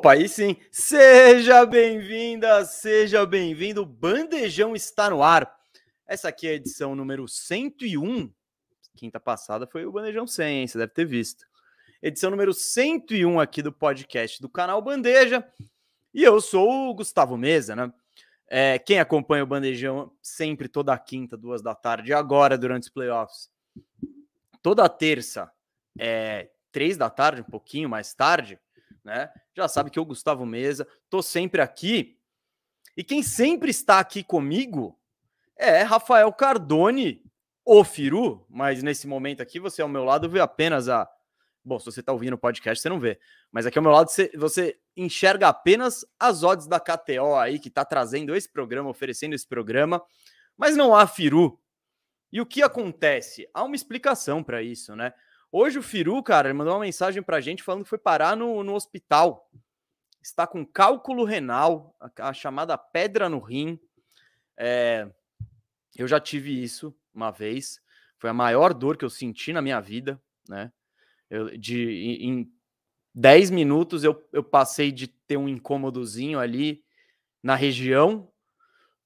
Opa, 0.00 0.12
aí 0.14 0.30
sim. 0.30 0.56
Seja 0.72 1.66
bem-vinda, 1.66 2.64
seja 2.64 3.26
bem-vindo. 3.26 3.84
Bandejão 3.84 4.74
está 4.74 5.10
no 5.10 5.22
ar. 5.22 5.54
Essa 6.06 6.30
aqui 6.30 6.46
é 6.46 6.52
a 6.52 6.54
edição 6.54 6.94
número 6.94 7.28
101. 7.28 8.32
Quinta 8.96 9.20
passada 9.20 9.66
foi 9.66 9.84
o 9.84 9.92
Bandejão 9.92 10.26
100, 10.26 10.68
você 10.68 10.78
deve 10.78 10.94
ter 10.94 11.04
visto. 11.04 11.44
Edição 12.00 12.30
número 12.30 12.54
101 12.54 13.38
aqui 13.38 13.60
do 13.60 13.70
podcast 13.70 14.40
do 14.40 14.48
canal 14.48 14.80
Bandeja. 14.80 15.46
E 16.14 16.22
eu 16.22 16.40
sou 16.40 16.88
o 16.88 16.94
Gustavo 16.94 17.36
Mesa, 17.36 17.76
né? 17.76 17.92
É, 18.48 18.78
quem 18.78 19.00
acompanha 19.00 19.44
o 19.44 19.46
Bandejão 19.46 20.10
sempre 20.22 20.66
toda 20.66 20.96
quinta, 20.96 21.36
duas 21.36 21.60
da 21.60 21.74
tarde, 21.74 22.14
agora 22.14 22.56
durante 22.56 22.84
os 22.84 22.88
playoffs, 22.88 23.50
toda 24.62 24.88
terça, 24.88 25.52
é, 25.98 26.48
três 26.72 26.96
da 26.96 27.10
tarde, 27.10 27.42
um 27.42 27.50
pouquinho 27.50 27.86
mais 27.86 28.14
tarde, 28.14 28.58
né? 29.04 29.30
Já 29.54 29.68
sabe 29.68 29.90
que 29.90 29.98
eu, 29.98 30.04
Gustavo 30.04 30.44
Mesa, 30.46 30.86
tô 31.08 31.22
sempre 31.22 31.60
aqui. 31.60 32.18
E 32.96 33.04
quem 33.04 33.22
sempre 33.22 33.70
está 33.70 33.98
aqui 33.98 34.22
comigo 34.22 34.98
é 35.56 35.82
Rafael 35.82 36.32
Cardone, 36.32 37.22
o 37.64 37.84
Firu, 37.84 38.44
mas 38.48 38.82
nesse 38.82 39.06
momento 39.06 39.42
aqui 39.42 39.60
você 39.60 39.82
ao 39.82 39.88
meu 39.88 40.04
lado 40.04 40.28
vê 40.28 40.40
apenas 40.40 40.88
a. 40.88 41.08
Bom, 41.62 41.78
se 41.78 41.84
você 41.84 42.00
está 42.00 42.12
ouvindo 42.12 42.34
o 42.34 42.38
podcast, 42.38 42.80
você 42.80 42.88
não 42.88 42.98
vê. 42.98 43.20
Mas 43.52 43.66
aqui 43.66 43.78
ao 43.78 43.82
meu 43.82 43.92
lado 43.92 44.08
você, 44.08 44.30
você 44.34 44.78
enxerga 44.96 45.48
apenas 45.48 46.04
as 46.18 46.42
odds 46.42 46.66
da 46.66 46.80
KTO 46.80 47.36
aí, 47.36 47.58
que 47.58 47.68
está 47.68 47.84
trazendo 47.84 48.34
esse 48.34 48.48
programa, 48.48 48.88
oferecendo 48.88 49.34
esse 49.34 49.46
programa, 49.46 50.02
mas 50.56 50.76
não 50.76 50.94
há 50.94 51.06
Firu. 51.06 51.60
E 52.32 52.40
o 52.40 52.46
que 52.46 52.62
acontece? 52.62 53.48
Há 53.52 53.62
uma 53.62 53.76
explicação 53.76 54.42
para 54.42 54.62
isso, 54.62 54.96
né? 54.96 55.12
Hoje 55.52 55.78
o 55.78 55.82
Firu, 55.82 56.22
cara, 56.22 56.48
ele 56.48 56.58
mandou 56.58 56.74
uma 56.74 56.80
mensagem 56.80 57.22
pra 57.22 57.40
gente 57.40 57.62
falando 57.62 57.82
que 57.82 57.88
foi 57.90 57.98
parar 57.98 58.36
no, 58.36 58.62
no 58.62 58.74
hospital. 58.74 59.50
Está 60.22 60.46
com 60.46 60.64
cálculo 60.64 61.24
renal, 61.24 61.96
a, 61.98 62.28
a 62.28 62.32
chamada 62.32 62.78
pedra 62.78 63.28
no 63.28 63.40
rim. 63.40 63.80
É, 64.56 65.10
eu 65.96 66.06
já 66.06 66.20
tive 66.20 66.62
isso 66.62 66.94
uma 67.12 67.30
vez. 67.30 67.80
Foi 68.18 68.30
a 68.30 68.34
maior 68.34 68.72
dor 68.72 68.96
que 68.96 69.04
eu 69.04 69.10
senti 69.10 69.52
na 69.52 69.62
minha 69.62 69.80
vida, 69.80 70.20
né? 70.48 70.70
Eu, 71.28 71.56
de, 71.56 72.18
em 72.20 72.52
10 73.14 73.50
minutos 73.50 74.04
eu, 74.04 74.22
eu 74.32 74.42
passei 74.44 74.92
de 74.92 75.06
ter 75.08 75.36
um 75.36 75.48
incômodozinho 75.48 76.38
ali 76.38 76.84
na 77.42 77.54
região 77.54 78.30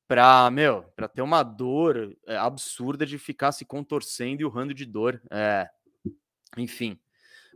para, 0.07 0.51
meu, 0.51 0.83
para 0.95 1.09
ter 1.09 1.23
uma 1.23 1.43
dor 1.43 2.17
é, 2.27 2.37
absurda 2.37 3.07
de 3.07 3.19
ficar 3.19 3.53
se 3.53 3.65
contorcendo 3.65 4.43
e 4.43 4.45
urrando 4.45 4.75
de 4.75 4.85
dor. 4.85 5.23
É, 5.31 5.69
enfim, 6.57 6.99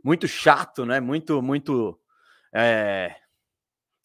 muito 0.03 0.27
chato, 0.27 0.85
né? 0.85 0.99
Muito, 0.99 1.41
muito. 1.41 1.99
É, 2.53 3.15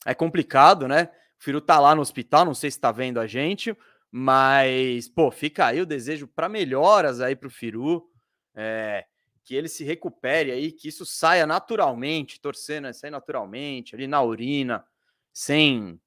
é 0.05 0.15
complicado, 0.15 0.87
né? 0.87 1.11
O 1.39 1.45
Firu 1.45 1.61
tá 1.61 1.79
lá 1.79 1.95
no 1.95 2.03
hospital, 2.03 2.45
não 2.45 2.55
sei 2.55 2.71
se 2.71 2.81
tá 2.81 2.93
vendo 2.93 3.19
a 3.19 3.27
gente, 3.27 3.77
mas, 4.11 5.09
pô, 5.09 5.31
fica 5.31 5.67
aí 5.67 5.81
o 5.81 5.87
desejo 5.87 6.27
para 6.29 6.49
melhoras 6.49 7.21
aí 7.21 7.35
pro 7.35 7.51
Firu, 7.51 8.09
é, 8.55 9.05
que 9.43 9.55
ele 9.55 9.69
se 9.69 9.85
recupere 9.85 10.51
aí, 10.51 10.73
que 10.73 10.89
isso 10.89 11.05
saia 11.05 11.47
naturalmente, 11.47 12.41
torcendo, 12.41 12.85
né? 12.85 12.93
Sair 12.93 13.11
naturalmente, 13.11 13.95
ali 13.95 14.07
na 14.07 14.23
urina, 14.23 14.85
sem, 15.33 16.01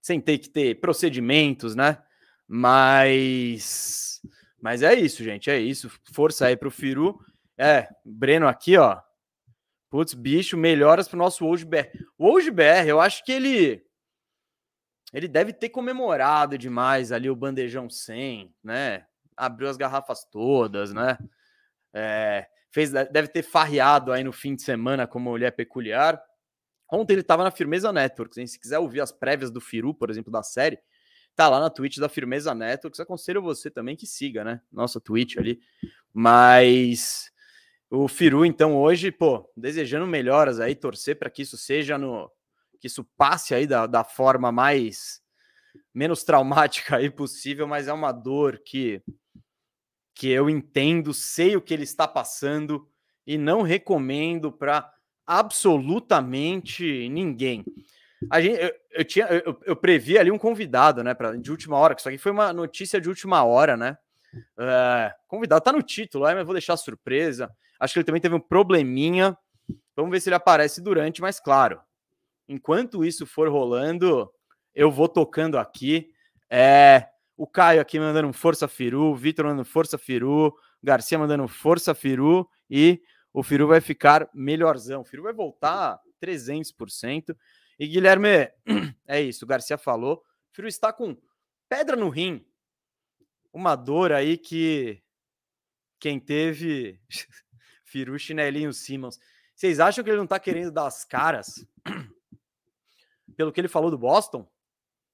sem 0.00 0.20
ter 0.20 0.38
que 0.38 0.48
ter 0.48 0.80
procedimentos, 0.80 1.74
né? 1.74 1.98
Mas, 2.46 4.20
mas 4.60 4.82
é 4.82 4.94
isso, 4.94 5.24
gente, 5.24 5.48
é 5.48 5.58
isso. 5.58 5.90
Força 6.12 6.46
aí 6.46 6.56
pro 6.56 6.70
Firu. 6.70 7.18
É, 7.58 7.88
Breno 8.04 8.48
aqui, 8.48 8.76
ó. 8.76 9.00
Putz, 9.90 10.14
bicho, 10.14 10.56
melhoras 10.56 11.06
pro 11.06 11.18
nosso 11.18 11.46
Hoje 11.46 11.64
BR. 11.64 11.88
O 12.16 12.30
Hoje 12.30 12.50
BR, 12.50 12.86
eu 12.86 13.00
acho 13.00 13.24
que 13.24 13.32
ele 13.32 13.84
ele 15.12 15.28
deve 15.28 15.52
ter 15.52 15.68
comemorado 15.68 16.56
demais 16.56 17.12
ali 17.12 17.28
o 17.28 17.36
bandejão 17.36 17.90
100, 17.90 18.54
né? 18.64 19.04
Abriu 19.36 19.68
as 19.68 19.76
garrafas 19.76 20.24
todas, 20.24 20.94
né? 20.94 21.18
É, 21.92 22.46
fez, 22.70 22.90
deve 22.90 23.28
ter 23.28 23.42
farreado 23.42 24.10
aí 24.10 24.24
no 24.24 24.32
fim 24.32 24.54
de 24.54 24.62
semana 24.62 25.06
como 25.06 25.30
mulher 25.30 25.50
peculiar. 25.50 26.20
Ontem 26.90 27.12
ele 27.14 27.20
estava 27.20 27.44
na 27.44 27.50
Firmeza 27.50 27.92
Networks, 27.92 28.38
hein? 28.38 28.46
Se 28.46 28.58
quiser 28.58 28.78
ouvir 28.78 29.02
as 29.02 29.12
prévias 29.12 29.50
do 29.50 29.60
Firu, 29.60 29.94
por 29.94 30.08
exemplo, 30.08 30.32
da 30.32 30.42
série, 30.42 30.78
tá 31.34 31.48
lá 31.48 31.60
na 31.60 31.68
Twitch 31.68 31.98
da 31.98 32.08
Firmeza 32.08 32.54
Networks. 32.54 33.00
Aconselho 33.00 33.42
você 33.42 33.70
também 33.70 33.96
que 33.96 34.06
siga, 34.06 34.42
né? 34.42 34.62
Nossa 34.72 34.98
Twitch 34.98 35.36
ali. 35.36 35.60
Mas 36.12 37.31
o 37.94 38.08
Firu, 38.08 38.46
então, 38.46 38.74
hoje, 38.74 39.12
pô, 39.12 39.46
desejando 39.54 40.06
melhoras 40.06 40.58
aí, 40.58 40.74
torcer 40.74 41.18
para 41.18 41.28
que 41.28 41.42
isso 41.42 41.58
seja 41.58 41.98
no. 41.98 42.32
que 42.80 42.86
isso 42.86 43.04
passe 43.18 43.54
aí 43.54 43.66
da, 43.66 43.86
da 43.86 44.02
forma 44.02 44.50
mais. 44.50 45.20
menos 45.94 46.24
traumática 46.24 46.96
aí 46.96 47.10
possível, 47.10 47.68
mas 47.68 47.88
é 47.88 47.92
uma 47.92 48.10
dor 48.10 48.62
que. 48.64 49.02
que 50.14 50.30
eu 50.30 50.48
entendo, 50.48 51.12
sei 51.12 51.54
o 51.54 51.60
que 51.60 51.74
ele 51.74 51.82
está 51.82 52.08
passando 52.08 52.88
e 53.26 53.36
não 53.36 53.60
recomendo 53.60 54.50
para 54.50 54.90
absolutamente 55.26 57.10
ninguém. 57.10 57.62
A 58.30 58.40
gente, 58.40 58.58
eu, 58.58 58.72
eu 58.92 59.04
tinha, 59.04 59.26
eu, 59.26 59.60
eu, 59.66 59.76
previ 59.76 60.16
ali 60.16 60.30
um 60.30 60.38
convidado, 60.38 61.04
né, 61.04 61.12
pra, 61.12 61.36
de 61.36 61.50
última 61.50 61.76
hora, 61.76 61.94
que 61.94 62.00
isso 62.00 62.08
aqui 62.08 62.16
foi 62.16 62.32
uma 62.32 62.54
notícia 62.54 62.98
de 62.98 63.08
última 63.08 63.44
hora, 63.44 63.76
né? 63.76 63.98
Uh, 64.56 65.12
convidado 65.28 65.62
tá 65.62 65.72
no 65.72 65.82
título, 65.82 66.24
aí, 66.24 66.34
mas 66.34 66.46
vou 66.46 66.54
deixar 66.54 66.76
surpresa. 66.78 67.50
Acho 67.82 67.94
que 67.94 67.98
ele 67.98 68.04
também 68.04 68.20
teve 68.20 68.36
um 68.36 68.40
probleminha. 68.40 69.36
Vamos 69.96 70.12
ver 70.12 70.20
se 70.20 70.28
ele 70.28 70.36
aparece 70.36 70.80
durante, 70.80 71.20
mas 71.20 71.40
claro, 71.40 71.80
enquanto 72.48 73.04
isso 73.04 73.26
for 73.26 73.48
rolando, 73.48 74.32
eu 74.72 74.88
vou 74.88 75.08
tocando 75.08 75.58
aqui. 75.58 76.08
É, 76.48 77.08
o 77.36 77.44
Caio 77.44 77.80
aqui 77.80 77.98
mandando 77.98 78.28
um 78.28 78.32
força 78.32 78.68
Firu, 78.68 79.06
o 79.06 79.16
Vitor 79.16 79.46
mandando 79.46 79.64
força 79.64 79.98
Firu, 79.98 80.54
Garcia 80.80 81.18
mandando 81.18 81.48
força 81.48 81.92
Firu 81.92 82.48
e 82.70 83.02
o 83.32 83.42
Firu 83.42 83.66
vai 83.66 83.80
ficar 83.80 84.30
melhorzão. 84.32 85.00
O 85.00 85.04
Firu 85.04 85.24
vai 85.24 85.32
voltar 85.32 85.98
300%. 86.22 87.36
E 87.80 87.88
Guilherme, 87.88 88.48
é 89.08 89.20
isso, 89.20 89.44
o 89.44 89.48
Garcia 89.48 89.76
falou. 89.76 90.18
O 90.52 90.54
Firu 90.54 90.68
está 90.68 90.92
com 90.92 91.16
pedra 91.68 91.96
no 91.96 92.08
rim. 92.10 92.46
Uma 93.52 93.74
dor 93.74 94.12
aí 94.12 94.38
que 94.38 95.02
quem 95.98 96.20
teve 96.20 97.00
Firu, 97.92 98.18
Chinelinho, 98.18 98.72
Simmons. 98.72 99.20
Vocês 99.54 99.78
acham 99.78 100.02
que 100.02 100.08
ele 100.08 100.16
não 100.16 100.26
tá 100.26 100.40
querendo 100.40 100.72
dar 100.72 100.86
as 100.86 101.04
caras 101.04 101.66
pelo 103.36 103.52
que 103.52 103.60
ele 103.60 103.68
falou 103.68 103.90
do 103.90 103.98
Boston? 103.98 104.50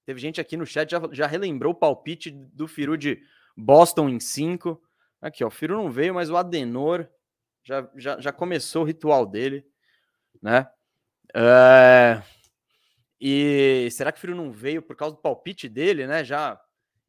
Teve 0.05 0.21
gente 0.21 0.39
aqui 0.39 0.55
no 0.55 0.65
chat 0.65 0.89
já, 0.89 1.01
já 1.11 1.27
relembrou 1.27 1.73
o 1.73 1.75
palpite 1.75 2.31
do 2.31 2.67
Firu 2.67 2.97
de 2.97 3.21
Boston 3.55 4.07
em 4.07 4.19
5. 4.19 4.81
Aqui, 5.21 5.43
ó, 5.43 5.47
o 5.47 5.51
Firu 5.51 5.75
não 5.75 5.91
veio, 5.91 6.13
mas 6.13 6.29
o 6.29 6.37
Adenor 6.37 7.05
já, 7.63 7.87
já, 7.97 8.19
já 8.19 8.31
começou 8.31 8.83
o 8.83 8.85
ritual 8.85 9.25
dele, 9.25 9.67
né? 10.41 10.67
É... 11.35 12.23
E 13.19 13.89
será 13.91 14.13
que 14.13 14.17
o 14.17 14.21
Firu 14.21 14.33
não 14.33 14.53
veio 14.53 14.81
por 14.81 14.95
causa 14.95 15.17
do 15.17 15.21
palpite 15.21 15.67
dele, 15.67 16.07
né? 16.07 16.23
Já 16.23 16.59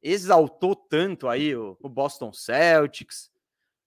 exaltou 0.03 0.75
tanto 0.75 1.29
aí 1.29 1.55
o, 1.55 1.79
o 1.81 1.89
Boston 1.89 2.33
Celtics, 2.33 3.31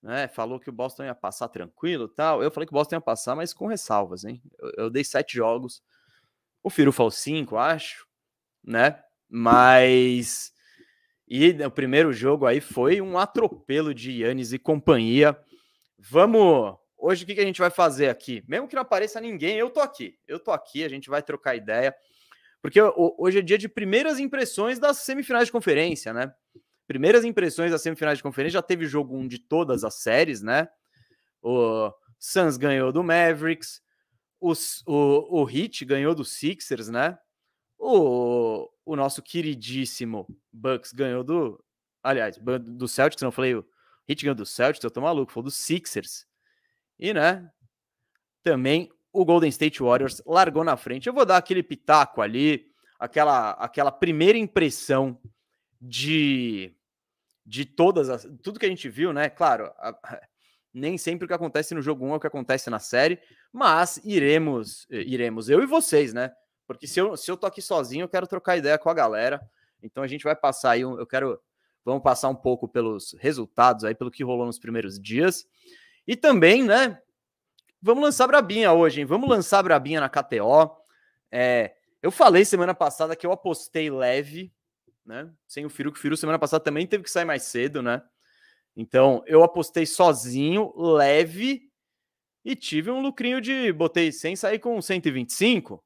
né? 0.04 0.28
Falou 0.28 0.60
que 0.60 0.70
o 0.70 0.74
Boston 0.74 1.06
ia 1.06 1.16
passar 1.16 1.48
tranquilo 1.48 2.10
tal. 2.10 2.44
Eu 2.44 2.52
falei 2.52 2.68
que 2.68 2.74
o 2.74 2.78
Boston 2.78 2.96
ia 2.98 3.02
passar, 3.02 3.36
mas 3.36 3.54
com 3.54 3.68
ressalvas, 3.68 4.26
hein? 4.26 4.42
Eu, 4.60 4.72
eu 4.78 4.90
dei 4.90 5.04
sete 5.04 5.36
jogos. 5.38 5.82
O 6.62 6.70
Firu 6.70 6.92
falou 6.92 7.10
cinco, 7.10 7.56
acho, 7.56 8.06
né? 8.64 9.02
Mas. 9.30 10.52
E 11.28 11.52
o 11.66 11.72
primeiro 11.72 12.12
jogo 12.12 12.46
aí 12.46 12.60
foi 12.60 13.00
um 13.02 13.18
atropelo 13.18 13.94
de 13.94 14.12
Yannis 14.22 14.52
e 14.52 14.60
companhia. 14.60 15.38
Vamos. 15.98 16.78
Hoje 16.98 17.24
o 17.24 17.28
que 17.28 17.40
a 17.40 17.46
gente 17.46 17.60
vai 17.60 17.70
fazer 17.70 18.10
aqui? 18.10 18.44
Mesmo 18.48 18.68
que 18.68 18.76
não 18.76 18.82
apareça 18.82 19.20
ninguém, 19.20 19.58
eu 19.58 19.70
tô 19.70 19.80
aqui. 19.80 20.18
Eu 20.28 20.40
tô 20.40 20.52
aqui, 20.52 20.84
a 20.84 20.90
gente 20.90 21.10
vai 21.10 21.24
trocar 21.24 21.56
ideia. 21.56 21.96
Porque 22.62 22.80
hoje 23.18 23.40
é 23.40 23.42
dia 23.42 23.58
de 23.58 23.68
primeiras 23.68 24.20
impressões 24.20 24.80
das 24.80 25.00
semifinais 25.00 25.48
de 25.48 25.52
conferência, 25.52 26.14
né? 26.14 26.34
Primeiras 26.88 27.24
impressões 27.24 27.72
das 27.72 27.82
semifinais 27.82 28.18
de 28.18 28.24
conferência, 28.24 28.54
já 28.54 28.62
teve 28.62 28.86
jogo 28.86 29.16
um 29.16 29.28
de 29.28 29.40
todas 29.40 29.84
as 29.84 29.96
séries, 29.96 30.42
né? 30.42 30.68
O 31.42 31.92
Suns 32.20 32.58
ganhou 32.58 32.92
do 32.92 33.04
Mavericks, 33.04 33.82
os, 34.40 34.84
o, 34.86 35.42
o 35.42 35.50
Heat 35.50 35.86
ganhou 35.86 36.14
do 36.14 36.26
Sixers, 36.26 36.90
né? 36.90 37.18
O, 37.78 38.70
o 38.86 38.96
nosso 38.96 39.22
queridíssimo 39.22 40.28
Bucks 40.52 40.92
ganhou 40.92 41.24
do. 41.24 41.64
Aliás, 42.02 42.38
do 42.38 42.88
Celtics, 42.88 43.22
não 43.22 43.32
falei. 43.32 43.56
O 43.56 43.66
Heat 44.08 44.24
ganhou 44.24 44.36
do 44.36 44.46
Celtics, 44.46 44.84
eu 44.84 44.92
tô 44.92 45.02
maluco, 45.02 45.32
foi 45.32 45.44
do 45.44 45.52
Sixers. 45.52 46.26
E, 47.00 47.14
né? 47.14 47.50
Também 48.44 48.90
o 49.14 49.24
Golden 49.24 49.50
State 49.50 49.82
Warriors 49.82 50.22
largou 50.26 50.64
na 50.64 50.76
frente. 50.76 51.08
Eu 51.08 51.14
vou 51.14 51.26
dar 51.26 51.38
aquele 51.38 51.64
pitaco 51.64 52.22
ali, 52.22 52.66
aquela, 53.00 53.52
aquela 53.52 53.92
primeira 53.92 54.38
impressão 54.38 55.20
de 55.84 56.74
de 57.46 57.66
todas 57.66 58.10
as 58.10 58.24
tudo 58.42 58.60
que 58.60 58.66
a 58.66 58.70
gente 58.70 58.88
viu, 58.88 59.12
né? 59.12 59.30
Claro, 59.30 59.66
a, 59.78 60.22
Nem 60.74 60.98
sempre 60.98 61.26
o 61.26 61.28
que 61.28 61.34
acontece 61.34 61.76
no 61.76 61.82
jogo 61.82 62.06
1 62.06 62.14
é 62.14 62.16
o 62.16 62.20
que 62.20 62.28
acontece 62.28 62.70
na 62.70 62.80
série, 62.80 63.20
mas 63.52 64.02
iremos, 64.04 64.88
eh, 64.90 65.04
iremos, 65.06 65.48
eu 65.48 65.62
e 65.62 65.68
vocês, 65.68 66.14
né? 66.14 66.34
Porque 66.66 66.88
se 66.88 67.00
eu, 67.00 67.16
se 67.16 67.30
eu 67.30 67.38
tô 67.38 67.46
aqui 67.46 67.62
sozinho, 67.62 68.06
eu 68.06 68.10
quero 68.10 68.26
trocar 68.26 68.58
ideia 68.58 68.78
com 68.78 68.90
a 68.90 68.94
galera. 68.94 69.40
Então 69.84 70.02
a 70.02 70.08
gente 70.08 70.24
vai 70.24 70.36
passar 70.36 70.72
aí, 70.72 70.82
eu 70.82 71.06
quero, 71.06 71.40
vamos 71.86 72.02
passar 72.02 72.30
um 72.30 72.36
pouco 72.36 72.68
pelos 72.68 73.16
resultados 73.20 73.84
aí, 73.84 73.94
pelo 73.94 74.10
que 74.10 74.24
rolou 74.24 74.48
nos 74.48 74.58
primeiros 74.58 75.00
dias. 75.00 75.46
E 76.08 76.16
também, 76.16 76.64
né? 76.64 77.00
Vamos 77.80 78.04
lançar 78.04 78.26
Brabinha 78.26 78.72
hoje, 78.72 79.02
hein? 79.02 79.06
Vamos 79.06 79.30
lançar 79.30 79.62
Brabinha 79.62 80.00
na 80.00 80.10
KTO. 80.10 80.76
É, 81.30 81.76
eu 82.02 82.10
falei 82.10 82.46
semana 82.46 82.74
passada 82.74 83.16
que 83.16 83.28
eu 83.28 83.32
apostei 83.32 83.92
leve, 83.92 84.52
né? 85.06 85.32
Sem 85.48 85.66
o 85.66 85.70
Firu, 85.70 85.92
que 85.92 86.00
o 86.00 86.02
Firu 86.02 86.18
semana 86.18 86.40
passada 86.40 86.64
também 86.64 86.88
teve 86.88 87.04
que 87.04 87.12
sair 87.12 87.26
mais 87.26 87.44
cedo, 87.44 87.82
né? 87.82 88.02
Então, 88.76 89.24
eu 89.28 89.44
apostei 89.44 89.86
sozinho, 89.86 90.74
leve, 90.76 91.70
e 92.44 92.56
tive 92.56 92.92
um 92.92 93.02
lucrinho 93.02 93.40
de. 93.40 93.72
Botei 93.72 94.12
sem 94.12 94.36
sair 94.36 94.60
com 94.60 94.82
125, 94.82 95.84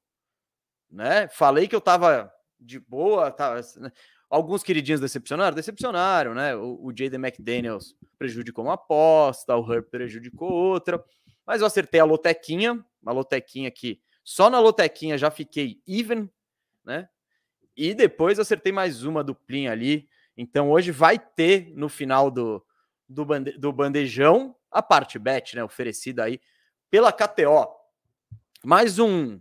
né? 0.90 1.28
Falei 1.30 1.68
que 1.68 1.76
eu 1.76 1.82
tava 1.82 2.32
de 2.60 2.80
boa, 2.80 3.30
tava, 3.32 3.62
né? 3.78 3.92
alguns 4.30 4.64
queridinhos 4.64 5.00
decepcionaram, 5.00 5.56
decepcionaram, 5.56 6.34
né? 6.34 6.56
O, 6.56 6.86
o 6.86 6.90
Jaden 6.90 7.20
McDaniels 7.20 7.96
prejudicou 8.18 8.66
uma 8.66 8.74
aposta, 8.74 9.56
o 9.56 9.72
Herb 9.72 9.90
prejudicou 9.90 10.52
outra, 10.52 11.04
mas 11.46 11.62
eu 11.62 11.68
acertei 11.68 12.00
a 12.00 12.06
lotequinha, 12.06 12.84
uma 13.02 13.12
lotequinha 13.12 13.70
que 13.70 14.02
só 14.24 14.50
na 14.50 14.60
lotequinha 14.60 15.18
já 15.18 15.32
fiquei 15.32 15.82
even, 15.88 16.30
né? 16.84 17.08
E 17.78 17.94
depois 17.94 18.40
acertei 18.40 18.72
mais 18.72 19.04
uma 19.04 19.24
duplinha 19.24 19.72
ali. 19.72 20.10
Então 20.36 20.72
hoje 20.72 20.92
vai 20.92 21.20
ter 21.20 21.72
no 21.76 21.88
final 21.88 22.32
do, 22.32 22.66
do, 23.08 23.24
bande, 23.24 23.52
do 23.52 23.72
bandejão 23.72 24.56
a 24.72 24.82
parte 24.82 25.20
bet, 25.20 25.56
né? 25.56 25.64
Oferecida 25.64 26.24
aí 26.24 26.42
pela 26.90 27.14
KTO. 27.14 27.68
Mais 28.64 28.98
um, 28.98 29.40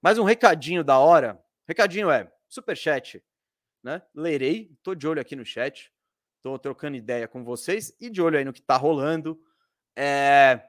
mais 0.00 0.16
um 0.16 0.22
recadinho 0.22 0.84
da 0.84 0.96
hora. 0.96 1.42
Recadinho 1.66 2.08
é 2.08 2.30
super 2.48 2.76
chat, 2.76 3.20
né? 3.82 4.00
Lerei, 4.14 4.70
tô 4.80 4.94
de 4.94 5.08
olho 5.08 5.20
aqui 5.20 5.34
no 5.34 5.44
chat, 5.44 5.92
tô 6.40 6.56
trocando 6.60 6.96
ideia 6.96 7.26
com 7.26 7.42
vocês 7.42 7.92
e 8.00 8.08
de 8.08 8.22
olho 8.22 8.38
aí 8.38 8.44
no 8.44 8.52
que 8.52 8.62
tá 8.62 8.76
rolando. 8.76 9.40
É, 9.96 10.62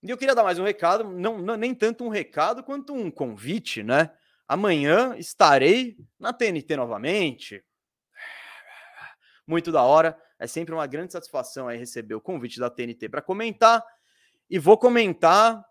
e 0.00 0.08
eu 0.08 0.16
queria 0.16 0.36
dar 0.36 0.44
mais 0.44 0.60
um 0.60 0.64
recado, 0.64 1.02
não, 1.02 1.38
não, 1.38 1.56
nem 1.56 1.74
tanto 1.74 2.04
um 2.04 2.08
recado 2.08 2.62
quanto 2.62 2.94
um 2.94 3.10
convite, 3.10 3.82
né? 3.82 4.12
Amanhã 4.46 5.16
estarei 5.16 5.96
na 6.18 6.32
TNT 6.32 6.76
novamente. 6.76 7.64
Muito 9.46 9.72
da 9.72 9.82
hora. 9.82 10.18
É 10.38 10.46
sempre 10.46 10.74
uma 10.74 10.86
grande 10.86 11.12
satisfação 11.12 11.68
aí 11.68 11.78
receber 11.78 12.14
o 12.14 12.20
convite 12.20 12.58
da 12.58 12.68
TNT 12.68 13.08
para 13.08 13.22
comentar. 13.22 13.84
E 14.50 14.58
vou 14.58 14.76
comentar 14.76 15.64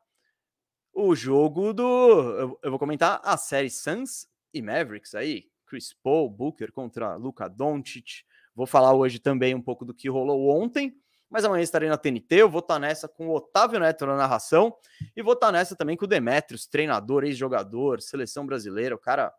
o 0.94 1.16
jogo 1.16 1.74
do. 1.74 2.58
Eu 2.64 2.70
vou 2.70 2.80
comentar 2.80 3.20
a 3.24 3.38
série 3.38 3.70
Suns 3.70 4.28
e 4.54 4.62
Mavericks 4.62 5.14
aí. 5.16 5.50
Chris 5.66 5.94
Paul, 6.04 6.30
Booker 6.30 6.72
contra 6.72 7.16
Luca 7.16 7.48
Doncic. 7.48 8.24
Vou 8.56 8.68
falar 8.68 8.94
hoje 8.94 9.20
também 9.20 9.56
um 9.56 9.62
pouco 9.62 9.84
do 9.84 9.94
que 9.94 10.10
rolou 10.10 10.50
ontem 10.50 10.96
mas 11.34 11.44
amanhã 11.44 11.64
estarei 11.64 11.90
na 11.90 11.98
TNT. 11.98 12.36
Eu 12.36 12.48
vou 12.48 12.60
estar 12.60 12.78
nessa 12.78 13.08
com 13.08 13.28
o 13.28 13.36
Otávio 13.36 13.80
Neto 13.80 14.06
na 14.06 14.16
narração 14.16 14.78
e 15.16 15.24
vou 15.24 15.34
estar 15.34 15.52
nessa 15.52 15.76
também 15.76 15.98
com 15.98 16.06
o 16.06 16.08
Demetrios, 16.08 16.68
treinador, 16.68 17.24
ex-jogador, 17.24 18.02
seleção 18.02 18.46
brasileira, 18.46 18.94
o 18.94 19.00
cara 19.00 19.34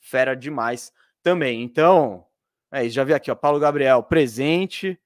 fera 0.00 0.34
demais 0.34 0.92
também. 1.22 1.62
Então, 1.62 2.26
é, 2.68 2.88
já 2.88 3.04
vi 3.04 3.14
aqui, 3.14 3.30
ó, 3.30 3.36
Paulo 3.36 3.60
Gabriel, 3.60 4.02
presente. 4.02 5.00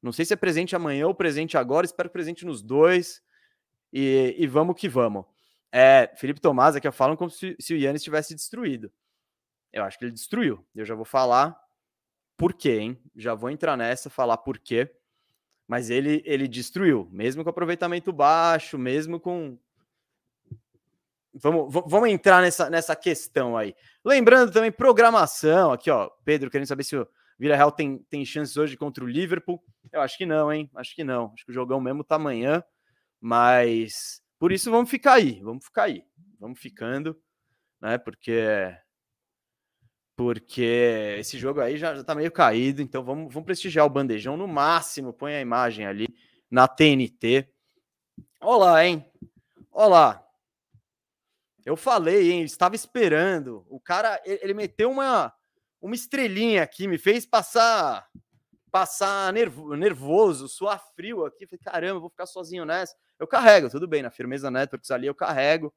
Não 0.00 0.10
sei 0.10 0.24
se 0.24 0.32
é 0.32 0.36
presente 0.36 0.74
amanhã 0.74 1.06
ou 1.06 1.14
presente 1.14 1.58
agora, 1.58 1.84
espero 1.84 2.08
presente 2.08 2.46
nos 2.46 2.62
dois. 2.62 3.22
E, 3.92 4.34
e 4.38 4.46
vamos 4.46 4.76
que 4.76 4.88
vamos. 4.88 5.26
É, 5.70 6.10
Felipe 6.16 6.40
Tomás 6.40 6.74
aqui 6.74 6.90
falam 6.92 7.14
como 7.14 7.28
se, 7.28 7.56
se 7.60 7.74
o 7.74 7.76
Yannis 7.76 8.02
tivesse 8.02 8.34
destruído. 8.34 8.90
Eu 9.70 9.84
acho 9.84 9.98
que 9.98 10.06
ele 10.06 10.12
destruiu. 10.12 10.66
Eu 10.74 10.86
já 10.86 10.94
vou 10.94 11.04
falar 11.04 11.54
por 12.38 12.54
quê, 12.54 12.78
hein? 12.78 13.02
Já 13.14 13.34
vou 13.34 13.50
entrar 13.50 13.76
nessa, 13.76 14.08
falar 14.08 14.38
por 14.38 14.58
quê 14.58 14.90
mas 15.66 15.90
ele, 15.90 16.22
ele 16.24 16.46
destruiu, 16.46 17.08
mesmo 17.10 17.42
com 17.42 17.50
aproveitamento 17.50 18.12
baixo, 18.12 18.78
mesmo 18.78 19.18
com. 19.18 19.58
Vamos, 21.32 21.72
vamos 21.72 22.08
entrar 22.08 22.42
nessa, 22.42 22.70
nessa 22.70 22.94
questão 22.94 23.56
aí. 23.56 23.74
Lembrando 24.04 24.52
também, 24.52 24.70
programação, 24.70 25.72
aqui, 25.72 25.90
ó, 25.90 26.08
Pedro, 26.24 26.50
querendo 26.50 26.68
saber 26.68 26.84
se 26.84 26.96
o 26.96 27.08
Vila 27.38 27.56
Real 27.56 27.72
tem, 27.72 27.98
tem 28.08 28.24
chances 28.24 28.56
hoje 28.56 28.76
contra 28.76 29.02
o 29.02 29.08
Liverpool. 29.08 29.62
Eu 29.92 30.00
acho 30.00 30.16
que 30.16 30.26
não, 30.26 30.52
hein? 30.52 30.70
Acho 30.76 30.94
que 30.94 31.02
não. 31.02 31.32
Acho 31.34 31.44
que 31.44 31.50
o 31.50 31.54
jogão 31.54 31.80
mesmo 31.80 32.04
tá 32.04 32.16
amanhã, 32.16 32.62
mas 33.20 34.22
por 34.38 34.52
isso 34.52 34.70
vamos 34.70 34.90
ficar 34.90 35.14
aí, 35.14 35.40
vamos 35.42 35.64
ficar 35.64 35.84
aí, 35.84 36.04
vamos 36.38 36.60
ficando, 36.60 37.18
né? 37.80 37.98
Porque 37.98 38.76
porque 40.16 41.16
esse 41.18 41.38
jogo 41.38 41.60
aí 41.60 41.76
já, 41.76 41.94
já 41.94 42.04
tá 42.04 42.14
meio 42.14 42.30
caído, 42.30 42.80
então 42.80 43.02
vamos, 43.02 43.32
vamos 43.32 43.46
prestigiar 43.46 43.84
o 43.86 43.90
bandejão 43.90 44.36
no 44.36 44.46
máximo. 44.46 45.12
Põe 45.12 45.34
a 45.34 45.40
imagem 45.40 45.86
ali 45.86 46.06
na 46.50 46.68
TNT. 46.68 47.48
Olá, 48.40 48.84
hein? 48.84 49.04
Olá. 49.70 50.24
Eu 51.64 51.76
falei, 51.76 52.30
hein? 52.30 52.42
Estava 52.42 52.74
esperando. 52.74 53.66
O 53.68 53.80
cara, 53.80 54.20
ele 54.24 54.54
meteu 54.54 54.90
uma, 54.90 55.32
uma 55.80 55.94
estrelinha 55.94 56.62
aqui, 56.62 56.86
me 56.86 56.98
fez 56.98 57.26
passar 57.26 58.06
passar 58.70 59.32
nervo, 59.32 59.76
nervoso, 59.76 60.48
suar 60.48 60.82
frio 60.96 61.24
aqui. 61.24 61.46
Falei, 61.46 61.60
caramba, 61.62 62.00
vou 62.00 62.10
ficar 62.10 62.26
sozinho 62.26 62.64
nessa. 62.64 62.92
Eu 63.20 63.26
carrego, 63.26 63.70
tudo 63.70 63.86
bem, 63.86 64.02
na 64.02 64.10
Firmeza 64.10 64.50
Networks 64.50 64.90
ali 64.90 65.06
eu 65.06 65.14
carrego, 65.14 65.72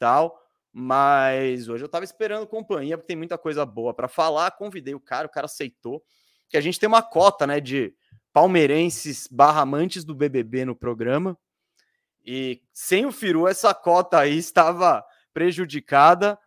tal. 0.00 0.36
Mas 0.72 1.68
hoje 1.68 1.84
eu 1.84 1.88
tava 1.88 2.04
esperando 2.04 2.46
companhia, 2.46 2.96
porque 2.96 3.08
tem 3.08 3.16
muita 3.16 3.36
coisa 3.36 3.66
boa 3.66 3.92
para 3.92 4.08
falar. 4.08 4.50
Convidei 4.52 4.94
o 4.94 5.00
cara, 5.00 5.26
o 5.26 5.30
cara 5.30 5.46
aceitou. 5.46 6.02
Que 6.48 6.56
a 6.56 6.60
gente 6.60 6.78
tem 6.78 6.88
uma 6.88 7.02
cota, 7.02 7.46
né, 7.46 7.60
de 7.60 7.92
palmeirenses 8.32 9.28
barra 9.30 9.62
amantes 9.62 10.04
do 10.04 10.14
BBB 10.14 10.64
no 10.64 10.76
programa. 10.76 11.36
E 12.24 12.62
sem 12.72 13.06
o 13.06 13.12
Firu, 13.12 13.48
essa 13.48 13.74
cota 13.74 14.18
aí 14.18 14.36
estava 14.38 15.04
prejudicada. 15.32 16.38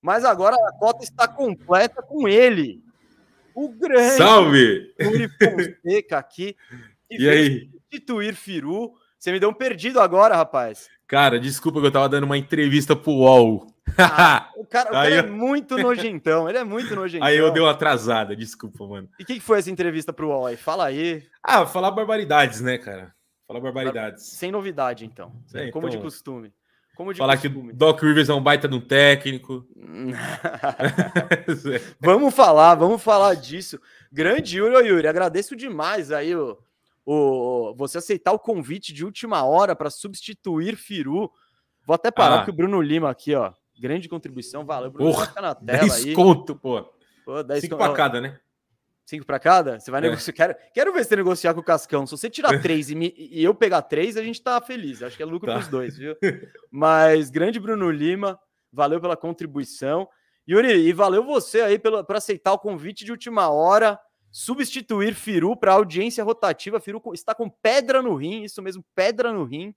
Mas 0.00 0.24
agora 0.24 0.54
a 0.54 0.78
cota 0.78 1.02
está 1.02 1.26
completa 1.26 2.02
com 2.02 2.28
ele. 2.28 2.84
O 3.54 3.70
grande 3.70 4.18
Salve! 4.18 4.94
Yuri 5.00 5.28
Fonseca 5.28 6.18
aqui. 6.18 6.54
E 7.10 7.28
aí? 7.28 7.70
Substituir 7.70 8.34
Firu. 8.34 8.94
Você 9.26 9.32
me 9.32 9.40
deu 9.40 9.48
um 9.48 9.52
perdido 9.52 9.98
agora, 9.98 10.36
rapaz. 10.36 10.88
Cara, 11.04 11.40
desculpa 11.40 11.80
que 11.80 11.86
eu 11.88 11.90
tava 11.90 12.08
dando 12.08 12.22
uma 12.22 12.38
entrevista 12.38 12.94
pro 12.94 13.10
UOL. 13.10 13.66
Ah, 13.98 14.50
o 14.54 14.64
cara, 14.64 14.88
o 14.88 14.92
cara 14.92 15.14
é 15.16 15.22
muito 15.22 15.76
nojentão, 15.82 16.48
ele 16.48 16.58
é 16.58 16.62
muito 16.62 16.94
nojentão. 16.94 17.26
Aí 17.26 17.36
eu 17.36 17.50
dei 17.50 17.60
uma 17.60 17.72
atrasada, 17.72 18.36
desculpa, 18.36 18.86
mano. 18.86 19.08
E 19.18 19.24
o 19.24 19.26
que, 19.26 19.34
que, 19.34 19.40
foi 19.40 19.58
essa 19.58 19.68
entrevista 19.68 20.12
pro 20.12 20.28
UOL 20.28 20.46
aí? 20.46 20.56
Fala 20.56 20.86
aí. 20.86 21.24
Ah, 21.42 21.66
falar 21.66 21.90
barbaridades, 21.90 22.60
né, 22.60 22.78
cara? 22.78 23.12
Falar 23.48 23.58
barbaridades. 23.58 24.28
Sem 24.28 24.52
novidade, 24.52 25.04
então. 25.04 25.32
É, 25.52 25.72
Como 25.72 25.88
então... 25.88 25.98
de 25.98 26.04
costume. 26.04 26.52
Como 26.94 27.12
de 27.12 27.18
falar 27.18 27.36
costume. 27.36 27.70
que 27.70 27.74
o 27.74 27.76
Doc 27.76 28.00
Rivers 28.00 28.28
é 28.28 28.32
um 28.32 28.40
baita 28.40 28.68
de 28.68 28.76
um 28.76 28.80
técnico. 28.80 29.66
vamos 31.98 32.32
falar, 32.32 32.76
vamos 32.76 33.02
falar 33.02 33.34
disso. 33.34 33.80
Grande 34.12 34.58
Yuri, 34.58 34.86
Yuri, 34.86 35.08
agradeço 35.08 35.56
demais 35.56 36.12
aí 36.12 36.36
o 36.36 36.56
o, 37.06 37.72
você 37.76 37.98
aceitar 37.98 38.32
o 38.32 38.38
convite 38.38 38.92
de 38.92 39.04
última 39.04 39.44
hora 39.44 39.76
para 39.76 39.88
substituir 39.88 40.76
Firu. 40.76 41.30
Vou 41.86 41.94
até 41.94 42.10
parar 42.10 42.40
ah. 42.40 42.44
que 42.44 42.50
o 42.50 42.52
Bruno 42.52 42.82
Lima 42.82 43.08
aqui, 43.08 43.32
ó. 43.34 43.52
Grande 43.78 44.08
contribuição, 44.08 44.66
valeu. 44.66 44.90
Bruno 44.90 45.12
Porra, 45.12 45.26
na 45.26 45.54
tela 45.54 45.58
10 45.62 46.06
aí. 46.06 46.14
conto, 46.14 46.56
pô. 46.56 46.84
pô 47.24 47.42
10 47.44 47.60
Cinco 47.60 47.76
para 47.76 47.92
cada, 47.94 48.20
né? 48.20 48.40
Cinco 49.04 49.24
para 49.24 49.38
cada? 49.38 49.78
Você 49.78 49.88
vai 49.88 50.00
é. 50.00 50.08
negociar? 50.08 50.32
Quero, 50.32 50.56
quero 50.74 50.92
ver 50.92 51.04
você 51.04 51.14
negociar 51.14 51.54
com 51.54 51.60
o 51.60 51.64
Cascão. 51.64 52.04
Se 52.04 52.10
você 52.10 52.28
tirar 52.28 52.58
três 52.60 52.90
e, 52.90 52.96
me, 52.96 53.14
e, 53.16 53.44
eu 53.44 53.54
pegar 53.54 53.82
três, 53.82 54.16
a 54.16 54.22
gente 54.22 54.42
tá 54.42 54.60
feliz. 54.60 55.00
Acho 55.00 55.16
que 55.16 55.22
é 55.22 55.26
lucro 55.26 55.46
tá. 55.46 55.58
pros 55.58 55.68
dois, 55.68 55.96
viu? 55.96 56.16
Mas 56.72 57.30
grande 57.30 57.60
Bruno 57.60 57.88
Lima, 57.88 58.36
valeu 58.72 59.00
pela 59.00 59.16
contribuição. 59.16 60.08
Yuri, 60.48 60.88
e 60.88 60.92
valeu 60.92 61.24
você 61.24 61.60
aí 61.60 61.78
por 61.78 62.16
aceitar 62.16 62.52
o 62.52 62.58
convite 62.58 63.04
de 63.04 63.12
última 63.12 63.48
hora 63.48 63.98
substituir 64.36 65.14
Firu 65.14 65.56
para 65.56 65.72
audiência 65.72 66.22
rotativa. 66.22 66.78
Firu 66.78 67.00
está 67.14 67.34
com 67.34 67.48
pedra 67.48 68.02
no 68.02 68.14
rim, 68.14 68.42
isso 68.42 68.60
mesmo, 68.60 68.84
pedra 68.94 69.32
no 69.32 69.44
rim. 69.44 69.74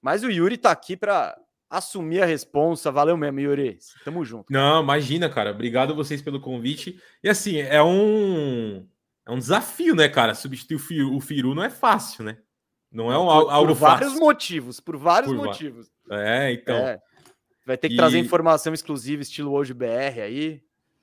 Mas 0.00 0.24
o 0.24 0.30
Yuri 0.30 0.54
está 0.54 0.70
aqui 0.70 0.96
para 0.96 1.38
assumir 1.68 2.22
a 2.22 2.26
responsa. 2.26 2.90
Valeu 2.90 3.18
mesmo, 3.18 3.38
Yuri. 3.40 3.78
Tamo 4.02 4.24
junto. 4.24 4.50
Não, 4.50 4.82
imagina, 4.82 5.28
cara. 5.28 5.50
Obrigado 5.50 5.92
a 5.92 5.96
vocês 5.96 6.22
pelo 6.22 6.40
convite. 6.40 6.98
E 7.22 7.28
assim, 7.28 7.58
é 7.58 7.82
um 7.82 8.88
é 9.26 9.30
um 9.30 9.38
desafio, 9.38 9.94
né, 9.94 10.08
cara? 10.08 10.34
Substituir 10.34 10.76
o 10.76 10.80
Firu, 10.80 11.14
o 11.14 11.20
Firu 11.20 11.54
não 11.54 11.62
é 11.62 11.68
fácil, 11.68 12.24
né? 12.24 12.38
Não 12.90 13.12
é 13.12 13.18
um, 13.18 13.26
por, 13.26 13.50
algo 13.50 13.74
por 13.74 13.74
vários 13.74 14.12
fácil. 14.12 14.24
motivos, 14.24 14.80
por 14.80 14.96
vários 14.96 15.30
por 15.30 15.44
motivos. 15.44 15.92
É, 16.10 16.50
então. 16.52 16.76
É. 16.76 16.98
Vai 17.66 17.76
ter 17.76 17.88
que 17.88 17.94
e... 17.94 17.98
trazer 17.98 18.18
informação 18.18 18.72
exclusiva 18.72 19.20
estilo 19.20 19.52
hoje 19.52 19.74
BR 19.74 20.22
aí. 20.24 20.62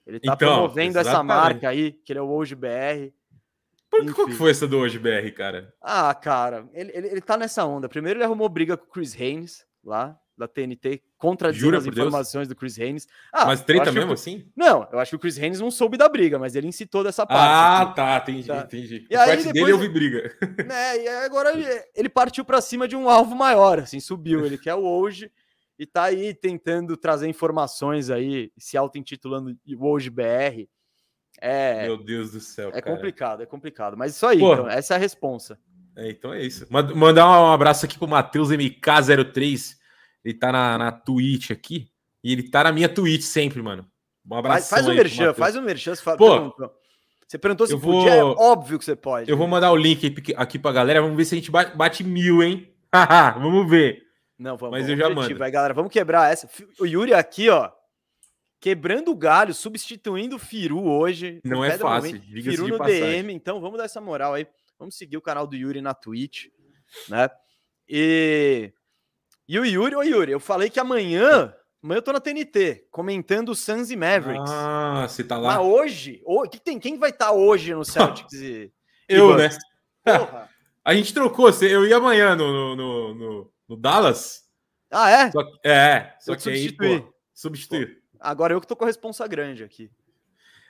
Ele 0.09 0.19
tá 0.19 0.33
então, 0.33 0.53
promovendo 0.53 0.99
exatamente. 0.99 1.15
essa 1.15 1.23
marca 1.23 1.69
aí, 1.69 1.91
que 1.91 2.11
ele 2.11 2.19
é 2.19 2.21
o 2.21 2.29
Hoje 2.29 2.55
BR. 2.55 3.13
Por 3.89 4.05
que, 4.05 4.13
qual 4.13 4.27
que 4.27 4.33
foi 4.33 4.51
essa 4.51 4.67
do 4.67 4.77
hoje, 4.77 4.99
BR, 4.99 5.31
cara? 5.35 5.73
Ah, 5.81 6.13
cara, 6.13 6.67
ele, 6.73 6.91
ele, 6.93 7.07
ele 7.07 7.21
tá 7.21 7.37
nessa 7.37 7.65
onda. 7.65 7.87
Primeiro 7.87 8.17
ele 8.17 8.23
arrumou 8.23 8.49
briga 8.49 8.75
com 8.75 8.85
o 8.85 8.89
Chris 8.89 9.19
Haynes 9.19 9.65
lá, 9.83 10.17
da 10.37 10.47
TNT, 10.47 11.01
contradizendo 11.17 11.75
as 11.75 11.85
informações 11.85 12.47
Deus? 12.47 12.55
do 12.55 12.55
Chris 12.55 12.79
Haynes. 12.79 13.07
Ah, 13.31 13.45
mas 13.45 13.61
treta 13.61 13.91
mesmo 13.91 14.13
assim? 14.13 14.49
Não, 14.55 14.87
eu 14.91 14.99
acho 14.99 15.11
que 15.11 15.15
o 15.15 15.19
Chris 15.19 15.37
Haynes 15.37 15.59
não 15.59 15.69
soube 15.69 15.97
da 15.97 16.07
briga, 16.07 16.39
mas 16.39 16.55
ele 16.55 16.67
incitou 16.67 17.03
dessa 17.03 17.25
parte. 17.25 17.41
Ah, 17.41 17.93
tá, 17.93 18.17
entendi, 18.17 18.47
tá. 18.47 18.59
entendi. 18.59 19.07
E 19.09 19.15
aí, 19.15 19.37
depois, 19.37 19.53
dele 19.53 19.71
eu 19.71 19.77
vi 19.77 19.89
briga. 19.89 20.33
Né, 20.65 21.03
e 21.03 21.07
agora 21.25 21.51
ele, 21.51 21.65
ele 21.95 22.09
partiu 22.09 22.45
para 22.45 22.61
cima 22.61 22.87
de 22.87 22.95
um 22.95 23.09
alvo 23.09 23.35
maior, 23.35 23.79
assim, 23.79 23.99
subiu. 23.99 24.45
Ele 24.45 24.57
quer 24.57 24.75
o 24.75 24.83
hoje 24.83 25.31
e 25.79 25.85
tá 25.85 26.03
aí 26.03 26.33
tentando 26.33 26.97
trazer 26.97 27.29
informações 27.29 28.09
aí, 28.09 28.51
se 28.57 28.75
auto-intitulando 28.75 29.57
hoje 29.79 30.09
BR. 30.09 30.67
É, 31.39 31.87
Meu 31.87 31.95
Deus 31.95 32.33
do 32.33 32.41
céu. 32.41 32.67
É 32.73 32.81
cara. 32.81 32.95
complicado, 32.97 33.43
é 33.43 33.45
complicado. 33.45 33.95
Mas 33.95 34.13
isso 34.13 34.27
aí, 34.27 34.37
então, 34.37 34.69
essa 34.69 34.95
é 34.95 34.97
a 34.97 34.99
responsa. 34.99 35.57
É, 35.95 36.09
então 36.09 36.33
é 36.33 36.41
isso. 36.41 36.67
Mandar 36.69 37.27
um 37.29 37.53
abraço 37.53 37.85
aqui 37.85 37.97
pro 37.97 38.09
Matheus 38.09 38.49
MK03. 38.49 39.77
Ele 40.25 40.33
tá 40.33 40.51
na, 40.51 40.77
na 40.77 40.91
Twitch 40.91 41.51
aqui. 41.51 41.89
E 42.21 42.33
ele 42.33 42.49
tá 42.49 42.65
na 42.65 42.73
minha 42.73 42.89
Twitch 42.89 43.21
sempre, 43.21 43.61
mano. 43.61 43.89
Um 44.29 44.35
abraço. 44.35 44.69
Faz, 44.69 44.85
faz 44.85 44.87
o 44.87 44.93
merchan, 44.93 45.33
faz 45.33 45.55
o 45.55 45.61
merchan. 45.61 45.95
Você, 45.95 46.03
Pô, 46.03 46.31
perguntou. 46.31 46.71
você 47.25 47.37
perguntou 47.37 47.67
se 47.67 47.75
vou... 47.75 48.01
podia, 48.01 48.15
é 48.15 48.23
óbvio 48.23 48.77
que 48.77 48.83
você 48.83 48.97
pode. 48.97 49.31
Eu 49.31 49.37
vou 49.37 49.47
mandar 49.47 49.71
o 49.71 49.77
link 49.77 50.13
aqui, 50.35 50.59
pra 50.59 50.73
galera. 50.73 51.01
Vamos 51.01 51.15
ver 51.15 51.23
se 51.23 51.35
a 51.35 51.37
gente 51.37 51.49
bate, 51.49 51.77
bate 51.77 52.03
mil, 52.03 52.43
hein? 52.43 52.69
vamos 53.39 53.69
ver. 53.69 54.08
Não, 54.39 54.55
vamos. 54.55 54.79
Mas 54.79 54.89
eu 54.89 54.95
já 54.95 55.09
mando. 55.09 55.37
Vai, 55.37 55.51
galera, 55.51 55.73
vamos 55.73 55.91
quebrar 55.91 56.31
essa. 56.31 56.49
O 56.79 56.85
Yuri 56.85 57.13
aqui, 57.13 57.49
ó. 57.49 57.69
Quebrando 58.61 59.11
o 59.11 59.15
galho, 59.15 59.53
substituindo 59.53 60.37
o 60.37 60.39
Firu 60.39 60.85
hoje. 60.85 61.41
Não 61.43 61.63
é 61.63 61.77
fácil. 61.77 62.21
Firu 62.21 62.69
no 62.69 62.77
passagem. 62.77 63.23
DM, 63.23 63.33
então 63.33 63.59
vamos 63.59 63.77
dar 63.77 63.85
essa 63.85 63.99
moral 63.99 64.33
aí. 64.33 64.47
Vamos 64.77 64.95
seguir 64.95 65.17
o 65.17 65.21
canal 65.21 65.45
do 65.45 65.57
Yuri 65.57 65.81
na 65.81 65.93
Twitch, 65.93 66.45
né? 67.09 67.29
E, 67.87 68.71
e 69.47 69.59
o 69.59 69.65
Yuri, 69.65 69.95
ô 69.95 70.03
Yuri, 70.03 70.31
eu 70.31 70.39
falei 70.39 70.69
que 70.69 70.79
amanhã, 70.79 71.53
amanhã 71.83 71.97
eu 71.97 72.01
tô 72.01 72.13
na 72.13 72.21
TNT, 72.21 72.87
comentando 72.91 73.55
Suns 73.55 73.91
e 73.91 73.97
Mavericks. 73.97 74.51
Ah, 74.51 75.05
você 75.07 75.23
tá 75.23 75.37
lá. 75.37 75.57
Mas 75.57 75.65
hoje, 75.65 76.21
hoje 76.25 76.51
que 76.51 76.59
tem, 76.59 76.79
quem 76.79 76.97
vai 76.97 77.09
estar 77.09 77.27
tá 77.27 77.31
hoje 77.33 77.73
no 77.73 77.83
Celtics 77.85 78.33
e, 78.33 78.71
Eu, 79.07 79.33
e 79.33 79.37
né? 79.37 79.49
Porra. 80.03 80.49
A 80.89 80.95
gente 80.95 81.13
trocou, 81.13 81.51
eu 81.61 81.85
ia 81.85 81.97
amanhã 81.97 82.35
no, 82.35 82.75
no, 82.75 83.13
no, 83.13 83.51
no 83.67 83.77
Dallas. 83.77 84.41
Ah, 84.89 85.07
é? 85.07 85.29
Só, 85.29 85.39
é, 85.63 86.15
só 86.19 86.33
eu 86.33 86.37
que 86.37 86.49
aí, 86.49 86.71
pô, 86.71 87.13
substituir. 87.31 88.01
Agora 88.19 88.55
eu 88.55 88.59
que 88.59 88.65
tô 88.65 88.75
com 88.75 88.85
a 88.85 88.87
responsa 88.87 89.27
grande 89.27 89.63
aqui. 89.63 89.91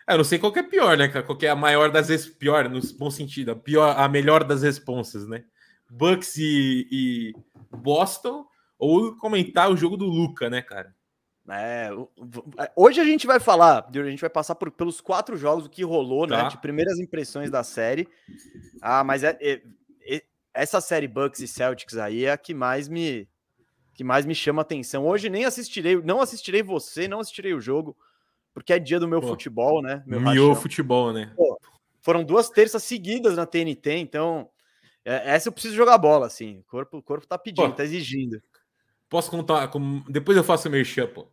É, 0.06 0.12
eu 0.12 0.18
não 0.18 0.26
sei 0.26 0.38
qual 0.38 0.52
que 0.52 0.60
é 0.60 0.64
pior, 0.64 0.98
né? 0.98 1.08
Qual 1.08 1.38
que 1.38 1.46
é 1.46 1.50
a 1.50 1.56
maior 1.56 1.90
das 1.90 2.10
res... 2.10 2.28
pior, 2.28 2.68
no 2.68 2.82
bom 2.98 3.10
sentido, 3.10 3.52
a 3.52 3.56
pior, 3.56 3.98
a 3.98 4.10
melhor 4.10 4.44
das 4.44 4.62
responsas, 4.62 5.26
né? 5.26 5.46
Bucks 5.90 6.36
e, 6.36 6.86
e 6.92 7.34
Boston 7.78 8.46
ou 8.78 9.16
comentar 9.16 9.72
o 9.72 9.78
jogo 9.78 9.96
do 9.96 10.06
Luca, 10.06 10.50
né, 10.50 10.62
cara? 10.62 10.94
É, 11.50 11.90
hoje 12.76 13.00
a 13.00 13.06
gente 13.06 13.26
vai 13.26 13.40
falar, 13.40 13.90
a 13.90 14.10
gente 14.10 14.20
vai 14.20 14.30
passar 14.30 14.54
por, 14.56 14.70
pelos 14.70 15.00
quatro 15.00 15.38
jogos 15.38 15.66
o 15.66 15.70
que 15.70 15.82
rolou, 15.82 16.28
né, 16.28 16.36
tá. 16.36 16.44
né? 16.44 16.50
De 16.50 16.58
primeiras 16.58 17.00
impressões 17.00 17.50
da 17.50 17.64
série. 17.64 18.06
Ah, 18.82 19.02
mas 19.02 19.24
é, 19.24 19.38
é, 19.40 19.54
é, 19.54 19.62
essa 20.54 20.82
série 20.82 21.08
Bucks 21.08 21.40
e 21.40 21.48
Celtics 21.48 21.98
aí 21.98 22.26
é 22.26 22.32
a 22.32 22.38
que 22.38 22.54
mais 22.54 22.88
me 22.88 23.28
que 23.94 24.04
mais 24.04 24.26
me 24.26 24.34
chama 24.34 24.62
atenção. 24.62 25.06
Hoje 25.06 25.30
nem 25.30 25.44
assistirei, 25.44 26.02
não 26.02 26.22
assistirei 26.22 26.64
você, 26.64 27.08
não 27.08 27.20
assistirei 27.20 27.54
o 27.54 27.60
jogo 27.60 27.98
porque 28.54 28.74
é 28.74 28.80
dia 28.80 29.00
do 29.00 29.08
meu 29.08 29.22
Pô, 29.22 29.28
futebol, 29.28 29.82
né? 29.82 30.04
Meu, 30.06 30.20
meu 30.20 30.56
futebol, 30.56 31.14
né? 31.14 31.34
Pô, 31.36 31.60
foram 32.02 32.24
duas 32.24 32.50
terças 32.50 32.84
seguidas 32.84 33.36
na 33.36 33.46
TNT, 33.46 33.98
então 33.98 34.50
é, 35.06 35.36
essa 35.36 35.50
eu 35.50 35.54
preciso 35.54 35.76
jogar 35.76 35.98
bola, 35.98 36.28
assim. 36.28 36.60
O 36.60 36.64
corpo, 36.64 36.98
o 36.98 37.04
corpo 37.04 37.28
tá 37.28 37.38
pedindo, 37.38 37.70
Pô, 37.70 37.76
tá 37.76 37.84
exigindo. 37.84 38.42
Posso 39.10 39.30
contar? 39.32 39.68
Como... 39.70 40.04
Depois 40.10 40.38
eu 40.38 40.44
faço 40.44 40.68
o 40.68 40.72
merchan, 40.72 41.08
pô. 41.08 41.28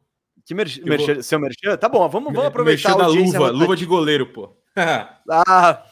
Que 0.44 0.54
mer... 0.54 0.66
merchan, 0.84 1.14
vou... 1.14 1.22
seu 1.22 1.38
merchan? 1.38 1.76
Tá 1.76 1.88
bom, 1.88 2.08
vamos, 2.08 2.32
vamos 2.32 2.46
aproveitar 2.46 2.96
merchan 2.96 2.98
da 2.98 3.06
luva, 3.06 3.50
luva 3.50 3.76
de 3.76 3.86
goleiro, 3.86 4.32
pô. 4.32 4.56
ah! 5.30 5.84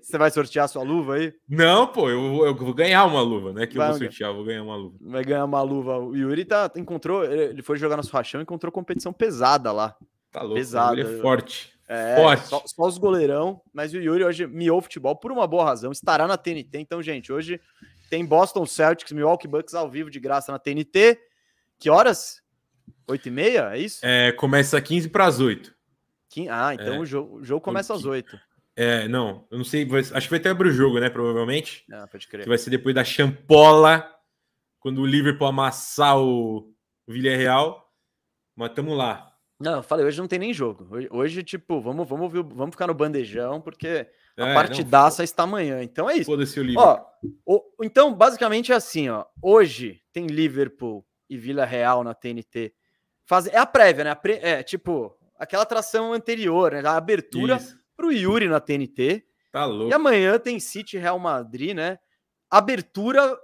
Você 0.00 0.18
vai 0.18 0.30
sortear 0.30 0.68
sua 0.68 0.82
luva 0.82 1.14
aí? 1.14 1.32
Não, 1.48 1.86
pô, 1.86 2.08
eu, 2.08 2.46
eu 2.46 2.54
vou 2.54 2.74
ganhar 2.74 3.04
uma 3.04 3.20
luva, 3.20 3.52
né? 3.52 3.66
Que 3.66 3.76
vai, 3.76 3.88
eu 3.88 3.92
vou 3.92 3.98
sortear, 4.00 4.30
eu 4.30 4.36
vou 4.36 4.44
ganhar 4.44 4.62
uma 4.62 4.76
luva. 4.76 4.96
Vai 5.00 5.24
ganhar 5.24 5.44
uma 5.44 5.62
luva. 5.62 5.98
O 5.98 6.16
Yuri 6.16 6.44
tá, 6.44 6.70
encontrou, 6.76 7.24
ele 7.24 7.62
foi 7.62 7.76
jogar 7.76 7.96
no 7.96 8.02
Rachão 8.02 8.40
e 8.40 8.42
encontrou 8.42 8.70
competição 8.70 9.12
pesada 9.12 9.72
lá. 9.72 9.96
Tá 10.30 10.42
louco, 10.42 10.56
pesada. 10.56 11.00
Ele 11.00 11.16
é 11.16 11.20
forte. 11.20 11.72
É, 11.88 12.16
forte. 12.16 12.46
Só, 12.46 12.62
só, 12.66 12.86
os 12.86 12.98
goleirão, 12.98 13.60
mas 13.72 13.92
o 13.92 13.96
Yuri 13.96 14.22
hoje 14.22 14.46
miou 14.46 14.80
futebol 14.80 15.16
por 15.16 15.32
uma 15.32 15.46
boa 15.46 15.64
razão, 15.64 15.90
estará 15.90 16.26
na 16.26 16.36
TNT. 16.36 16.78
Então, 16.78 17.02
gente, 17.02 17.32
hoje 17.32 17.60
tem 18.08 18.24
Boston 18.24 18.64
Celtics, 18.64 19.12
Milwaukee 19.12 19.48
Bucks 19.48 19.74
ao 19.74 19.90
vivo 19.90 20.10
de 20.10 20.20
graça 20.20 20.52
na 20.52 20.58
TNT. 20.58 21.18
Que 21.78 21.90
horas? 21.90 22.40
8 23.08 23.26
e 23.26 23.30
meia, 23.30 23.70
é 23.74 23.78
isso? 23.78 24.00
É, 24.02 24.30
começa 24.32 24.80
15 24.80 25.08
para 25.08 25.26
as 25.26 25.40
8. 25.40 25.74
Ah, 26.48 26.74
então 26.74 26.94
é. 26.94 26.98
o, 27.00 27.04
jogo, 27.04 27.38
o 27.38 27.44
jogo 27.44 27.60
começa 27.60 27.92
às 27.92 28.04
8. 28.04 28.38
É, 28.82 29.06
não, 29.08 29.46
eu 29.50 29.58
não 29.58 29.64
sei, 29.64 29.86
acho 29.92 30.26
que 30.26 30.30
vai 30.30 30.40
ter 30.40 30.48
abrir 30.48 30.70
o 30.70 30.72
jogo, 30.72 30.98
né? 30.98 31.10
Provavelmente. 31.10 31.84
Ah, 31.92 32.06
pode 32.10 32.26
crer. 32.26 32.44
Que 32.44 32.48
vai 32.48 32.56
ser 32.56 32.70
depois 32.70 32.94
da 32.94 33.04
champola, 33.04 34.10
quando 34.78 35.02
o 35.02 35.06
Liverpool 35.06 35.46
amassar 35.46 36.18
o 36.18 36.72
Villarreal. 37.06 37.86
Mas 38.56 38.72
tamo 38.72 38.94
lá. 38.94 39.36
Não, 39.60 39.76
eu 39.76 39.82
falei, 39.82 40.06
hoje 40.06 40.18
não 40.18 40.26
tem 40.26 40.38
nem 40.38 40.54
jogo. 40.54 40.88
Hoje, 40.90 41.08
hoje 41.10 41.42
tipo, 41.42 41.78
vamos, 41.78 42.08
vamos, 42.08 42.32
vamos 42.32 42.70
ficar 42.70 42.86
no 42.86 42.94
bandejão, 42.94 43.60
porque 43.60 44.08
a 44.34 44.48
é, 44.48 44.54
partidaça 44.54 45.20
não, 45.20 45.24
está 45.24 45.42
amanhã. 45.42 45.82
Então 45.82 46.08
é 46.08 46.14
isso. 46.14 46.30
Foda-se 46.30 46.58
o 46.58 46.62
Liverpool. 46.62 47.04
Ó, 47.44 47.58
o, 47.58 47.84
então, 47.84 48.14
basicamente 48.14 48.72
é 48.72 48.76
assim, 48.76 49.10
ó. 49.10 49.26
Hoje 49.42 50.00
tem 50.10 50.26
Liverpool 50.26 51.06
e 51.28 51.36
Vila 51.36 51.66
Real 51.66 52.02
na 52.02 52.14
TNT. 52.14 52.72
Faz, 53.26 53.46
é 53.46 53.58
a 53.58 53.66
prévia, 53.66 54.04
né? 54.04 54.10
A 54.10 54.16
pré, 54.16 54.40
é 54.42 54.62
tipo 54.62 55.14
aquela 55.38 55.64
atração 55.64 56.14
anterior, 56.14 56.72
né? 56.72 56.80
A 56.82 56.96
abertura. 56.96 57.56
Isso 57.56 57.79
para 58.00 58.06
o 58.06 58.12
Yuri 58.12 58.48
na 58.48 58.58
TNT. 58.58 59.26
Tá 59.52 59.66
louco. 59.66 59.90
E 59.90 59.94
amanhã 59.94 60.38
tem 60.38 60.58
City 60.58 60.96
Real 60.96 61.18
Madrid, 61.18 61.74
né? 61.74 61.98
Abertura 62.48 63.38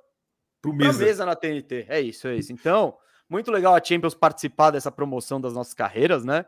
para 0.63 0.73
mesa. 0.73 1.05
mesa 1.05 1.27
na 1.27 1.37
TNT. 1.37 1.85
É 1.89 2.01
isso, 2.01 2.27
é 2.27 2.37
isso. 2.37 2.53
Então, 2.55 2.97
muito 3.29 3.51
legal 3.51 3.75
a 3.75 3.85
Champions 3.85 4.15
participar 4.15 4.71
dessa 4.71 4.91
promoção 4.91 5.39
das 5.39 5.53
nossas 5.53 5.75
carreiras, 5.75 6.25
né? 6.25 6.47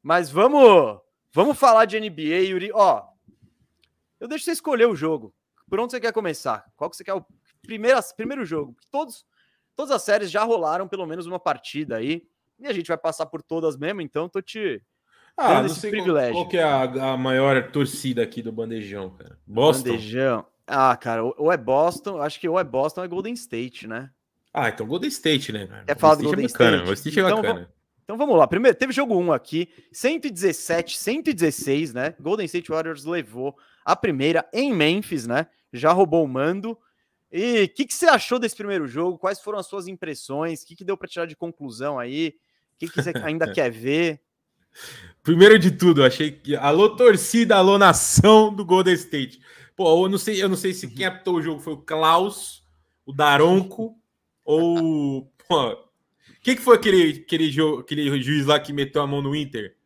Mas 0.00 0.30
vamos, 0.30 1.00
vamos 1.32 1.58
falar 1.58 1.86
de 1.86 1.98
NBA, 1.98 2.50
Yuri. 2.50 2.70
Ó, 2.72 3.02
eu 4.20 4.28
deixo 4.28 4.44
você 4.44 4.52
escolher 4.52 4.86
o 4.86 4.94
jogo. 4.94 5.34
Por 5.68 5.80
onde 5.80 5.90
você 5.90 6.00
quer 6.00 6.12
começar? 6.12 6.64
Qual 6.76 6.88
que 6.88 6.96
você 6.96 7.02
quer 7.02 7.14
o 7.14 7.26
primeiro, 7.62 7.98
primeiro 8.16 8.44
jogo? 8.44 8.76
Todos, 8.92 9.26
todas 9.74 9.90
as 9.90 10.02
séries 10.02 10.30
já 10.30 10.44
rolaram 10.44 10.86
pelo 10.86 11.06
menos 11.06 11.26
uma 11.26 11.40
partida 11.40 11.96
aí. 11.96 12.28
E 12.60 12.66
a 12.66 12.72
gente 12.72 12.88
vai 12.88 12.98
passar 12.98 13.26
por 13.26 13.42
todas 13.42 13.76
mesmo, 13.76 14.00
então 14.02 14.28
tô 14.28 14.40
te 14.40 14.82
ah, 15.40 15.62
não 15.62 15.68
sei 15.68 15.90
privilégio. 15.90 16.32
Qual, 16.32 16.44
qual 16.44 16.50
que 16.50 16.58
é 16.58 16.62
a, 16.62 17.12
a, 17.12 17.16
maior 17.16 17.70
torcida 17.70 18.22
aqui 18.22 18.42
do 18.42 18.52
Bandejão, 18.52 19.10
cara? 19.10 19.38
Boston? 19.46 19.90
Bandejão. 19.90 20.46
Ah, 20.66 20.96
cara, 20.96 21.24
ou 21.24 21.52
é 21.52 21.56
Boston, 21.56 22.20
acho 22.20 22.38
que 22.38 22.48
ou 22.48 22.58
é 22.58 22.64
Boston 22.64 23.00
ou 23.00 23.04
é 23.04 23.08
Golden 23.08 23.32
State, 23.32 23.86
né? 23.86 24.10
Ah, 24.52 24.68
então 24.68 24.86
Golden 24.86 25.08
State, 25.08 25.52
né? 25.52 25.68
É 25.86 25.94
falar 25.94 26.16
do 26.16 26.24
Golden 26.24 26.44
é 26.44 26.48
bacana, 26.48 26.76
State. 26.76 26.84
Golden 26.84 26.94
State 26.94 27.18
é 27.18 27.22
então, 27.22 27.42
bacana. 27.42 27.70
Então 28.04 28.18
vamos 28.18 28.36
lá. 28.36 28.46
Primeiro, 28.46 28.76
teve 28.76 28.92
jogo 28.92 29.16
1 29.16 29.32
aqui, 29.32 29.68
117, 29.92 30.98
116, 30.98 31.94
né? 31.94 32.14
Golden 32.20 32.44
State 32.46 32.70
Warriors 32.70 33.04
levou 33.04 33.56
a 33.84 33.96
primeira 33.96 34.48
em 34.52 34.74
Memphis, 34.74 35.26
né? 35.26 35.46
Já 35.72 35.92
roubou 35.92 36.24
o 36.24 36.28
mando. 36.28 36.76
E 37.32 37.62
o 37.62 37.68
que, 37.68 37.86
que, 37.86 37.94
você 37.94 38.06
achou 38.06 38.40
desse 38.40 38.56
primeiro 38.56 38.88
jogo? 38.88 39.16
Quais 39.16 39.40
foram 39.40 39.58
as 39.58 39.66
suas 39.66 39.86
impressões? 39.86 40.62
O 40.62 40.66
que, 40.66 40.74
que 40.74 40.84
deu 40.84 40.96
para 40.96 41.06
tirar 41.08 41.26
de 41.26 41.36
conclusão 41.36 41.98
aí? 41.98 42.34
O 42.74 42.78
que, 42.78 42.88
que 42.88 43.00
você 43.00 43.12
ainda 43.22 43.50
quer 43.54 43.70
ver? 43.70 44.20
Primeiro 45.22 45.58
de 45.58 45.70
tudo, 45.70 46.04
achei 46.04 46.30
que. 46.30 46.56
Alô, 46.56 46.96
torcida, 46.96 47.56
alô, 47.56 47.78
nação 47.78 48.54
do 48.54 48.64
Golden 48.64 48.94
State. 48.94 49.40
Pô, 49.76 50.04
eu 50.04 50.08
não 50.08 50.18
sei, 50.18 50.42
eu 50.42 50.48
não 50.48 50.56
sei 50.56 50.72
se 50.72 50.88
quem 50.88 51.06
apitou 51.06 51.36
o 51.36 51.42
jogo 51.42 51.60
foi 51.60 51.74
o 51.74 51.82
Klaus, 51.82 52.62
o 53.04 53.12
Daronco 53.12 53.96
ou. 54.44 55.30
Pô, 55.48 55.90
quem 56.42 56.56
que 56.56 56.62
foi 56.62 56.76
aquele, 56.76 57.20
aquele, 57.20 57.50
jogo, 57.50 57.80
aquele 57.80 58.22
juiz 58.22 58.46
lá 58.46 58.58
que 58.58 58.72
meteu 58.72 59.02
a 59.02 59.06
mão 59.06 59.20
no 59.20 59.34
Inter? 59.34 59.76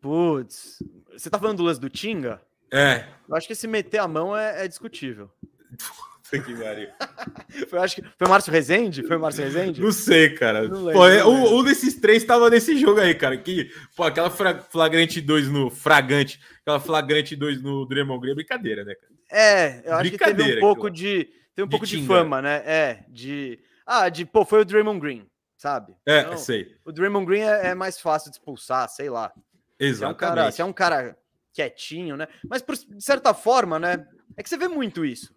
Putz, 0.00 0.82
você 1.12 1.30
tá 1.30 1.38
falando 1.38 1.58
do 1.58 1.64
lance 1.64 1.80
do 1.80 1.88
Tinga? 1.88 2.40
É. 2.70 3.06
Eu 3.28 3.34
acho 3.34 3.48
que 3.48 3.54
se 3.54 3.66
meter 3.66 3.98
a 3.98 4.08
mão 4.08 4.36
é, 4.36 4.64
é 4.64 4.68
discutível. 4.68 5.30
que 6.30 6.54
pariu. 6.54 6.88
foi, 7.68 7.78
acho 7.78 7.96
que 7.96 8.02
foi 8.02 8.26
o 8.26 8.30
Márcio 8.30 8.52
Rezende? 8.52 9.02
Foi 9.02 9.16
o 9.16 9.20
Márcio 9.20 9.44
Rezende? 9.44 9.80
Não 9.80 9.92
sei, 9.92 10.30
cara. 10.30 10.68
Não 10.68 10.84
lembro, 10.84 10.92
pô, 10.92 11.08
é, 11.08 11.24
um, 11.24 11.58
um, 11.58 11.64
desses 11.64 11.94
três 11.94 12.24
tava 12.24 12.50
nesse 12.50 12.76
jogo 12.76 13.00
aí, 13.00 13.14
cara. 13.14 13.36
Que, 13.36 13.70
pô, 13.96 14.04
aquela 14.04 14.30
flagrante 14.30 15.20
2 15.20 15.48
no 15.48 15.70
Fragante, 15.70 16.40
aquela 16.60 16.80
flagrante 16.80 17.34
2 17.34 17.62
no 17.62 17.86
Draymond 17.86 18.20
Green 18.20 18.32
é 18.32 18.34
brincadeira, 18.34 18.84
né, 18.84 18.94
cara? 18.94 19.12
É, 19.30 19.82
eu 19.84 19.94
acho 19.94 20.10
que 20.10 20.18
teve 20.18 20.56
um 20.56 20.60
pouco 20.60 20.90
de. 20.90 21.30
Tem 21.54 21.64
um 21.64 21.68
de 21.68 21.70
pouco 21.70 21.86
tinga. 21.86 22.02
de 22.02 22.06
fama, 22.06 22.42
né? 22.42 22.62
É, 22.64 23.04
de. 23.08 23.58
Ah, 23.86 24.08
de, 24.08 24.24
pô, 24.24 24.44
foi 24.44 24.60
o 24.60 24.64
Draymond 24.64 25.00
Green, 25.00 25.26
sabe? 25.56 25.94
É, 26.06 26.20
então, 26.20 26.36
sei. 26.36 26.76
O 26.84 26.92
Draymond 26.92 27.26
Green 27.26 27.40
é, 27.40 27.68
é, 27.68 27.74
mais 27.74 28.00
fácil 28.00 28.30
de 28.30 28.36
expulsar, 28.36 28.88
sei 28.88 29.08
lá. 29.08 29.32
Exatamente. 29.78 29.98
Se 29.98 30.04
é 30.04 30.08
um 30.08 30.14
cara, 30.14 30.50
se 30.50 30.62
é 30.62 30.64
um 30.64 30.72
cara 30.72 31.18
quietinho, 31.52 32.16
né? 32.16 32.28
Mas 32.48 32.62
por, 32.62 32.76
de 32.76 33.02
certa 33.02 33.34
forma, 33.34 33.78
né? 33.78 34.06
É 34.36 34.42
que 34.42 34.48
você 34.48 34.56
vê 34.56 34.68
muito 34.68 35.04
isso. 35.04 35.34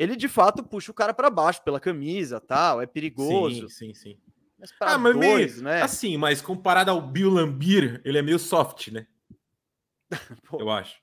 Ele 0.00 0.16
de 0.16 0.28
fato 0.28 0.62
puxa 0.62 0.90
o 0.90 0.94
cara 0.94 1.12
para 1.12 1.28
baixo 1.28 1.62
pela 1.62 1.78
camisa, 1.78 2.40
tal, 2.40 2.80
é 2.80 2.86
perigoso. 2.86 3.68
Sim, 3.68 3.92
sim, 3.92 3.94
sim. 3.94 4.18
Mas 4.58 4.72
para 4.72 4.94
ah, 4.94 4.98
mas 4.98 5.12
dois, 5.12 5.52
meio, 5.56 5.64
né? 5.64 5.82
Assim, 5.82 6.16
mas 6.16 6.40
comparado 6.40 6.90
ao 6.90 7.02
Bill 7.02 7.28
Lambir, 7.28 8.00
ele 8.02 8.16
é 8.16 8.22
meio 8.22 8.38
soft, 8.38 8.88
né? 8.88 9.06
Eu 10.58 10.70
acho. 10.70 10.96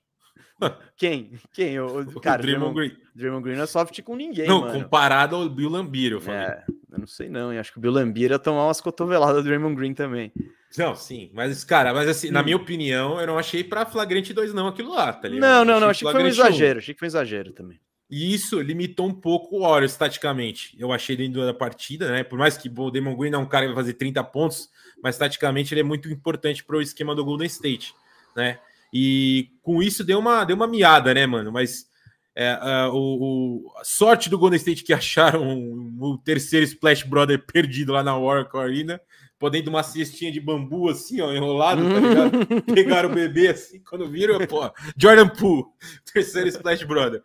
Quem? 0.97 1.31
Quem? 1.53 1.79
O, 1.79 1.99
o 1.99 2.19
cara, 2.19 2.41
o 2.41 2.43
Draymond 2.43 2.73
Green. 2.73 2.97
Draymond 3.13 3.43
Green 3.43 3.55
não 3.55 3.65
é 3.65 3.67
soft 3.67 4.01
com 4.01 4.15
ninguém, 4.15 4.47
Não, 4.47 4.61
mano. 4.61 4.81
comparado 4.81 5.35
ao 5.35 5.47
Bill 5.47 5.69
Lambir, 5.69 6.13
eu 6.13 6.21
falei. 6.21 6.41
É, 6.41 6.63
eu 6.91 6.97
não 6.97 7.05
sei 7.05 7.29
não, 7.29 7.53
eu 7.53 7.59
acho 7.61 7.71
que 7.71 7.77
o 7.77 7.81
Bill 7.81 7.91
Lambir 7.91 8.31
ia 8.31 8.39
tomar 8.39 8.65
umas 8.65 8.81
cotoveladas 8.81 9.35
do 9.35 9.43
Draymond 9.43 9.75
Green 9.75 9.93
também. 9.93 10.33
Não, 10.75 10.95
sim, 10.95 11.29
mas, 11.35 11.63
cara, 11.63 11.93
mas 11.93 12.09
assim, 12.09 12.29
hum. 12.29 12.33
na 12.33 12.41
minha 12.41 12.57
opinião, 12.57 13.21
eu 13.21 13.27
não 13.27 13.37
achei 13.37 13.63
pra 13.63 13.85
flagrante 13.85 14.33
2 14.33 14.55
não 14.55 14.67
aquilo 14.67 14.89
lá, 14.89 15.13
tá 15.13 15.27
ligado? 15.27 15.47
Não, 15.47 15.63
não, 15.63 15.79
não, 15.79 15.89
achei, 15.89 16.07
achei 16.07 16.07
que 16.07 16.13
foi 16.13 16.23
um 16.23 16.27
exagero, 16.27 16.77
1. 16.77 16.79
achei 16.79 16.93
que 16.95 16.99
foi 16.99 17.05
um 17.05 17.09
exagero 17.09 17.53
também. 17.53 17.79
E 18.09 18.33
isso 18.33 18.61
limitou 18.61 19.07
um 19.07 19.13
pouco 19.13 19.57
o 19.57 19.61
Warriors 19.61 19.95
taticamente. 19.97 20.75
Eu 20.79 20.93
achei 20.93 21.15
dentro 21.15 21.45
da 21.45 21.53
partida, 21.53 22.09
né? 22.09 22.23
Por 22.23 22.39
mais 22.39 22.57
que 22.57 22.69
o 22.69 22.89
Damon 22.89 23.17
Green 23.17 23.31
não 23.31 23.41
é 23.41 23.43
um 23.43 23.47
cara 23.47 23.67
que 23.67 23.73
vai 23.73 23.83
fazer 23.83 23.93
30 23.93 24.23
pontos, 24.25 24.69
mas 25.03 25.17
taticamente 25.17 25.73
ele 25.73 25.81
é 25.81 25.83
muito 25.83 26.09
importante 26.09 26.63
para 26.63 26.77
o 26.77 26.81
esquema 26.81 27.13
do 27.13 27.25
Golden 27.25 27.47
State, 27.47 27.93
né? 28.35 28.59
E 28.93 29.51
com 29.61 29.83
isso 29.83 30.03
deu 30.03 30.19
uma, 30.19 30.45
deu 30.45 30.55
uma 30.55 30.67
miada, 30.67 31.13
né, 31.13 31.25
mano? 31.25 31.51
Mas 31.51 31.87
é, 32.33 32.57
é, 32.61 32.87
o, 32.87 32.93
o, 32.95 33.73
a 33.77 33.83
sorte 33.83 34.29
do 34.29 34.37
Golden 34.37 34.57
State 34.57 34.83
que 34.83 34.93
acharam 34.93 35.59
o 35.99 36.17
terceiro 36.17 36.63
Splash 36.65 37.03
Brother 37.03 37.43
perdido 37.45 37.91
lá 37.91 38.03
na 38.03 38.17
Oracle 38.17 38.59
Arena, 38.59 39.01
podendo 39.39 39.69
uma 39.69 39.83
cestinha 39.83 40.31
de 40.31 40.39
bambu 40.39 40.89
assim, 40.89 41.19
ó, 41.19 41.33
enrolado, 41.33 41.81
tá 41.81 41.99
ligado? 41.99 42.63
Pegaram 42.73 43.09
o 43.09 43.13
bebê 43.13 43.49
assim, 43.49 43.81
quando 43.81 44.09
viram, 44.09 44.39
pô, 44.47 44.71
Jordan 44.95 45.27
Poole, 45.27 45.65
terceiro 46.13 46.47
Splash 46.47 46.83
Brother. 46.85 47.21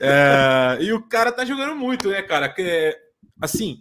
É, 0.00 0.78
e 0.80 0.92
o 0.92 1.02
cara 1.02 1.30
tá 1.30 1.44
jogando 1.44 1.74
muito, 1.74 2.08
né, 2.08 2.22
cara? 2.22 2.48
Que, 2.48 2.96
assim, 3.40 3.80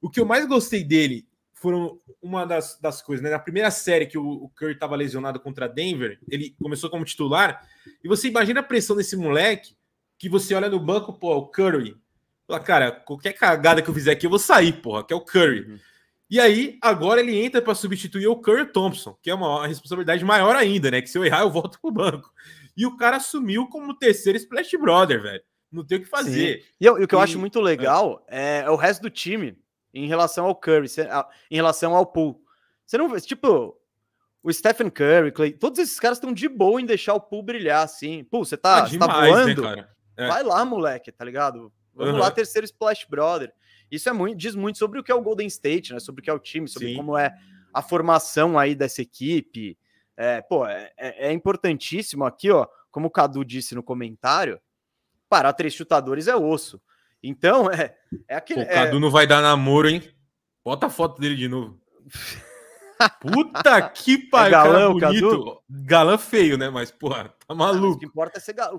o 0.00 0.08
que 0.08 0.20
eu 0.20 0.26
mais 0.26 0.46
gostei 0.46 0.82
dele 0.84 1.26
foram 1.52 2.00
uma 2.22 2.46
das, 2.46 2.78
das 2.80 3.02
coisas, 3.02 3.22
né? 3.22 3.30
Na 3.30 3.38
primeira 3.38 3.70
série 3.70 4.06
que 4.06 4.16
o, 4.16 4.26
o 4.26 4.48
Curry 4.50 4.72
estava 4.72 4.96
lesionado 4.96 5.38
contra 5.38 5.68
Denver, 5.68 6.18
ele 6.28 6.54
começou 6.60 6.88
como 6.88 7.04
titular, 7.04 7.62
e 8.02 8.08
você 8.08 8.28
imagina 8.28 8.60
a 8.60 8.64
pressão 8.64 8.96
desse 8.96 9.16
moleque, 9.16 9.76
que 10.18 10.28
você 10.28 10.54
olha 10.54 10.68
no 10.68 10.80
banco, 10.80 11.12
pô, 11.12 11.34
o 11.36 11.46
Curry. 11.46 11.96
Fala, 12.46 12.60
cara, 12.60 12.90
qualquer 12.92 13.32
cagada 13.32 13.80
que 13.80 13.88
eu 13.88 13.94
fizer 13.94 14.12
aqui, 14.12 14.26
eu 14.26 14.30
vou 14.30 14.38
sair, 14.38 14.72
porra, 14.80 15.04
que 15.04 15.12
é 15.12 15.16
o 15.16 15.24
Curry. 15.24 15.60
Uhum. 15.60 15.78
E 16.30 16.38
aí, 16.38 16.78
agora 16.80 17.20
ele 17.20 17.36
entra 17.36 17.60
para 17.60 17.74
substituir 17.74 18.28
o 18.28 18.36
Curry 18.36 18.66
Thompson, 18.66 19.18
que 19.20 19.30
é 19.30 19.34
uma 19.34 19.66
responsabilidade 19.66 20.24
maior 20.24 20.54
ainda, 20.54 20.90
né? 20.90 21.02
Que 21.02 21.10
se 21.10 21.18
eu 21.18 21.24
errar, 21.24 21.40
eu 21.40 21.50
volto 21.50 21.80
pro 21.80 21.90
banco. 21.90 22.32
E 22.76 22.86
o 22.86 22.96
cara 22.96 23.16
assumiu 23.16 23.66
como 23.66 23.96
terceiro 23.96 24.38
Splash 24.38 24.70
Brother, 24.80 25.20
velho. 25.20 25.42
Não 25.70 25.84
tem 25.84 25.98
o 25.98 26.00
que 26.02 26.08
fazer. 26.08 26.64
E, 26.80 26.84
eu, 26.84 26.98
e, 26.98 27.04
o 27.04 27.08
que 27.08 27.14
eu 27.14 27.20
acho 27.20 27.38
muito 27.38 27.60
legal 27.60 28.24
é, 28.28 28.62
é 28.66 28.70
o 28.70 28.76
resto 28.76 29.02
do 29.02 29.10
time 29.10 29.56
em 29.94 30.06
relação 30.06 30.46
ao 30.46 30.54
Curry, 30.54 30.88
em 31.50 31.56
relação 31.56 31.94
ao 31.94 32.06
Pool. 32.06 32.42
Você 32.84 32.98
não 32.98 33.08
vê, 33.08 33.20
tipo, 33.20 33.76
o 34.42 34.52
Stephen 34.52 34.90
Curry, 34.90 35.32
Clay, 35.32 35.52
todos 35.52 35.78
esses 35.78 36.00
caras 36.00 36.18
estão 36.18 36.32
de 36.32 36.48
boa 36.48 36.80
em 36.80 36.86
deixar 36.86 37.14
o 37.14 37.20
Pool 37.20 37.42
brilhar 37.42 37.84
assim. 37.84 38.24
Pô, 38.24 38.44
você 38.44 38.56
tá, 38.56 38.82
ah, 38.82 38.88
você 38.88 38.98
tá 38.98 39.06
voando? 39.06 39.62
Né, 39.62 39.88
é. 40.16 40.28
Vai 40.28 40.42
lá, 40.42 40.64
moleque, 40.64 41.12
tá 41.12 41.24
ligado? 41.24 41.72
Vamos 41.94 42.14
uhum. 42.14 42.20
lá, 42.20 42.30
terceiro 42.30 42.64
Splash 42.64 43.06
Brother. 43.08 43.52
Isso 43.90 44.08
é 44.08 44.12
muito, 44.12 44.38
diz 44.38 44.54
muito 44.54 44.78
sobre 44.78 44.98
o 44.98 45.04
que 45.04 45.10
é 45.10 45.14
o 45.14 45.22
Golden 45.22 45.46
State, 45.46 45.92
né? 45.92 46.00
Sobre 46.00 46.20
o 46.20 46.24
que 46.24 46.30
é 46.30 46.32
o 46.32 46.38
time, 46.38 46.68
sobre 46.68 46.88
Sim. 46.88 46.96
como 46.96 47.16
é 47.16 47.34
a 47.72 47.82
formação 47.82 48.58
aí 48.58 48.74
dessa 48.74 49.02
equipe. 49.02 49.76
É, 50.16 50.40
pô, 50.40 50.66
é, 50.66 50.92
é, 50.96 51.28
é 51.28 51.32
importantíssimo 51.32 52.24
aqui, 52.24 52.50
ó, 52.50 52.66
como 52.90 53.08
o 53.08 53.10
Cadu 53.10 53.44
disse 53.44 53.74
no 53.74 53.82
comentário, 53.82 54.60
parar 55.30 55.52
três 55.52 55.72
chutadores 55.72 56.26
é 56.26 56.36
osso. 56.36 56.82
Então, 57.22 57.70
é, 57.70 57.96
é 58.28 58.34
aquele. 58.34 58.62
O 58.62 58.68
Cadu 58.68 58.96
é... 58.96 59.00
não 59.00 59.10
vai 59.10 59.26
dar 59.26 59.40
namoro, 59.40 59.88
hein? 59.88 60.02
Bota 60.64 60.86
a 60.86 60.90
foto 60.90 61.20
dele 61.20 61.36
de 61.36 61.48
novo. 61.48 61.80
Puta 63.20 63.88
que 63.88 64.14
é 64.14 64.30
pariu, 64.30 64.48
é 64.48 64.50
galã, 64.50 64.92
bonito. 64.92 65.30
Cadu? 65.30 65.62
Galã 65.70 66.18
feio, 66.18 66.58
né? 66.58 66.68
Mas, 66.68 66.90
porra, 66.90 67.34
tá 67.46 67.54
maluco. 67.54 67.86
Ah, 67.86 67.96
o 67.96 67.98
que 67.98 68.06
importa 68.06 68.38
é 68.38 68.40
ser 68.40 68.52
galã. 68.52 68.78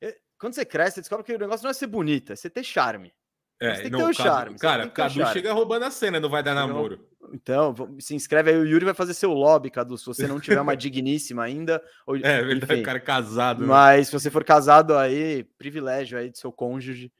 É, 0.00 0.16
quando 0.38 0.54
você 0.54 0.64
cresce, 0.64 0.94
você 0.94 1.00
descobre 1.02 1.24
que 1.24 1.34
o 1.34 1.38
negócio 1.38 1.62
não 1.62 1.70
é 1.70 1.74
ser 1.74 1.86
bonita, 1.86 2.32
é 2.32 2.36
você 2.36 2.50
ter 2.50 2.64
charme. 2.64 3.12
É, 3.60 3.82
tem 3.82 3.90
não, 3.90 3.98
que 3.98 4.04
ter 4.06 4.12
o 4.12 4.16
Cadu, 4.16 4.28
charme. 4.28 4.58
Cara, 4.58 4.88
Cadu 4.88 5.14
charme. 5.14 5.32
chega 5.34 5.52
roubando 5.52 5.84
a 5.84 5.90
cena, 5.90 6.18
não 6.18 6.30
vai 6.30 6.42
dar 6.42 6.54
namoro. 6.54 7.06
Então, 7.32 7.74
se 8.00 8.14
inscreve 8.14 8.50
aí, 8.50 8.56
o 8.56 8.66
Yuri 8.66 8.86
vai 8.86 8.94
fazer 8.94 9.12
seu 9.12 9.32
lobby, 9.32 9.70
Cadu, 9.70 9.98
se 9.98 10.06
você 10.06 10.26
não 10.26 10.40
tiver 10.40 10.60
uma 10.60 10.74
digníssima 10.76 11.44
ainda. 11.44 11.82
Ou, 12.06 12.16
é, 12.16 12.42
verdade, 12.42 12.72
enfim. 12.72 12.82
cara 12.82 12.98
é 12.98 13.02
casado. 13.02 13.60
Né? 13.60 13.66
Mas 13.66 14.06
se 14.06 14.12
você 14.12 14.30
for 14.30 14.42
casado 14.42 14.96
aí, 14.96 15.44
privilégio 15.58 16.18
aí 16.18 16.30
do 16.30 16.38
seu 16.38 16.50
cônjuge. 16.50 17.12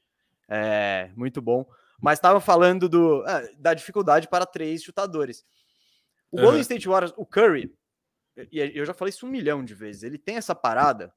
É, 0.49 1.11
muito 1.15 1.41
bom. 1.41 1.65
Mas 2.01 2.17
estava 2.17 2.41
falando 2.41 2.89
do, 2.89 3.23
é, 3.27 3.53
da 3.57 3.73
dificuldade 3.75 4.27
para 4.27 4.45
três 4.45 4.83
chutadores. 4.83 5.45
O 6.31 6.37
uhum. 6.37 6.43
Golden 6.43 6.61
State 6.61 6.87
Warriors, 6.87 7.13
o 7.15 7.25
Curry, 7.25 7.71
e 8.51 8.59
eu 8.73 8.85
já 8.85 8.93
falei 8.93 9.09
isso 9.09 9.25
um 9.25 9.29
milhão 9.29 9.63
de 9.63 9.75
vezes, 9.75 10.03
ele 10.03 10.17
tem 10.17 10.37
essa 10.37 10.55
parada 10.55 11.13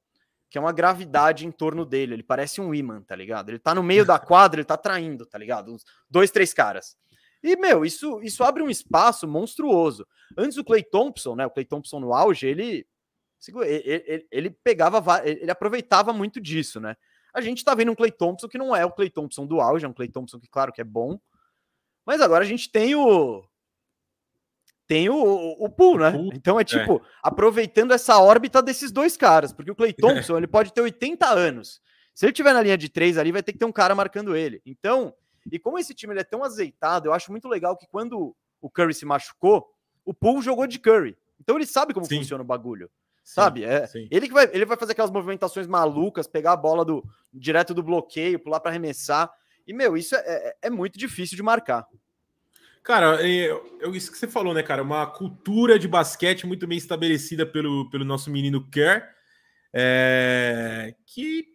que 0.54 0.58
é 0.58 0.60
uma 0.60 0.70
gravidade 0.70 1.44
em 1.44 1.50
torno 1.50 1.84
dele. 1.84 2.14
Ele 2.14 2.22
parece 2.22 2.60
um 2.60 2.72
imã, 2.72 3.02
tá 3.02 3.16
ligado? 3.16 3.48
Ele 3.48 3.58
tá 3.58 3.74
no 3.74 3.82
meio 3.82 4.06
da 4.06 4.20
quadra, 4.20 4.60
ele 4.60 4.64
tá 4.64 4.76
traindo, 4.76 5.26
tá 5.26 5.36
ligado? 5.36 5.72
Uns 5.72 5.84
dois, 6.08 6.30
três 6.30 6.54
caras. 6.54 6.96
E, 7.42 7.56
meu, 7.56 7.84
isso, 7.84 8.22
isso 8.22 8.44
abre 8.44 8.62
um 8.62 8.70
espaço 8.70 9.26
monstruoso. 9.26 10.06
Antes 10.38 10.56
o 10.56 10.62
Clay 10.62 10.84
Thompson, 10.84 11.34
né? 11.34 11.44
O 11.44 11.50
Clay 11.50 11.64
Thompson 11.64 11.98
no 11.98 12.14
auge, 12.14 12.46
ele, 12.46 12.86
ele, 13.64 14.28
ele, 14.30 14.50
pegava, 14.50 15.28
ele 15.28 15.50
aproveitava 15.50 16.12
muito 16.12 16.40
disso, 16.40 16.78
né? 16.78 16.96
A 17.34 17.40
gente 17.40 17.64
tá 17.64 17.74
vendo 17.74 17.90
um 17.90 17.96
Clay 17.96 18.12
Thompson 18.12 18.46
que 18.46 18.56
não 18.56 18.76
é 18.76 18.86
o 18.86 18.92
Clay 18.92 19.10
Thompson 19.10 19.44
do 19.44 19.60
auge, 19.60 19.84
é 19.84 19.88
um 19.88 19.92
Clay 19.92 20.08
Thompson 20.08 20.38
que, 20.38 20.46
claro, 20.46 20.72
que 20.72 20.80
é 20.80 20.84
bom. 20.84 21.18
Mas 22.06 22.20
agora 22.20 22.44
a 22.44 22.46
gente 22.46 22.70
tem 22.70 22.94
o. 22.94 23.44
Tem 24.86 25.08
o, 25.08 25.14
o, 25.14 25.64
o 25.64 25.68
pool, 25.70 25.98
né? 25.98 26.12
Pool, 26.12 26.30
então 26.34 26.58
é, 26.58 26.62
é. 26.62 26.64
tipo, 26.64 26.96
é. 26.96 27.00
aproveitando 27.22 27.92
essa 27.92 28.18
órbita 28.18 28.62
desses 28.62 28.92
dois 28.92 29.16
caras, 29.16 29.52
porque 29.52 29.70
o 29.70 29.74
Clay 29.74 29.92
Thompson 29.94 30.36
ele 30.36 30.46
pode 30.46 30.72
ter 30.72 30.80
80 30.80 31.26
anos. 31.26 31.80
Se 32.14 32.26
ele 32.26 32.32
tiver 32.32 32.52
na 32.52 32.62
linha 32.62 32.78
de 32.78 32.88
três 32.88 33.18
ali, 33.18 33.32
vai 33.32 33.42
ter 33.42 33.52
que 33.52 33.58
ter 33.58 33.64
um 33.64 33.72
cara 33.72 33.94
marcando 33.94 34.36
ele. 34.36 34.62
Então, 34.64 35.14
e 35.50 35.58
como 35.58 35.78
esse 35.78 35.94
time 35.94 36.12
ele 36.12 36.20
é 36.20 36.24
tão 36.24 36.44
azeitado, 36.44 37.08
eu 37.08 37.12
acho 37.12 37.30
muito 37.30 37.48
legal 37.48 37.76
que 37.76 37.86
quando 37.86 38.36
o 38.60 38.70
Curry 38.70 38.94
se 38.94 39.04
machucou, 39.04 39.68
o 40.04 40.14
Pool 40.14 40.40
jogou 40.42 40.66
de 40.66 40.78
Curry. 40.78 41.16
Então 41.40 41.56
ele 41.56 41.66
sabe 41.66 41.92
como 41.92 42.06
Sim. 42.06 42.18
funciona 42.18 42.42
o 42.42 42.46
bagulho. 42.46 42.90
Sim, 43.24 43.34
sabe? 43.34 43.64
É, 43.64 43.86
sim. 43.86 44.06
Ele 44.10 44.28
que 44.28 44.34
vai, 44.34 44.48
ele 44.52 44.66
vai 44.66 44.76
fazer 44.76 44.92
aquelas 44.92 45.10
movimentações 45.10 45.66
malucas, 45.66 46.26
pegar 46.26 46.52
a 46.52 46.56
bola 46.56 46.84
do 46.84 47.02
direto 47.32 47.72
do 47.72 47.82
bloqueio, 47.82 48.38
pular 48.38 48.60
para 48.60 48.70
arremessar. 48.70 49.30
E, 49.66 49.72
meu, 49.72 49.96
isso 49.96 50.14
é, 50.14 50.20
é, 50.26 50.56
é, 50.62 50.70
muito 50.70 50.98
difícil 50.98 51.36
de 51.36 51.42
marcar. 51.42 51.86
Cara, 52.84 53.26
eu, 53.26 53.78
eu, 53.80 53.96
isso 53.96 54.12
que 54.12 54.18
você 54.18 54.28
falou, 54.28 54.54
né, 54.54 54.62
cara? 54.62 54.82
Uma 54.82 55.06
cultura 55.06 55.78
de 55.78 55.88
basquete 55.88 56.46
muito 56.46 56.66
bem 56.66 56.78
estabelecida 56.78 57.44
pelo, 57.44 57.90
pelo 57.90 58.04
nosso 58.04 58.30
menino 58.30 58.68
Kerr, 58.70 59.02
é, 59.72 60.94
que 61.06 61.46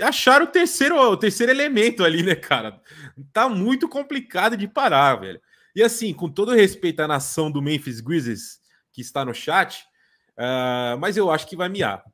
acharam 0.00 0.44
o 0.44 0.48
terceiro, 0.48 1.00
o 1.00 1.16
terceiro 1.16 1.52
elemento 1.52 2.04
ali, 2.04 2.22
né, 2.22 2.34
cara? 2.34 2.82
Tá 3.32 3.48
muito 3.48 3.88
complicado 3.88 4.56
de 4.56 4.68
parar, 4.68 5.14
velho. 5.14 5.40
E 5.74 5.82
assim, 5.82 6.12
com 6.12 6.28
todo 6.28 6.52
respeito 6.52 7.00
à 7.00 7.08
nação 7.08 7.50
do 7.50 7.62
Memphis 7.62 8.00
Grizzlies 8.00 8.58
que 8.92 9.00
está 9.00 9.24
no 9.24 9.34
chat, 9.34 9.86
Uh, 10.36 10.98
mas 10.98 11.16
eu 11.16 11.30
acho 11.30 11.46
que 11.46 11.56
vai 11.56 11.68
miar. 11.68 12.04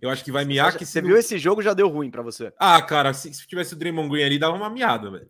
Eu 0.00 0.08
acho 0.08 0.22
que 0.22 0.30
vai 0.30 0.44
miar. 0.44 0.70
Você, 0.70 0.78
que 0.78 0.86
você 0.86 1.02
viu 1.02 1.16
esse 1.16 1.36
jogo 1.36 1.62
já 1.62 1.74
deu 1.74 1.88
ruim 1.88 2.10
para 2.10 2.22
você? 2.22 2.52
Ah, 2.58 2.80
cara, 2.80 3.12
se, 3.12 3.32
se, 3.34 3.46
tivesse 3.46 3.74
o 3.74 3.76
Draymond 3.76 4.08
Green 4.08 4.24
ali, 4.24 4.38
dava 4.38 4.54
uma 4.54 4.70
miada, 4.70 5.10
velho. 5.10 5.28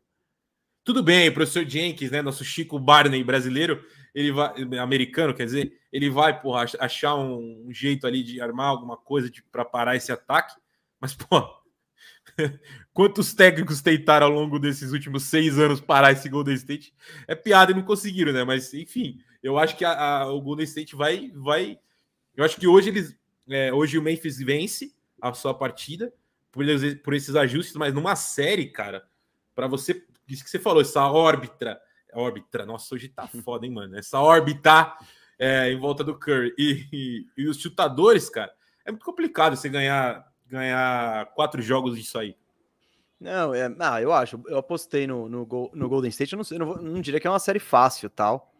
Tudo 0.86 1.02
bem, 1.02 1.28
o 1.28 1.34
professor 1.34 1.68
Jenkins, 1.68 2.10
né, 2.10 2.22
nosso 2.22 2.44
Chico 2.44 2.78
Barney 2.78 3.24
brasileiro, 3.24 3.84
ele 4.14 4.30
vai, 4.30 4.54
americano, 4.78 5.34
quer 5.34 5.44
dizer, 5.44 5.78
ele 5.92 6.08
vai, 6.08 6.40
porra, 6.40 6.64
achar 6.78 7.16
um, 7.16 7.66
um 7.66 7.74
jeito 7.74 8.06
ali 8.06 8.22
de 8.22 8.40
armar 8.40 8.68
alguma 8.68 8.96
coisa 8.96 9.30
para 9.50 9.64
parar 9.64 9.96
esse 9.96 10.12
ataque. 10.12 10.54
Mas, 11.00 11.12
pô, 11.18 11.44
quantos 12.94 13.34
técnicos 13.34 13.82
tentaram 13.82 14.28
ao 14.28 14.32
longo 14.32 14.58
desses 14.58 14.92
últimos 14.92 15.24
seis 15.24 15.58
anos 15.58 15.80
parar 15.80 16.12
esse 16.12 16.28
Golden 16.28 16.54
State? 16.54 16.94
É 17.26 17.34
piada 17.34 17.72
e 17.72 17.74
não 17.74 17.82
conseguiram, 17.82 18.32
né? 18.32 18.44
Mas, 18.44 18.72
enfim, 18.72 19.18
eu 19.42 19.58
acho 19.58 19.76
que 19.76 19.84
a, 19.84 20.20
a, 20.20 20.32
o 20.32 20.40
Golden 20.40 20.64
State 20.64 20.94
vai, 20.94 21.30
vai 21.34 21.78
eu 22.36 22.44
acho 22.44 22.60
que 22.60 22.66
hoje 22.66 22.90
eles. 22.90 23.16
É, 23.48 23.72
hoje 23.72 23.96
o 23.96 24.02
Memphis 24.02 24.38
vence 24.38 24.94
a 25.20 25.32
sua 25.32 25.54
partida 25.54 26.12
por, 26.52 26.64
por 27.02 27.14
esses 27.14 27.34
ajustes, 27.34 27.74
mas 27.76 27.94
numa 27.94 28.14
série, 28.14 28.66
cara, 28.66 29.08
para 29.54 29.66
você. 29.66 30.04
Isso 30.28 30.44
que 30.44 30.50
você 30.50 30.58
falou, 30.58 30.80
essa 30.80 31.06
órbita. 31.06 31.80
Órbita, 32.12 32.64
nossa, 32.64 32.94
hoje 32.94 33.08
tá 33.08 33.26
foda, 33.44 33.66
hein, 33.66 33.72
mano? 33.72 33.96
Essa 33.96 34.20
órbita 34.20 34.94
é, 35.38 35.70
em 35.70 35.78
volta 35.78 36.02
do 36.02 36.18
Curry 36.18 36.54
e, 36.58 36.86
e, 36.92 37.26
e, 37.36 37.48
os 37.48 37.60
chutadores, 37.60 38.30
cara, 38.30 38.52
é 38.84 38.90
muito 38.90 39.04
complicado 39.04 39.56
você 39.56 39.68
ganhar, 39.68 40.26
ganhar 40.46 41.26
quatro 41.34 41.60
jogos 41.60 41.96
disso 41.96 42.18
aí. 42.18 42.36
Não, 43.20 43.54
é, 43.54 43.74
ah, 43.80 44.00
eu 44.00 44.12
acho. 44.12 44.40
Eu 44.46 44.58
apostei 44.58 45.06
no, 45.06 45.28
no, 45.28 45.70
no 45.72 45.88
Golden 45.88 46.10
State. 46.10 46.34
Eu 46.34 46.38
não, 46.38 46.44
eu 46.50 46.58
não, 46.58 46.82
não 46.82 47.00
diria 47.00 47.18
que 47.18 47.26
é 47.26 47.30
uma 47.30 47.38
série 47.38 47.58
fácil, 47.58 48.10
tal 48.10 48.52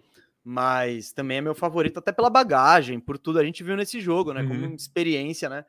mas 0.49 1.11
também 1.11 1.39
é 1.39 1.41
meu 1.41 1.57
favorito 1.57 1.99
até 1.99 2.13
pela 2.13 2.31
bagagem, 2.31 3.01
por 3.01 3.19
tudo 3.19 3.41
a 3.41 3.45
gente 3.45 3.65
viu 3.65 3.77
nesse 3.77 4.01
jogo, 4.01 4.33
né? 4.33 4.43
Uhum. 4.43 4.49
Como 4.49 4.77
experiência, 4.77 5.49
né? 5.49 5.65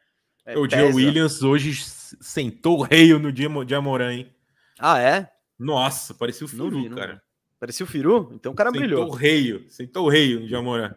É, 0.45 0.55
o 0.55 0.69
Joe 0.69 0.93
Williams 0.93 1.41
hoje 1.41 1.73
sentou 2.21 2.77
o 2.77 2.81
rei 2.83 3.11
no 3.17 3.31
dia 3.31 3.49
de 3.65 3.73
Amorã, 3.73 4.13
hein? 4.13 4.31
Ah, 4.77 4.99
é? 4.99 5.31
Nossa, 5.57 6.13
parecia 6.13 6.45
o 6.45 6.49
Firu, 6.49 6.69
vi, 6.69 6.89
cara. 6.89 7.21
Parecia 7.59 7.83
o 7.83 7.87
Firu? 7.87 8.31
Então 8.33 8.51
o 8.51 8.55
cara 8.55 8.69
sentou 8.69 8.81
brilhou. 8.81 9.03
Sentou 9.03 9.15
o 9.15 9.17
rei, 9.17 9.65
sentou 9.69 10.05
o 10.05 10.09
rei 10.09 10.49
no 10.49 10.57
Amorã. 10.57 10.95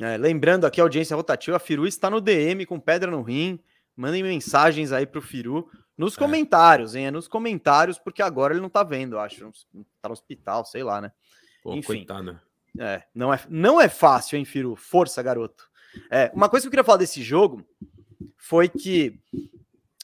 É, 0.00 0.16
lembrando 0.16 0.66
aqui 0.66 0.80
a 0.80 0.84
audiência 0.84 1.16
rotativa, 1.16 1.56
a 1.56 1.60
Firu 1.60 1.86
está 1.86 2.10
no 2.10 2.20
DM 2.20 2.66
com 2.66 2.78
pedra 2.78 3.10
no 3.10 3.22
rim. 3.22 3.58
Mandem 3.96 4.22
mensagens 4.22 4.92
aí 4.92 5.06
pro 5.06 5.22
Firu 5.22 5.70
nos 5.96 6.16
é. 6.16 6.18
comentários, 6.18 6.94
hein? 6.94 7.06
É 7.06 7.10
nos 7.10 7.28
comentários, 7.28 7.98
porque 7.98 8.22
agora 8.22 8.52
ele 8.52 8.60
não 8.60 8.68
tá 8.68 8.82
vendo, 8.82 9.18
acho. 9.18 9.50
Tá 10.02 10.08
no 10.08 10.12
hospital, 10.12 10.64
sei 10.64 10.82
lá, 10.82 11.00
né? 11.00 11.12
Pô, 11.62 11.72
Enfim. 11.74 11.86
Coitado. 11.86 12.40
É, 12.78 13.04
não 13.14 13.32
é, 13.32 13.40
não 13.48 13.80
é 13.80 13.88
fácil, 13.88 14.36
hein, 14.36 14.44
Firu? 14.44 14.74
Força, 14.74 15.22
garoto. 15.22 15.70
É, 16.10 16.30
uma 16.34 16.48
coisa 16.48 16.64
que 16.64 16.66
eu 16.68 16.70
queria 16.70 16.84
falar 16.84 16.98
desse 16.98 17.22
jogo 17.22 17.64
foi 18.36 18.68
que 18.68 19.20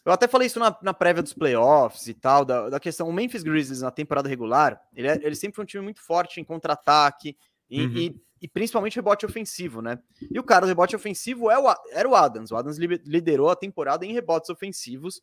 eu 0.04 0.12
até 0.12 0.26
falei 0.26 0.46
isso 0.46 0.58
na, 0.58 0.76
na 0.82 0.94
prévia 0.94 1.22
dos 1.22 1.34
playoffs 1.34 2.06
e 2.06 2.14
tal, 2.14 2.44
da, 2.44 2.70
da 2.70 2.80
questão. 2.80 3.08
O 3.08 3.12
Memphis 3.12 3.42
Grizzlies 3.42 3.82
na 3.82 3.90
temporada 3.90 4.28
regular, 4.28 4.80
ele, 4.94 5.08
é, 5.08 5.20
ele 5.22 5.34
sempre 5.34 5.56
foi 5.56 5.64
um 5.64 5.66
time 5.66 5.82
muito 5.82 6.00
forte 6.00 6.40
em 6.40 6.44
contra-ataque 6.44 7.36
e, 7.68 7.82
uhum. 7.82 7.96
e, 7.96 8.22
e, 8.40 8.48
principalmente 8.48 8.96
rebote 8.96 9.26
ofensivo, 9.26 9.82
né? 9.82 9.98
E 10.30 10.38
o 10.38 10.42
cara 10.42 10.62
do 10.62 10.68
rebote 10.68 10.96
ofensivo 10.96 11.50
é 11.50 11.58
o, 11.58 11.74
era 11.92 12.08
o 12.08 12.14
Adams. 12.14 12.50
O 12.50 12.56
Adams 12.56 12.78
liderou 12.78 13.50
a 13.50 13.56
temporada 13.56 14.06
em 14.06 14.12
rebotes 14.12 14.48
ofensivos. 14.48 15.20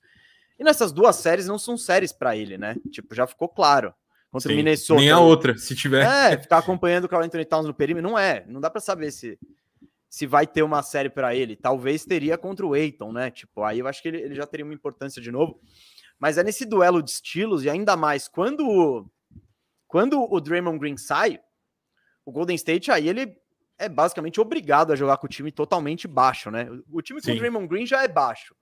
E 0.59 0.63
nessas 0.63 0.91
duas 0.91 1.15
séries 1.15 1.47
não 1.47 1.57
são 1.57 1.77
séries 1.77 2.11
para 2.11 2.35
ele, 2.35 2.57
né? 2.57 2.75
Tipo, 2.91 3.15
já 3.15 3.25
ficou 3.25 3.49
claro. 3.49 3.93
Contra 4.31 4.49
Sim, 4.49 4.53
o 4.53 4.57
Minnesota. 4.57 4.99
Nem 4.99 5.09
a 5.09 5.19
outra, 5.19 5.57
se 5.57 5.75
tiver. 5.75 6.03
É, 6.05 6.37
ficar 6.37 6.59
acompanhando 6.59 7.05
o 7.05 7.09
Carl 7.09 7.23
Anthony 7.23 7.45
Towns 7.45 7.65
no 7.65 7.73
perímetro, 7.73 8.09
não 8.09 8.17
é. 8.17 8.45
Não 8.47 8.59
dá 8.59 8.69
para 8.69 8.81
saber 8.81 9.11
se 9.11 9.39
se 10.09 10.25
vai 10.25 10.47
ter 10.47 10.63
uma 10.63 10.81
série 10.81 11.09
para 11.09 11.35
ele. 11.35 11.55
Talvez 11.55 12.05
teria 12.05 12.37
contra 12.37 12.65
o 12.65 12.75
Eiton, 12.75 13.11
né? 13.11 13.29
Tipo, 13.29 13.63
aí 13.63 13.79
eu 13.79 13.87
acho 13.87 14.01
que 14.01 14.07
ele, 14.07 14.21
ele, 14.21 14.35
já 14.35 14.45
teria 14.45 14.65
uma 14.65 14.73
importância 14.73 15.21
de 15.21 15.31
novo. 15.31 15.59
Mas 16.19 16.37
é 16.37 16.43
nesse 16.43 16.65
duelo 16.65 17.03
de 17.03 17.11
estilos, 17.11 17.63
e 17.63 17.69
ainda 17.69 17.95
mais 17.95 18.27
quando, 18.27 19.05
quando 19.87 20.19
o 20.19 20.39
Draymond 20.39 20.79
Green 20.79 20.97
sai, 20.97 21.39
o 22.25 22.31
Golden 22.31 22.55
State 22.55 22.91
aí 22.91 23.07
ele 23.07 23.37
é 23.77 23.87
basicamente 23.87 24.41
obrigado 24.41 24.91
a 24.91 24.95
jogar 24.95 25.17
com 25.17 25.27
o 25.27 25.29
time 25.29 25.51
totalmente 25.51 26.07
baixo, 26.07 26.49
né? 26.49 26.67
O 26.91 27.01
time 27.01 27.21
com 27.21 27.25
Sim. 27.27 27.33
o 27.33 27.37
Draymond 27.37 27.67
Green 27.67 27.85
já 27.85 28.03
é 28.03 28.07
baixo. 28.07 28.55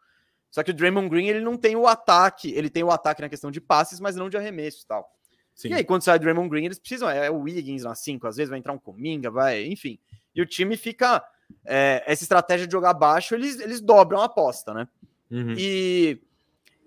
Só 0.51 0.63
que 0.63 0.71
o 0.71 0.73
Draymond 0.73 1.09
Green 1.09 1.27
ele 1.27 1.41
não 1.41 1.57
tem 1.57 1.75
o 1.75 1.87
ataque, 1.87 2.51
ele 2.51 2.69
tem 2.69 2.83
o 2.83 2.91
ataque 2.91 3.21
na 3.21 3.29
questão 3.29 3.51
de 3.51 3.61
passes, 3.61 3.99
mas 3.99 4.15
não 4.15 4.29
de 4.29 4.37
arremesso 4.37 4.83
e 4.83 4.87
tal. 4.87 5.09
Sim. 5.55 5.69
E 5.69 5.73
aí, 5.73 5.83
quando 5.85 6.01
sai 6.01 6.17
o 6.17 6.19
Draymond 6.19 6.49
Green, 6.49 6.65
eles 6.65 6.77
precisam. 6.77 7.09
É 7.09 7.31
o 7.31 7.39
Wiggins 7.39 7.83
na 7.83 7.95
5, 7.95 8.27
às 8.27 8.35
vezes 8.35 8.49
vai 8.49 8.59
entrar 8.59 8.73
um 8.73 8.77
Cominga, 8.77 9.31
vai, 9.31 9.65
enfim. 9.65 9.97
E 10.33 10.41
o 10.41 10.45
time 10.45 10.75
fica 10.75 11.23
é, 11.65 12.03
essa 12.05 12.23
estratégia 12.23 12.67
de 12.67 12.71
jogar 12.71 12.93
baixo, 12.93 13.33
eles, 13.33 13.59
eles 13.59 13.81
dobram 13.81 14.21
a 14.21 14.25
aposta, 14.25 14.73
né? 14.73 14.87
Uhum. 15.31 15.55
E, 15.57 16.21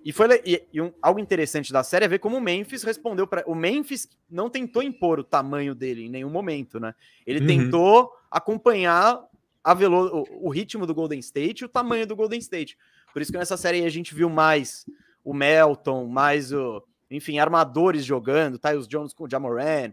e 0.05 0.13
foi 0.13 0.41
e, 0.45 0.63
e 0.73 0.81
um, 0.81 0.93
algo 1.03 1.19
interessante 1.19 1.73
da 1.73 1.83
série 1.83 2.05
é 2.05 2.09
ver 2.09 2.21
como 2.21 2.37
o 2.37 2.41
Memphis 2.41 2.83
respondeu 2.83 3.27
para 3.27 3.43
o 3.47 3.55
Memphis 3.55 4.09
não 4.31 4.49
tentou 4.49 4.83
impor 4.83 5.19
o 5.19 5.25
tamanho 5.25 5.75
dele 5.75 6.07
em 6.07 6.09
nenhum 6.09 6.31
momento, 6.31 6.79
né? 6.79 6.95
Ele 7.27 7.41
uhum. 7.41 7.47
tentou 7.47 8.13
acompanhar 8.31 9.21
a 9.63 9.75
velo, 9.75 10.25
o, 10.31 10.47
o, 10.47 10.51
ritmo 10.51 10.87
do 10.87 10.95
Golden 10.95 11.19
State 11.19 11.63
e 11.63 11.65
o 11.67 11.69
tamanho 11.69 12.07
do 12.07 12.17
Golden 12.17 12.39
State. 12.39 12.79
Por 13.13 13.21
isso 13.21 13.33
que 13.33 13.39
nessa 13.39 13.57
série 13.57 13.85
a 13.85 13.91
gente 13.91 14.15
viu 14.15 14.31
mais 14.31 14.87
o 15.25 15.35
Melton, 15.35 16.07
mais 16.07 16.53
o, 16.53 16.83
enfim, 17.11 17.39
armadores 17.39 18.05
jogando, 18.05 18.59
Tyus 18.59 18.87
Jones 18.87 19.13
com 19.13 19.25
o 19.25 19.31
Jamoran. 19.31 19.93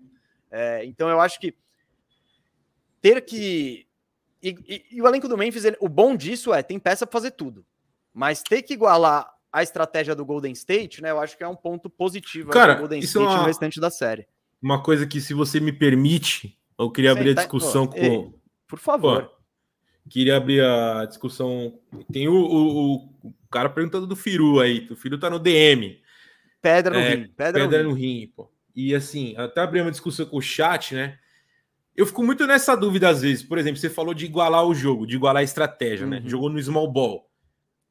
É, 0.52 0.86
então 0.86 1.10
eu 1.10 1.20
acho 1.20 1.40
que 1.40 1.54
ter 3.02 3.22
que 3.22 3.86
e, 4.46 4.56
e, 4.68 4.86
e, 4.98 5.02
o 5.02 5.08
elenco 5.08 5.28
do 5.28 5.36
Memphis, 5.36 5.66
ele, 5.66 5.76
o 5.80 5.90
bom 5.90 6.16
disso 6.16 6.54
é, 6.54 6.62
tem 6.62 6.78
peça 6.78 7.08
para 7.08 7.14
fazer 7.14 7.32
tudo. 7.32 7.66
Mas 8.14 8.44
ter 8.44 8.62
que 8.62 8.76
igualar 8.76 9.28
a 9.52 9.64
estratégia 9.64 10.14
do 10.14 10.24
Golden 10.24 10.52
State, 10.52 11.02
né? 11.02 11.10
Eu 11.10 11.20
acho 11.20 11.36
que 11.36 11.44
é 11.44 11.48
um 11.48 11.56
ponto 11.56 11.90
positivo 11.90 12.52
Cara, 12.52 12.76
do 12.76 12.82
Golden 12.82 13.00
State 13.00 13.26
é 13.26 13.30
uma, 13.30 13.40
no 13.40 13.46
restante 13.46 13.80
da 13.80 13.90
série. 13.90 14.28
Uma 14.62 14.84
coisa 14.84 15.08
que, 15.08 15.20
se 15.20 15.34
você 15.34 15.60
me 15.60 15.72
permite, 15.72 16.60
eu 16.78 16.92
queria 16.92 17.12
abrir 17.12 17.32
a 17.32 17.36
tá, 17.36 17.42
discussão 17.42 17.88
com. 17.88 17.98
Ei, 17.98 18.30
por 18.68 18.78
favor. 18.78 19.24
Pô, 19.24 19.36
queria 20.10 20.38
abrir 20.38 20.64
a 20.64 21.06
discussão. 21.06 21.80
Tem 22.14 22.28
o, 22.28 22.36
o, 22.36 22.96
o, 23.24 23.34
cara 23.50 23.70
perguntando 23.70 24.06
do 24.06 24.16
Firu 24.16 24.60
aí. 24.60 24.88
O 24.92 24.96
Firu 24.96 25.18
tá 25.18 25.28
no 25.28 25.40
DM. 25.40 26.00
Pedra 26.62 26.94
no 26.94 27.00
é, 27.00 27.16
rim. 27.16 27.28
Pedra, 27.36 27.62
pedra 27.62 27.84
no, 27.84 27.94
rim. 27.94 28.20
rim, 28.20 28.28
pô. 28.28 28.52
E 28.76 28.94
assim, 28.94 29.36
até 29.38 29.62
abri 29.62 29.82
uma 29.82 29.92
discussão 29.92 30.28
com 30.28 30.38
o 30.38 30.42
chat, 30.42 30.94
né? 30.94 31.18
Eu 31.96 32.06
fico 32.06 32.24
muito 32.24 32.46
nessa 32.46 32.76
dúvida 32.76 33.10
às 33.10 33.22
vezes. 33.22 33.44
Por 33.44 33.58
exemplo, 33.58 33.80
você 33.80 33.90
falou 33.90 34.14
de 34.14 34.26
igualar 34.26 34.66
o 34.66 34.76
jogo, 34.76 35.08
de 35.08 35.16
igualar 35.16 35.42
a 35.42 35.44
estratégia, 35.44 36.06
né? 36.06 36.18
uhum. 36.18 36.24
né? 36.24 36.30
Jogou 36.30 36.50
no 36.50 36.62
small 36.62 36.92
ball. 36.92 37.30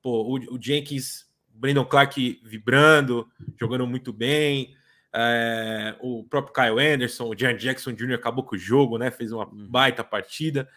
Pô, 0.03 0.23
o, 0.23 0.55
o 0.55 0.59
Jenkins, 0.61 1.27
Brandon 1.49 1.85
Clark 1.85 2.41
vibrando, 2.45 3.27
jogando 3.59 3.87
muito 3.87 4.13
bem. 4.13 4.75
É, 5.17 5.97
o 6.01 6.25
próprio 6.25 6.53
Kyle 6.53 6.87
Anderson, 6.87 7.29
o 7.29 7.39
Jared 7.39 7.63
Jackson 7.63 7.93
Jr. 7.93 8.15
acabou 8.15 8.45
com 8.45 8.57
o 8.57 8.59
jogo, 8.59 8.99
né? 8.99 9.11
Fez 9.11 9.33
uma 9.33 9.47
uhum. 9.47 9.69
baita 9.69 10.05
partida. 10.05 10.69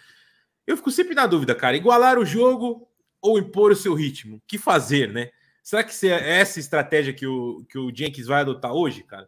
Eu 0.66 0.78
fico 0.78 0.92
sempre 0.92 1.16
na 1.16 1.28
dúvida, 1.28 1.54
cara. 1.54 1.76
Igualar 1.76 2.18
o 2.18 2.26
jogo 2.26 2.88
ou 3.22 3.38
impor 3.38 3.72
o 3.72 3.76
seu 3.76 3.94
ritmo? 3.94 4.38
O 4.38 4.42
que 4.48 4.58
fazer, 4.58 5.12
né? 5.12 5.32
Será 5.64 5.84
que 5.84 6.08
é 6.08 6.40
essa 6.40 6.62
estratégia 6.62 7.14
que 7.14 7.28
o, 7.28 7.66
que 7.70 7.78
o 7.78 7.94
Jenkins 7.94 8.28
vai 8.28 8.42
adotar 8.42 8.72
hoje, 8.72 9.04
cara? 9.04 9.28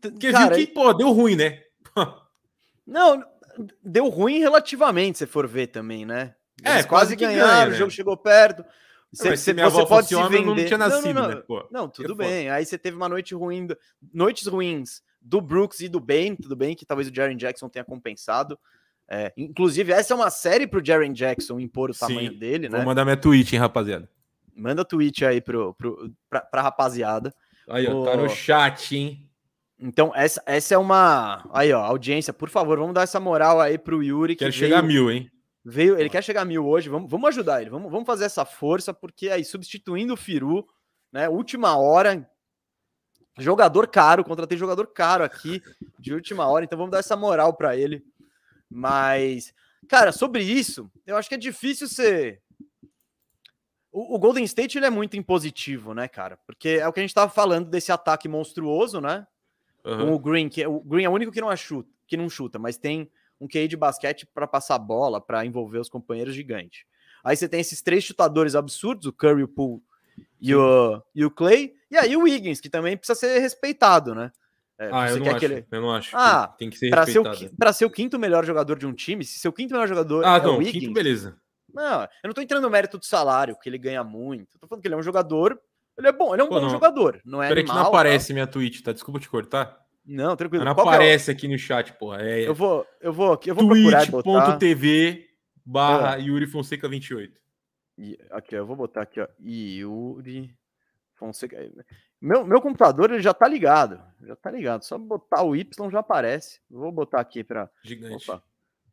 Porque 0.00 0.32
cara, 0.32 0.56
viu 0.56 0.66
que, 0.66 0.72
pô, 0.72 0.92
deu 0.92 1.12
ruim, 1.12 1.36
né? 1.36 1.62
Não, 2.90 3.24
deu 3.82 4.08
ruim 4.08 4.40
relativamente, 4.40 5.18
se 5.18 5.26
for 5.26 5.46
ver 5.46 5.68
também, 5.68 6.04
né? 6.04 6.34
É, 6.62 6.72
Eles 6.72 6.84
é, 6.84 6.88
quase, 6.88 7.14
quase 7.14 7.16
ganharam, 7.16 7.48
ganha, 7.48 7.66
né? 7.66 7.72
o 7.72 7.78
jogo 7.78 7.90
chegou 7.90 8.16
perto. 8.16 8.64
Você, 9.12 9.36
você, 9.36 9.54
você 9.54 9.86
pode 9.86 10.08
se 10.08 10.14
vender. 10.28 10.44
Não, 10.44 10.54
tinha 10.56 10.78
nascido, 10.78 11.14
não, 11.14 11.22
não, 11.22 11.28
né, 11.28 11.42
não. 11.48 11.68
não 11.70 11.88
tudo 11.88 12.14
bem. 12.14 12.50
Aí 12.50 12.64
você 12.64 12.76
teve 12.76 12.96
uma 12.96 13.08
noite 13.08 13.34
ruim, 13.34 13.68
noites 14.12 14.46
ruins 14.46 15.02
do 15.20 15.40
Brooks 15.40 15.80
e 15.80 15.88
do 15.88 16.00
Ben, 16.00 16.34
tudo 16.36 16.56
bem 16.56 16.74
que 16.74 16.84
talvez 16.84 17.08
o 17.08 17.14
Jaren 17.14 17.36
Jackson 17.36 17.68
tenha 17.68 17.84
compensado. 17.84 18.58
É, 19.08 19.32
inclusive, 19.36 19.92
essa 19.92 20.14
é 20.14 20.16
uma 20.16 20.30
série 20.30 20.66
pro 20.66 20.84
Jaren 20.84 21.12
Jackson 21.12 21.58
impor 21.58 21.90
o 21.90 21.94
tamanho 21.94 22.32
Sim, 22.32 22.38
dele, 22.38 22.68
né? 22.68 22.78
Vou 22.78 22.86
mandar 22.86 23.04
minha 23.04 23.16
tweet, 23.16 23.54
hein, 23.54 23.60
rapaziada. 23.60 24.08
Manda 24.54 24.84
tweet 24.84 25.24
aí 25.24 25.40
pro, 25.40 25.74
pro, 25.74 26.12
pra, 26.28 26.40
pra 26.42 26.62
rapaziada. 26.62 27.34
Aí, 27.68 27.88
ó, 27.88 28.02
o... 28.02 28.04
tá 28.04 28.16
no 28.16 28.28
chat, 28.28 28.96
hein? 28.96 29.29
Então, 29.82 30.12
essa, 30.14 30.42
essa 30.44 30.74
é 30.74 30.78
uma. 30.78 31.42
Aí, 31.52 31.72
ó, 31.72 31.82
audiência, 31.82 32.34
por 32.34 32.50
favor, 32.50 32.78
vamos 32.78 32.94
dar 32.94 33.02
essa 33.02 33.18
moral 33.18 33.58
aí 33.58 33.78
pro 33.78 34.02
Yuri. 34.02 34.36
Que 34.36 34.44
quer 34.44 34.52
chegar 34.52 34.80
a 34.80 34.82
mil, 34.82 35.10
hein? 35.10 35.30
Veio, 35.64 35.98
ele 35.98 36.10
quer 36.10 36.22
chegar 36.22 36.42
a 36.42 36.44
mil 36.44 36.66
hoje. 36.66 36.90
Vamos, 36.90 37.10
vamos 37.10 37.28
ajudar 37.28 37.62
ele, 37.62 37.70
vamos, 37.70 37.90
vamos 37.90 38.06
fazer 38.06 38.26
essa 38.26 38.44
força, 38.44 38.92
porque 38.92 39.30
aí, 39.30 39.42
substituindo 39.42 40.12
o 40.12 40.18
Firu, 40.18 40.66
né? 41.10 41.28
Última 41.30 41.78
hora. 41.78 42.28
Jogador 43.38 43.86
caro, 43.88 44.22
contratei 44.22 44.58
jogador 44.58 44.86
caro 44.88 45.24
aqui 45.24 45.62
de 45.98 46.12
última 46.12 46.46
hora, 46.46 46.64
então 46.64 46.76
vamos 46.76 46.90
dar 46.90 46.98
essa 46.98 47.16
moral 47.16 47.54
para 47.54 47.74
ele. 47.74 48.04
Mas, 48.68 49.54
cara, 49.88 50.12
sobre 50.12 50.42
isso, 50.42 50.90
eu 51.06 51.16
acho 51.16 51.28
que 51.28 51.36
é 51.36 51.38
difícil 51.38 51.88
ser. 51.88 52.42
O, 53.90 54.16
o 54.16 54.18
Golden 54.18 54.44
State 54.44 54.76
ele 54.76 54.86
é 54.86 54.90
muito 54.90 55.16
impositivo, 55.16 55.94
né, 55.94 56.06
cara? 56.06 56.38
Porque 56.46 56.80
é 56.80 56.86
o 56.86 56.92
que 56.92 57.00
a 57.00 57.02
gente 57.02 57.14
tava 57.14 57.30
falando 57.30 57.70
desse 57.70 57.90
ataque 57.90 58.28
monstruoso, 58.28 59.00
né? 59.00 59.26
Uhum. 59.84 59.98
Com 59.98 60.14
o 60.14 60.18
Green, 60.18 60.48
que 60.48 60.62
é, 60.62 60.68
o 60.68 60.80
Green 60.80 61.04
é 61.04 61.08
o 61.08 61.12
único 61.12 61.32
que 61.32 61.40
não, 61.40 61.54
chuta, 61.56 61.88
que 62.06 62.16
não 62.16 62.28
chuta, 62.28 62.58
mas 62.58 62.76
tem 62.76 63.10
um 63.40 63.48
QI 63.48 63.66
de 63.66 63.76
basquete 63.76 64.26
para 64.26 64.46
passar 64.46 64.78
bola, 64.78 65.20
para 65.20 65.44
envolver 65.46 65.78
os 65.78 65.88
companheiros 65.88 66.34
gigante. 66.34 66.86
Aí 67.24 67.36
você 67.36 67.48
tem 67.48 67.60
esses 67.60 67.82
três 67.82 68.04
chutadores 68.04 68.54
absurdos, 68.54 69.06
o 69.06 69.12
Curry, 69.12 69.42
o 69.42 69.48
Poole 69.48 69.82
e 70.40 70.54
o, 70.54 71.02
e 71.14 71.24
o 71.24 71.30
Clay, 71.30 71.74
e 71.90 71.96
aí 71.96 72.16
o 72.16 72.22
Wiggins, 72.22 72.60
que 72.60 72.68
também 72.68 72.96
precisa 72.96 73.18
ser 73.18 73.38
respeitado, 73.38 74.14
né? 74.14 74.30
É, 74.78 74.88
ah, 74.92 75.10
eu 75.10 75.18
não, 75.18 75.36
acho, 75.36 75.44
eu 75.44 75.80
não 75.82 75.92
acho. 75.92 76.16
Ah, 76.16 76.48
tem 76.58 76.70
que 76.70 76.78
ser 76.78 76.88
para 76.88 77.04
ser, 77.04 77.18
o, 77.18 77.72
ser 77.74 77.84
o 77.84 77.90
quinto 77.90 78.18
melhor 78.18 78.46
jogador 78.46 78.78
de 78.78 78.86
um 78.86 78.94
time, 78.94 79.24
se 79.24 79.38
seu 79.38 79.52
quinto 79.52 79.74
melhor 79.74 79.86
jogador 79.86 80.24
ah, 80.24 80.38
é 80.38 80.42
não, 80.42 80.54
o 80.54 80.58
Wiggins... 80.58 80.84
quinto, 80.84 80.94
beleza. 80.94 81.38
Não, 81.72 82.02
eu 82.02 82.08
não 82.26 82.32
tô 82.32 82.40
entrando 82.40 82.62
no 82.62 82.70
mérito 82.70 82.98
do 82.98 83.04
salário, 83.04 83.56
que 83.62 83.68
ele 83.68 83.78
ganha 83.78 84.02
muito. 84.02 84.56
Eu 84.56 84.60
tô 84.60 84.66
falando 84.66 84.82
que 84.82 84.88
ele 84.88 84.94
é 84.94 84.98
um 84.98 85.02
jogador 85.02 85.60
ele 85.98 86.08
é 86.08 86.12
bom, 86.12 86.34
ele 86.34 86.42
é 86.42 86.44
um 86.44 86.48
Pô, 86.48 86.54
bom 86.54 86.62
não. 86.62 86.70
jogador. 86.70 87.20
Não 87.24 87.42
é 87.42 87.48
Peraí 87.48 87.64
que 87.64 87.70
não 87.70 87.86
aparece 87.86 88.28
tá? 88.28 88.34
minha 88.34 88.46
tweet, 88.46 88.82
tá? 88.82 88.92
Desculpa 88.92 89.20
te 89.20 89.28
cortar. 89.28 89.80
Não, 90.04 90.34
tranquilo. 90.34 90.64
Não 90.64 90.74
Qual 90.74 90.86
é 90.86 90.94
aparece 90.94 91.30
é 91.30 91.34
aqui 91.34 91.46
no 91.46 91.58
chat, 91.58 91.92
porra. 91.92 92.22
É, 92.22 92.46
eu 92.46 92.54
vou, 92.54 92.86
eu 93.00 93.12
vou, 93.12 93.38
eu 93.46 93.54
vou 93.54 93.68
twitch.tv 93.68 95.28
barra 95.64 96.16
é. 96.16 96.22
Yuri 96.22 96.46
Fonseca 96.46 96.88
28. 96.88 97.38
Aqui, 98.30 98.54
eu 98.54 98.66
vou 98.66 98.76
botar 98.76 99.02
aqui, 99.02 99.20
ó. 99.20 99.28
Yuri 99.40 100.54
Fonseca. 101.14 101.56
Meu, 102.20 102.44
meu 102.44 102.60
computador 102.60 103.10
ele 103.10 103.22
já 103.22 103.32
tá 103.32 103.46
ligado. 103.46 104.00
Já 104.22 104.34
tá 104.34 104.50
ligado. 104.50 104.84
Só 104.84 104.98
botar 104.98 105.42
o 105.42 105.54
Y 105.54 105.90
já 105.90 106.00
aparece. 106.00 106.60
Vou 106.70 106.90
botar 106.90 107.20
aqui 107.20 107.44
para 107.44 107.70
Gigante. 107.84 108.30
Opa. 108.30 108.42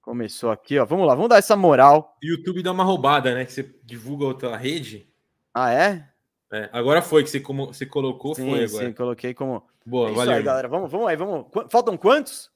Começou 0.01 0.51
aqui, 0.51 0.77
ó. 0.77 0.86
Vamos 0.86 1.05
lá, 1.05 1.15
vamos 1.15 1.29
dar 1.29 1.38
essa 1.38 1.55
moral. 1.55 2.17
YouTube 2.23 2.63
dá 2.63 2.71
uma 2.71 2.83
roubada, 2.83 3.33
né? 3.33 3.43
Que 3.43 3.51
você 3.51 3.63
divulga 3.83 4.25
outra 4.25 4.55
rede. 4.55 5.10
Ah, 5.53 5.73
é? 5.73 6.07
É, 6.51 6.69
agora 6.71 7.01
foi 7.01 7.23
que 7.23 7.29
você, 7.29 7.39
como, 7.39 7.67
você 7.67 7.86
colocou, 7.86 8.33
sim, 8.33 8.49
foi 8.49 8.63
agora. 8.63 8.86
Sim, 8.86 8.93
coloquei 8.93 9.33
como. 9.33 9.67
Boa, 9.86 10.10
é 10.10 10.13
valeu. 10.13 10.36
Aí, 10.36 10.43
galera. 10.43 10.67
Vamos, 10.67 10.91
vamos 10.91 11.07
aí, 11.07 11.15
vamos. 11.15 11.47
Faltam 11.69 11.97
quantos? 11.97 12.49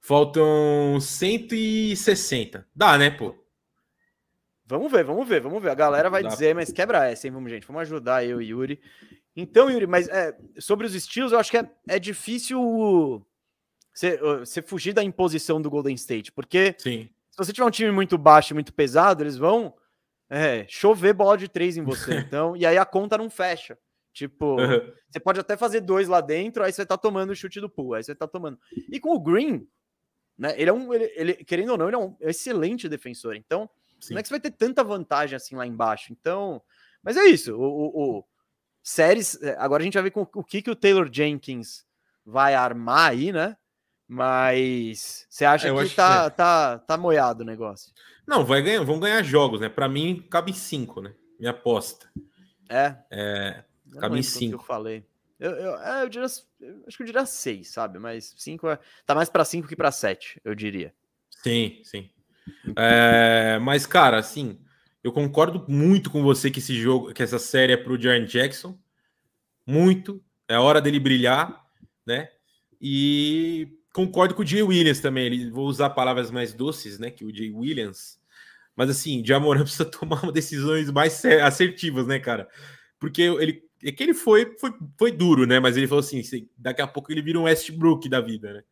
Faltam 0.00 0.98
160. 1.00 2.66
Dá, 2.74 2.96
né, 2.98 3.10
pô? 3.10 3.34
Vamos 4.66 4.90
ver, 4.90 5.04
vamos 5.04 5.28
ver, 5.28 5.40
vamos 5.40 5.62
ver. 5.62 5.70
A 5.70 5.74
galera 5.74 6.08
vai 6.08 6.22
Dá. 6.22 6.28
dizer, 6.30 6.54
mas 6.54 6.72
quebra 6.72 7.06
essa, 7.06 7.26
hein? 7.26 7.32
Vamos, 7.32 7.50
gente. 7.50 7.66
Vamos 7.66 7.82
ajudar 7.82 8.24
eu 8.24 8.40
e 8.40 8.48
Yuri. 8.48 8.80
Então, 9.36 9.70
Yuri, 9.70 9.86
mas 9.86 10.08
é, 10.08 10.36
sobre 10.58 10.86
os 10.86 10.94
estilos, 10.94 11.32
eu 11.32 11.38
acho 11.38 11.50
que 11.50 11.58
é, 11.58 11.68
é 11.88 11.98
difícil 11.98 13.24
você, 13.94 14.62
fugir 14.62 14.92
da 14.92 15.02
imposição 15.02 15.60
do 15.60 15.70
Golden 15.70 15.94
State, 15.94 16.32
porque 16.32 16.74
Sim. 16.78 17.08
se 17.30 17.36
você 17.36 17.52
tiver 17.52 17.66
um 17.66 17.70
time 17.70 17.90
muito 17.92 18.18
baixo 18.18 18.52
e 18.52 18.54
muito 18.54 18.72
pesado, 18.72 19.22
eles 19.22 19.36
vão 19.36 19.74
é, 20.28 20.66
chover 20.68 21.12
bola 21.12 21.36
de 21.36 21.48
três 21.48 21.76
em 21.76 21.82
você. 21.82 22.18
Então, 22.26 22.56
e 22.56 22.64
aí 22.64 22.78
a 22.78 22.84
conta 22.84 23.18
não 23.18 23.30
fecha. 23.30 23.78
Tipo, 24.12 24.60
uhum. 24.60 24.92
você 25.10 25.18
pode 25.18 25.40
até 25.40 25.56
fazer 25.56 25.80
dois 25.80 26.06
lá 26.06 26.20
dentro, 26.20 26.62
aí 26.62 26.72
você 26.72 26.86
tá 26.86 26.96
tomando 26.96 27.30
o 27.30 27.36
chute 27.36 27.60
do 27.60 27.68
pool, 27.68 27.94
aí 27.94 28.04
você 28.04 28.14
tá 28.14 28.28
tomando. 28.28 28.58
E 28.88 29.00
com 29.00 29.10
o 29.14 29.20
Green, 29.20 29.66
né? 30.38 30.54
Ele 30.56 30.70
é 30.70 30.72
um, 30.72 30.94
ele, 30.94 31.12
ele 31.16 31.34
querendo 31.34 31.70
ou 31.70 31.78
não, 31.78 31.88
ele 31.88 31.96
é 31.96 31.98
um 31.98 32.16
excelente 32.20 32.88
defensor. 32.88 33.34
Então, 33.34 33.68
Sim. 34.00 34.14
não 34.14 34.20
é 34.20 34.22
que 34.22 34.28
você 34.28 34.34
vai 34.34 34.40
ter 34.40 34.52
tanta 34.52 34.84
vantagem 34.84 35.34
assim 35.34 35.56
lá 35.56 35.66
embaixo. 35.66 36.12
Então, 36.12 36.62
mas 37.02 37.16
é 37.16 37.24
isso. 37.24 37.56
O, 37.56 37.62
o, 37.62 38.18
o 38.18 38.24
séries. 38.82 39.40
É, 39.42 39.56
agora 39.58 39.82
a 39.82 39.84
gente 39.84 39.94
vai 39.94 40.04
ver 40.04 40.10
com 40.10 40.26
o 40.34 40.44
que, 40.44 40.62
que 40.62 40.70
o 40.70 40.76
Taylor 40.76 41.08
Jenkins 41.12 41.84
vai 42.24 42.54
armar 42.54 43.10
aí, 43.10 43.32
né? 43.32 43.56
Mas 44.06 45.26
você 45.28 45.44
acha 45.44 45.68
é, 45.68 45.84
que 45.84 45.94
tá, 45.94 46.20
que... 46.20 46.26
É. 46.26 46.30
tá, 46.30 46.78
tá 46.78 46.96
moiado 46.96 47.42
o 47.42 47.46
negócio? 47.46 47.92
Não, 48.26 48.44
vai 48.44 48.62
ganhar, 48.62 48.82
vão 48.82 49.00
ganhar 49.00 49.22
jogos, 49.22 49.60
né? 49.60 49.68
Para 49.68 49.88
mim, 49.88 50.26
cabe 50.30 50.52
cinco, 50.52 51.00
né? 51.00 51.14
Minha 51.38 51.50
aposta. 51.50 52.10
É. 52.68 52.96
É. 53.10 53.64
Cabe 53.98 54.18
em 54.18 54.22
cinco. 54.22 54.56
eu 54.56 54.58
falei. 54.60 55.04
Eu, 55.38 55.50
eu, 55.52 55.78
é, 55.78 56.02
eu 56.02 56.08
diria, 56.08 56.26
eu 56.60 56.84
acho 56.86 56.96
que 56.96 57.02
eu 57.02 57.06
diria 57.06 57.26
seis, 57.26 57.70
sabe? 57.70 57.98
Mas 57.98 58.34
cinco 58.36 58.68
é, 58.68 58.78
tá 59.04 59.14
mais 59.14 59.28
para 59.28 59.44
cinco 59.44 59.68
que 59.68 59.76
para 59.76 59.90
sete, 59.90 60.40
eu 60.44 60.54
diria. 60.54 60.94
Sim, 61.42 61.80
sim. 61.82 62.10
É, 62.76 63.58
mas, 63.58 63.86
cara, 63.86 64.18
assim, 64.18 64.58
eu 65.02 65.12
concordo 65.12 65.64
muito 65.68 66.10
com 66.10 66.22
você 66.22 66.50
que 66.50 66.60
esse 66.60 66.74
jogo, 66.74 67.12
que 67.12 67.22
essa 67.22 67.38
série 67.38 67.72
é 67.72 67.76
pro 67.76 68.00
Jaren 68.00 68.24
Jackson. 68.24 68.78
Muito. 69.66 70.22
É 70.48 70.58
hora 70.58 70.80
dele 70.80 71.00
brilhar, 71.00 71.66
né? 72.06 72.30
E 72.80 73.68
concordo 73.94 74.34
com 74.34 74.42
o 74.42 74.46
Jay 74.46 74.62
Williams 74.62 75.00
também. 75.00 75.26
Ele, 75.26 75.50
vou 75.50 75.66
usar 75.66 75.88
palavras 75.90 76.30
mais 76.30 76.52
doces, 76.52 76.98
né? 76.98 77.10
Que 77.10 77.24
o 77.24 77.34
Jay 77.34 77.50
Williams. 77.50 78.18
Mas 78.76 78.90
assim, 78.90 79.22
o 79.22 79.26
Jamoran 79.26 79.62
precisa 79.64 79.84
tomar 79.86 80.30
decisões 80.32 80.90
mais 80.90 81.24
assertivas, 81.24 82.06
né, 82.06 82.18
cara? 82.18 82.48
Porque 82.98 83.22
ele 83.22 83.62
é 83.82 83.92
que 83.92 84.02
ele 84.02 84.14
foi, 84.14 84.56
foi, 84.58 84.72
foi 84.98 85.12
duro, 85.12 85.46
né? 85.46 85.60
Mas 85.60 85.76
ele 85.76 85.86
falou 85.86 86.00
assim: 86.00 86.22
daqui 86.58 86.82
a 86.82 86.86
pouco 86.86 87.12
ele 87.12 87.22
vira 87.22 87.38
um 87.38 87.44
Westbrook 87.44 88.08
da 88.08 88.20
vida, 88.20 88.52
né? 88.52 88.62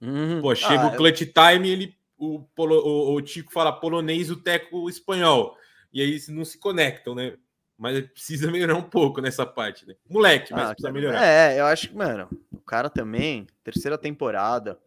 Uhum. 0.00 0.40
Pô, 0.40 0.54
chega 0.54 0.84
ah, 0.84 0.86
o 0.86 0.96
clutch 0.96 1.20
time, 1.20 1.68
ele, 1.68 1.94
o, 2.16 2.46
o, 2.56 3.14
o 3.14 3.20
Tico 3.20 3.52
fala 3.52 3.72
polonês, 3.72 4.30
o 4.30 4.36
Teco 4.36 4.88
espanhol. 4.88 5.54
E 5.92 6.00
aí 6.00 6.18
não 6.28 6.44
se 6.44 6.58
conectam, 6.58 7.14
né? 7.14 7.34
Mas 7.80 7.98
precisa 8.08 8.50
melhorar 8.50 8.76
um 8.76 8.82
pouco 8.82 9.22
nessa 9.22 9.46
parte, 9.46 9.88
né? 9.88 9.94
Moleque, 10.06 10.52
mas 10.52 10.68
ah, 10.68 10.74
precisa 10.74 10.92
melhorar. 10.92 11.24
É, 11.24 11.58
eu 11.58 11.64
acho 11.64 11.88
que, 11.88 11.96
mano, 11.96 12.28
o 12.52 12.58
cara 12.58 12.90
também, 12.90 13.46
terceira 13.64 13.96
temporada, 13.96 14.78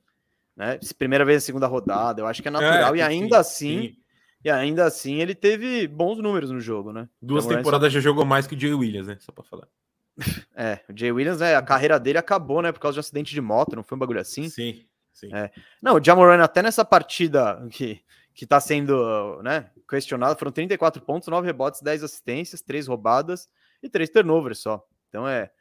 né? 0.56 0.79
Primeira 0.95 1.25
vez 1.25 1.38
na 1.38 1.45
segunda 1.47 1.65
rodada, 1.65 2.21
eu 2.21 2.27
acho 2.27 2.39
que 2.43 2.47
é 2.47 2.51
natural. 2.51 2.93
É, 2.93 2.99
e 2.99 3.01
ainda 3.01 3.43
sim, 3.43 3.82
sim, 3.82 3.97
e 4.45 4.49
ainda 4.51 4.86
assim 4.86 5.15
ele 5.15 5.34
teve 5.34 5.88
bons 5.88 6.19
números 6.19 6.51
no 6.51 6.60
jogo, 6.60 6.93
né? 6.93 7.10
Duas 7.19 7.45
então, 7.45 7.58
temporadas 7.58 7.91
só... 7.91 7.95
já 7.95 7.99
jogou 7.99 8.25
mais 8.25 8.45
que 8.45 8.53
o 8.53 8.60
Jay 8.60 8.75
Williams, 8.75 9.08
né? 9.08 9.17
Só 9.19 9.32
pra 9.32 9.43
falar. 9.43 9.67
É, 10.56 10.79
o 10.88 10.95
Jay 10.95 11.12
Williams, 11.12 11.41
é, 11.41 11.56
a 11.56 11.63
carreira 11.63 11.99
dele 11.99 12.19
acabou, 12.19 12.62
né? 12.62 12.71
Por 12.71 12.79
causa 12.79 12.93
de 12.93 12.99
um 12.99 13.01
acidente 13.01 13.34
de 13.34 13.41
moto, 13.41 13.75
não 13.75 13.82
foi 13.82 13.95
um 13.95 13.99
bagulho 13.99 14.21
assim? 14.21 14.47
Sim, 14.49 14.86
sim. 15.12 15.34
É. 15.34 15.49
Não, 15.82 15.95
o 15.95 16.03
Jamoran 16.03 16.43
até 16.43 16.62
nessa 16.62 16.86
partida 16.86 17.67
que 17.71 18.03
que 18.34 18.46
está 18.46 18.60
sendo 18.60 19.41
né, 19.43 19.69
questionado. 19.88 20.38
Foram 20.38 20.52
34 20.52 21.02
pontos, 21.02 21.28
9 21.28 21.46
rebotes, 21.46 21.82
10 21.82 22.04
assistências, 22.04 22.62
3 22.62 22.88
roubadas 22.88 23.50
e 23.82 23.89
3 23.89 24.10
turnovers 24.10 24.60
só. 24.60 24.86
Então 25.10 25.28
é, 25.28 25.52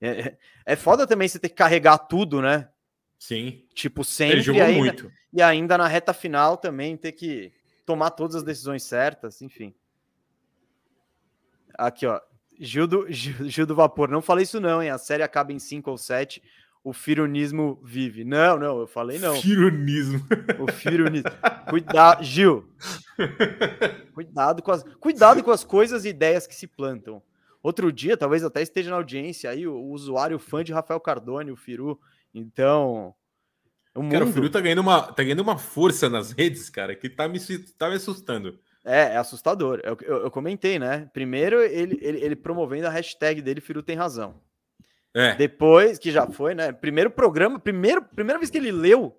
é, 0.00 0.36
é 0.64 0.76
foda 0.76 1.06
também 1.06 1.28
você 1.28 1.38
ter 1.38 1.48
que 1.48 1.54
carregar 1.54 1.98
tudo, 1.98 2.40
né? 2.40 2.68
Sim. 3.18 3.64
Tipo, 3.74 4.02
sempre. 4.04 4.36
Ele 4.36 4.42
jogou 4.42 4.62
ainda, 4.62 4.78
muito. 4.78 5.12
E 5.32 5.42
ainda 5.42 5.76
na 5.76 5.86
reta 5.86 6.14
final 6.14 6.56
também 6.56 6.96
ter 6.96 7.12
que 7.12 7.52
tomar 7.84 8.10
todas 8.10 8.36
as 8.36 8.42
decisões 8.42 8.82
certas, 8.82 9.42
enfim. 9.42 9.74
Aqui, 11.74 12.06
ó. 12.06 12.20
Gil 12.58 12.86
do, 12.86 13.10
Gil, 13.10 13.48
Gil 13.48 13.66
do 13.66 13.74
Vapor. 13.74 14.08
Não 14.08 14.22
falei 14.22 14.44
isso, 14.44 14.60
não, 14.60 14.82
hein? 14.82 14.90
A 14.90 14.98
série 14.98 15.22
acaba 15.22 15.52
em 15.52 15.58
5 15.58 15.90
ou 15.90 15.98
7 15.98 16.42
o 16.82 16.92
firunismo 16.92 17.78
vive. 17.84 18.24
Não, 18.24 18.58
não, 18.58 18.80
eu 18.80 18.86
falei 18.86 19.18
não. 19.18 19.36
Firunismo. 19.36 20.26
O 20.58 20.70
firunismo. 20.72 21.30
Cuidado, 21.68 22.24
Gil. 22.24 22.68
Cuidado 24.14 24.62
com 24.62 24.72
as, 24.72 24.82
cuidado 24.98 25.42
com 25.42 25.50
as 25.50 25.62
coisas 25.62 26.04
e 26.04 26.08
ideias 26.08 26.46
que 26.46 26.54
se 26.54 26.66
plantam. 26.66 27.22
Outro 27.62 27.92
dia, 27.92 28.16
talvez 28.16 28.42
até 28.42 28.62
esteja 28.62 28.90
na 28.90 28.96
audiência 28.96 29.50
aí, 29.50 29.66
o, 29.66 29.74
o 29.74 29.90
usuário 29.90 30.38
fã 30.38 30.64
de 30.64 30.72
Rafael 30.72 30.98
Cardone, 30.98 31.50
o 31.50 31.56
Firu. 31.56 32.00
Então, 32.32 33.14
o, 33.94 34.02
mundo... 34.02 34.12
cara, 34.12 34.24
o 34.24 34.32
Firu 34.32 34.48
tá 34.48 34.60
ganhando, 34.60 34.80
uma, 34.80 35.02
tá 35.02 35.22
ganhando 35.22 35.42
uma 35.42 35.58
força 35.58 36.08
nas 36.08 36.32
redes, 36.32 36.70
cara, 36.70 36.96
que 36.96 37.10
tá 37.10 37.28
me, 37.28 37.38
tá 37.76 37.90
me 37.90 37.96
assustando. 37.96 38.58
É, 38.82 39.12
é 39.12 39.16
assustador. 39.18 39.80
Eu, 39.84 39.98
eu, 40.00 40.22
eu 40.22 40.30
comentei, 40.30 40.78
né? 40.78 41.10
Primeiro, 41.12 41.60
ele, 41.60 41.98
ele, 42.00 42.24
ele 42.24 42.36
promovendo 42.36 42.86
a 42.86 42.90
hashtag 42.90 43.42
dele, 43.42 43.60
Firu 43.60 43.82
tem 43.82 43.96
razão. 43.96 44.40
É. 45.14 45.34
Depois, 45.34 45.98
que 45.98 46.10
já 46.10 46.26
foi, 46.26 46.54
né? 46.54 46.72
Primeiro 46.72 47.10
programa, 47.10 47.58
primeiro, 47.58 48.02
primeira 48.02 48.38
vez 48.38 48.50
que 48.50 48.58
ele 48.58 48.70
leu, 48.70 49.18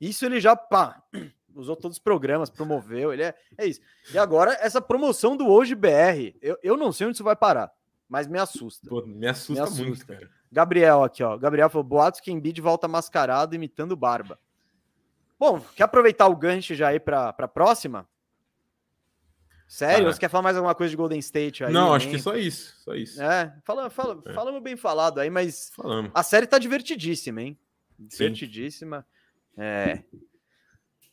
isso 0.00 0.24
ele 0.26 0.40
já 0.40 0.56
pá, 0.56 1.02
usou 1.54 1.76
todos 1.76 1.96
os 1.96 2.02
programas, 2.02 2.50
promoveu, 2.50 3.12
ele 3.12 3.22
é, 3.22 3.34
é 3.56 3.66
isso. 3.66 3.80
E 4.12 4.18
agora, 4.18 4.56
essa 4.60 4.80
promoção 4.80 5.36
do 5.36 5.46
Hoje 5.48 5.74
BR, 5.74 6.34
eu, 6.42 6.58
eu 6.62 6.76
não 6.76 6.92
sei 6.92 7.06
onde 7.06 7.16
isso 7.16 7.24
vai 7.24 7.36
parar, 7.36 7.70
mas 8.08 8.26
me 8.26 8.38
assusta. 8.38 8.88
Pô, 8.88 9.04
me, 9.06 9.26
assusta 9.26 9.52
me 9.52 9.60
assusta 9.60 9.84
muito, 9.84 10.06
cara. 10.06 10.30
Gabriel 10.50 11.04
aqui, 11.04 11.22
ó. 11.22 11.36
Gabriel 11.36 11.68
falou: 11.68 11.84
boatos 11.84 12.20
que 12.20 12.32
Embiid 12.32 12.60
volta 12.60 12.88
mascarado 12.88 13.54
imitando 13.54 13.96
barba. 13.96 14.38
Bom, 15.38 15.60
quer 15.76 15.84
aproveitar 15.84 16.26
o 16.26 16.36
gancho 16.36 16.74
já 16.74 16.88
aí 16.88 16.98
para 16.98 17.28
a 17.28 17.48
próxima? 17.48 18.08
Sério? 19.68 20.06
Você 20.06 20.18
quer 20.18 20.30
falar 20.30 20.42
mais 20.42 20.56
alguma 20.56 20.74
coisa 20.74 20.90
de 20.90 20.96
Golden 20.96 21.18
State 21.18 21.62
aí? 21.62 21.70
Não, 21.70 21.92
acho 21.92 22.08
que 22.08 22.18
só 22.18 22.34
isso. 22.34 22.74
Só 22.82 22.94
isso. 22.94 23.22
É, 23.22 23.54
fala, 23.64 23.90
fala, 23.90 24.22
é. 24.24 24.32
falamos 24.32 24.62
bem 24.62 24.78
falado 24.78 25.20
aí, 25.20 25.28
mas 25.28 25.70
falamos. 25.76 26.10
a 26.14 26.22
série 26.22 26.46
tá 26.46 26.58
divertidíssima, 26.58 27.42
hein? 27.42 27.58
Divertidíssima. 27.98 29.06
É. 29.58 30.02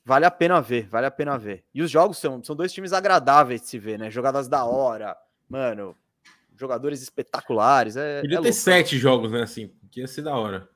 Vale 0.06 0.26
a 0.26 0.32
pena 0.32 0.62
ver, 0.62 0.88
vale 0.88 1.06
a 1.06 1.12
pena 1.12 1.38
ver. 1.38 1.66
E 1.74 1.82
os 1.82 1.92
jogos 1.92 2.18
são, 2.18 2.42
são 2.42 2.56
dois 2.56 2.72
times 2.72 2.94
agradáveis 2.94 3.62
de 3.62 3.68
se 3.68 3.78
ver, 3.78 4.00
né? 4.00 4.10
Jogadas 4.10 4.48
da 4.48 4.64
hora, 4.64 5.18
mano, 5.50 5.94
jogadores 6.56 7.02
espetaculares. 7.02 7.98
É, 7.98 8.22
Podia 8.22 8.38
é 8.38 8.42
ter 8.42 8.54
sete 8.54 8.98
jogos, 8.98 9.34
né? 9.34 9.42
Assim, 9.42 9.74
que 9.92 10.00
ia 10.00 10.08
ser 10.08 10.22
da 10.22 10.34
hora. 10.34 10.70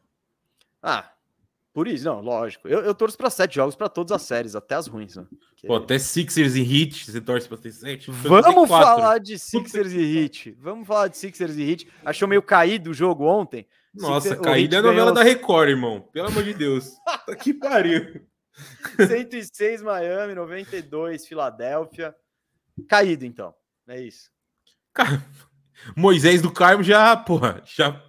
Ah, 0.83 1.09
por 1.73 1.87
isso, 1.87 2.05
não, 2.05 2.19
lógico. 2.19 2.67
Eu, 2.67 2.79
eu 2.81 2.95
torço 2.95 3.17
para 3.17 3.29
sete 3.29 3.55
jogos 3.55 3.75
para 3.75 3.87
todas 3.87 4.11
as 4.11 4.23
séries, 4.23 4.55
até 4.55 4.75
as 4.75 4.87
ruins. 4.87 5.15
Né? 5.15 5.25
Que... 5.55 5.67
Pô, 5.67 5.75
até 5.75 5.99
Sixers 5.99 6.55
e 6.55 6.61
Heat, 6.61 7.11
você 7.11 7.21
torce 7.21 7.47
para 7.47 7.57
ter 7.57 7.71
sete? 7.71 8.09
Vamos 8.09 8.67
falar 8.67 9.19
de 9.19 9.37
Sixers 9.37 9.93
e 9.93 10.17
Heat. 10.17 10.57
Vamos 10.59 10.87
falar 10.87 11.07
de 11.09 11.17
Sixers 11.17 11.57
e 11.57 11.69
Heat. 11.69 11.87
Achou 12.03 12.27
meio 12.27 12.41
caído 12.41 12.89
o 12.89 12.93
jogo 12.93 13.25
ontem? 13.25 13.67
Nossa, 13.93 14.29
Sixers, 14.29 14.41
caído 14.41 14.75
é 14.75 14.79
a 14.79 14.81
novela 14.81 15.11
ganhou... 15.11 15.15
da 15.15 15.23
Record, 15.23 15.69
irmão. 15.69 16.01
Pelo 16.11 16.27
amor 16.27 16.43
de 16.43 16.53
Deus. 16.53 16.95
tá 17.25 17.35
que 17.35 17.53
pariu. 17.53 18.27
106 18.97 19.81
Miami, 19.83 20.33
92 20.33 21.27
Filadélfia. 21.27 22.15
Caído, 22.87 23.25
então. 23.25 23.53
É 23.87 24.01
isso. 24.01 24.31
Cara, 24.93 25.23
Moisés 25.95 26.41
do 26.41 26.51
Carmo 26.51 26.83
já, 26.83 27.15
porra, 27.15 27.61
já, 27.63 28.03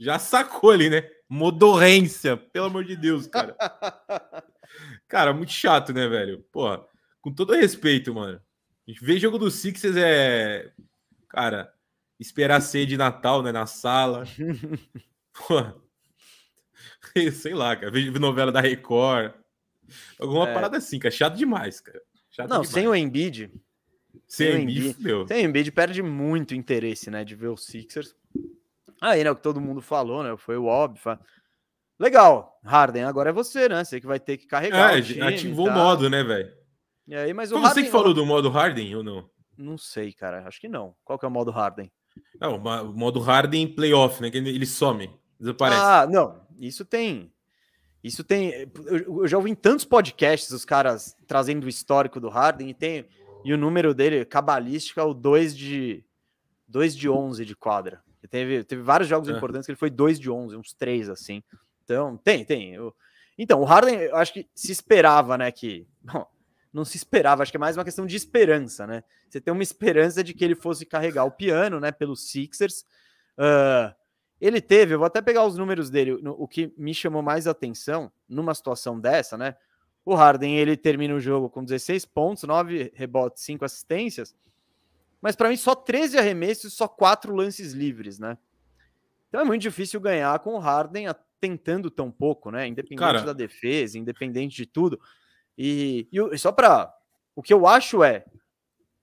já 0.00 0.18
sacou 0.18 0.70
ali, 0.70 0.88
né? 0.88 1.02
Modorrência, 1.34 2.36
pelo 2.36 2.66
amor 2.66 2.84
de 2.84 2.94
Deus, 2.94 3.26
cara. 3.26 3.56
cara, 5.08 5.32
muito 5.32 5.50
chato, 5.50 5.90
né, 5.90 6.06
velho? 6.06 6.44
Pô, 6.52 6.68
com 7.22 7.32
todo 7.32 7.54
respeito, 7.54 8.12
mano. 8.12 8.38
A 8.86 8.90
gente 8.90 9.02
vê 9.02 9.18
jogo 9.18 9.38
do 9.38 9.50
Sixers 9.50 9.96
é. 9.96 10.70
Cara, 11.30 11.72
esperar 12.20 12.60
ser 12.60 12.84
de 12.84 12.98
Natal, 12.98 13.42
né? 13.42 13.50
Na 13.50 13.64
sala. 13.64 14.24
Pô. 15.32 15.80
Sei 17.32 17.54
lá, 17.54 17.76
cara. 17.76 17.90
Vejo 17.90 18.12
novela 18.12 18.52
da 18.52 18.60
Record. 18.60 19.32
Alguma 20.18 20.50
é. 20.50 20.52
parada 20.52 20.76
assim, 20.76 20.98
cara. 20.98 21.14
Chato 21.14 21.38
demais, 21.38 21.80
cara. 21.80 22.02
Chato 22.28 22.50
Não, 22.50 22.60
demais. 22.60 22.68
sem 22.68 22.86
o 22.86 22.94
Embiid. 22.94 23.50
Sem, 24.28 24.52
sem 24.52 24.54
o 24.54 24.58
Embiid, 24.60 24.96
meu. 25.00 25.26
Sem 25.26 25.46
o 25.46 25.48
Embiid 25.48 25.72
perde 25.72 26.02
muito 26.02 26.54
interesse, 26.54 27.10
né? 27.10 27.24
De 27.24 27.34
ver 27.34 27.48
o 27.48 27.56
Sixers. 27.56 28.14
Aí, 29.02 29.24
né, 29.24 29.32
o 29.32 29.34
que 29.34 29.42
todo 29.42 29.60
mundo 29.60 29.82
falou, 29.82 30.22
né? 30.22 30.36
Foi 30.36 30.56
o 30.56 30.66
óbvio. 30.66 31.18
Legal, 31.98 32.56
Harden, 32.62 33.02
agora 33.02 33.30
é 33.30 33.32
você, 33.32 33.68
né? 33.68 33.82
Você 33.82 34.00
que 34.00 34.06
vai 34.06 34.20
ter 34.20 34.36
que 34.38 34.46
carregar. 34.46 34.96
É, 34.96 35.02
time, 35.02 35.20
ativou 35.22 35.66
tá. 35.66 35.72
o 35.72 35.76
modo, 35.76 36.08
né, 36.08 36.22
velho? 36.22 36.52
E 37.08 37.16
aí, 37.16 37.34
mas 37.34 37.50
o 37.50 37.56
Foi 37.56 37.62
Harden, 37.62 37.82
você 37.82 37.86
que 37.86 37.92
falou 37.92 38.14
do 38.14 38.24
modo 38.24 38.48
Harden 38.48 38.94
ou 38.94 39.02
não? 39.02 39.28
Não 39.58 39.76
sei, 39.76 40.12
cara. 40.12 40.46
Acho 40.46 40.60
que 40.60 40.68
não. 40.68 40.94
Qual 41.04 41.18
que 41.18 41.24
é 41.24 41.28
o 41.28 41.32
modo 41.32 41.50
Harden? 41.50 41.90
Não, 42.40 42.54
o 42.54 42.94
modo 42.94 43.18
Harden 43.18 43.74
playoff, 43.74 44.22
né? 44.22 44.30
Que 44.30 44.38
ele 44.38 44.66
some, 44.66 45.10
desaparece. 45.36 45.82
Ah, 45.82 46.06
não. 46.08 46.40
Isso 46.56 46.84
tem. 46.84 47.32
Isso 48.04 48.22
tem. 48.22 48.70
Eu 48.86 49.26
já 49.26 49.36
ouvi 49.36 49.50
em 49.50 49.56
tantos 49.56 49.84
podcasts 49.84 50.52
os 50.52 50.64
caras 50.64 51.16
trazendo 51.26 51.64
o 51.64 51.68
histórico 51.68 52.20
do 52.20 52.28
Harden 52.28 52.70
e 52.70 52.74
tem 52.74 53.04
E 53.44 53.52
o 53.52 53.58
número 53.58 53.92
dele, 53.92 54.24
cabalístico, 54.24 55.00
é 55.00 55.02
o 55.02 55.12
2 55.12 55.56
de 55.56 56.04
2 56.68 56.96
de 56.96 57.08
11 57.08 57.44
de 57.44 57.56
quadra. 57.56 58.00
Ele 58.22 58.28
teve, 58.28 58.64
teve 58.64 58.82
vários 58.82 59.08
jogos 59.08 59.28
é. 59.28 59.32
importantes 59.32 59.66
que 59.66 59.72
ele 59.72 59.78
foi 59.78 59.90
2 59.90 60.18
de 60.18 60.30
11, 60.30 60.56
uns 60.56 60.72
3 60.72 61.08
assim. 61.08 61.42
Então, 61.84 62.16
tem, 62.16 62.44
tem. 62.44 62.74
Eu... 62.74 62.94
Então, 63.36 63.60
o 63.60 63.64
Harden, 63.64 63.96
eu 63.96 64.16
acho 64.16 64.32
que 64.32 64.48
se 64.54 64.70
esperava, 64.70 65.36
né, 65.36 65.50
que 65.50 65.86
bom, 66.00 66.26
não 66.72 66.84
se 66.84 66.96
esperava, 66.96 67.42
acho 67.42 67.52
que 67.52 67.56
é 67.56 67.60
mais 67.60 67.76
uma 67.76 67.84
questão 67.84 68.06
de 68.06 68.16
esperança, 68.16 68.86
né? 68.86 69.04
Você 69.28 69.40
tem 69.40 69.52
uma 69.52 69.62
esperança 69.62 70.22
de 70.22 70.32
que 70.32 70.44
ele 70.44 70.54
fosse 70.54 70.86
carregar 70.86 71.24
o 71.24 71.30
piano, 71.30 71.78
né, 71.80 71.92
pelos 71.92 72.30
Sixers. 72.30 72.84
Uh, 73.36 73.94
ele 74.40 74.60
teve, 74.60 74.94
eu 74.94 74.98
vou 74.98 75.06
até 75.06 75.20
pegar 75.20 75.44
os 75.44 75.56
números 75.56 75.90
dele, 75.90 76.20
no, 76.22 76.32
o 76.32 76.48
que 76.48 76.72
me 76.76 76.94
chamou 76.94 77.22
mais 77.22 77.46
atenção 77.46 78.10
numa 78.28 78.54
situação 78.54 78.98
dessa, 78.98 79.36
né? 79.36 79.56
O 80.04 80.14
Harden, 80.14 80.58
ele 80.58 80.76
termina 80.76 81.14
o 81.14 81.20
jogo 81.20 81.48
com 81.48 81.62
16 81.62 82.06
pontos, 82.06 82.42
9 82.42 82.92
rebotes, 82.94 83.44
5 83.44 83.64
assistências, 83.64 84.34
mas 85.22 85.36
para 85.36 85.48
mim 85.48 85.56
só 85.56 85.74
13 85.74 86.18
arremessos, 86.18 86.74
só 86.74 86.88
4 86.88 87.34
lances 87.34 87.72
livres, 87.72 88.18
né? 88.18 88.36
Então 89.28 89.40
é 89.40 89.44
muito 89.44 89.62
difícil 89.62 90.00
ganhar 90.00 90.38
com 90.40 90.54
o 90.54 90.58
Harden 90.58 91.06
tentando 91.40 91.90
tão 91.90 92.10
pouco, 92.10 92.50
né? 92.50 92.66
Independente 92.66 92.98
Cara... 92.98 93.20
da 93.22 93.32
defesa, 93.32 93.96
independente 93.98 94.56
de 94.56 94.66
tudo. 94.66 95.00
E, 95.56 96.08
e 96.12 96.38
só 96.38 96.52
para. 96.52 96.92
O 97.34 97.42
que 97.42 97.54
eu 97.54 97.66
acho 97.66 98.04
é. 98.04 98.24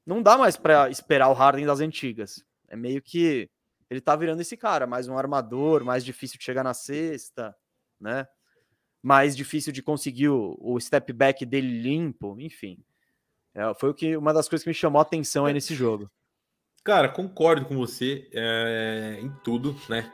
Não 0.05 0.21
dá 0.21 0.38
mais 0.38 0.55
para 0.55 0.89
esperar 0.89 1.29
o 1.29 1.34
Harden 1.34 1.65
das 1.65 1.79
antigas. 1.79 2.43
É 2.67 2.75
meio 2.75 3.01
que 3.01 3.49
ele 3.89 4.01
tá 4.01 4.15
virando 4.15 4.41
esse 4.41 4.55
cara, 4.55 4.86
mais 4.86 5.08
um 5.08 5.17
armador, 5.17 5.84
mais 5.84 6.05
difícil 6.05 6.38
de 6.38 6.45
chegar 6.45 6.63
na 6.63 6.73
cesta, 6.73 7.55
né? 7.99 8.27
Mais 9.01 9.36
difícil 9.36 9.71
de 9.73 9.82
conseguir 9.82 10.29
o, 10.29 10.58
o 10.60 10.79
step 10.79 11.12
back 11.12 11.45
dele 11.45 11.82
limpo, 11.82 12.39
enfim. 12.39 12.84
É, 13.60 13.74
foi 13.74 13.89
o 13.89 13.93
que 13.93 14.15
uma 14.15 14.34
das 14.34 14.48
coisas 14.48 14.63
que 14.63 14.69
me 14.69 14.74
chamou 14.74 15.00
a 15.00 15.02
atenção 15.02 15.45
aí 15.45 15.54
nesse 15.54 15.76
jogo. 15.76 16.10
Cara, 16.82 17.10
concordo 17.10 17.65
com 17.65 17.76
você 17.76 18.30
é, 18.32 19.19
em 19.22 19.30
tudo, 19.43 19.76
né? 19.89 20.10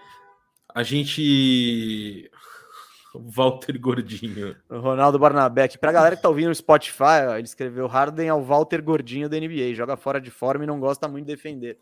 A 0.74 0.82
gente 0.82 2.30
Walter 3.14 3.80
Gordinho. 3.80 4.56
O 4.68 4.80
Ronaldo 4.80 5.20
Barnabé, 5.20 5.68
para 5.78 5.92
a 5.92 5.94
galera 5.94 6.16
que 6.16 6.24
tá 6.24 6.28
ouvindo 6.28 6.48
no 6.48 6.56
Spotify, 6.56 7.36
ele 7.36 7.44
escreveu 7.44 7.86
Harden 7.86 8.30
ao 8.30 8.42
Walter 8.42 8.82
Gordinho 8.82 9.30
da 9.30 9.40
NBA, 9.40 9.76
joga 9.76 9.96
fora 9.96 10.20
de 10.20 10.32
forma 10.32 10.64
e 10.64 10.68
não 10.68 10.80
gosta 10.80 11.08
muito 11.08 11.28
de 11.28 11.36
defender. 11.36 11.78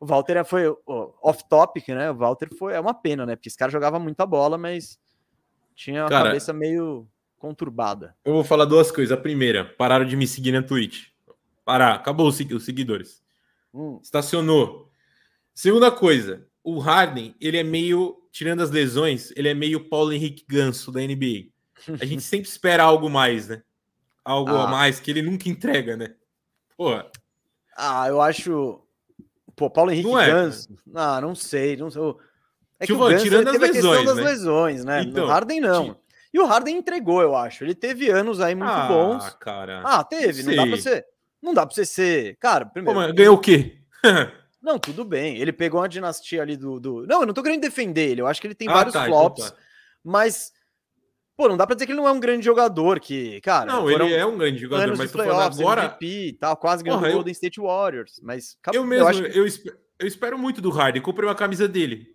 O 0.00 0.06
Walter 0.06 0.42
foi 0.42 0.74
off-topic, 1.22 1.88
né? 1.88 2.10
O 2.10 2.14
Walter 2.14 2.48
foi 2.56 2.72
é 2.72 2.80
uma 2.80 2.94
pena, 2.94 3.26
né? 3.26 3.36
Porque 3.36 3.50
esse 3.50 3.58
cara 3.58 3.70
jogava 3.70 3.98
muita 3.98 4.24
bola, 4.24 4.56
mas 4.56 4.98
tinha 5.74 6.06
a 6.06 6.08
cara, 6.08 6.24
cabeça 6.24 6.50
meio 6.52 7.06
conturbada. 7.38 8.14
Eu 8.24 8.34
vou 8.34 8.44
falar 8.44 8.64
duas 8.64 8.90
coisas. 8.90 9.16
A 9.16 9.20
primeira, 9.20 9.64
pararam 9.64 10.04
de 10.04 10.16
me 10.16 10.26
seguir 10.26 10.52
na 10.52 10.62
Twitch. 10.62 11.06
Parar, 11.64 11.94
acabou 11.94 12.28
os 12.28 12.36
seguidores. 12.36 13.22
Hum. 13.72 13.98
Estacionou. 14.02 14.90
Segunda 15.54 15.90
coisa, 15.90 16.46
o 16.62 16.78
Harden, 16.78 17.34
ele 17.40 17.56
é 17.56 17.62
meio 17.62 18.18
tirando 18.30 18.62
as 18.62 18.70
lesões, 18.70 19.32
ele 19.34 19.48
é 19.48 19.54
meio 19.54 19.88
Paulo 19.88 20.12
Henrique 20.12 20.44
Ganso 20.46 20.92
da 20.92 21.00
NBA. 21.00 21.48
A 22.00 22.04
gente 22.04 22.22
sempre 22.24 22.48
espera 22.48 22.84
algo 22.84 23.08
mais, 23.10 23.48
né? 23.48 23.62
Algo 24.24 24.50
ah. 24.50 24.64
a 24.64 24.66
mais 24.68 25.00
que 25.00 25.10
ele 25.10 25.22
nunca 25.22 25.48
entrega, 25.48 25.96
né? 25.96 26.14
Pô. 26.76 26.92
Ah, 27.76 28.06
eu 28.08 28.20
acho. 28.20 28.80
Pô, 29.56 29.68
Paulo 29.68 29.90
Henrique 29.90 30.08
não 30.08 30.20
é, 30.20 30.30
Ganso. 30.30 30.68
Ah, 30.94 31.20
não 31.20 31.34
sei, 31.34 31.76
não 31.76 31.90
sei. 31.90 32.02
É 32.78 32.86
que 32.86 32.92
tipo, 32.92 33.04
o 33.04 33.08
Ganso, 33.08 33.24
tirando 33.24 33.48
as 33.48 33.58
lesões, 33.58 34.04
das 34.04 34.16
né? 34.16 34.22
lesões, 34.22 34.84
né? 34.84 35.02
Então, 35.02 35.26
no 35.26 35.32
Harden 35.32 35.60
não. 35.60 35.96
E 36.38 36.40
o 36.40 36.46
Harden 36.46 36.76
entregou, 36.76 37.20
eu 37.20 37.34
acho. 37.34 37.64
Ele 37.64 37.74
teve 37.74 38.08
anos 38.08 38.40
aí 38.40 38.54
muito 38.54 38.70
ah, 38.70 38.86
bons. 38.86 39.30
cara. 39.40 39.82
Ah, 39.84 40.04
teve. 40.04 40.44
Não, 40.44 40.54
não 40.54 40.56
dá 40.56 40.66
pra 40.68 40.76
você. 40.76 41.04
Não 41.42 41.54
dá 41.54 41.66
pra 41.66 41.74
você 41.74 41.84
ser. 41.84 42.36
Cara, 42.36 42.64
primeiro. 42.64 43.08
Pô, 43.08 43.12
ganhou 43.12 43.34
o 43.34 43.40
quê? 43.40 43.78
Não, 44.62 44.78
tudo 44.78 45.04
bem. 45.04 45.36
Ele 45.36 45.52
pegou 45.52 45.80
uma 45.80 45.88
dinastia 45.88 46.42
ali 46.42 46.56
do. 46.56 46.78
do... 46.78 47.06
Não, 47.06 47.20
eu 47.20 47.26
não 47.26 47.32
tô 47.32 47.44
querendo 47.44 47.60
defender 47.60 48.10
ele. 48.10 48.20
Eu 48.20 48.26
acho 48.26 48.40
que 48.40 48.46
ele 48.48 48.56
tem 48.56 48.68
ah, 48.68 48.72
vários 48.72 48.92
tá, 48.92 49.06
então 49.06 49.18
flops. 49.18 49.44
Então 49.44 49.56
tá. 49.56 49.62
Mas. 50.04 50.52
Pô, 51.36 51.48
não 51.48 51.56
dá 51.56 51.64
pra 51.64 51.74
dizer 51.74 51.86
que 51.86 51.92
ele 51.92 52.00
não 52.00 52.08
é 52.08 52.12
um 52.12 52.20
grande 52.20 52.44
jogador, 52.44 52.98
que, 52.98 53.40
cara. 53.40 53.66
Não, 53.66 53.88
ele 53.88 54.12
é 54.12 54.26
um 54.26 54.36
grande 54.36 54.58
jogador, 54.58 54.96
mas 54.96 55.12
tô 55.12 55.18
falando 55.18 55.40
agora. 55.40 55.84
MVP, 55.84 56.38
tal, 56.40 56.56
quase 56.56 56.82
ganhou 56.82 56.98
o 56.98 57.02
Golden 57.02 57.30
eu... 57.30 57.32
State 57.32 57.60
Warriors. 57.60 58.20
Mas 58.22 58.58
eu 58.72 58.84
mesmo, 58.84 59.08
eu, 59.08 59.44
que... 59.46 59.72
eu, 60.00 60.06
espero 60.06 60.36
muito 60.36 60.60
do 60.60 60.70
Harden. 60.70 61.00
Comprei 61.00 61.28
uma 61.28 61.36
camisa 61.36 61.68
dele. 61.68 62.08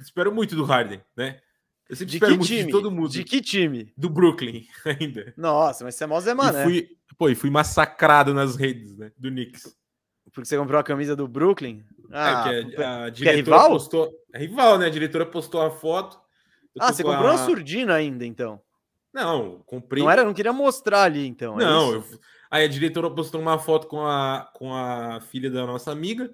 espero 0.00 0.32
muito 0.32 0.56
do 0.56 0.64
Harden, 0.64 1.00
né? 1.16 1.40
Eu 1.88 1.96
sempre 1.96 2.10
de 2.10 2.16
espero 2.16 2.32
muito 2.32 2.46
time? 2.46 2.64
de 2.64 2.70
todo 2.70 2.90
mundo. 2.90 3.08
De 3.08 3.24
que 3.24 3.40
time? 3.40 3.92
Do 3.96 4.10
Brooklyn, 4.10 4.66
ainda. 4.84 5.32
Nossa, 5.36 5.84
mas 5.84 5.94
você 5.94 6.04
é 6.04 6.06
mó 6.06 6.20
Zé 6.20 6.34
Mané. 6.34 6.60
E 6.60 6.64
fui, 6.64 6.88
pô, 7.16 7.28
e 7.28 7.34
fui 7.34 7.50
massacrado 7.50 8.34
nas 8.34 8.56
redes, 8.56 8.96
né? 8.96 9.12
Do 9.16 9.30
Knicks. 9.30 9.76
Porque 10.32 10.48
você 10.48 10.58
comprou 10.58 10.78
a 10.78 10.84
camisa 10.84 11.14
do 11.14 11.26
Brooklyn? 11.28 11.84
É, 12.10 12.18
ah, 12.18 12.44
é 12.48 12.64
que 12.64 12.82
a, 12.82 13.04
a 13.04 13.10
diretora 13.10 13.36
é 13.36 13.36
rival? 13.36 13.70
postou. 13.70 14.12
É 14.34 14.38
rival, 14.38 14.78
né? 14.78 14.86
A 14.86 14.90
diretora 14.90 15.24
postou 15.24 15.62
a 15.62 15.70
foto. 15.70 16.18
Ah, 16.78 16.92
você 16.92 17.02
comprou 17.02 17.28
a... 17.28 17.32
uma 17.32 17.44
surdina 17.46 17.94
ainda, 17.94 18.26
então. 18.26 18.60
Não, 19.14 19.62
comprei. 19.64 20.02
Não 20.02 20.10
era, 20.10 20.24
não 20.24 20.34
queria 20.34 20.52
mostrar 20.52 21.04
ali, 21.04 21.26
então. 21.26 21.58
É 21.58 21.64
não, 21.64 21.94
eu... 21.94 22.04
aí 22.50 22.64
a 22.64 22.68
diretora 22.68 23.10
postou 23.10 23.40
uma 23.40 23.58
foto 23.58 23.86
com 23.86 24.04
a, 24.04 24.50
com 24.52 24.74
a 24.74 25.20
filha 25.20 25.50
da 25.50 25.64
nossa 25.64 25.90
amiga. 25.90 26.30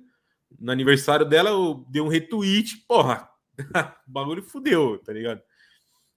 No 0.59 0.73
aniversário 0.73 1.25
dela, 1.25 1.51
eu 1.51 1.85
dei 1.89 2.03
um 2.03 2.09
retweet. 2.09 2.85
Porra, 2.89 3.29
o 4.09 4.11
bagulho 4.11 4.43
fudeu, 4.43 4.99
tá 4.99 5.13
ligado? 5.13 5.41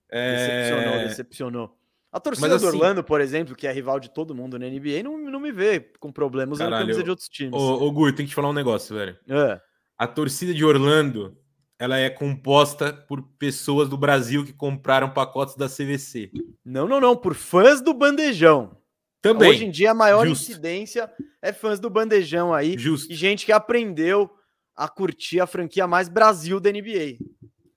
É... 0.10 0.36
Decepcionou, 0.36 1.08
decepcionou. 1.08 1.78
A 2.16 2.20
torcida 2.20 2.48
Mas, 2.48 2.62
do 2.62 2.68
assim, 2.70 2.78
Orlando, 2.78 3.04
por 3.04 3.20
exemplo, 3.20 3.54
que 3.54 3.68
é 3.68 3.72
rival 3.74 4.00
de 4.00 4.10
todo 4.10 4.34
mundo 4.34 4.58
na 4.58 4.68
NBA, 4.68 5.04
não, 5.04 5.18
não 5.18 5.40
me 5.40 5.52
vê 5.52 5.82
com 6.00 6.14
problemas 6.14 6.60
na 6.60 6.70
camisa 6.70 7.04
de 7.04 7.10
outros 7.10 7.28
times. 7.28 7.54
Ô, 7.54 7.84
ô 7.84 7.92
Gur, 7.92 8.14
tem 8.14 8.26
que 8.26 8.30
te 8.30 8.36
falar 8.36 8.50
um 8.50 8.54
negócio, 8.54 8.96
velho. 8.96 9.18
É. 9.28 9.60
A 9.98 10.08
torcida 10.08 10.54
de 10.54 10.64
Orlando, 10.64 11.38
ela 11.78 11.98
é 11.98 12.10
composta 12.10 12.94
por 12.94 13.22
pessoas 13.38 13.90
do 13.90 13.98
Brasil 13.98 14.46
que 14.46 14.54
compraram 14.54 15.10
pacotes 15.10 15.58
da 15.58 15.68
CVC. 15.68 16.32
Não, 16.64 16.88
não, 16.88 17.02
não, 17.02 17.18
por 17.18 17.36
fãs 17.36 17.82
do 17.82 17.94
Bandejão. 17.94 18.78
Também. 19.22 19.50
Hoje 19.50 19.66
em 19.66 19.72
dia 19.72 19.92
a 19.92 19.94
maior 19.94 20.26
Justo. 20.26 20.52
incidência 20.52 21.12
é 21.42 21.52
fãs 21.52 21.82
do 21.82 21.90
Bandejão 21.90 22.54
aí. 22.54 22.78
Justo. 22.78 23.12
E 23.12 23.16
gente 23.16 23.46
que 23.46 23.52
aprendeu 23.52 24.32
a 24.76 24.88
curtir 24.88 25.40
a 25.40 25.48
franquia 25.48 25.86
mais 25.86 26.08
Brasil 26.08 26.60
da 26.60 26.72
NBA. 26.72 27.18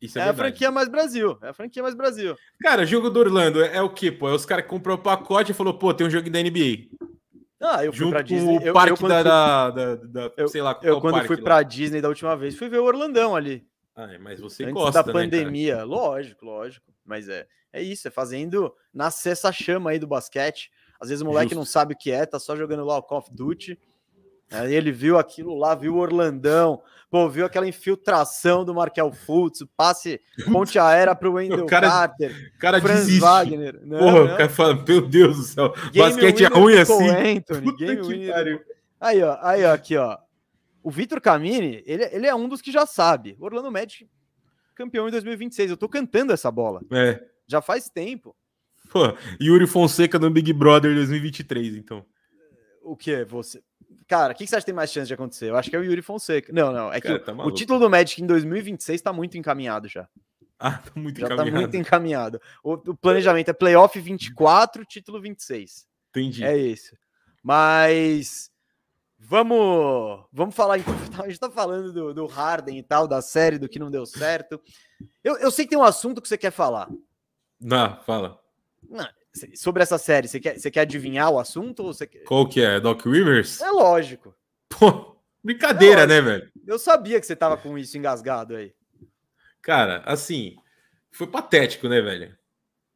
Isso 0.00 0.18
é, 0.18 0.22
é 0.22 0.28
a 0.28 0.34
franquia 0.34 0.70
mais 0.70 0.88
Brasil. 0.88 1.38
É 1.42 1.48
a 1.48 1.52
franquia 1.52 1.82
mais 1.82 1.94
Brasil. 1.94 2.36
Cara, 2.60 2.86
jogo 2.86 3.10
do 3.10 3.18
Orlando 3.18 3.62
é, 3.62 3.76
é 3.76 3.82
o 3.82 3.90
quê, 3.90 4.12
pô? 4.12 4.28
É 4.28 4.32
os 4.32 4.46
caras 4.46 4.64
que 4.64 4.70
comprou 4.70 4.96
o 4.96 5.02
pacote 5.02 5.50
e 5.50 5.54
falou, 5.54 5.74
pô, 5.74 5.92
tem 5.92 6.06
um 6.06 6.10
jogo 6.10 6.30
da 6.30 6.40
NBA. 6.40 6.88
Ah, 7.60 7.84
eu 7.84 7.92
fui 7.92 7.98
Junto 7.98 8.10
pra 8.10 8.22
Disney. 8.22 8.70
o 8.70 8.72
parque 8.72 8.92
eu, 8.92 9.08
da, 9.08 9.14
fui... 9.16 9.24
da, 9.24 9.70
da, 9.70 9.94
da, 9.96 10.32
eu, 10.36 10.48
sei 10.48 10.62
lá, 10.62 10.78
eu 10.82 11.00
quando 11.00 11.24
fui 11.26 11.36
lá. 11.36 11.42
pra 11.42 11.62
Disney 11.62 12.00
da 12.00 12.08
última 12.08 12.36
vez, 12.36 12.56
fui 12.56 12.68
ver 12.68 12.78
o 12.78 12.84
Orlandão 12.84 13.34
ali. 13.34 13.66
Ah, 13.96 14.16
mas 14.20 14.38
você 14.38 14.62
Antes 14.62 14.74
gosta, 14.74 15.02
da 15.02 15.12
pandemia. 15.12 15.78
Né, 15.78 15.84
lógico, 15.84 16.44
lógico. 16.44 16.86
Mas 17.04 17.28
é, 17.28 17.48
é 17.72 17.82
isso, 17.82 18.06
é 18.06 18.10
fazendo 18.12 18.72
nascer 18.94 19.30
essa 19.30 19.50
chama 19.50 19.90
aí 19.90 19.98
do 19.98 20.06
basquete. 20.06 20.70
Às 21.00 21.08
vezes 21.08 21.22
o 21.22 21.26
moleque 21.26 21.50
Justo. 21.50 21.58
não 21.58 21.64
sabe 21.64 21.94
o 21.94 21.96
que 21.96 22.12
é, 22.12 22.24
tá 22.24 22.38
só 22.38 22.54
jogando 22.54 22.84
lá 22.84 22.96
o 22.96 23.02
Call 23.02 23.18
of 23.18 23.30
Duty. 23.32 23.76
Aí 24.50 24.74
ele 24.74 24.90
viu 24.90 25.18
aquilo 25.18 25.54
lá, 25.54 25.74
viu 25.74 25.94
o 25.94 25.98
Orlandão, 25.98 26.82
pô, 27.10 27.28
viu 27.28 27.44
aquela 27.44 27.68
infiltração 27.68 28.64
do 28.64 28.74
Markel 28.74 29.12
Fultz, 29.12 29.64
passe 29.76 30.20
ponte 30.50 30.78
aérea 30.78 31.14
para 31.14 31.28
o 31.30 31.34
Wendell 31.34 31.66
cara, 31.66 31.88
Carter, 31.88 32.52
cara 32.58 32.80
Franz 32.80 33.00
desiste. 33.00 33.20
Wagner. 33.20 33.80
Não, 33.84 33.98
Porra, 33.98 34.24
não. 34.24 34.34
o 34.34 34.36
cara 34.36 34.48
fala, 34.48 34.74
meu 34.74 35.06
Deus 35.06 35.36
do 35.36 35.42
céu, 35.42 35.74
Game 35.92 35.98
basquete 35.98 36.44
é 36.44 36.48
ruim 36.48 36.78
assim. 36.78 37.08
Anthony, 37.36 37.76
Game 37.76 38.30
aí, 39.00 39.22
ó, 39.22 39.38
aí, 39.42 39.64
ó, 39.64 39.72
aqui, 39.72 39.96
ó. 39.96 40.16
O 40.82 40.90
Vitor 40.90 41.20
Camini, 41.20 41.82
ele, 41.84 42.04
ele 42.12 42.26
é 42.26 42.34
um 42.34 42.48
dos 42.48 42.62
que 42.62 42.72
já 42.72 42.86
sabe. 42.86 43.36
O 43.38 43.44
Orlando 43.44 43.70
Magic 43.70 44.08
campeão 44.78 45.08
em 45.08 45.10
2026. 45.10 45.72
Eu 45.72 45.76
tô 45.76 45.88
cantando 45.88 46.32
essa 46.32 46.50
bola. 46.50 46.80
É. 46.92 47.20
Já 47.48 47.60
faz 47.60 47.90
tempo. 47.90 48.34
Pô, 48.90 49.00
Yuri 49.42 49.66
Fonseca 49.66 50.18
no 50.18 50.30
Big 50.30 50.52
Brother 50.52 50.94
2023, 50.94 51.76
então. 51.76 52.06
O 52.82 52.96
que? 52.96 53.24
Você, 53.24 53.60
Cara, 54.08 54.32
o 54.32 54.36
que, 54.36 54.44
que 54.44 54.50
você 54.50 54.56
acha 54.56 54.62
que 54.62 54.66
tem 54.66 54.74
mais 54.74 54.90
chance 54.90 55.06
de 55.06 55.12
acontecer? 55.12 55.50
Eu 55.50 55.56
acho 55.56 55.68
que 55.68 55.76
é 55.76 55.78
o 55.78 55.84
Yuri 55.84 56.00
Fonseca. 56.00 56.50
Não, 56.50 56.72
não. 56.72 56.90
É 56.90 56.98
que 56.98 57.08
Cara, 57.08 57.20
tá 57.20 57.32
o, 57.34 57.48
o, 57.48 57.52
título 57.52 57.78
do 57.78 57.90
Magic 57.90 58.22
em 58.22 58.26
2026 58.26 59.02
tá 59.02 59.12
muito 59.12 59.36
encaminhado 59.36 59.86
já. 59.86 60.08
Ah, 60.58 60.78
tá 60.78 60.92
muito 60.96 61.20
já 61.20 61.26
encaminhado. 61.26 61.50
tá 61.50 61.60
muito 61.60 61.76
encaminhado. 61.76 62.40
O, 62.64 62.72
o 62.72 62.96
planejamento 62.96 63.50
é 63.50 63.52
playoff 63.52 64.00
24, 64.00 64.82
título 64.86 65.20
26. 65.20 65.86
Entendi. 66.08 66.42
É 66.42 66.56
isso. 66.56 66.96
Mas 67.42 68.50
vamos 69.18 70.24
vamos 70.32 70.54
falar 70.54 70.78
então. 70.78 70.94
A 71.22 71.28
gente 71.28 71.38
tá 71.38 71.50
falando 71.50 71.92
do, 71.92 72.14
do 72.14 72.26
Harden 72.26 72.78
e 72.78 72.82
tal, 72.82 73.06
da 73.06 73.20
série, 73.20 73.58
do 73.58 73.68
que 73.68 73.78
não 73.78 73.90
deu 73.90 74.06
certo. 74.06 74.58
Eu, 75.22 75.36
eu 75.36 75.50
sei 75.50 75.66
que 75.66 75.70
tem 75.70 75.78
um 75.78 75.84
assunto 75.84 76.22
que 76.22 76.28
você 76.28 76.38
quer 76.38 76.50
falar. 76.50 76.88
Não, 77.60 78.00
fala. 78.04 78.40
Não, 78.88 79.06
sobre 79.54 79.82
essa 79.82 79.98
série, 79.98 80.28
você 80.28 80.40
quer, 80.40 80.58
você 80.58 80.70
quer 80.70 80.80
adivinhar 80.80 81.30
o 81.30 81.38
assunto? 81.38 81.84
Ou 81.84 81.92
você 81.92 82.06
quer... 82.06 82.24
Qual 82.24 82.48
que 82.48 82.60
é? 82.60 82.80
Doc 82.80 83.04
Rivers? 83.04 83.60
É 83.60 83.70
lógico. 83.70 84.34
Pô, 84.68 85.16
brincadeira, 85.42 86.02
é 86.02 86.06
né, 86.06 86.20
velho? 86.20 86.50
Eu 86.66 86.78
sabia 86.78 87.20
que 87.20 87.26
você 87.26 87.36
tava 87.36 87.56
com 87.56 87.76
isso 87.78 87.96
engasgado 87.96 88.56
aí. 88.56 88.72
Cara, 89.62 90.02
assim, 90.06 90.56
foi 91.10 91.26
patético, 91.26 91.88
né, 91.88 92.00
velho? 92.00 92.38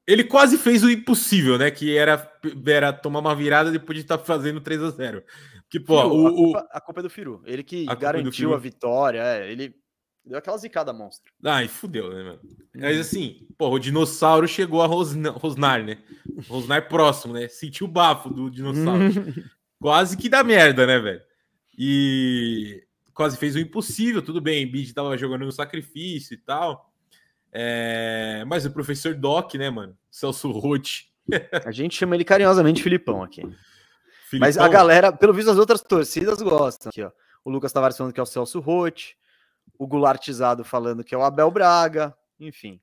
ele 0.06 0.24
quase 0.24 0.58
fez 0.58 0.82
o 0.82 0.90
impossível, 0.90 1.56
né? 1.56 1.70
Que 1.70 1.96
era, 1.96 2.30
era 2.66 2.92
tomar 2.92 3.20
uma 3.20 3.34
virada 3.34 3.70
depois 3.70 3.96
de 3.96 4.04
estar 4.04 4.18
tá 4.18 4.24
fazendo 4.24 4.60
3 4.60 4.82
a 4.82 4.90
0 4.90 5.24
que, 5.70 5.80
pô, 5.80 6.02
Firu, 6.02 6.14
o, 6.14 6.26
a, 6.26 6.30
culpa, 6.30 6.68
a, 6.70 6.80
culpa, 6.80 7.00
é 7.00 7.02
do 7.02 7.10
Firu. 7.10 7.42
Ele 7.46 7.62
que 7.62 7.86
a 7.88 7.94
garantiu 7.94 8.52
a 8.52 8.58
vitória. 8.58 9.22
É, 9.22 9.50
ele 9.50 9.74
deu 10.24 10.38
aquela 10.38 10.56
zicada 10.56 10.92
monstro. 10.92 11.32
Ai, 11.44 11.68
fudeu, 11.68 12.10
né, 12.10 12.22
mano? 12.22 12.40
Mas 12.74 12.94
uhum. 12.94 13.00
assim, 13.00 13.46
pô, 13.58 13.68
o 13.70 13.78
dinossauro 13.78 14.46
chegou 14.46 14.82
a 14.82 14.86
Rosna, 14.86 15.30
Rosnar, 15.30 15.84
né? 15.84 15.98
Rosnar 16.48 16.88
próximo, 16.88 17.34
né? 17.34 17.48
Sentiu 17.48 17.86
o 17.86 17.90
bafo 17.90 18.30
do 18.30 18.50
dinossauro. 18.50 19.02
quase 19.80 20.16
que 20.16 20.28
dá 20.28 20.44
merda, 20.44 20.86
né, 20.86 20.98
velho? 20.98 21.20
E 21.76 22.84
quase 23.12 23.36
fez 23.36 23.56
o 23.56 23.58
impossível, 23.58 24.22
tudo 24.22 24.40
bem. 24.40 24.64
Embiid 24.64 24.94
tava 24.94 25.16
jogando 25.18 25.44
no 25.44 25.52
sacrifício 25.52 26.34
e 26.34 26.38
tal. 26.38 26.92
É... 27.52 28.44
Mas 28.46 28.64
o 28.64 28.70
professor 28.70 29.14
Doc, 29.14 29.54
né, 29.54 29.70
mano? 29.70 29.96
Celso 30.10 30.50
Rotti. 30.50 31.10
a 31.64 31.70
gente 31.70 31.96
chama 31.96 32.14
ele 32.14 32.24
carinhosamente 32.24 32.82
Filipão 32.82 33.22
aqui. 33.22 33.42
Filipão. 34.28 34.48
Mas 34.48 34.56
a 34.56 34.68
galera, 34.68 35.12
pelo 35.12 35.32
visto, 35.32 35.50
as 35.50 35.58
outras 35.58 35.82
torcidas 35.82 36.40
gostam. 36.40 36.90
Aqui, 36.90 37.02
ó. 37.02 37.10
O 37.44 37.50
Lucas 37.50 37.72
Tavares 37.72 37.96
falando 37.96 38.12
que 38.12 38.20
é 38.20 38.22
o 38.22 38.26
Celso 38.26 38.60
Rotti, 38.60 39.16
o 39.82 39.86
Gulartizado 39.86 40.64
falando 40.64 41.02
que 41.02 41.14
é 41.14 41.18
o 41.18 41.22
Abel 41.22 41.50
Braga, 41.50 42.14
enfim. 42.38 42.80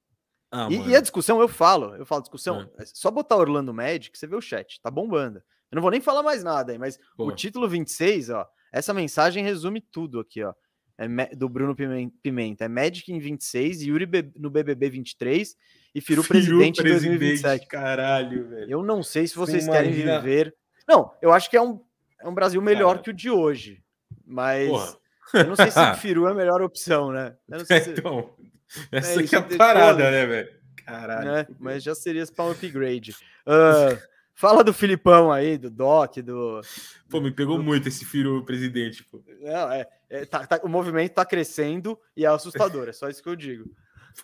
Ah, 0.52 0.68
e, 0.70 0.90
e, 0.90 0.96
a 0.96 1.02
discussão, 1.02 1.40
eu 1.40 1.48
falo, 1.48 1.96
eu 1.96 2.06
falo 2.06 2.22
discussão, 2.22 2.68
é. 2.78 2.84
é. 2.84 2.86
só 2.88 3.12
botar 3.12 3.38
Orlando 3.38 3.74
Magic, 3.74 4.18
você 4.18 4.26
vê 4.26 4.36
o 4.36 4.42
chat, 4.42 4.82
tá 4.82 4.90
bombando. 4.90 5.40
Eu 5.72 5.76
não 5.76 5.82
vou 5.82 5.92
nem 5.92 6.02
falar 6.02 6.24
mais 6.24 6.44
nada 6.44 6.72
aí, 6.72 6.78
mas 6.80 6.98
Pô. 7.16 7.28
o 7.28 7.32
título 7.32 7.70
26, 7.70 8.32
ó, 8.32 8.48
essa 8.72 8.94
mensagem 8.94 9.44
resume 9.44 9.80
tudo 9.80 10.20
aqui, 10.20 10.44
ó. 10.44 10.54
É 10.98 11.34
do 11.34 11.48
Bruno 11.48 11.74
Pimenta. 12.22 12.66
É 12.66 12.68
Magic 12.68 13.10
em 13.10 13.20
26, 13.20 13.84
Yuri 13.84 14.06
no 14.36 14.50
BBB 14.50 14.90
23 14.90 15.56
e 15.96 16.02
Firu, 16.02 16.22
Firu 16.24 16.28
presidente, 16.28 16.82
presidente 16.82 17.16
em 17.16 17.18
2027. 17.20 17.68
Caralho, 17.68 18.50
velho. 18.50 18.70
Eu 18.70 18.84
não 18.84 19.02
sei 19.02 19.26
se 19.26 19.34
vocês 19.34 19.64
Você 19.64 19.72
querem 19.72 19.92
imagina... 19.92 20.20
viver 20.20 20.54
não, 20.90 21.14
eu 21.22 21.32
acho 21.32 21.48
que 21.52 21.56
é 21.56 21.62
um, 21.62 21.80
é 22.20 22.28
um 22.28 22.34
Brasil 22.34 22.60
melhor 22.64 22.94
Cara. 22.94 23.04
que 23.04 23.10
o 23.12 23.14
de 23.14 23.30
hoje. 23.30 23.84
Mas 24.26 24.68
Porra. 24.68 24.98
Eu 25.34 25.48
não 25.48 25.56
sei 25.56 25.72
se 25.72 25.80
o 25.80 25.96
Firu 25.96 26.28
é 26.28 26.32
a 26.32 26.36
melhor 26.36 26.62
opção, 26.62 27.12
né? 27.12 27.36
Se... 27.66 27.92
Então, 27.92 28.34
essa 28.92 29.22
é, 29.22 29.24
aqui 29.24 29.36
é 29.36 29.40
a 29.40 29.58
parada, 29.58 30.12
né, 30.12 30.26
velho? 30.26 30.50
Caralho. 30.86 31.32
Né? 31.32 31.48
Mas 31.60 31.84
já 31.84 31.94
seria 31.94 32.26
para 32.28 32.46
um 32.46 32.52
upgrade. 32.52 33.12
Uh, 33.46 33.98
fala 34.34 34.64
do 34.64 34.74
Filipão 34.74 35.32
aí, 35.32 35.58
do 35.58 35.70
Doc, 35.70 36.18
do. 36.18 36.62
Pô, 37.10 37.22
me 37.22 37.32
pegou 37.32 37.58
do... 37.58 37.64
muito 37.64 37.88
esse 37.88 38.06
Firu 38.06 38.44
presidente. 38.44 39.04
Pô. 39.04 39.24
Não, 39.42 39.72
é, 39.72 39.88
é 40.10 40.26
tá, 40.26 40.46
tá, 40.46 40.60
o 40.64 40.70
movimento 40.70 41.14
tá 41.14 41.26
crescendo 41.26 42.00
e 42.16 42.26
é 42.26 42.28
assustador, 42.28 42.90
é 42.90 42.94
só 42.94 43.10
isso 43.10 43.22
que 43.22 43.30
eu 43.30 43.36
digo. 43.36 43.66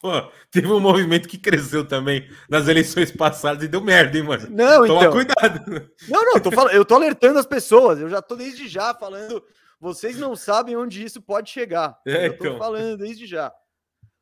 Pô, 0.01 0.11
teve 0.51 0.67
um 0.67 0.79
movimento 0.79 1.27
que 1.27 1.37
cresceu 1.37 1.85
também 1.85 2.27
nas 2.49 2.67
eleições 2.67 3.11
passadas 3.11 3.63
e 3.63 3.67
deu 3.67 3.81
merda, 3.81 4.17
hein, 4.17 4.23
mano? 4.23 4.47
Não, 4.49 4.85
Toma 4.85 5.01
então. 5.01 5.11
cuidado. 5.11 5.89
Não, 6.09 6.25
não, 6.25 6.39
tô 6.39 6.51
falando, 6.51 6.73
eu 6.73 6.83
tô 6.83 6.95
alertando 6.95 7.39
as 7.39 7.45
pessoas, 7.45 7.99
eu 7.99 8.09
já 8.09 8.21
tô 8.21 8.35
desde 8.35 8.67
já 8.67 8.93
falando, 8.93 9.43
vocês 9.79 10.17
não 10.17 10.35
sabem 10.35 10.75
onde 10.75 11.03
isso 11.03 11.21
pode 11.21 11.49
chegar. 11.49 11.99
É, 12.05 12.27
eu 12.27 12.37
tô 12.37 12.45
então. 12.45 12.57
falando 12.57 12.97
desde 12.97 13.25
já. 13.25 13.53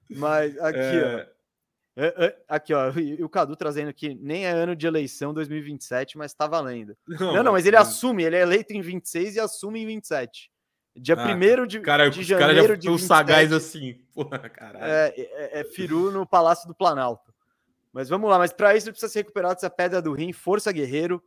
Mas 0.10 0.58
aqui, 0.60 0.80
é... 0.80 1.30
ó. 1.30 1.34
É, 1.95 2.26
é, 2.26 2.38
aqui, 2.47 2.74
ó, 2.74 2.91
e 2.93 3.24
o 3.24 3.30
Cadu 3.30 3.56
trazendo 3.56 3.89
aqui, 3.89 4.18
nem 4.20 4.47
é 4.47 4.49
ano 4.49 4.76
de 4.76 4.88
eleição 4.88 5.32
2027, 5.32 6.18
mas 6.18 6.34
tá 6.34 6.47
valendo. 6.47 6.97
Não, 7.08 7.34
não, 7.36 7.43
não 7.43 7.51
mas 7.51 7.68
ele 7.68 7.78
assume, 7.78 8.24
ele 8.24 8.36
é 8.36 8.41
eleito 8.41 8.74
em 8.74 8.82
26 8.82 9.36
e 9.36 9.39
assume 9.39 9.82
em 9.82 9.86
27. 9.86 10.51
Dia 10.95 11.16
1 11.16 11.20
ah, 11.20 11.66
de, 11.66 11.80
cara, 11.80 12.10
de 12.10 12.24
janeiro 12.24 12.54
cara 12.54 12.68
já 12.68 12.76
de 12.76 12.88
27, 12.88 13.08
sagaz 13.08 13.54
assim. 13.54 13.99
Porra, 14.14 14.49
caralho. 14.49 14.86
É, 14.86 15.14
é, 15.18 15.60
é 15.60 15.64
Firu 15.64 16.12
no 16.12 16.26
Palácio 16.26 16.68
do 16.68 16.76
Planalto. 16.76 17.34
Mas 17.91 18.10
vamos 18.10 18.30
lá, 18.30 18.39
mas 18.39 18.51
para 18.51 18.76
isso 18.76 18.88
ele 18.88 18.93
precisa 18.93 19.12
se 19.12 19.20
recuperar 19.20 19.54
dessa 19.54 19.70
pedra 19.70 20.01
do 20.01 20.14
rim, 20.14 20.34
força 20.34 20.72
guerreiro. 20.72 21.24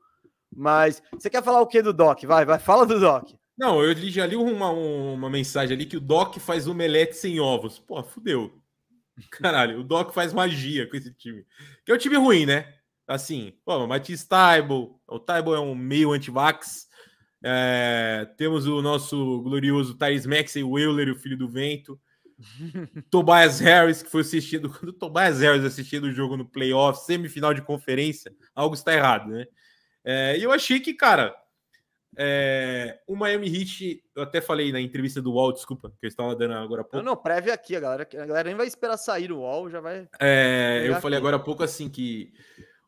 Mas 0.55 1.03
você 1.13 1.31
quer 1.31 1.43
falar 1.43 1.61
o 1.61 1.67
que 1.67 1.83
do 1.83 1.93
Doc? 1.93 2.23
Vai, 2.25 2.45
vai, 2.45 2.59
fala 2.59 2.87
do 2.87 2.99
Doc. 2.99 3.31
Não, 3.57 3.83
eu 3.83 3.95
já 4.11 4.27
li 4.27 4.37
uma, 4.37 4.71
uma 4.71 5.31
mensagem 5.31 5.75
ali 5.75 5.87
que 5.87 5.97
o 5.97 6.01
Doc 6.01 6.37
faz 6.37 6.67
omelete 6.67 7.17
sem 7.17 7.41
ovos. 7.41 7.79
Pô, 7.79 8.03
fudeu. 8.03 8.63
Caralho, 9.31 9.81
o 9.81 9.85
Doc 9.85 10.13
faz 10.13 10.33
magia 10.33 10.87
com 10.89 10.97
esse 10.97 11.13
time. 11.15 11.45
Que 11.85 11.93
é 11.93 11.95
um 11.95 11.99
time 11.99 12.17
ruim, 12.17 12.45
né? 12.45 12.75
Assim, 13.07 13.55
pô, 13.65 13.85
o 13.85 13.89
Matisse 13.89 14.29
Taibo, 14.29 15.01
o 15.07 15.19
Taibo 15.19 15.55
é 15.55 15.61
um 15.61 15.75
meio 15.75 16.13
anti-vax, 16.13 16.89
é, 17.43 18.29
temos 18.37 18.67
o 18.67 18.83
nosso 18.83 19.41
glorioso 19.43 19.97
Thais 19.97 20.27
Max 20.27 20.57
e 20.57 20.63
o 20.65 20.79
Euler, 20.79 21.11
o 21.11 21.17
filho 21.17 21.39
do 21.39 21.49
vento. 21.49 21.99
Tobias 23.11 23.61
Harris, 23.61 24.03
que 24.03 24.11
foi 24.11 24.23
assistido. 24.23 24.69
Quando 24.69 24.89
o 24.89 24.93
Tobias 24.93 25.41
Harris 25.41 25.65
assistindo 25.65 26.05
o 26.05 26.13
jogo 26.13 26.37
no 26.37 26.45
playoff, 26.45 27.05
semifinal 27.05 27.55
de 27.55 27.63
conferência, 27.63 28.35
algo 28.55 28.75
está 28.75 28.93
errado, 28.93 29.31
né? 29.31 29.47
É, 30.05 30.39
e 30.39 30.43
eu 30.43 30.53
achei 30.53 30.81
que, 30.81 30.93
cara, 30.93 31.35
é, 32.17 32.99
o 33.07 33.15
Miami 33.15 33.47
Heat, 33.47 34.03
eu 34.15 34.23
até 34.23 34.41
falei 34.41 34.73
na 34.73 34.81
entrevista 34.81 35.21
do 35.21 35.35
Wall, 35.35 35.53
desculpa, 35.53 35.93
que 36.01 36.07
eu 36.07 36.09
estava 36.09 36.35
dando 36.35 36.55
agora 36.55 36.81
há 36.81 36.85
pouco. 36.85 36.97
Não, 36.97 37.13
não, 37.13 37.17
prévia 37.17 37.53
aqui, 37.53 37.77
a 37.77 37.81
galera, 37.81 38.09
a 38.11 38.27
galera 38.27 38.49
nem 38.49 38.57
vai 38.57 38.67
esperar 38.67 38.97
sair 38.97 39.31
o 39.31 39.41
Wall, 39.41 39.69
já 39.69 39.81
vai. 39.81 40.09
É, 40.19 40.85
eu 40.87 41.01
falei 41.01 41.19
agora 41.19 41.37
há 41.37 41.41
pouco 41.41 41.63
assim 41.63 41.89
que 41.89 42.33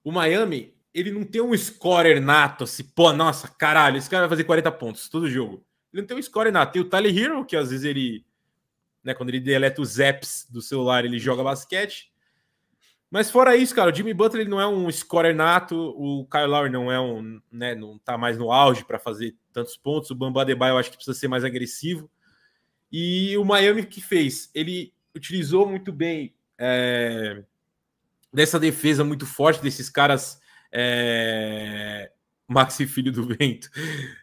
o 0.02 0.10
Miami 0.10 0.74
ele 0.94 1.12
não 1.12 1.24
tem 1.24 1.42
um 1.42 1.56
scorer 1.56 2.20
nato, 2.20 2.64
assim, 2.64 2.82
pô, 2.82 3.12
nossa, 3.12 3.48
caralho, 3.48 3.98
esse 3.98 4.08
cara 4.08 4.22
vai 4.22 4.30
fazer 4.30 4.44
40 4.44 4.72
pontos 4.72 5.08
todo 5.08 5.28
jogo. 5.28 5.64
Ele 5.92 6.02
não 6.02 6.06
tem 6.06 6.16
um 6.16 6.22
scorer 6.22 6.52
nato. 6.52 6.72
Tem 6.72 6.82
o 6.82 6.88
Tyler 6.88 7.16
Hero, 7.16 7.44
que 7.44 7.56
às 7.56 7.70
vezes 7.70 7.84
ele, 7.84 8.24
né, 9.04 9.14
quando 9.14 9.28
ele 9.28 9.40
deleta 9.40 9.80
os 9.80 9.98
apps 9.98 10.46
do 10.50 10.60
celular, 10.60 11.04
ele 11.04 11.18
joga 11.18 11.42
basquete. 11.42 12.10
Mas 13.10 13.30
fora 13.30 13.56
isso, 13.56 13.74
cara, 13.74 13.90
o 13.90 13.94
Jimmy 13.94 14.12
Butler 14.12 14.42
ele 14.42 14.50
não 14.50 14.60
é 14.60 14.66
um 14.66 14.90
scorer 14.90 15.34
nato, 15.34 15.94
o 15.96 16.26
Kyle 16.26 16.46
Lowry 16.46 16.70
não 16.70 16.92
é 16.92 17.00
um, 17.00 17.40
né, 17.50 17.74
não 17.74 17.98
tá 17.98 18.18
mais 18.18 18.36
no 18.36 18.52
auge 18.52 18.84
para 18.84 18.98
fazer 18.98 19.34
tantos 19.52 19.76
pontos, 19.76 20.10
o 20.10 20.14
Bamba 20.14 20.42
Adebayo 20.42 20.72
eu 20.72 20.78
acho 20.78 20.90
que 20.90 20.96
precisa 20.96 21.18
ser 21.18 21.28
mais 21.28 21.42
agressivo. 21.42 22.10
E 22.92 23.36
o 23.38 23.44
Miami 23.44 23.86
que 23.86 24.00
fez, 24.02 24.50
ele 24.54 24.92
utilizou 25.14 25.66
muito 25.66 25.90
bem 25.90 26.34
é, 26.58 27.42
dessa 28.32 28.60
defesa 28.60 29.02
muito 29.02 29.24
forte 29.24 29.62
desses 29.62 29.88
caras 29.88 30.38
é, 30.70 32.10
Maxi 32.46 32.86
Filho 32.86 33.10
do 33.10 33.24
Vento, 33.26 33.70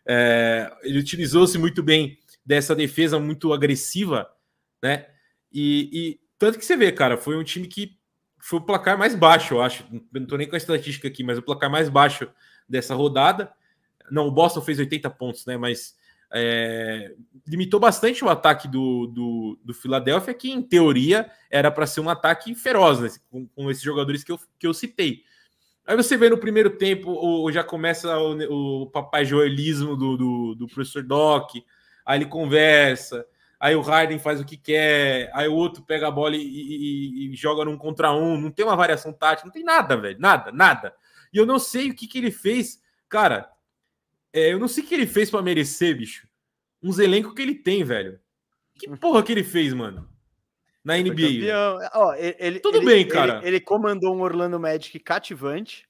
é, 0.06 0.72
ele 0.84 1.00
utilizou-se 1.00 1.58
muito 1.58 1.82
bem 1.82 2.20
dessa 2.46 2.76
defesa 2.76 3.20
muito 3.20 3.52
agressiva, 3.52 4.30
né? 4.82 5.08
E, 5.52 5.90
e, 5.92 6.20
tanto 6.38 6.60
que 6.60 6.66
você 6.66 6.76
vê, 6.76 6.92
cara, 6.92 7.18
foi 7.18 7.38
um 7.38 7.44
time 7.44 7.68
que 7.68 7.98
foi 8.46 8.60
o 8.60 8.62
placar 8.62 8.96
mais 8.96 9.16
baixo, 9.16 9.56
eu 9.56 9.62
acho. 9.64 9.84
Não 10.14 10.28
tô 10.28 10.38
nem 10.38 10.48
com 10.48 10.54
a 10.54 10.58
estatística 10.58 11.08
aqui, 11.08 11.24
mas 11.24 11.40
o 11.40 11.42
placar 11.42 11.68
mais 11.68 11.90
baixo 11.90 12.28
dessa 12.70 12.94
rodada. 12.94 13.52
Não, 14.12 14.28
o 14.28 14.32
Boston 14.32 14.62
fez 14.62 14.78
80 14.78 15.10
pontos, 15.10 15.48
né? 15.48 15.58
Mas 15.58 15.96
é, 16.32 17.16
limitou 17.48 17.80
bastante 17.80 18.24
o 18.24 18.30
ataque 18.30 18.68
do, 18.68 19.08
do, 19.08 19.60
do 19.66 19.74
Philadelphia, 19.74 20.32
que 20.32 20.52
em 20.52 20.62
teoria 20.62 21.28
era 21.50 21.72
para 21.72 21.88
ser 21.88 22.02
um 22.02 22.10
ataque 22.10 22.54
feroz, 22.54 23.00
né? 23.00 23.10
com, 23.32 23.48
com 23.48 23.72
esses 23.72 23.82
jogadores 23.82 24.24
que 24.24 24.32
eu, 24.32 24.40
que 24.60 24.68
eu 24.68 24.76
citei. 24.76 25.24
Aí 25.88 25.96
você 25.96 26.16
vê 26.16 26.30
no 26.30 26.38
primeiro 26.38 26.70
tempo, 26.70 27.10
o, 27.12 27.52
já 27.52 27.64
começa 27.64 28.16
o, 28.20 28.84
o 28.84 28.86
papai 28.92 29.26
joelismo 29.26 29.96
do, 29.96 30.18
do, 30.18 30.56
do, 30.56 30.68
professor 30.68 31.02
Doc, 31.02 31.50
aí 32.06 32.20
ele 32.20 32.26
conversa, 32.28 33.26
aí 33.66 33.76
o 33.76 33.82
Harden 33.82 34.20
faz 34.20 34.40
o 34.40 34.46
que 34.46 34.56
quer, 34.56 35.32
aí 35.34 35.48
o 35.48 35.54
outro 35.54 35.82
pega 35.82 36.08
a 36.08 36.12
bola 36.12 36.36
e, 36.36 36.40
e, 36.40 37.32
e 37.32 37.36
joga 37.36 37.66
num 37.66 37.76
contra 37.76 38.14
um, 38.14 38.40
não 38.40 38.52
tem 38.52 38.64
uma 38.64 38.76
variação 38.76 39.12
tática, 39.12 39.48
não 39.48 39.52
tem 39.52 39.64
nada, 39.64 39.98
velho, 39.98 40.20
nada, 40.20 40.52
nada. 40.52 40.96
E 41.34 41.38
eu 41.38 41.48
não 41.48 41.58
sei 41.58 41.90
o 41.90 41.96
que, 41.96 42.06
que 42.06 42.20
ele 42.20 42.30
fez, 42.30 42.80
cara, 43.10 43.50
é, 44.32 44.54
eu 44.54 44.60
não 44.60 44.68
sei 44.68 44.84
o 44.84 44.88
que 44.88 44.94
ele 44.94 45.08
fez 45.08 45.32
para 45.32 45.42
merecer, 45.42 45.98
bicho, 45.98 46.28
uns 46.82 47.00
elencos 47.00 47.34
que 47.34 47.42
ele 47.42 47.56
tem, 47.56 47.84
velho. 47.84 48.20
Que 48.76 48.88
porra 48.98 49.24
que 49.24 49.32
ele 49.32 49.44
fez, 49.44 49.74
mano? 49.74 50.08
na 50.84 51.00
NBA. 51.00 51.90
Ó, 51.96 52.14
ele, 52.14 52.60
Tudo 52.60 52.78
ele, 52.78 52.86
bem, 52.86 53.08
cara. 53.08 53.40
Ele, 53.40 53.48
ele, 53.48 53.60
comandou 53.60 54.16
um 54.16 54.22
Orlando 54.22 54.60
Magic 54.60 55.00
cativante 55.00 55.90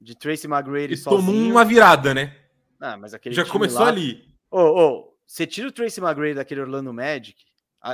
de 0.00 0.16
Tracy 0.16 0.46
McGrady 0.46 0.94
e 0.94 0.96
sozinho. 0.96 1.20
tomou 1.20 1.50
uma 1.50 1.62
virada, 1.62 2.14
né? 2.14 2.34
Ah, 2.80 2.96
mas 2.96 3.12
aquele 3.12 3.34
já 3.34 3.44
começou 3.44 3.82
lá... 3.82 3.88
ali. 3.88 4.24
Ô, 4.50 4.58
oh, 4.58 4.80
oh, 4.80 5.11
você 5.32 5.46
tira 5.46 5.66
o 5.68 5.72
Tracy 5.72 5.98
McGrady 5.98 6.34
daquele 6.34 6.60
Orlando 6.60 6.92
Magic, 6.92 7.42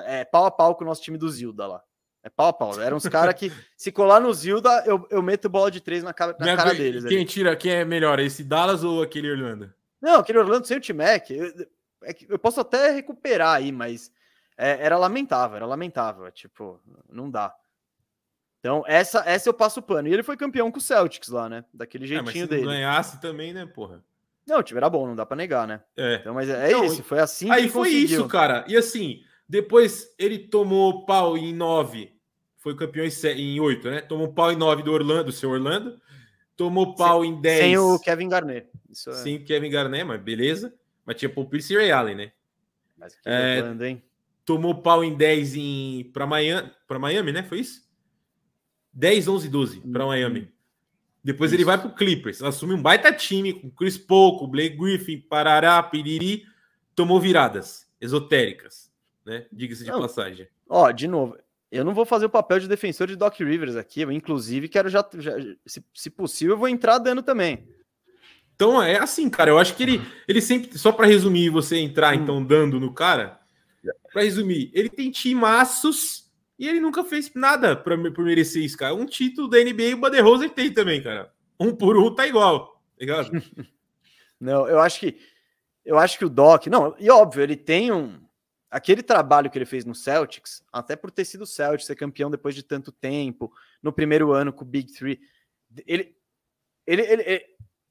é 0.07 0.25
pau 0.25 0.45
a 0.45 0.51
pau 0.51 0.75
com 0.75 0.83
o 0.83 0.87
nosso 0.89 1.01
time 1.01 1.17
do 1.17 1.31
Zilda 1.31 1.69
lá. 1.69 1.83
É 2.21 2.29
pau 2.29 2.49
a 2.49 2.53
pau. 2.53 2.81
Eram 2.81 2.97
uns 2.97 3.07
caras 3.07 3.33
que, 3.37 3.53
se 3.77 3.93
colar 3.93 4.19
no 4.19 4.35
Zilda, 4.35 4.83
eu, 4.85 5.07
eu 5.09 5.23
meto 5.23 5.49
bola 5.49 5.71
de 5.71 5.81
três 5.81 6.03
na 6.03 6.13
cara, 6.13 6.37
na 6.37 6.57
cara 6.57 6.75
deles. 6.75 7.05
Quem 7.05 7.19
ali. 7.19 7.27
tira, 7.27 7.55
quem 7.55 7.71
é 7.71 7.85
melhor, 7.85 8.19
esse 8.19 8.43
Dallas 8.43 8.83
ou 8.83 9.01
aquele 9.03 9.31
Orlando? 9.31 9.73
Não, 10.03 10.19
aquele 10.19 10.39
Orlando 10.39 10.67
sem 10.67 10.79
o 10.79 10.81
T-Mac. 10.81 11.31
Eu, 11.31 11.47
é 12.03 12.17
eu 12.29 12.39
posso 12.41 12.61
até 12.61 12.91
recuperar 12.91 13.55
aí, 13.55 13.71
mas 13.71 14.11
é, 14.57 14.85
era 14.85 14.99
lamentável, 14.99 15.59
era 15.59 15.67
lamentável. 15.67 16.27
É, 16.27 16.33
tipo, 16.33 16.81
não 17.09 17.31
dá. 17.31 17.55
Então, 18.59 18.83
essa, 18.85 19.23
essa 19.25 19.49
eu 19.49 19.55
passo 19.55 19.79
o 19.79 19.83
pano. 19.83 20.09
E 20.09 20.13
ele 20.13 20.25
foi 20.25 20.37
campeão 20.37 20.73
com 20.73 20.79
o 20.79 20.83
Celtics 20.83 21.29
lá, 21.29 21.49
né? 21.49 21.65
Daquele 21.73 22.05
jeitinho 22.05 22.31
é, 22.31 22.33
mas 22.33 22.43
se 22.43 22.47
dele. 22.49 22.63
Se 22.63 22.67
ganhasse 22.67 23.21
também, 23.21 23.55
né, 23.55 23.65
porra? 23.65 24.03
Não, 24.49 24.59
o 24.61 24.63
time 24.63 24.79
era 24.79 24.89
bom, 24.89 25.07
não 25.07 25.15
dá 25.15 25.27
pra 25.27 25.37
negar, 25.37 25.69
né? 25.69 25.81
É. 25.97 26.17
Então, 26.17 26.35
mas 26.35 26.49
é, 26.49 26.73
é 26.73 26.85
isso, 26.87 27.05
foi 27.05 27.21
assim 27.21 27.51
Aí 27.51 27.69
foi 27.69 27.91
conseguiu. 27.91 28.21
isso, 28.21 28.29
cara. 28.29 28.65
E 28.67 28.77
assim, 28.77 29.21
depois 29.49 30.15
ele 30.19 30.39
tomou 30.39 31.05
pau 31.05 31.37
em 31.37 31.53
nove 31.53 32.19
foi 32.59 32.75
campeão 32.75 33.07
em 33.07 33.61
oito, 33.61 33.89
né? 33.89 34.01
Tomou 34.01 34.33
pau 34.33 34.53
em 34.53 34.57
nove 34.57 34.83
do 34.83 34.93
Orlando, 34.93 35.25
do 35.25 35.33
seu 35.33 35.51
Orlando. 35.51 35.99
Tomou 36.57 36.95
pau 36.95 37.23
sem, 37.23 37.31
em 37.31 37.41
dez. 37.41 37.61
Sem 37.61 37.79
o 37.79 37.99
Kevin 37.99 38.29
Garnett. 38.29 38.69
Isso 38.91 39.11
é... 39.11 39.15
Sem 39.15 39.37
o 39.37 39.45
Kevin 39.45 39.71
Garnett, 39.71 40.05
mas 40.05 40.21
beleza. 40.21 40.75
Mas 41.07 41.17
tinha 41.17 41.29
Paul 41.29 41.49
Pierce 41.49 41.73
e 41.73 41.77
Ray 41.77 41.91
Allen, 41.91 42.17
né? 42.17 42.33
Mas 42.97 43.15
que 43.15 43.29
é, 43.29 43.59
Orlando, 43.59 43.85
hein? 43.85 44.03
Tomou 44.45 44.83
pau 44.83 45.05
em 45.05 45.17
10 45.17 45.55
em... 45.55 46.11
para 46.13 46.27
Miami, 46.27 46.71
para 46.87 46.99
Miami, 46.99 47.33
né? 47.33 47.43
Foi 47.43 47.61
isso? 47.61 47.89
10, 48.93 49.29
11, 49.29 49.49
12 49.49 49.81
para 49.81 50.05
Miami. 50.05 50.53
Depois 51.29 51.51
isso. 51.51 51.57
ele 51.57 51.65
vai 51.67 51.77
para 51.77 51.89
o 51.89 51.95
Clippers, 51.95 52.43
assume 52.43 52.73
um 52.73 52.81
baita 52.81 53.13
time 53.13 53.53
com 53.53 53.69
Chris 53.69 53.99
Paul, 53.99 54.39
com 54.39 54.49
Blake 54.49 54.79
Griffin, 54.79 55.21
Parará, 55.21 55.83
Piriri, 55.83 56.47
tomou 56.95 57.21
viradas 57.21 57.87
esotéricas, 58.01 58.91
né? 59.27 59.45
Diga-se 59.53 59.85
de 59.85 59.91
não. 59.91 60.01
passagem. 60.01 60.49
Ó, 60.67 60.91
de 60.91 61.07
novo, 61.07 61.37
eu 61.71 61.85
não 61.85 61.93
vou 61.93 62.07
fazer 62.07 62.25
o 62.25 62.31
papel 62.31 62.61
de 62.61 62.67
defensor 62.67 63.07
de 63.07 63.15
Doc 63.15 63.39
Rivers 63.41 63.77
aqui, 63.77 64.01
eu 64.01 64.11
inclusive 64.11 64.71
quero 64.71 64.89
já, 64.89 65.07
já 65.19 65.33
se, 65.67 65.85
se, 65.93 66.09
possível, 66.09 66.55
eu 66.55 66.59
vou 66.59 66.67
entrar 66.67 66.97
dando 66.97 67.23
também. 67.23 67.69
Então 68.55 68.83
é 68.83 68.97
assim, 68.97 69.29
cara, 69.29 69.51
eu 69.51 69.59
acho 69.59 69.77
que 69.77 69.83
ele, 69.83 70.01
ele 70.27 70.41
sempre, 70.41 70.79
só 70.79 70.93
para 70.93 71.07
resumir, 71.07 71.51
você 71.51 71.77
entrar 71.77 72.17
hum. 72.17 72.23
então 72.23 72.43
dando 72.43 72.81
no 72.81 72.91
cara, 72.95 73.39
para 74.11 74.23
resumir, 74.23 74.71
ele 74.73 74.89
tem 74.89 75.11
timaços 75.11 76.28
e 76.59 76.69
ele 76.69 76.81
nunca 76.81 77.05
fez 77.05 77.33
nada 77.35 77.77
para 77.77 77.97
merecer 77.97 78.63
isso, 78.63 78.77
cara. 78.77 78.95
Um 78.95 79.07
título 79.07 79.49
da 79.49 79.59
NBA 79.59 79.95
o 79.95 80.01
Bader 80.01 80.25
Rose 80.25 80.49
tem 80.51 80.73
também, 80.73 81.03
cara. 81.03 81.33
Um 81.59 81.75
por 81.75 81.97
um 81.97 82.15
tá 82.15 82.27
igual, 82.27 82.75
tá 82.75 83.01
ligado? 83.01 83.31
não, 84.41 84.69
eu 84.69 84.81
acho 84.81 85.01
que 85.01 85.19
eu 85.85 85.99
acho 85.99 86.19
que 86.19 86.25
o 86.25 86.29
Doc, 86.29 86.67
não, 86.67 86.95
e 86.99 87.09
óbvio, 87.11 87.43
ele 87.43 87.57
tem 87.57 87.91
um 87.91 88.21
aquele 88.71 89.03
trabalho 89.03 89.51
que 89.51 89.57
ele 89.57 89.65
fez 89.65 89.85
no 89.85 89.95
Celtics, 89.95 90.63
até 90.71 90.95
por 90.95 91.11
ter 91.11 91.25
sido 91.25 91.47
Celtics, 91.47 91.87
ser 91.87 91.97
campeão 91.97 92.31
depois 92.31 92.55
de 92.55 92.63
tanto 92.63 92.93
tempo, 92.93 93.51
no 93.83 93.93
primeiro 93.93 94.33
ano 94.33 94.53
com 94.53 94.65
o 94.65 94.69
Big 94.69 94.93
Three, 94.93 95.19
ele, 95.87 96.15
ele, 96.87 97.03
ele, 97.03 97.23
ele, 97.23 97.45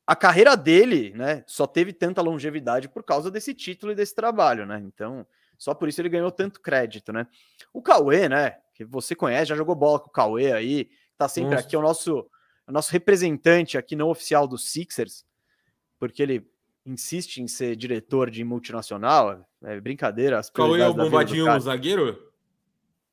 a 0.05 0.15
carreira 0.15 0.55
dele, 0.55 1.11
né, 1.15 1.43
só 1.47 1.65
teve 1.65 1.91
tanta 1.91 2.21
longevidade 2.21 2.87
por 2.87 3.03
causa 3.03 3.31
desse 3.31 3.53
título 3.53 3.91
e 3.91 3.95
desse 3.95 4.13
trabalho, 4.13 4.65
né? 4.65 4.79
Então, 4.85 5.25
só 5.57 5.73
por 5.73 5.89
isso 5.89 5.99
ele 6.01 6.09
ganhou 6.09 6.31
tanto 6.31 6.61
crédito, 6.61 7.11
né? 7.11 7.27
O 7.73 7.81
Cauê, 7.81 8.29
né, 8.29 8.57
que 8.73 8.85
você 8.85 9.15
conhece, 9.15 9.49
já 9.49 9.55
jogou 9.55 9.75
bola 9.75 9.99
com 9.99 10.07
o 10.07 10.11
Cauê 10.11 10.51
aí, 10.51 10.89
tá 11.17 11.27
sempre 11.27 11.51
Nossa. 11.51 11.65
aqui, 11.65 11.75
é 11.75 11.79
o 11.79 11.81
nosso, 11.81 12.29
o 12.67 12.71
nosso 12.71 12.91
representante 12.91 13.77
aqui 13.77 13.95
não 13.95 14.09
oficial 14.09 14.47
dos 14.47 14.69
Sixers, 14.69 15.25
porque 15.99 16.21
ele 16.21 16.47
insiste 16.85 17.37
em 17.41 17.47
ser 17.47 17.75
diretor 17.75 18.29
de 18.29 18.43
multinacional, 18.43 19.45
é 19.63 19.79
brincadeira. 19.81 20.39
As 20.39 20.49
Cauê 20.49 20.81
é 20.81 20.87
o 20.87 20.93
bombadinho 20.93 21.59
zagueiro? 21.59 22.31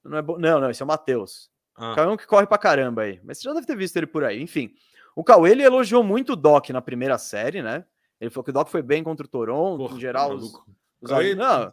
Não, 0.05 0.19
é 0.19 0.23
bo... 0.23 0.39
não, 0.39 0.61
não, 0.61 0.71
esse 0.71 0.83
é 0.83 0.85
o 0.85 0.89
Matheus. 0.89 1.51
Ah. 1.75 1.93
O 1.93 1.95
Cauê 1.95 2.09
é 2.09 2.11
um 2.11 2.17
que 2.17 2.27
corre 2.27 2.47
pra 2.47 2.59
caramba 2.59 3.03
aí, 3.03 3.21
mas 3.25 3.39
você 3.39 3.45
já 3.45 3.55
deve 3.55 3.67
ter 3.67 3.77
visto 3.77 3.97
ele 3.97 4.07
por 4.07 4.23
aí. 4.23 4.41
Enfim, 4.41 4.73
o 5.17 5.25
Cauê 5.25 5.51
ele 5.51 5.63
elogiou 5.63 6.05
muito 6.05 6.35
o 6.35 6.37
Doc 6.37 6.71
na 6.71 6.83
primeira 6.83 7.19
série, 7.19 7.63
né? 7.63 7.85
Ele 8.21 8.31
falou 8.31 8.45
que 8.45 8.51
o 8.51 8.55
Doc 8.55 8.69
foi 8.69 8.83
bem 8.83 9.03
contra 9.03 9.27
o 9.27 9.29
Toronto, 9.29 9.79
Porra, 9.79 9.97
em 9.97 10.01
geral. 10.01 10.29
Tá 10.31 10.35
os, 10.37 10.53
Cauê... 11.05 11.35
Não, 11.35 11.73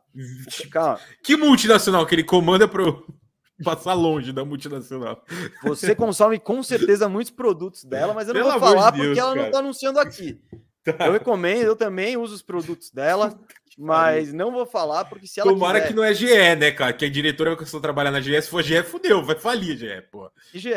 calma. 0.72 1.00
Que 1.24 1.36
multinacional 1.36 2.06
que 2.06 2.16
ele 2.16 2.24
comanda 2.24 2.68
pro 2.68 3.06
passar 3.64 3.94
longe 3.94 4.32
da 4.32 4.44
multinacional. 4.44 5.24
Você 5.64 5.96
consome 5.96 6.40
com 6.40 6.62
certeza 6.64 7.08
muitos 7.08 7.32
produtos 7.32 7.84
dela, 7.84 8.14
mas 8.14 8.28
eu 8.28 8.34
não 8.34 8.42
Pelo 8.42 8.52
vou 8.52 8.60
falar 8.60 8.92
de 8.92 8.98
Deus, 8.98 9.08
porque 9.08 9.20
ela 9.20 9.34
cara. 9.34 9.46
não 9.46 9.52
tá 9.52 9.60
anunciando 9.60 10.00
aqui. 10.00 10.42
Tá. 10.84 11.08
Eu 11.08 11.14
recomendo, 11.14 11.64
eu 11.64 11.76
também 11.76 12.18
uso 12.18 12.34
os 12.34 12.42
produtos 12.42 12.90
dela, 12.90 13.40
mas 13.78 14.34
não 14.34 14.52
vou 14.52 14.66
falar 14.66 15.06
porque 15.06 15.28
se 15.28 15.40
ela 15.40 15.52
Tomara 15.52 15.80
quiser... 15.80 15.88
que 15.90 15.94
não 15.96 16.04
é 16.04 16.14
GE, 16.14 16.56
né, 16.56 16.72
cara? 16.72 16.92
Que 16.92 17.06
a 17.06 17.10
diretora 17.10 17.56
que 17.56 17.62
eu 17.62 17.66
estou 17.66 17.80
trabalhando 17.80 18.14
na 18.14 18.22
GE, 18.22 18.42
se 18.42 18.50
for 18.50 18.64
GE, 18.64 18.82
fudeu, 18.84 19.24
vai 19.24 19.38
falir 19.38 19.78
GE, 19.78 20.02
pô. 20.12 20.32
E 20.54 20.60
GE? 20.60 20.72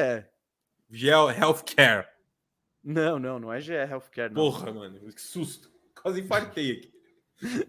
GE 0.91 1.09
Healthcare. 1.09 2.07
Não, 2.83 3.19
não, 3.19 3.39
não 3.39 3.53
é 3.53 3.61
GE 3.61 3.73
Healthcare, 3.73 4.31
não. 4.33 4.43
Porra, 4.43 4.71
mano, 4.71 5.01
que 5.11 5.23
susto. 5.23 5.71
Quase 6.03 6.21
infartei 6.21 6.73
aqui. 6.73 6.93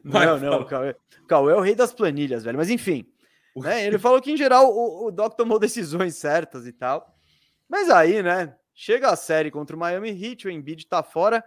Vai, 0.04 0.26
não, 0.26 0.40
não, 0.40 0.62
o 0.62 0.66
Cauê, 0.66 0.96
Cauê 1.28 1.54
é 1.54 1.56
o 1.56 1.62
rei 1.62 1.76
das 1.76 1.94
planilhas, 1.94 2.44
velho. 2.44 2.58
Mas 2.58 2.70
enfim, 2.70 3.06
né, 3.56 3.86
ele 3.86 3.98
falou 3.98 4.22
que 4.22 4.32
em 4.32 4.38
geral 4.38 4.72
o, 4.72 5.08
o 5.08 5.12
Doc 5.12 5.36
tomou 5.36 5.58
decisões 5.60 6.16
certas 6.16 6.66
e 6.66 6.72
tal. 6.72 7.14
Mas 7.68 7.90
aí, 7.90 8.22
né, 8.22 8.56
chega 8.74 9.10
a 9.10 9.16
série 9.16 9.52
contra 9.52 9.76
o 9.76 9.80
Miami 9.80 10.10
Heat, 10.10 10.48
o 10.48 10.52
Embiid 10.52 10.88
tá 10.88 11.02
fora 11.02 11.44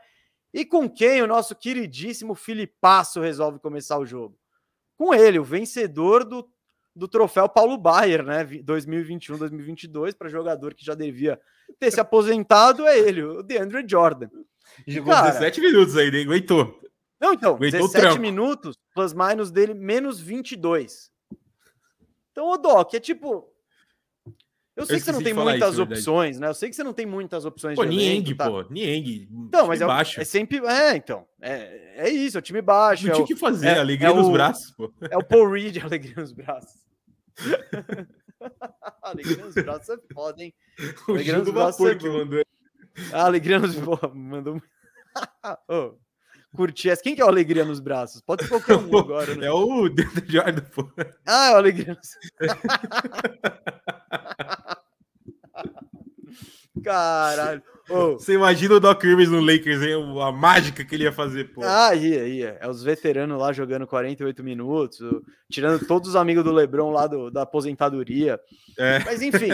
e 0.52 0.64
com 0.64 0.88
quem 0.88 1.22
o 1.22 1.26
nosso 1.26 1.54
queridíssimo 1.54 2.34
Filipasso 2.34 3.20
resolve 3.20 3.58
começar 3.58 3.98
o 3.98 4.06
jogo? 4.06 4.38
Com 4.96 5.14
ele, 5.14 5.38
o 5.38 5.44
vencedor 5.44 6.24
do, 6.24 6.48
do 6.96 7.06
troféu 7.06 7.48
Paulo 7.48 7.76
Baier, 7.76 8.24
né? 8.24 8.44
2021-2022, 8.44 10.16
para 10.16 10.28
jogador 10.28 10.74
que 10.74 10.84
já 10.84 10.94
devia 10.94 11.38
ter 11.78 11.90
se 11.90 12.00
aposentado, 12.00 12.86
é 12.86 12.98
ele, 12.98 13.22
o 13.22 13.42
DeAndre 13.42 13.84
Jordan. 13.86 14.28
Jogou 14.86 15.12
Cara, 15.12 15.30
17 15.30 15.60
minutos 15.60 15.96
aí, 15.96 16.10
né? 16.10 16.22
aguentou. 16.22 16.80
Não, 17.20 17.32
então, 17.32 17.54
aguentou 17.56 17.88
17 17.88 18.18
minutos, 18.18 18.78
plus 18.94 19.12
minus 19.12 19.50
dele, 19.50 19.74
menos 19.74 20.20
22. 20.20 21.10
Então, 22.30 22.50
o 22.50 22.56
Doc, 22.56 22.94
é 22.94 23.00
tipo, 23.00 23.52
eu 24.78 24.86
sei 24.86 24.94
eu 24.94 25.00
que 25.00 25.04
você 25.06 25.12
não 25.12 25.22
tem 25.22 25.34
muitas 25.34 25.72
isso, 25.72 25.82
opções, 25.82 26.38
né? 26.38 26.46
Eu 26.46 26.54
sei 26.54 26.70
que 26.70 26.76
você 26.76 26.84
não 26.84 26.92
tem 26.92 27.04
muitas 27.04 27.44
opções 27.44 27.74
pô, 27.74 27.84
de 27.84 27.96
Nieng, 27.96 28.32
tá? 28.36 28.48
pô, 28.48 28.62
Nieng. 28.70 29.28
Então, 29.28 29.66
mas 29.66 29.80
é, 29.80 29.86
baixo. 29.86 30.20
é 30.20 30.24
sempre. 30.24 30.64
É, 30.64 30.94
então. 30.94 31.26
É, 31.42 32.06
é 32.06 32.08
isso, 32.08 32.38
é 32.38 32.40
o 32.40 32.42
time 32.42 32.62
baixo. 32.62 33.02
Não 33.02 33.10
é 33.10 33.14
tinha 33.14 33.24
o 33.24 33.26
que 33.26 33.34
fazer, 33.34 33.66
é, 33.66 33.78
alegria 33.80 34.10
é 34.10 34.14
nos 34.14 34.28
o, 34.28 34.30
braços, 34.30 34.70
pô. 34.70 34.92
É 35.10 35.18
o 35.18 35.24
Paul 35.24 35.50
Reed, 35.50 35.78
alegria 35.82 36.14
nos 36.16 36.30
braços. 36.30 36.80
alegria 39.02 39.44
nos 39.44 39.54
braços 39.56 39.88
é 39.88 39.98
foda, 40.14 40.44
hein? 40.44 40.54
O 41.08 41.12
alegria 41.12 41.38
nos 41.38 41.50
braços 41.50 41.84
é 41.84 41.94
que 41.96 42.08
mandou. 42.08 42.44
Alegria 43.12 43.58
nos 43.58 43.74
braços. 43.82 44.14
mandou. 44.14 44.62
oh, 45.68 45.94
curtir 46.54 46.90
essa. 46.90 47.02
Quem 47.02 47.14
que 47.14 47.20
é 47.20 47.24
o 47.24 47.28
Alegria 47.28 47.64
nos 47.64 47.80
braços? 47.80 48.20
Pode 48.20 48.44
ser 48.44 48.48
qualquer 48.48 48.76
um 48.76 48.86
agora. 48.98 49.34
Né? 49.34 49.46
É 49.46 49.52
o 49.52 49.88
Jordan, 50.26 50.62
pô. 50.74 50.88
Ah, 51.26 51.50
é 51.50 51.54
o 51.54 51.56
Alegria 51.56 51.96
nos 51.96 52.16
Caralho. 56.82 57.62
Oh. 57.90 58.12
Você 58.12 58.34
imagina 58.34 58.74
o 58.74 58.80
Doc 58.80 59.02
Rivers 59.02 59.30
no 59.30 59.40
Lakers, 59.40 59.82
hein? 59.82 59.94
a 60.22 60.30
mágica 60.30 60.84
que 60.84 60.94
ele 60.94 61.04
ia 61.04 61.12
fazer, 61.12 61.52
pô. 61.52 61.62
Ah, 61.64 61.94
ia, 61.94 62.28
ia. 62.28 62.58
É 62.60 62.68
os 62.68 62.82
veteranos 62.82 63.40
lá 63.40 63.52
jogando 63.52 63.86
48 63.86 64.44
minutos, 64.44 64.98
tirando 65.50 65.86
todos 65.86 66.10
os 66.10 66.16
amigos 66.16 66.44
do 66.44 66.52
Lebron 66.52 66.90
lá 66.90 67.06
do, 67.06 67.30
da 67.30 67.42
aposentadoria. 67.42 68.38
É. 68.78 68.98
Mas 69.00 69.22
enfim, 69.22 69.48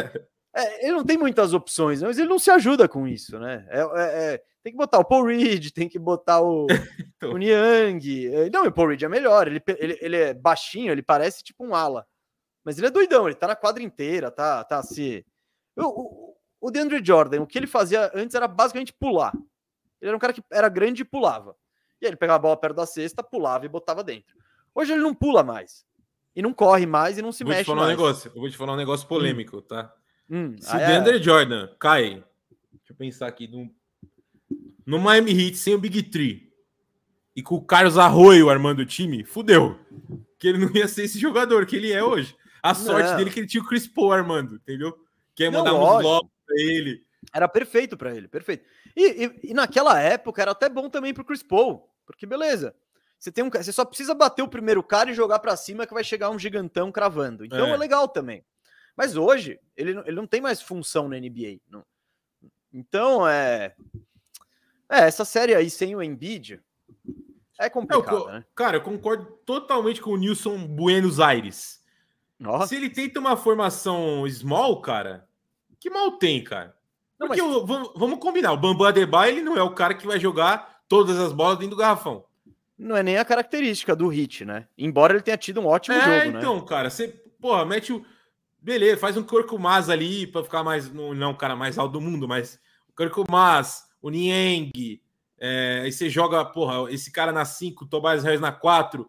é, 0.55 0.87
ele 0.87 0.93
não 0.93 1.05
tem 1.05 1.19
muitas 1.19 1.53
opções, 1.53 2.01
mas 2.03 2.19
ele 2.19 2.29
não 2.29 2.39
se 2.39 2.51
ajuda 2.51 2.89
com 2.89 3.09
isso, 3.09 3.39
né? 3.39 3.67
É, 3.69 3.81
é, 3.81 4.35
é 4.35 4.43
tem 4.63 4.73
que 4.73 4.79
botar 4.79 4.99
o 4.99 5.05
Paul 5.05 5.27
Reed, 5.27 5.73
tem 5.73 5.89
que 5.89 5.99
botar 5.99 6.41
o, 6.41 6.67
então. 7.17 7.33
o 7.33 7.37
Niang. 7.37 8.35
É, 8.35 8.49
não, 8.49 8.65
o 8.65 8.73
Paul 8.73 8.89
Reed 8.89 9.03
é 9.03 9.09
melhor, 9.09 9.47
ele, 9.47 9.63
ele, 9.79 9.99
ele 10.01 10.17
é 10.17 10.33
baixinho, 10.33 10.91
ele 10.91 11.03
parece 11.03 11.43
tipo 11.43 11.65
um 11.65 11.75
ala. 11.75 12.07
Mas 12.65 12.79
ele 12.79 12.87
é 12.87 12.91
doidão, 12.91 13.27
ele 13.27 13.35
tá 13.35 13.47
na 13.47 13.57
quadra 13.57 13.83
inteira, 13.83 14.31
tá, 14.31 14.65
tá 14.65 14.83
se. 14.83 15.27
O, 15.77 16.35
o 16.61 16.71
DeAndre 16.71 17.05
Jordan, 17.05 17.43
o 17.43 17.47
que 17.47 17.59
ele 17.59 17.67
fazia 17.67 18.11
antes 18.15 18.35
era 18.35 18.49
basicamente 18.49 18.93
pular. 18.93 19.35
Ele 20.01 20.09
era 20.09 20.17
um 20.17 20.21
cara 20.21 20.33
que 20.33 20.43
era 20.51 20.69
grande 20.71 21.03
e 21.03 21.05
pulava. 21.05 21.55
E 22.01 22.07
aí 22.07 22.11
ele 22.11 22.17
pegava 22.17 22.37
a 22.37 22.43
bola 22.43 22.57
perto 22.57 22.77
da 22.77 22.87
cesta, 22.87 23.23
pulava 23.23 23.67
e 23.67 23.69
botava 23.69 24.03
dentro. 24.03 24.35
Hoje 24.75 24.93
ele 24.93 25.03
não 25.03 25.15
pula 25.15 25.43
mais. 25.43 25.85
E 26.35 26.41
não 26.41 26.55
corre 26.55 26.87
mais 26.87 27.19
e 27.19 27.23
não 27.23 27.33
se 27.33 27.45
vou 27.45 27.51
mexe 27.51 27.65
te 27.65 27.67
falar 27.67 27.83
mais. 27.83 27.99
Um 27.99 28.01
negócio, 28.01 28.33
eu 28.35 28.41
vou 28.41 28.51
te 28.51 28.57
falar 28.57 28.73
um 28.73 28.77
negócio 28.77 29.07
polêmico, 29.07 29.59
hum. 29.59 29.63
tá? 29.63 29.95
Hum, 30.31 30.57
Se 30.59 30.75
o 30.75 30.79
é. 30.79 30.87
DeAndre 30.87 31.17
é... 31.17 31.23
Jordan 31.23 31.69
cai, 31.79 32.25
deixa 32.73 32.93
eu 32.93 32.97
pensar 32.97 33.27
aqui, 33.27 33.47
no, 33.47 33.71
no 34.87 34.99
Miami 34.99 35.33
Heat 35.33 35.57
sem 35.57 35.75
o 35.75 35.79
Big 35.79 36.03
Three 36.05 36.53
e 37.37 37.43
com 37.43 37.57
o 37.57 37.65
Carlos 37.65 37.99
Arroio 37.99 38.49
armando 38.49 38.81
o 38.81 38.87
time, 38.87 39.25
fudeu. 39.25 39.79
Que 40.39 40.49
ele 40.49 40.59
não 40.59 40.71
ia 40.75 40.87
ser 40.87 41.05
esse 41.05 41.19
jogador 41.19 41.67
que 41.67 41.77
ele 41.77 41.93
é 41.93 42.03
hoje. 42.03 42.37
A 42.63 42.75
sorte 42.75 43.15
dele 43.17 43.31
é 43.31 43.33
que 43.33 43.41
ele 43.41 43.47
tinha 43.47 43.63
o 43.63 43.67
Chris 43.67 43.87
Paul 43.87 44.13
armando, 44.13 44.57
entendeu? 44.57 44.97
Quer 45.35 45.51
mandar 45.51 45.75
uns 45.75 46.01
blocos 46.01 46.31
para 46.47 46.57
ele. 46.61 47.03
Era 47.33 47.49
perfeito 47.49 47.97
para 47.97 48.15
ele, 48.15 48.29
perfeito. 48.29 48.65
E, 48.97 49.25
e, 49.25 49.51
e, 49.51 49.55
naquela 49.55 50.01
época 50.01 50.41
era 50.41 50.53
até 50.53 50.69
bom 50.69 50.89
também 50.89 51.13
pro 51.13 51.25
Chris 51.25 51.43
Paul, 51.43 51.89
porque 52.07 52.27
beleza. 52.27 52.75
Você 53.19 53.33
tem 53.33 53.43
um, 53.43 53.51
você 53.51 53.73
só 53.73 53.85
precisa 53.85 54.15
bater 54.15 54.43
o 54.43 54.49
primeiro 54.49 54.83
cara 54.83 55.11
e 55.11 55.15
jogar 55.15 55.39
para 55.41 55.57
cima 55.57 55.87
que 55.87 55.95
vai 55.95 56.05
chegar 56.05 56.31
um 56.31 56.39
gigantão 56.39 56.93
cravando. 56.93 57.45
Então 57.45 57.67
é, 57.67 57.71
é 57.71 57.77
legal 57.77 58.07
também. 58.07 58.45
Mas 58.97 59.17
hoje 59.17 59.59
ele, 59.77 59.99
ele 60.07 60.17
não 60.17 60.27
tem 60.27 60.41
mais 60.41 60.63
função 60.63 61.09
na 61.09 61.19
NBA. 61.19 61.59
Não. 61.69 61.85
Então 62.73 63.27
é, 63.27 63.75
é 64.89 65.01
essa 65.01 65.25
série 65.25 65.55
aí 65.55 65.71
sem 65.71 65.95
o 65.95 66.03
Embiid 66.03 66.61
é 67.59 67.71
complicado, 67.71 68.17
eu, 68.17 68.27
né? 68.27 68.45
Cara, 68.55 68.79
eu 68.79 68.81
concordo 68.81 69.27
totalmente 69.47 70.01
com 70.01 70.11
o 70.11 70.17
Nilson 70.17 70.67
Buenos 70.67 71.21
Aires. 71.21 71.81
Nossa. 72.39 72.69
Se 72.69 72.77
ele 72.77 72.91
tenta 72.91 73.21
uma 73.21 73.37
formação 73.37 74.29
small, 74.29 74.81
cara, 74.81 75.29
que 75.79 75.89
mal 75.89 76.13
tem, 76.13 76.43
cara? 76.43 76.77
Não, 77.19 77.29
Porque 77.29 77.41
mas... 77.41 77.67
vamos, 77.67 77.93
vamos 77.95 78.19
combinar, 78.19 78.53
o 78.53 78.57
Bambam 78.57 78.89
Adebayo 78.89 79.35
ele 79.35 79.43
não 79.43 79.57
é 79.57 79.63
o 79.63 79.75
cara 79.75 79.95
que 79.95 80.07
vai 80.07 80.19
jogar 80.19 80.81
todas 80.89 81.19
as 81.19 81.33
bolas 81.33 81.59
dentro 81.59 81.77
do 81.77 81.81
garrafão. 81.81 82.25
Não 82.77 82.97
é 82.97 83.05
nem 83.05 83.19
a 83.19 83.25
característica 83.25 83.95
do 83.95 84.09
Hit, 84.09 84.45
né? 84.45 84.67
Embora 84.77 85.15
ele 85.15 85.23
tenha 85.23 85.37
tido 85.37 85.61
um 85.61 85.67
ótimo 85.67 85.97
é, 85.97 86.25
jogo, 86.27 86.39
então, 86.39 86.57
né? 86.57 86.65
cara, 86.67 86.91
você, 86.91 87.09
porra, 87.41 87.65
mete 87.65 87.93
o 87.93 88.05
beleza, 88.65 88.97
faz 88.97 89.17
um 89.17 89.23
Corcumaz 89.23 89.91
ali 89.91 90.27
para 90.27 90.43
ficar 90.43 90.65
mais. 90.65 90.91
Não, 90.91 91.15
não 91.15 91.33
o 91.33 91.37
cara 91.37 91.55
mais 91.55 91.79
alto 91.79 91.93
do 91.93 92.01
mundo, 92.01 92.27
mas 92.27 92.59
o 92.89 92.93
Corcumaz, 92.95 93.85
o 94.01 94.09
Nieng. 94.09 95.01
É, 95.39 95.83
aí 95.85 95.93
você 95.93 96.09
joga, 96.09 96.43
porra, 96.45 96.91
esse 96.91 97.13
cara 97.13 97.31
na 97.31 97.45
5, 97.45 97.87
Tobias 97.87 98.25
Harris 98.25 98.41
na 98.41 98.51
4, 98.51 99.07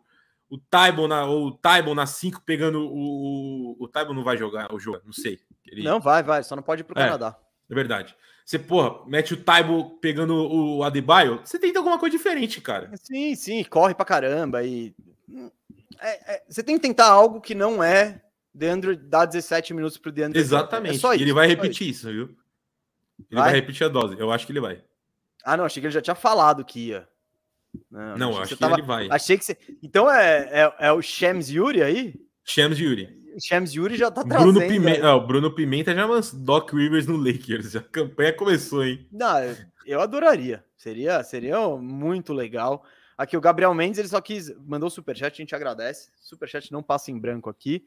o 0.49 0.57
Taibon 0.57 1.07
na, 1.07 1.23
ou 1.23 1.47
o 1.47 1.51
Taibon 1.51 1.95
na 1.95 2.05
5 2.05 2.41
pegando 2.41 2.81
o. 2.81 3.75
O, 3.79 3.83
o 3.85 3.87
Taibon 3.87 4.13
não 4.13 4.23
vai 4.23 4.37
jogar 4.37 4.73
o 4.73 4.79
jogo, 4.79 5.01
não 5.05 5.13
sei. 5.13 5.39
Ele... 5.65 5.83
Não, 5.83 5.99
vai, 5.99 6.21
vai, 6.21 6.43
só 6.43 6.55
não 6.55 6.63
pode 6.63 6.81
ir 6.81 6.83
pro 6.83 6.99
é, 6.99 7.05
Canadá. 7.05 7.37
É 7.69 7.73
verdade. 7.73 8.15
Você, 8.45 8.59
porra, 8.59 9.03
mete 9.07 9.33
o 9.33 9.43
Taibo 9.43 9.97
pegando 9.99 10.35
o 10.35 10.83
Adebayo, 10.83 11.41
você 11.43 11.57
tenta 11.57 11.79
alguma 11.79 11.97
coisa 11.97 12.15
diferente, 12.15 12.61
cara. 12.61 12.91
Sim, 12.95 13.33
sim, 13.35 13.63
corre 13.63 13.95
pra 13.95 14.05
caramba 14.05 14.63
e. 14.63 14.93
É, 15.99 16.35
é, 16.35 16.43
você 16.47 16.61
tem 16.61 16.75
que 16.75 16.81
tentar 16.81 17.07
algo 17.07 17.41
que 17.41 17.55
não 17.55 17.81
é 17.83 18.21
Deandre 18.55 18.95
dar 18.95 19.25
17 19.25 19.73
minutos 19.73 19.97
pro 19.97 20.11
Deandre. 20.11 20.39
Exatamente. 20.39 20.95
É 20.95 20.99
só 20.99 21.13
isso, 21.13 21.23
ele 21.23 21.33
vai 21.33 21.45
repetir 21.45 21.89
isso, 21.89 22.07
viu? 22.07 22.23
Ele 23.19 23.27
vai? 23.31 23.43
vai? 23.43 23.53
repetir 23.53 23.85
a 23.85 23.89
dose. 23.89 24.15
Eu 24.17 24.31
acho 24.31 24.45
que 24.45 24.51
ele 24.51 24.61
vai. 24.61 24.81
Ah, 25.43 25.57
não, 25.57 25.65
achei 25.65 25.81
que 25.81 25.87
ele 25.87 25.93
já 25.93 26.01
tinha 26.01 26.15
falado 26.15 26.63
que 26.63 26.87
ia. 26.87 27.07
Não, 27.91 28.17
não 28.17 28.37
acho 28.37 28.49
que, 28.49 28.55
que 28.55 28.61
tava... 28.61 28.75
ele 28.75 28.83
vai. 28.83 29.07
Achei 29.11 29.37
que 29.37 29.43
você. 29.43 29.57
Então 29.83 30.09
é, 30.09 30.63
é, 30.63 30.87
é 30.87 30.91
o 30.91 31.01
Shams 31.01 31.49
Yuri 31.49 31.83
aí? 31.83 32.15
Shams 32.43 32.79
Yuri. 32.79 33.23
Shams 33.37 33.75
Yuri 33.75 33.97
já 33.97 34.09
tá 34.09 34.23
Bruno 34.23 34.53
trazendo. 34.53 34.71
Pimenta, 34.71 35.13
o 35.13 35.27
Bruno 35.27 35.51
Pimenta 35.53 35.93
já 35.93 36.05
lançou 36.05 36.39
Doc 36.39 36.71
Rivers 36.71 37.05
no 37.05 37.17
Lakers. 37.17 37.75
A 37.75 37.81
campanha 37.81 38.31
começou, 38.31 38.85
hein? 38.85 39.05
Não, 39.11 39.35
eu 39.85 39.99
adoraria. 39.99 40.63
Seria, 40.77 41.21
seria 41.23 41.59
muito 41.77 42.33
legal. 42.33 42.85
Aqui 43.17 43.35
o 43.35 43.41
Gabriel 43.41 43.73
Mendes, 43.73 43.99
ele 43.99 44.07
só 44.07 44.19
quis, 44.19 44.53
mandou 44.65 44.89
superchat, 44.89 45.33
a 45.33 45.43
gente 45.43 45.55
agradece. 45.55 46.09
Superchat 46.21 46.71
não 46.71 46.83
passa 46.83 47.11
em 47.11 47.19
branco 47.19 47.49
aqui. 47.49 47.83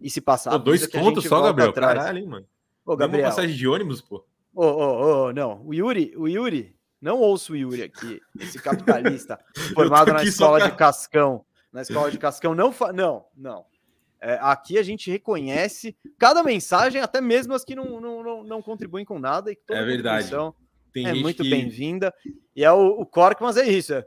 E 0.00 0.08
se 0.10 0.20
passar, 0.20 0.52
pô, 0.52 0.58
dois 0.58 0.86
pontos 0.86 1.24
só, 1.24 1.42
Gabriel. 1.42 1.70
Atrás. 1.70 1.98
Caralho, 1.98 2.18
hein, 2.18 2.26
mano. 2.26 2.46
Ô, 2.84 2.96
Gabriel. 2.96 3.24
Uma 3.26 3.30
passagem 3.30 3.56
de 3.56 3.68
ônibus, 3.68 4.00
pô. 4.00 4.24
Ô, 4.54 4.64
ô, 4.64 5.26
ô, 5.26 5.32
não. 5.32 5.62
O 5.64 5.74
Yuri, 5.74 6.14
o 6.16 6.26
Yuri, 6.26 6.74
não 7.00 7.18
ouço 7.18 7.52
o 7.52 7.56
Yuri 7.56 7.82
aqui, 7.82 8.20
esse 8.38 8.60
capitalista 8.60 9.38
formado 9.74 10.12
na 10.12 10.22
escola 10.22 10.60
de 10.60 10.76
Cascão. 10.76 11.44
Na 11.72 11.82
escola 11.82 12.10
de 12.10 12.18
Cascão, 12.18 12.54
não, 12.54 12.72
fa... 12.72 12.92
não, 12.92 13.26
não. 13.36 13.64
É, 14.20 14.38
aqui 14.42 14.76
a 14.76 14.82
gente 14.82 15.10
reconhece 15.10 15.96
cada 16.18 16.42
mensagem, 16.42 17.00
até 17.00 17.20
mesmo 17.20 17.54
as 17.54 17.64
que 17.64 17.74
não, 17.74 18.00
não, 18.00 18.22
não, 18.22 18.44
não 18.44 18.62
contribuem 18.62 19.04
com 19.04 19.18
nada. 19.18 19.50
E 19.50 19.58
é 19.70 19.84
verdade. 19.84 20.30
Tem 20.92 21.06
é 21.06 21.14
muito 21.14 21.42
que... 21.42 21.48
bem-vinda. 21.48 22.12
E 22.54 22.64
é 22.64 22.72
o, 22.72 23.00
o 23.00 23.06
Cork, 23.06 23.40
mas 23.42 23.56
é 23.56 23.66
isso. 23.66 23.94
É. 23.94 24.04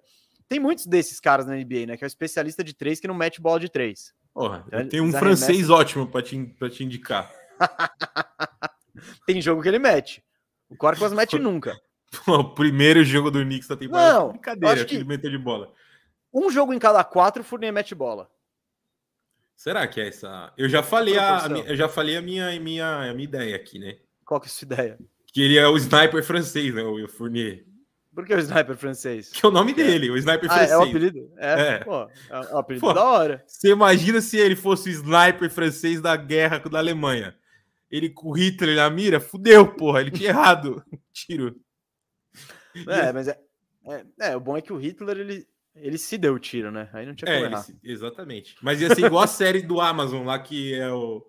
Tem 0.47 0.59
muitos 0.59 0.85
desses 0.85 1.19
caras 1.19 1.47
na 1.47 1.55
NBA, 1.55 1.87
né? 1.87 1.97
Que 1.97 2.03
é 2.03 2.05
o 2.05 2.07
especialista 2.07 2.63
de 2.63 2.75
três 2.75 2.99
que 2.99 3.07
não 3.07 3.15
mete 3.15 3.41
bola 3.41 3.59
de 3.59 3.69
três. 3.69 4.13
Porra, 4.33 4.65
tem 4.89 4.99
um 4.99 5.11
francês 5.11 5.69
ótimo 5.69 6.07
para 6.07 6.23
te, 6.23 6.43
pra 6.57 6.69
te 6.69 6.83
indicar. 6.83 7.31
tem 9.27 9.41
jogo 9.41 9.61
que 9.61 9.67
ele 9.67 9.79
mete. 9.79 10.23
O 10.67 10.75
Cork 10.75 10.99
mete 11.09 11.37
nunca. 11.37 11.79
o 12.27 12.43
primeiro 12.43 13.03
jogo 13.03 13.29
do 13.29 13.43
Knicks 13.43 13.67
da 13.67 13.75
temporada. 13.75 14.13
Não, 14.13 14.29
brincadeira 14.29 14.85
que 14.85 14.95
ele 14.95 15.03
meteu 15.03 15.29
de 15.29 15.37
bola. 15.37 15.71
Um 16.33 16.49
jogo 16.49 16.73
em 16.73 16.79
cada 16.79 17.03
quatro, 17.03 17.41
o 17.41 17.45
Fournier 17.45 17.71
mete 17.71 17.93
bola. 17.93 18.29
Será 19.55 19.87
que 19.87 20.01
é 20.01 20.07
essa? 20.07 20.51
Eu 20.57 20.67
já 20.67 20.81
falei 20.81 21.17
a, 21.17 21.45
a 21.45 21.49
eu 21.49 21.75
já 21.75 21.87
falei 21.87 22.17
a 22.17 22.21
minha, 22.21 22.49
a 22.49 22.59
minha, 22.59 23.11
a 23.11 23.13
minha 23.13 23.23
ideia 23.23 23.55
aqui, 23.55 23.77
né? 23.77 23.97
Qual 24.25 24.41
que 24.41 24.47
é 24.47 24.49
a 24.49 24.51
sua 24.51 24.65
ideia? 24.65 24.99
Que 25.31 25.41
ele 25.41 25.57
é 25.57 25.67
o 25.67 25.77
sniper 25.77 26.23
francês, 26.23 26.73
né? 26.73 26.81
O 26.81 27.07
Fournier. 27.07 27.65
Por 28.13 28.25
que 28.25 28.33
o 28.33 28.39
sniper 28.39 28.75
francês? 28.77 29.31
Que 29.31 29.45
é 29.45 29.49
o 29.49 29.51
nome 29.51 29.73
dele, 29.73 30.11
o 30.11 30.17
sniper 30.17 30.49
ah, 30.51 30.53
francês. 30.53 30.71
É 30.71 30.77
o 30.77 30.83
apelido? 30.83 31.31
É. 31.37 31.61
é. 31.61 31.79
Pô, 31.79 32.07
é 32.29 32.53
o 32.53 32.57
apelido 32.57 32.85
Pô, 32.85 32.93
da 32.93 33.03
hora. 33.03 33.43
Você 33.47 33.69
imagina 33.69 34.21
se 34.21 34.37
ele 34.37 34.55
fosse 34.55 34.89
o 34.89 34.91
sniper 34.91 35.49
francês 35.49 35.99
da 35.99 36.15
guerra 36.15 36.59
da 36.59 36.77
Alemanha? 36.77 37.35
Ele 37.89 38.09
com 38.09 38.29
o 38.29 38.31
Hitler 38.33 38.75
na 38.75 38.89
mira? 38.89 39.19
Fudeu, 39.19 39.67
porra. 39.75 40.01
Ele 40.01 40.11
tinha 40.11 40.29
errado. 40.29 40.83
Tiro. 41.13 41.55
É, 42.87 43.11
mas 43.11 43.27
é, 43.27 43.39
é, 43.85 44.31
é, 44.31 44.35
o 44.35 44.39
bom 44.39 44.57
é 44.57 44.61
que 44.61 44.73
o 44.73 44.77
Hitler 44.77 45.17
ele, 45.17 45.47
ele 45.75 45.97
se 45.97 46.17
deu 46.17 46.33
o 46.33 46.39
tiro, 46.39 46.71
né? 46.71 46.89
Aí 46.93 47.05
não 47.05 47.13
tinha 47.13 47.31
como 47.31 47.45
é, 47.45 47.49
errar. 47.49 47.65
exatamente. 47.83 48.55
Mas 48.61 48.81
ia 48.81 48.93
ser 48.93 49.05
igual 49.05 49.23
a 49.23 49.27
série 49.27 49.61
do 49.61 49.79
Amazon 49.79 50.25
lá, 50.25 50.39
que 50.39 50.73
é 50.73 50.91
o. 50.91 51.23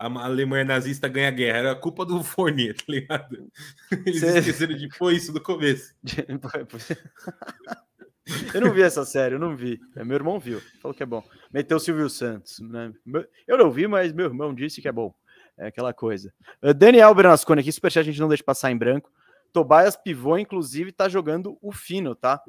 A 0.00 0.06
Alemanha 0.24 0.64
nazista 0.64 1.06
ganha 1.08 1.30
guerra. 1.30 1.58
Era 1.58 1.76
culpa 1.76 2.06
do 2.06 2.24
Fournier, 2.24 2.74
tá 2.74 2.84
ligado? 2.88 3.52
Eles 4.06 4.20
Cê... 4.20 4.38
esqueceram 4.38 4.74
de 4.74 4.88
pôr 4.88 5.12
isso 5.12 5.30
no 5.30 5.42
começo. 5.42 5.94
eu 8.54 8.60
não 8.62 8.72
vi 8.72 8.80
essa 8.80 9.04
série, 9.04 9.34
eu 9.34 9.38
não 9.38 9.54
vi. 9.54 9.78
É, 9.94 10.02
meu 10.02 10.14
irmão 10.14 10.40
viu, 10.40 10.58
falou 10.80 10.94
que 10.94 11.02
é 11.02 11.06
bom. 11.06 11.22
Meteu 11.52 11.76
o 11.76 11.80
Silvio 11.80 12.08
Santos. 12.08 12.60
Né? 12.60 12.94
Eu 13.46 13.58
não 13.58 13.70
vi, 13.70 13.86
mas 13.86 14.10
meu 14.10 14.24
irmão 14.24 14.54
disse 14.54 14.80
que 14.80 14.88
é 14.88 14.92
bom. 14.92 15.14
É 15.58 15.66
aquela 15.66 15.92
coisa. 15.92 16.32
Uh, 16.62 16.72
Daniel 16.72 17.14
Bernasconi 17.14 17.60
aqui, 17.60 17.70
superchat 17.70 18.00
a 18.00 18.10
gente 18.10 18.20
não 18.20 18.28
deixa 18.28 18.42
passar 18.42 18.70
em 18.70 18.78
branco. 18.78 19.12
Tobias 19.52 19.96
pivô, 19.96 20.38
inclusive, 20.38 20.92
tá 20.92 21.10
jogando 21.10 21.58
o 21.60 21.72
fino, 21.72 22.14
tá? 22.14 22.42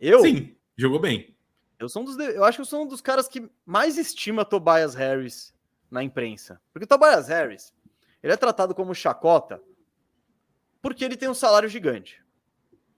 Eu. 0.00 0.22
Sim, 0.22 0.56
jogou 0.76 0.98
bem. 0.98 1.32
Eu, 1.78 1.88
sou 1.88 2.02
um 2.02 2.04
dos, 2.04 2.18
eu 2.18 2.42
acho 2.42 2.56
que 2.56 2.62
eu 2.62 2.66
sou 2.66 2.82
um 2.82 2.88
dos 2.88 3.00
caras 3.00 3.28
que 3.28 3.48
mais 3.64 3.96
estima 3.96 4.44
Tobias 4.44 4.96
Harris 4.96 5.54
na 5.90 6.02
imprensa. 6.02 6.60
Porque 6.72 6.84
o 6.84 6.88
Tobias 6.88 7.28
Harris, 7.28 7.74
ele 8.22 8.32
é 8.32 8.36
tratado 8.36 8.74
como 8.74 8.94
chacota 8.94 9.60
porque 10.82 11.04
ele 11.04 11.16
tem 11.16 11.28
um 11.28 11.34
salário 11.34 11.68
gigante. 11.68 12.22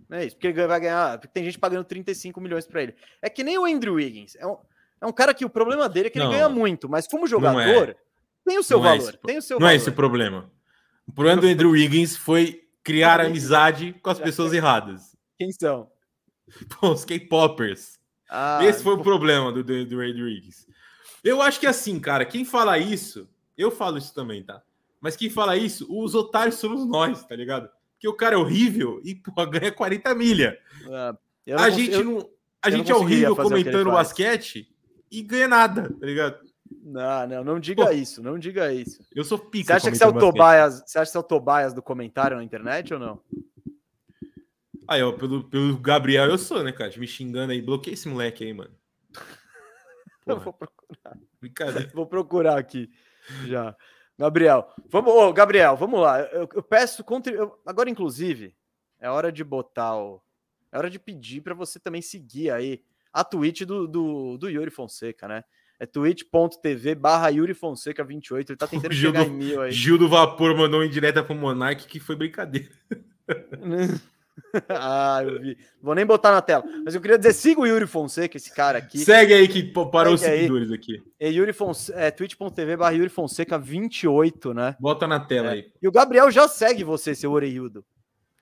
Não 0.08 0.18
é 0.18 0.26
isso, 0.26 0.36
porque 0.36 0.48
ele 0.48 0.66
vai 0.66 0.80
ganhar, 0.80 1.18
porque 1.18 1.32
tem 1.32 1.44
gente 1.44 1.58
pagando 1.58 1.84
35 1.84 2.40
milhões 2.40 2.66
para 2.66 2.82
ele. 2.82 2.94
É 3.20 3.30
que 3.30 3.42
nem 3.42 3.58
o 3.58 3.64
Andrew 3.64 3.94
Wiggins. 3.94 4.36
É 4.36 4.46
um, 4.46 4.56
é 5.00 5.06
um 5.06 5.12
cara 5.12 5.32
que 5.34 5.44
o 5.44 5.50
problema 5.50 5.88
dele 5.88 6.08
é 6.08 6.10
que 6.10 6.18
não, 6.18 6.26
ele 6.26 6.34
ganha 6.34 6.48
muito, 6.48 6.88
mas 6.88 7.08
como 7.08 7.26
jogador, 7.26 7.90
é. 7.90 7.96
tem 8.44 8.58
o 8.58 8.62
seu 8.62 8.78
não 8.78 8.86
é 8.86 8.98
valor. 8.98 9.14
É 9.14 9.26
tem 9.26 9.38
o 9.38 9.42
seu 9.42 9.56
não 9.56 9.66
valor. 9.66 9.72
é 9.72 9.76
esse 9.76 9.88
o 9.88 9.92
problema. 9.92 10.50
O 11.06 11.12
problema 11.12 11.40
do 11.40 11.48
Andrew 11.48 11.70
Wiggins 11.70 12.16
foi 12.16 12.68
criar 12.84 13.20
amizade 13.24 13.94
com 14.02 14.10
as 14.10 14.20
pessoas 14.20 14.52
erradas. 14.52 15.16
Quem 15.38 15.50
são? 15.50 15.90
Pô, 16.78 16.92
os 16.92 17.04
K-Poppers. 17.04 17.98
Ah, 18.28 18.64
Esse 18.64 18.82
foi 18.82 18.94
o 18.94 19.02
problema 19.02 19.52
do, 19.52 19.62
do, 19.62 19.86
do 19.86 19.96
Rodrigues. 19.96 20.66
Eu 21.22 21.40
acho 21.40 21.60
que 21.60 21.66
assim, 21.66 22.00
cara, 22.00 22.24
quem 22.24 22.44
fala 22.44 22.78
isso, 22.78 23.28
eu 23.56 23.70
falo 23.70 23.98
isso 23.98 24.14
também, 24.14 24.42
tá? 24.42 24.62
Mas 25.00 25.16
quem 25.16 25.28
fala 25.28 25.56
isso, 25.56 25.86
os 25.90 26.14
otários 26.14 26.56
somos 26.56 26.86
nós, 26.86 27.24
tá 27.24 27.34
ligado? 27.34 27.68
Porque 27.94 28.08
o 28.08 28.14
cara 28.14 28.34
é 28.34 28.38
horrível 28.38 29.00
e 29.04 29.14
pô, 29.14 29.32
ganha 29.46 29.70
40 29.70 30.14
milha. 30.14 30.58
Ah, 30.90 31.16
a 31.56 31.70
gente 31.70 31.92
eu, 31.92 32.04
não. 32.04 32.30
A 32.60 32.70
gente 32.70 32.90
não 32.90 32.96
é 32.96 33.00
horrível 33.00 33.36
comentando 33.36 33.90
basquete 33.90 34.72
e 35.10 35.22
ganha 35.22 35.48
nada, 35.48 35.92
tá 35.92 36.06
ligado? 36.06 36.38
Não, 36.84 37.26
não, 37.28 37.44
não 37.44 37.60
diga 37.60 37.84
pô, 37.84 37.90
isso, 37.90 38.22
não 38.22 38.38
diga 38.38 38.72
isso. 38.72 39.04
Eu 39.14 39.24
sou 39.24 39.38
pica. 39.38 39.66
Você 39.66 39.72
acha 39.72 39.90
que 39.90 39.96
você 39.96 40.04
é 40.04 40.06
o 40.06 40.18
Tobias? 40.18 40.82
Você 40.86 40.98
acha 40.98 41.10
que 41.10 41.16
é 41.16 41.20
o 41.20 41.24
Tobias 41.24 41.74
do 41.74 41.82
comentário 41.82 42.36
na 42.36 42.44
internet 42.44 42.94
ou 42.94 43.00
não? 43.00 43.20
Aí, 44.88 45.02
ó, 45.02 45.12
pelo, 45.12 45.44
pelo 45.44 45.76
Gabriel 45.78 46.26
eu 46.26 46.38
sou, 46.38 46.62
né, 46.62 46.72
cara? 46.72 46.92
Me 46.96 47.06
xingando 47.06 47.52
aí. 47.52 47.60
Bloqueei 47.60 47.94
esse 47.94 48.08
moleque 48.08 48.44
aí, 48.44 48.52
mano. 48.52 48.74
Eu 50.26 50.38
vou 50.38 50.52
procurar. 50.52 50.81
Brincadeira. 51.40 51.90
Vou 51.94 52.06
procurar 52.06 52.58
aqui 52.58 52.90
já. 53.46 53.76
Gabriel, 54.18 54.68
vamos, 54.88 55.12
ô, 55.12 55.32
Gabriel, 55.32 55.76
vamos 55.76 56.00
lá. 56.00 56.20
Eu, 56.20 56.48
eu 56.54 56.62
peço 56.62 57.04
eu, 57.26 57.58
agora, 57.66 57.90
inclusive, 57.90 58.54
é 59.00 59.10
hora 59.10 59.32
de 59.32 59.42
botar 59.42 59.96
o. 59.96 60.22
É 60.70 60.78
hora 60.78 60.88
de 60.88 60.98
pedir 60.98 61.40
para 61.40 61.54
você 61.54 61.78
também 61.78 62.00
seguir 62.00 62.50
aí 62.50 62.82
a 63.12 63.24
Twitch 63.24 63.62
do, 63.62 63.86
do, 63.86 64.38
do 64.38 64.48
Yuri 64.48 64.70
Fonseca, 64.70 65.28
né? 65.28 65.44
É 65.78 65.86
twitch.tv 65.86 66.94
barra 66.94 67.28
Yuri 67.28 67.54
Fonseca 67.54 68.04
28. 68.04 68.52
Ele 68.52 68.56
tá 68.56 68.66
tentando 68.68 68.94
chegar 68.94 69.24
do, 69.24 69.30
em 69.30 69.34
mil 69.34 69.60
aí. 69.60 69.72
Gil 69.72 69.98
do 69.98 70.08
Vapor 70.08 70.56
mandou 70.56 70.84
em 70.84 70.88
direta 70.88 71.24
pro 71.24 71.34
Monark 71.34 71.86
que 71.86 71.98
foi 71.98 72.14
brincadeira. 72.14 72.70
ah, 74.68 75.20
eu 75.22 75.40
vi. 75.40 75.58
Vou 75.80 75.94
nem 75.94 76.06
botar 76.06 76.32
na 76.32 76.40
tela. 76.40 76.64
Mas 76.84 76.94
eu 76.94 77.00
queria 77.00 77.18
dizer, 77.18 77.32
siga 77.32 77.60
o 77.60 77.66
Yuri 77.66 77.86
Fonseca, 77.86 78.36
esse 78.36 78.52
cara 78.54 78.78
aqui. 78.78 78.98
Segue 78.98 79.34
aí 79.34 79.48
que 79.48 79.62
parou 79.90 80.14
os 80.14 80.20
seguidores 80.20 80.70
aqui. 80.70 81.02
É 81.18 81.30
Yuri 81.30 81.52
Fonseca, 81.52 81.98
é, 81.98 82.10
twitch.tv 82.10 82.76
barra 82.76 82.92
Yuri 82.92 83.10
Fonseca 83.10 83.58
28, 83.58 84.54
né? 84.54 84.76
Bota 84.80 85.06
na 85.06 85.20
tela 85.20 85.48
é. 85.48 85.52
aí. 85.52 85.72
E 85.80 85.88
o 85.88 85.92
Gabriel 85.92 86.30
já 86.30 86.48
segue 86.48 86.84
você, 86.84 87.14
seu 87.14 87.32
Oreildo. 87.32 87.84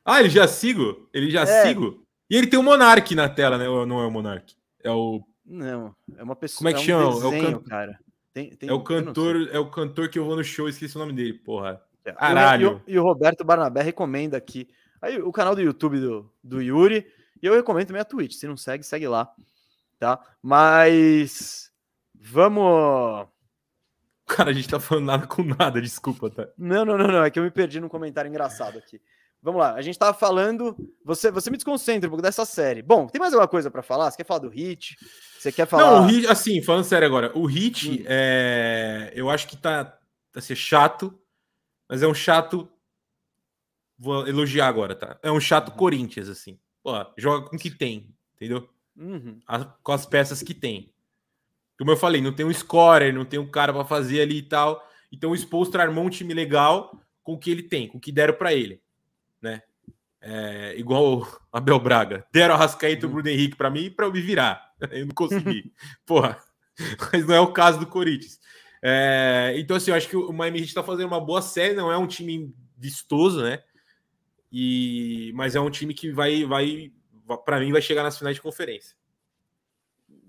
Ah, 0.05 0.21
ele 0.21 0.31
já 0.31 0.47
sigo? 0.49 1.09
Ele 1.13 1.31
já 1.31 1.43
é. 1.43 1.67
sigo? 1.67 2.05
E 2.29 2.37
ele 2.37 2.47
tem 2.47 2.59
o 2.59 2.63
Monark 2.63 3.15
na 3.15 3.29
tela, 3.29 3.59
né? 3.59 3.69
Ou 3.69 3.85
não 3.85 4.01
é 4.01 4.07
o 4.07 4.11
Monark? 4.11 4.55
É 4.83 4.91
o... 4.91 5.23
Não, 5.45 5.95
é 6.17 6.23
uma 6.23 6.37
pessoa... 6.37 6.59
Como 6.59 6.69
é 6.69 6.73
que 6.73 6.91
é 6.91 6.97
um 6.97 7.01
chama? 7.01 7.31
Desenho, 7.31 7.47
é 7.47 7.57
o 7.57 7.61
can... 7.61 7.69
cara. 7.69 7.99
Tem, 8.33 8.51
tem... 8.51 8.69
É 8.69 8.73
o 8.73 8.81
cantor, 8.83 9.49
é 9.53 9.59
o 9.59 9.69
cantor 9.69 10.09
que 10.09 10.19
eu 10.19 10.25
vou 10.25 10.37
no 10.37 10.45
show, 10.45 10.69
esqueci 10.69 10.97
o 10.97 11.01
nome 11.01 11.13
dele, 11.13 11.35
porra. 11.35 11.83
É, 12.05 12.13
Caralho. 12.13 12.83
E 12.87 12.93
o, 12.93 12.95
e 12.95 12.99
o 12.99 13.03
Roberto 13.03 13.45
Barnabé 13.45 13.83
recomenda 13.83 14.37
aqui 14.37 14.69
Aí 15.01 15.21
o 15.21 15.33
canal 15.33 15.55
do 15.55 15.63
YouTube 15.63 15.99
do, 15.99 16.31
do 16.43 16.61
Yuri. 16.61 17.07
E 17.43 17.47
eu 17.47 17.55
recomendo 17.55 17.87
também 17.87 18.03
a 18.03 18.05
Twitch. 18.05 18.35
Se 18.35 18.47
não 18.47 18.57
segue, 18.57 18.85
segue 18.85 19.09
lá. 19.09 19.33
Tá? 19.99 20.19
Mas. 20.43 21.71
Vamos. 22.15 23.27
Cara, 24.27 24.51
a 24.51 24.53
gente 24.53 24.69
tá 24.69 24.79
falando 24.79 25.07
nada 25.07 25.27
com 25.27 25.43
nada, 25.43 25.81
desculpa, 25.81 26.31
tá? 26.31 26.49
Não, 26.57 26.85
não, 26.85 26.97
não, 26.97 27.09
não. 27.09 27.25
É 27.25 27.31
que 27.31 27.39
eu 27.39 27.43
me 27.43 27.51
perdi 27.51 27.81
num 27.81 27.89
comentário 27.89 28.29
engraçado 28.29 28.79
aqui. 28.79 29.01
vamos 29.43 29.61
lá. 29.61 29.75
A 29.75 29.83
gente 29.83 29.99
tava 29.99 30.17
falando. 30.17 30.77
Você, 31.05 31.31
você 31.31 31.51
me 31.51 31.57
desconcentra 31.57 32.09
um 32.09 32.11
pouco 32.11 32.23
dessa 32.23 32.45
série. 32.45 32.83
Bom, 32.83 33.07
tem 33.07 33.21
mais 33.21 33.33
alguma 33.33 33.49
coisa 33.49 33.71
para 33.71 33.83
falar? 33.83 34.11
Você 34.11 34.19
quer 34.19 34.27
falar 34.27 34.41
do 34.41 34.49
Hit? 34.49 34.97
Você 35.39 35.51
quer 35.51 35.67
falar. 35.67 35.83
Não, 35.83 36.05
o 36.05 36.07
Hit, 36.07 36.27
assim, 36.27 36.63
falando 36.63 36.85
sério 36.85 37.07
agora, 37.07 37.37
o 37.37 37.47
Hit, 37.47 37.91
hum. 37.91 38.05
é, 38.07 39.13
eu 39.15 39.29
acho 39.29 39.49
que 39.49 39.57
tá, 39.57 39.99
tá 40.33 40.41
ser 40.41 40.57
chato, 40.57 41.19
mas 41.89 42.03
é 42.03 42.07
um 42.07 42.15
chato. 42.15 42.71
Vou 44.03 44.27
elogiar 44.27 44.67
agora, 44.67 44.95
tá? 44.95 45.19
É 45.23 45.31
um 45.31 45.39
chato 45.39 45.69
uhum. 45.69 45.77
Corinthians, 45.77 46.27
assim. 46.31 46.59
Pô, 46.83 46.93
joga 47.19 47.47
com 47.47 47.57
o 47.57 47.59
que 47.59 47.71
tem, 47.71 48.09
entendeu? 48.35 48.67
Uhum. 48.97 49.39
A, 49.47 49.63
com 49.63 49.93
as 49.93 50.07
peças 50.07 50.43
que 50.43 50.55
tem. 50.55 50.91
Como 51.79 51.91
eu 51.91 51.99
falei, 51.99 52.23
não 52.23 52.33
tem 52.33 52.47
um 52.47 52.53
scorer, 52.53 53.13
não 53.13 53.27
tem 53.27 53.39
um 53.39 53.47
cara 53.47 53.75
para 53.75 53.85
fazer 53.85 54.23
ali 54.23 54.39
e 54.39 54.43
tal. 54.43 54.83
Então 55.13 55.33
o 55.33 55.35
Spolstra 55.37 55.83
armou 55.83 56.07
um 56.07 56.09
time 56.09 56.33
legal 56.33 56.99
com 57.23 57.35
o 57.35 57.39
que 57.39 57.51
ele 57.51 57.63
tem, 57.63 57.89
com 57.89 57.99
o 57.99 58.01
que 58.01 58.11
deram 58.11 58.33
para 58.33 58.55
ele, 58.55 58.81
né? 59.41 59.61
É, 60.23 60.75
igual 60.79 61.21
o 61.21 61.27
Abel 61.53 61.79
Braga. 61.79 62.27
Deram 62.33 62.55
a 62.55 62.59
Rascaeta 62.59 63.03
e 63.03 63.05
o 63.05 63.09
uhum. 63.09 63.17
Bruno 63.17 63.29
Henrique 63.29 63.57
para 63.57 63.69
mim 63.69 63.91
para 63.91 64.07
eu 64.07 64.13
me 64.13 64.23
virar. 64.23 64.73
Eu 64.91 65.05
não 65.05 65.15
consegui. 65.15 65.75
Porra. 66.07 66.43
Mas 67.13 67.27
não 67.27 67.35
é 67.35 67.41
o 67.41 67.53
caso 67.53 67.79
do 67.79 67.87
Corinthians. 67.87 68.41
É, 68.83 69.53
então, 69.59 69.77
assim, 69.77 69.91
eu 69.91 69.95
acho 69.95 70.09
que 70.09 70.17
o 70.17 70.33
Miami 70.33 70.61
Heat 70.61 70.69
está 70.69 70.83
fazendo 70.83 71.09
uma 71.09 71.21
boa 71.21 71.43
série. 71.43 71.75
Não 71.75 71.93
é 71.93 71.99
um 71.99 72.07
time 72.07 72.55
vistoso, 72.79 73.43
né? 73.43 73.63
E, 74.53 75.33
mas 75.35 75.55
é 75.55 75.61
um 75.61 75.71
time 75.71 75.95
que 75.95 76.11
vai, 76.11 76.45
vai 76.45 76.93
para 77.45 77.61
mim, 77.61 77.73
vai 77.73 77.83
chegar 77.83 78.03
nas 78.03 78.19
finais 78.19 78.37
de 78.37 78.43
conferência. 78.43 78.97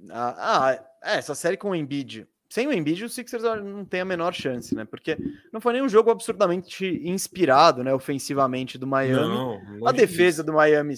Ah, 0.10 0.36
ah, 0.38 0.86
é, 1.04 1.18
essa 1.18 1.36
série 1.36 1.58
com 1.58 1.72
o 1.72 1.76
Embiid 1.76 2.28
sem 2.52 2.68
o 2.68 2.74
Embiid, 2.74 3.06
o 3.06 3.10
Sixers 3.10 3.44
não 3.64 3.86
tem 3.86 4.02
a 4.02 4.06
menor 4.06 4.34
chance, 4.34 4.76
né? 4.76 4.84
Porque 4.84 5.18
não 5.54 5.62
foi 5.62 5.72
nenhum 5.72 5.88
jogo 5.88 6.12
absurdamente 6.12 6.86
inspirado, 7.02 7.82
né? 7.82 7.94
Ofensivamente 7.94 8.78
do 8.78 8.86
Miami. 8.86 9.34
Não, 9.34 9.88
a 9.88 9.94
defesa 9.94 10.44
disso. 10.44 10.44
do 10.44 10.54
Miami, 10.54 10.96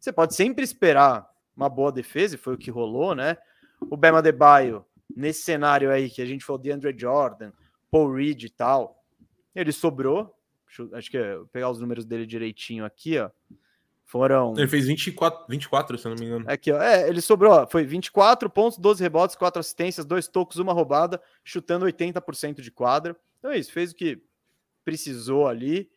você 0.00 0.10
pode 0.10 0.34
sempre 0.34 0.64
esperar 0.64 1.28
uma 1.54 1.68
boa 1.68 1.92
defesa, 1.92 2.36
e 2.36 2.38
foi 2.38 2.54
o 2.54 2.58
que 2.58 2.70
rolou, 2.70 3.14
né? 3.14 3.36
O 3.90 3.98
Bema 3.98 4.22
Debaio, 4.22 4.82
nesse 5.14 5.42
cenário 5.42 5.90
aí 5.90 6.08
que 6.08 6.22
a 6.22 6.26
gente 6.26 6.42
falou 6.42 6.60
de 6.62 6.70
Andre 6.70 6.98
Jordan, 6.98 7.52
Paul 7.90 8.14
Reed 8.14 8.44
e 8.44 8.48
tal, 8.48 9.04
ele 9.54 9.72
sobrou. 9.72 10.34
Acho 10.92 11.10
que 11.10 11.34
vou 11.34 11.46
pegar 11.46 11.70
os 11.70 11.80
números 11.80 12.04
dele 12.04 12.26
direitinho 12.26 12.84
aqui, 12.84 13.18
ó. 13.18 13.30
Foram. 14.04 14.54
Ele 14.56 14.66
fez 14.66 14.86
24, 14.86 15.46
24, 15.48 15.98
se 15.98 16.06
eu 16.06 16.10
não 16.10 16.18
me 16.18 16.24
engano. 16.24 16.44
Aqui, 16.48 16.72
ó. 16.72 16.80
É, 16.80 17.08
ele 17.08 17.20
sobrou, 17.20 17.52
ó, 17.52 17.66
foi 17.66 17.84
24 17.84 18.48
pontos, 18.48 18.78
12 18.78 19.02
rebotes, 19.02 19.36
4 19.36 19.60
assistências, 19.60 20.06
2 20.06 20.28
tocos, 20.28 20.56
uma 20.56 20.72
roubada, 20.72 21.20
chutando 21.44 21.84
80% 21.84 22.60
de 22.62 22.70
quadra. 22.70 23.14
Então 23.38 23.50
é 23.50 23.58
isso, 23.58 23.70
fez 23.70 23.92
o 23.92 23.94
que 23.94 24.20
precisou 24.84 25.46
ali. 25.46 25.90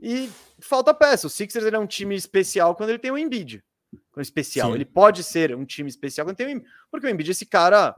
E 0.00 0.28
falta 0.60 0.94
peça. 0.94 1.26
O 1.26 1.30
Sixers 1.30 1.64
ele 1.64 1.76
é 1.76 1.78
um 1.78 1.86
time 1.86 2.14
especial 2.14 2.74
quando 2.74 2.90
ele 2.90 2.98
tem 2.98 3.10
o 3.10 3.18
Embiid. 3.18 3.62
Especial. 4.16 4.68
Sim. 4.68 4.74
Ele 4.74 4.84
pode 4.84 5.22
ser 5.22 5.54
um 5.54 5.64
time 5.64 5.88
especial 5.88 6.26
quando 6.26 6.36
tem 6.36 6.46
o 6.46 6.50
Embiid. 6.50 6.68
Porque 6.90 7.06
o 7.06 7.10
Embiid 7.10 7.30
é 7.30 7.32
esse 7.32 7.46
cara 7.46 7.94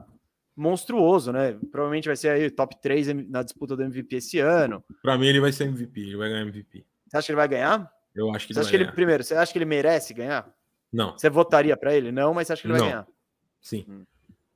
monstruoso, 0.57 1.31
né? 1.31 1.57
Provavelmente 1.71 2.07
vai 2.07 2.15
ser 2.17 2.29
aí 2.29 2.49
top 2.49 2.81
3 2.81 3.29
na 3.29 3.43
disputa 3.43 3.75
do 3.75 3.83
MVP 3.83 4.15
esse 4.15 4.39
ano. 4.39 4.83
Para 5.03 5.17
mim, 5.17 5.27
ele 5.27 5.39
vai 5.39 5.51
ser 5.51 5.65
MVP, 5.65 6.01
ele 6.01 6.17
vai 6.17 6.29
ganhar 6.29 6.41
MVP. 6.41 6.83
Você 7.07 7.17
acha 7.17 7.25
que 7.27 7.31
ele 7.31 7.37
vai 7.37 7.47
ganhar? 7.47 7.91
Eu 8.15 8.31
acho 8.31 8.47
que 8.47 8.53
você 8.53 8.59
acha 8.59 8.69
que 8.69 8.75
ele 8.75 8.91
primeiro, 8.91 9.23
você 9.23 9.35
acha 9.35 9.51
que 9.51 9.57
ele 9.59 9.65
merece 9.65 10.13
ganhar? 10.13 10.51
Não. 10.91 11.17
Você 11.17 11.29
votaria 11.29 11.77
para 11.77 11.95
ele? 11.95 12.11
Não, 12.11 12.33
mas 12.33 12.47
você 12.47 12.53
acha 12.53 12.61
que 12.63 12.67
ele 12.67 12.73
Não. 12.73 12.79
vai 12.79 12.89
ganhar? 12.89 13.07
Sim. 13.61 13.85
Hum. 13.87 14.03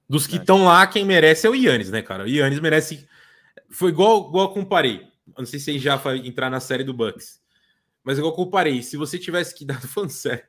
Dos 0.09 0.27
que 0.27 0.37
estão 0.37 0.65
lá, 0.65 0.85
quem 0.87 1.05
merece 1.05 1.45
é 1.45 1.49
o 1.49 1.55
Yannis, 1.55 1.91
né, 1.91 2.01
cara? 2.01 2.23
O 2.23 2.27
Yannis 2.27 2.59
merece. 2.59 3.07
Foi 3.69 3.91
igual, 3.91 4.27
igual 4.27 4.47
eu 4.47 4.53
comparei. 4.53 5.07
não 5.37 5.45
sei 5.45 5.59
se 5.59 5.77
já 5.79 5.95
vai 5.95 6.17
entrar 6.17 6.49
na 6.49 6.59
série 6.59 6.83
do 6.83 6.93
Bucks. 6.93 7.40
Mas 8.03 8.17
igual 8.17 8.31
eu 8.31 8.35
comparei, 8.35 8.81
se 8.81 8.97
você 8.97 9.19
tivesse 9.19 9.53
que 9.53 9.63
dar. 9.65 9.79
sério, 10.09 10.43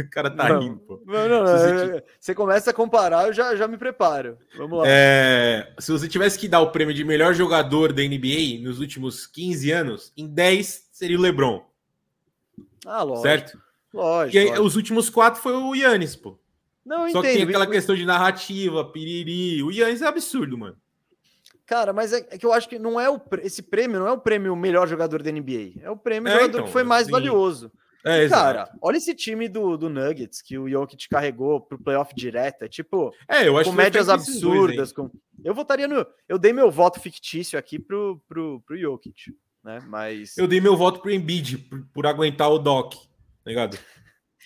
o 0.00 0.10
cara 0.10 0.30
tá 0.30 0.48
não, 0.48 0.60
rindo, 0.60 0.78
pô. 0.78 1.02
Não, 1.06 1.28
não, 1.28 1.44
não. 1.44 1.58
Você, 1.58 2.04
você, 2.18 2.34
começa 2.34 2.70
a 2.70 2.74
comparar, 2.74 3.26
eu 3.26 3.32
já, 3.32 3.54
já 3.54 3.68
me 3.68 3.76
preparo. 3.76 4.38
Vamos 4.56 4.78
lá. 4.78 4.84
É, 4.86 5.74
se 5.78 5.92
você 5.92 6.08
tivesse 6.08 6.38
que 6.38 6.48
dar 6.48 6.60
o 6.60 6.72
prêmio 6.72 6.94
de 6.94 7.04
melhor 7.04 7.34
jogador 7.34 7.92
da 7.92 8.02
NBA 8.02 8.62
nos 8.62 8.80
últimos 8.80 9.26
15 9.26 9.70
anos, 9.70 10.12
em 10.16 10.26
10 10.26 10.88
seria 10.92 11.18
o 11.18 11.20
LeBron. 11.20 11.62
Ah, 12.86 13.02
lógico. 13.02 13.22
Certo? 13.22 13.60
Lógico. 13.92 14.36
E 14.36 14.44
lógico. 14.44 14.66
os 14.66 14.76
últimos 14.76 15.10
quatro 15.10 15.42
foi 15.42 15.52
o 15.52 15.74
Yannis, 15.74 16.16
pô. 16.16 16.38
Não, 16.84 17.00
Só 17.10 17.18
entendo. 17.18 17.22
que 17.22 17.32
tem 17.32 17.42
aquela 17.42 17.66
questão 17.66 17.94
de 17.94 18.06
narrativa, 18.06 18.82
piriri. 18.90 19.62
O 19.62 19.70
Yannis 19.70 20.00
é 20.00 20.06
absurdo, 20.06 20.56
mano. 20.56 20.76
Cara, 21.68 21.92
mas 21.92 22.12
é, 22.12 22.26
é, 22.30 22.38
que 22.38 22.44
eu 22.44 22.52
acho 22.52 22.68
que 22.68 22.78
não 22.78 22.98
é 22.98 23.08
o 23.08 23.20
esse 23.42 23.62
prêmio 23.62 24.00
não 24.00 24.08
é 24.08 24.12
o 24.12 24.18
prêmio 24.18 24.56
melhor 24.56 24.88
jogador 24.88 25.22
da 25.22 25.30
NBA, 25.30 25.82
é 25.82 25.90
o 25.90 25.96
prêmio 25.96 26.28
é, 26.28 26.32
jogador 26.32 26.48
então, 26.48 26.64
que 26.64 26.72
foi 26.72 26.82
mais 26.82 27.06
sim. 27.06 27.12
valioso. 27.12 27.70
É, 28.04 28.24
e, 28.24 28.28
cara, 28.28 28.70
olha 28.80 28.96
esse 28.96 29.14
time 29.14 29.48
do, 29.48 29.76
do 29.76 29.90
Nuggets 29.90 30.40
que 30.40 30.56
o 30.56 30.68
Jokic 30.68 31.08
carregou 31.08 31.60
pro 31.60 31.78
playoff 31.78 32.14
direto, 32.14 32.62
é 32.62 32.68
tipo, 32.68 33.12
é, 33.28 33.46
eu 33.46 33.58
acho 33.58 33.70
com 33.70 33.76
médias 33.76 34.08
absurdas, 34.08 34.92
com... 34.92 35.10
Eu 35.44 35.54
votaria 35.54 35.86
no 35.86 36.06
eu 36.28 36.38
dei 36.38 36.52
meu 36.52 36.70
voto 36.70 37.00
fictício 37.00 37.58
aqui 37.58 37.78
pro 37.78 38.20
pro, 38.26 38.62
pro 38.66 38.78
Jokic 38.78 39.34
né? 39.68 39.80
Mas. 39.86 40.36
Eu 40.38 40.46
dei 40.46 40.60
meu 40.60 40.76
voto 40.76 41.00
pro 41.00 41.10
Embiid 41.10 41.58
por, 41.58 41.86
por 41.92 42.06
aguentar 42.06 42.50
o 42.50 42.58
Doc, 42.58 42.94
tá 42.94 43.00
ligado? 43.46 43.78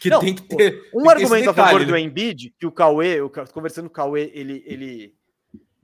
Que 0.00 0.10
não, 0.10 0.18
tem 0.18 0.34
que 0.34 0.42
ter. 0.42 0.90
Um 0.92 1.08
argumento 1.08 1.50
a 1.50 1.54
favor 1.54 1.84
do 1.84 1.96
Embiid, 1.96 2.52
que 2.58 2.66
o 2.66 2.72
Cauê, 2.72 3.20
eu, 3.20 3.30
conversando 3.52 3.84
com 3.84 3.92
o 3.92 3.94
Cauê, 3.94 4.32
ele, 4.34 4.64
ele. 4.66 5.14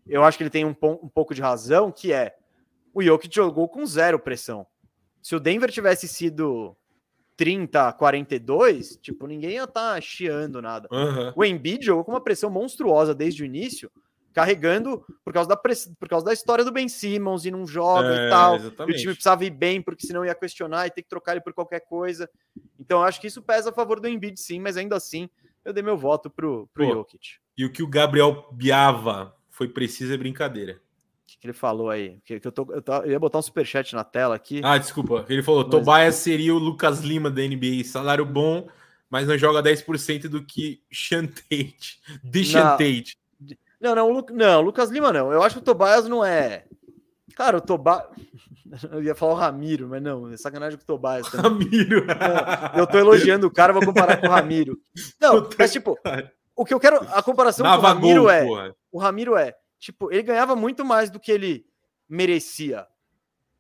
Eu 0.09 0.25
acho 0.25 0.37
que 0.37 0.45
ele 0.45 0.51
tem 0.51 0.65
um, 0.65 0.75
um 0.81 1.09
pouco 1.09 1.35
de 1.35 1.41
razão, 1.41 1.93
que 1.93 2.13
é 2.13 2.35
o 2.95 3.03
Jokic 3.03 3.35
jogou 3.35 3.69
com 3.69 3.85
zero 3.87 4.19
pressão. 4.19 4.67
Se 5.23 5.37
o 5.37 5.41
Denver 5.41 5.71
tivesse 5.71 6.09
sido 6.09 6.77
30, 7.37 7.93
42, 7.93 8.99
tipo, 9.01 9.27
ninguém 9.27 9.53
ia 9.53 9.65
estar 9.65 9.95
tá 9.95 10.01
chiando 10.01 10.61
nada. 10.61 10.89
Uhum. 10.91 11.33
O 11.37 11.45
Embiid 11.45 11.85
jogou 11.85 12.05
com 12.05 12.13
uma 12.13 12.21
pressão 12.21 12.51
monstruosa 12.51 13.15
desde 13.15 13.43
o 13.43 13.47
início 13.47 13.91
carregando 14.33 15.05
por 15.25 15.33
causa 15.33 15.49
da, 15.49 15.57
por 15.57 16.09
causa 16.09 16.25
da 16.25 16.33
história 16.33 16.65
do 16.65 16.71
Ben 16.71 16.89
Simmons 16.89 17.45
e 17.45 17.51
não 17.51 17.67
joga 17.67 18.09
é, 18.09 18.27
e 18.27 18.31
tal. 18.31 18.57
Exatamente. 18.57 18.95
E 18.95 18.97
o 18.97 19.01
time 19.01 19.13
precisava 19.15 19.45
ir 19.45 19.51
bem, 19.51 19.83
porque 19.83 20.07
senão 20.07 20.25
ia 20.25 20.35
questionar 20.35 20.87
e 20.87 20.91
ter 20.91 21.03
que 21.03 21.09
trocar 21.09 21.33
ele 21.33 21.41
por 21.41 21.53
qualquer 21.53 21.81
coisa. 21.81 22.31
Então, 22.79 23.03
acho 23.03 23.21
que 23.21 23.27
isso 23.27 23.43
pesa 23.43 23.71
a 23.71 23.73
favor 23.73 23.99
do 23.99 24.09
Embiid, 24.09 24.39
sim, 24.39 24.61
mas 24.61 24.77
ainda 24.77 24.97
assim, 24.97 25.29
eu 25.65 25.73
dei 25.73 25.83
meu 25.83 25.97
voto 25.97 26.31
pro, 26.31 26.69
pro 26.73 26.87
Pô, 26.87 26.93
Jokic. 26.93 27.39
E 27.57 27.65
o 27.65 27.73
que 27.73 27.83
o 27.83 27.89
Gabriel 27.89 28.49
Biava 28.53 29.35
foi 29.59 29.67
preciso 29.67 30.15
é 30.15 30.17
brincadeira. 30.17 30.75
O 30.75 31.27
que, 31.27 31.39
que 31.41 31.47
ele 31.49 31.53
falou 31.53 31.91
aí? 31.91 32.21
Que, 32.25 32.39
que 32.39 32.47
eu, 32.47 32.53
tô, 32.53 32.67
eu, 32.71 32.81
tô, 32.81 32.95
eu, 32.99 33.11
ia 33.11 33.19
botar 33.19 33.39
um 33.39 33.43
superchat 33.43 33.93
na 33.93 34.05
tela 34.05 34.37
aqui. 34.37 34.61
Ah, 34.63 34.79
desculpa. 34.79 35.27
Ele 35.29 35.43
falou: 35.43 35.63
mas... 35.65 35.71
Tobias 35.71 36.15
seria 36.15 36.55
o 36.55 36.59
Lucas 36.59 37.01
Lima 37.01 37.29
da 37.29 37.43
NBA, 37.43 37.83
salário 37.85 38.25
bom, 38.25 38.69
mas 39.11 39.27
não 39.27 39.37
joga 39.37 39.61
10% 39.61 40.29
do 40.29 40.45
que 40.45 40.81
Chantate. 40.89 42.01
De 42.23 42.45
Chantate. 42.45 43.19
Não, 43.81 43.95
não, 43.97 44.11
Lu... 44.11 44.27
não, 44.31 44.61
Lucas 44.61 44.91
Lima 44.91 45.13
não. 45.13 45.33
Eu 45.33 45.43
acho 45.43 45.57
que 45.57 45.61
o 45.61 45.65
Tobias 45.65 46.09
não 46.09 46.25
é. 46.25 46.65
Cara, 47.35 47.59
o 47.59 47.61
Tobias. 47.61 48.05
Eu 48.93 49.03
ia 49.03 49.15
falar 49.15 49.33
o 49.33 49.37
Ramiro, 49.37 49.89
mas 49.89 50.03
não, 50.03 50.31
é 50.31 50.37
sacanagem 50.37 50.79
com 50.79 50.85
o 50.85 50.87
Tobias. 50.87 51.29
Também. 51.31 51.67
Ramiro! 51.69 52.07
Não, 52.07 52.81
eu 52.81 52.87
tô 52.87 52.99
elogiando 52.99 53.47
o 53.47 53.51
cara, 53.51 53.73
vou 53.73 53.83
comparar 53.83 54.19
com 54.19 54.27
o 54.27 54.31
Ramiro. 54.31 54.79
Não, 55.19 55.49
mas 55.59 55.73
tipo, 55.73 55.99
o 56.55 56.67
que 56.67 56.75
eu 56.75 56.79
quero. 56.79 56.97
A 57.15 57.23
comparação 57.23 57.65
com 57.65 57.73
o 57.73 57.81
Ramiro 57.81 58.23
gol, 58.23 58.31
é. 58.31 58.45
Porra. 58.45 58.77
O 58.91 58.99
Ramiro 58.99 59.37
é, 59.37 59.55
tipo, 59.79 60.11
ele 60.13 60.23
ganhava 60.23 60.57
muito 60.57 60.85
mais 60.85 61.11
do 61.11 61.21
que 61.21 61.31
ele 61.31 61.67
merecia. 62.09 62.87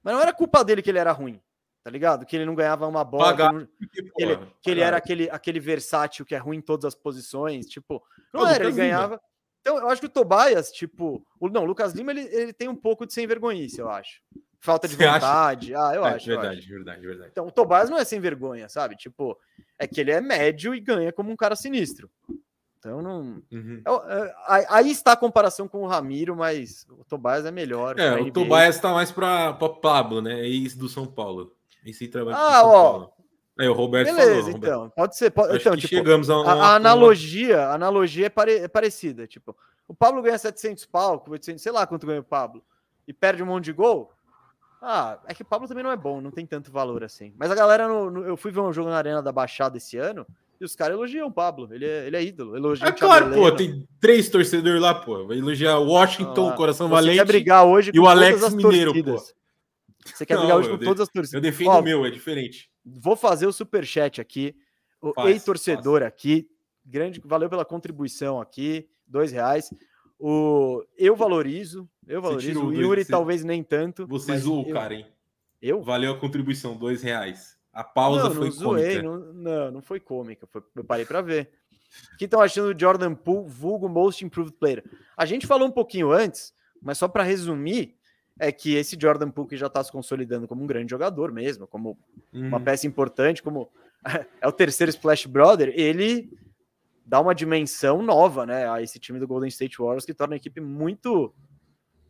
Mas 0.03 0.15
não 0.15 0.23
era 0.23 0.33
culpa 0.33 0.65
dele 0.65 0.83
que 0.83 0.91
ele 0.91 0.99
era 0.99 1.13
ruim, 1.13 1.41
tá 1.85 1.91
ligado? 1.91 2.25
Que 2.25 2.37
ele 2.37 2.47
não 2.47 2.55
ganhava 2.55 2.87
uma 2.87 3.05
bola. 3.05 3.25
Pagar, 3.25 3.53
que, 3.53 4.01
ele, 4.01 4.11
que, 4.11 4.23
ele, 4.23 4.39
que 4.63 4.71
ele, 4.71 4.81
era 4.81 4.97
aquele, 4.97 5.31
aquele 5.31 5.61
versátil 5.61 6.25
que 6.25 6.35
é 6.35 6.39
ruim 6.39 6.59
em 6.59 6.63
todas 6.63 6.87
as 6.87 6.95
posições. 6.95 7.67
Tipo, 7.67 8.03
não 8.33 8.43
Pô, 8.43 8.47
era, 8.47 8.65
ele 8.65 8.75
ganhava. 8.75 9.21
Então, 9.61 9.77
eu 9.77 9.89
acho 9.89 10.01
que 10.01 10.07
o 10.07 10.11
Tobias, 10.11 10.71
tipo, 10.71 11.23
o, 11.39 11.49
não, 11.49 11.63
o 11.63 11.67
Lucas 11.67 11.93
Lima, 11.93 12.13
ele, 12.13 12.23
ele 12.33 12.53
tem 12.53 12.69
um 12.69 12.77
pouco 12.77 13.07
de 13.07 13.13
sem 13.13 13.27
vergonhice, 13.27 13.81
eu 13.81 13.91
acho. 13.91 14.23
Falta 14.61 14.89
de 14.89 14.97
Você 14.97 15.07
vontade. 15.07 15.75
Acha? 15.75 15.89
Ah, 15.89 15.95
eu 15.95 16.07
é, 16.07 16.15
acho. 16.15 16.27
Verdade, 16.27 16.55
eu 16.55 16.59
acho. 16.59 16.69
verdade, 16.69 17.07
verdade. 17.07 17.31
Então, 17.31 17.47
o 17.47 17.53
Tobias 17.53 17.91
não 17.91 17.99
é 17.99 18.05
sem 18.05 18.19
vergonha, 18.19 18.69
sabe? 18.69 18.97
Tipo, 18.97 19.39
é 19.79 19.87
que 19.87 20.01
ele 20.01 20.11
é 20.11 20.21
médio 20.21 20.75
e 20.75 20.81
ganha 20.81 21.13
como 21.13 21.31
um 21.31 21.37
cara 21.37 21.55
sinistro. 21.55 22.11
Então, 22.79 23.03
não. 23.03 23.43
Uhum. 23.51 23.83
Eu, 23.85 23.95
eu, 23.95 24.33
aí 24.47 24.91
está 24.91 25.13
a 25.13 25.17
comparação 25.17 25.67
com 25.67 25.83
o 25.83 25.87
Ramiro, 25.87 26.37
mas 26.37 26.87
o 26.91 27.05
Tobias 27.05 27.45
é 27.45 27.51
melhor. 27.51 27.99
É, 27.99 28.21
o 28.21 28.31
Tobias 28.31 28.77
está 28.77 28.93
mais 28.93 29.11
para 29.11 29.53
Pablo, 29.53 30.23
né? 30.23 30.47
Ex 30.47 30.77
do 30.77 30.89
São 30.89 31.07
Paulo. 31.07 31.53
Esse 31.85 32.07
trabalho 32.07 32.37
ah, 32.37 32.63
ó. 32.65 32.93
Paulo. 32.93 33.13
É, 33.59 33.69
o 33.69 33.73
Roberto 33.73 34.07
Beleza, 34.07 34.43
falou, 34.43 34.57
então. 34.57 34.79
Roberto. 34.79 34.95
Pode 34.95 35.17
ser. 35.17 35.31
Pode, 35.31 35.57
então, 35.57 35.77
tipo, 35.77 35.89
chegamos 35.89 36.31
a, 36.31 36.39
uma, 36.39 36.53
a 36.53 36.75
analogia, 36.77 37.63
a 37.63 37.75
analogia 37.75 38.27
é, 38.27 38.29
pare, 38.29 38.59
é, 38.59 38.69
parecida. 38.69 39.27
Tipo, 39.27 39.57
o 39.89 39.95
Pablo 39.95 40.23
ganha 40.23 40.39
700 40.39 40.87
pau, 40.87 41.25
800, 41.27 41.61
sei 41.61 41.73
lá 41.73 41.85
quanto 41.85 42.07
ganha 42.07 42.21
o 42.21 42.25
Pablo, 42.25 42.63
e 43.07 43.13
perde 43.13 43.43
um 43.43 43.47
monte 43.47 43.65
de 43.65 43.73
gol. 43.73 44.13
Ah, 44.81 45.19
é 45.27 45.35
que 45.35 45.43
o 45.43 45.45
Pablo 45.45 45.67
também 45.67 45.83
não 45.83 45.91
é 45.91 45.97
bom, 45.97 46.21
não 46.21 46.31
tem 46.31 46.47
tanto 46.47 46.71
valor 46.71 47.03
assim. 47.03 47.35
Mas 47.37 47.51
a 47.51 47.55
galera, 47.57 47.89
no, 47.89 48.09
no, 48.09 48.25
eu 48.25 48.37
fui 48.37 48.53
ver 48.53 48.61
um 48.61 48.73
jogo 48.73 48.91
na 48.91 48.97
Arena 48.97 49.21
da 49.21 49.33
Baixada 49.33 49.77
esse 49.77 49.97
ano, 49.97 50.25
e 50.61 50.65
os 50.65 50.75
caras 50.75 50.95
elogiam 50.95 51.29
o 51.29 51.33
Pablo. 51.33 51.73
Ele 51.73 51.85
é, 51.85 52.07
ele 52.07 52.17
é 52.17 52.23
ídolo. 52.23 52.57
Elogiam 52.57 52.89
é 52.89 52.93
claro, 52.93 53.33
pô. 53.33 53.51
Tem 53.53 53.87
três 54.01 54.29
torcedores 54.29 54.81
lá, 54.81 54.95
pô. 54.95 55.27
Vai 55.27 55.39
elogiar 55.39 55.79
Washington, 55.79 56.51
ah, 56.51 56.57
Coração 56.57 56.89
Você 56.89 56.95
Valente. 56.95 57.19
quer 57.19 57.25
brigar 57.27 57.65
hoje 57.65 57.91
e 57.95 58.01
o 58.01 58.07
Alex 58.07 58.55
Mineiro, 58.55 58.93
torcidas. 58.93 59.33
pô. 59.33 59.39
Você 60.05 60.27
quer 60.27 60.35
não, 60.35 60.41
brigar 60.43 60.59
hoje 60.59 60.71
com 60.71 60.79
todas 60.79 61.01
as 61.03 61.09
torcidas. 61.09 61.35
Eu 61.35 61.41
defendo 61.41 61.71
o 61.71 61.83
meu, 61.83 62.05
é 62.05 62.11
diferente. 62.11 62.71
Vou 62.85 63.17
fazer 63.17 63.47
o 63.47 63.53
super 63.53 63.85
chat 63.85 64.21
aqui. 64.21 64.55
O 65.01 65.29
ei-torcedor 65.29 66.03
aqui, 66.03 66.49
grande, 66.85 67.21
valeu 67.25 67.49
pela 67.49 67.65
contribuição 67.65 68.41
aqui, 68.41 68.89
dois 69.07 69.31
reais. 69.31 69.71
O, 70.19 70.83
eu 70.97 71.15
valorizo, 71.15 71.89
eu 72.07 72.21
valorizo. 72.21 72.65
O 72.65 72.73
Yuri 72.73 73.03
dois, 73.03 73.09
talvez 73.09 73.45
nem 73.45 73.63
tanto. 73.63 74.07
Você 74.09 74.37
zoou 74.39 74.63
o 74.63 74.73
cara, 74.73 74.95
hein? 74.95 75.07
Eu? 75.63 75.83
Valeu 75.83 76.13
a 76.13 76.19
contribuição, 76.19 76.77
dois 76.77 77.03
reais. 77.03 77.58
A 77.73 77.85
pausa 77.85 78.25
não, 78.25 78.35
foi 78.35 78.45
não 78.47 78.51
zoei, 78.53 79.01
cômica. 79.01 79.03
Não, 79.03 79.33
não, 79.33 79.71
não 79.71 79.83
foi 79.83 80.01
cômica. 80.01 80.47
Foi, 80.47 80.63
eu 80.75 80.85
parei 80.85 81.05
para 81.05 81.21
ver. 81.21 81.51
O 82.15 82.17
que 82.17 82.25
estão 82.25 82.41
achando 82.41 82.75
do 82.75 82.81
Jordan 82.81 83.15
Poole, 83.15 83.49
vulgo 83.49 83.89
Most 83.89 84.25
Improved 84.25 84.57
Player? 84.57 84.85
A 85.17 85.25
gente 85.25 85.47
falou 85.47 85.69
um 85.69 85.73
pouquinho 85.73 86.13
antes, 86.13 86.53
mas 86.83 86.99
só 86.99 87.09
para 87.09 87.23
resumir, 87.23 87.97
é 88.39 88.53
que 88.53 88.75
esse 88.75 88.97
Jordan 89.01 89.31
Poole 89.31 89.49
que 89.49 89.57
já 89.57 89.67
está 89.67 89.83
se 89.83 89.91
consolidando 89.91 90.47
como 90.47 90.63
um 90.63 90.67
grande 90.67 90.91
jogador 90.91 91.33
mesmo, 91.33 91.67
como 91.67 91.99
uhum. 92.33 92.49
uma 92.49 92.61
peça 92.61 92.87
importante, 92.87 93.43
como 93.43 93.71
é 94.41 94.47
o 94.47 94.53
terceiro 94.53 94.91
Splash 94.91 95.27
Brother, 95.27 95.73
ele 95.75 96.31
dá 97.05 97.21
uma 97.21 97.35
dimensão 97.35 98.03
nova, 98.03 98.45
né, 98.45 98.69
a 98.71 98.83
esse 98.83 98.99
time 98.99 99.19
do 99.19 99.27
Golden 99.27 99.49
State 99.49 99.79
Warriors 99.79 100.05
que 100.05 100.13
torna 100.13 100.35
a 100.35 100.37
equipe 100.37 100.61
muito, 100.61 101.35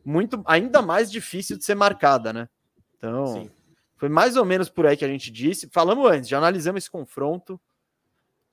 muito 0.04 0.42
ainda 0.44 0.82
mais 0.82 1.10
difícil 1.10 1.56
de 1.56 1.64
ser 1.64 1.76
marcada, 1.76 2.32
né? 2.32 2.48
Então, 2.96 3.26
Sim. 3.28 3.50
Foi 3.98 4.08
mais 4.08 4.36
ou 4.36 4.44
menos 4.44 4.70
por 4.70 4.86
aí 4.86 4.96
que 4.96 5.04
a 5.04 5.08
gente 5.08 5.30
disse. 5.30 5.68
Falamos 5.70 6.10
antes, 6.10 6.28
já 6.28 6.38
analisamos 6.38 6.84
esse 6.84 6.90
confronto. 6.90 7.60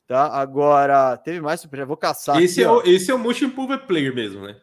Tá? 0.07 0.27
Agora, 0.27 1.17
teve 1.17 1.39
mais 1.39 1.61
surpresa. 1.61 1.85
Vou 1.85 1.97
caçar. 1.97 2.41
Esse, 2.41 2.63
aqui, 2.63 2.69
é, 2.69 2.71
o, 2.71 2.81
esse 2.81 3.09
é 3.09 3.13
o 3.13 3.19
Motion 3.19 3.45
Improver 3.45 3.85
Player 3.85 4.13
mesmo, 4.13 4.41
né? 4.41 4.59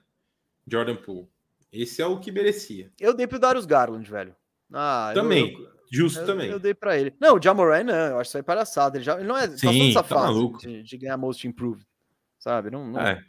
Jordan 0.66 0.96
Poole. 0.96 1.28
Esse 1.72 2.02
é 2.02 2.06
o 2.06 2.20
que 2.20 2.30
merecia. 2.30 2.92
Eu 3.00 3.14
dei 3.14 3.26
pro 3.26 3.38
Darius 3.38 3.64
Garland, 3.64 4.08
velho. 4.08 4.36
Ah, 4.72 5.12
também. 5.14 5.52
Eu, 5.52 5.72
Justo 5.90 6.20
eu, 6.20 6.26
também. 6.26 6.50
Eu 6.50 6.58
dei 6.58 6.74
para 6.74 6.98
ele. 6.98 7.14
Não, 7.20 7.36
o 7.36 7.42
Jamoran 7.42 7.84
não, 7.84 7.94
eu 7.94 8.18
acho 8.18 8.28
isso 8.28 8.36
aí 8.38 8.42
palhaçada. 8.42 8.96
Ele, 8.96 9.04
já, 9.04 9.14
ele 9.18 9.28
não 9.28 9.36
é 9.36 9.48
Sim, 9.48 9.92
tá 9.92 10.02
fase 10.02 10.52
de, 10.58 10.82
de, 10.82 10.96
ganhar 10.96 11.16
Most 11.16 11.46
Improved, 11.46 11.84
sabe? 12.38 12.70
Não, 12.70 12.86
não, 12.86 13.00
é. 13.00 13.22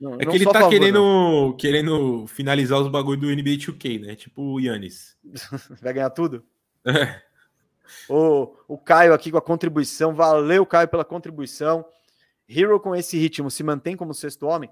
Não, 0.00 0.14
é 0.14 0.26
que 0.26 0.34
ele 0.34 0.44
tá 0.44 0.54
favor, 0.54 0.70
querendo, 0.70 1.56
querendo 1.56 2.26
finalizar 2.26 2.80
os 2.80 2.88
bagulhos 2.88 3.20
do 3.20 3.28
NBA 3.28 3.58
2K, 3.58 4.00
né? 4.00 4.16
Tipo 4.16 4.42
o 4.42 4.60
Yannis. 4.60 5.16
Vai 5.80 5.92
ganhar 5.92 6.10
tudo? 6.10 6.44
É. 6.86 7.20
O, 8.08 8.54
o 8.68 8.78
Caio 8.78 9.12
aqui 9.12 9.30
com 9.30 9.38
a 9.38 9.42
contribuição. 9.42 10.14
Valeu, 10.14 10.64
Caio, 10.66 10.88
pela 10.88 11.04
contribuição. 11.04 11.84
Hero 12.48 12.80
com 12.80 12.94
esse 12.94 13.16
ritmo 13.16 13.50
se 13.50 13.62
mantém 13.62 13.96
como 13.96 14.12
sexto 14.14 14.46
homem? 14.46 14.70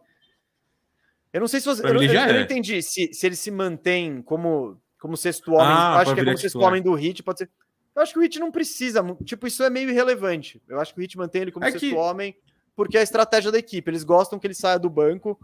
Eu 1.33 1.41
não 1.41 1.49
sei 1.49 1.61
se 1.61 1.67
você. 1.67 1.85
Eu, 1.85 1.95
eu, 1.95 2.03
eu, 2.03 2.21
é. 2.21 2.33
não 2.33 2.41
entendi 2.41 2.83
se, 2.83 3.13
se 3.13 3.27
ele 3.27 3.37
se 3.37 3.51
mantém 3.51 4.23
como, 4.23 4.81
como 4.99 5.17
sexto 5.17 5.53
homem. 5.53 5.67
Ah, 5.67 5.99
acho 5.99 6.15
que 6.15 6.21
é 6.21 6.25
como 6.25 6.39
sexto 6.39 6.61
homem 6.61 6.83
do 6.83 6.95
Hit, 6.95 7.23
pode 7.23 7.41
ser. 7.41 7.51
Eu 7.95 8.03
acho 8.03 8.13
que 8.13 8.19
o 8.19 8.23
Hit 8.23 8.39
não 8.39 8.51
precisa. 8.51 9.05
Tipo, 9.25 9.47
isso 9.47 9.63
é 9.63 9.71
meio 9.71 9.91
irrelevante. 9.91 10.63
Eu 10.69 10.81
acho 10.81 10.95
que 10.95 11.01
o 11.01 11.03
Hit 11.03 11.17
mantém 11.17 11.43
ele 11.43 11.53
como 11.53 11.65
é 11.65 11.71
sexto 11.71 11.89
que... 11.89 11.95
homem, 11.95 12.37
porque 12.75 12.97
é 12.97 13.01
a 13.01 13.05
estratégia 13.05 13.53
da 13.53 13.59
equipe. 13.59 13.91
Eles 13.91 14.05
gostam 14.05 14.39
que 14.39 14.47
ele 14.47 14.55
saia 14.55 14.79
do 14.79 14.89
banco 14.89 15.39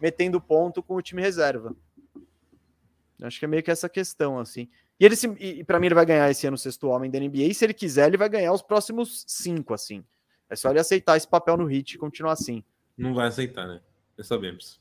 metendo 0.00 0.40
ponto 0.40 0.82
com 0.82 0.94
o 0.94 1.02
time 1.02 1.20
reserva. 1.20 1.74
Acho 3.26 3.38
que 3.38 3.44
é 3.44 3.48
meio 3.48 3.62
que 3.62 3.70
essa 3.70 3.88
questão, 3.88 4.38
assim. 4.38 4.68
E 4.98 5.04
ele 5.04 5.16
se, 5.16 5.26
e 5.40 5.64
para 5.64 5.80
mim 5.80 5.86
ele 5.86 5.94
vai 5.94 6.06
ganhar 6.06 6.30
esse 6.30 6.46
ano 6.46 6.54
o 6.54 6.58
sexto 6.58 6.88
homem 6.88 7.10
da 7.10 7.18
NBA, 7.18 7.44
e 7.44 7.54
se 7.54 7.64
ele 7.64 7.74
quiser, 7.74 8.06
ele 8.06 8.16
vai 8.16 8.28
ganhar 8.28 8.52
os 8.52 8.62
próximos 8.62 9.24
cinco, 9.26 9.74
assim. 9.74 10.04
É 10.48 10.56
só 10.56 10.70
ele 10.70 10.78
aceitar 10.78 11.16
esse 11.16 11.26
papel 11.26 11.56
no 11.56 11.66
hit 11.66 11.94
e 11.94 11.98
continuar 11.98 12.32
assim. 12.32 12.62
Não 12.96 13.14
vai 13.14 13.26
aceitar, 13.26 13.66
né? 13.66 13.80
Já 14.16 14.24
sabemos. 14.24 14.80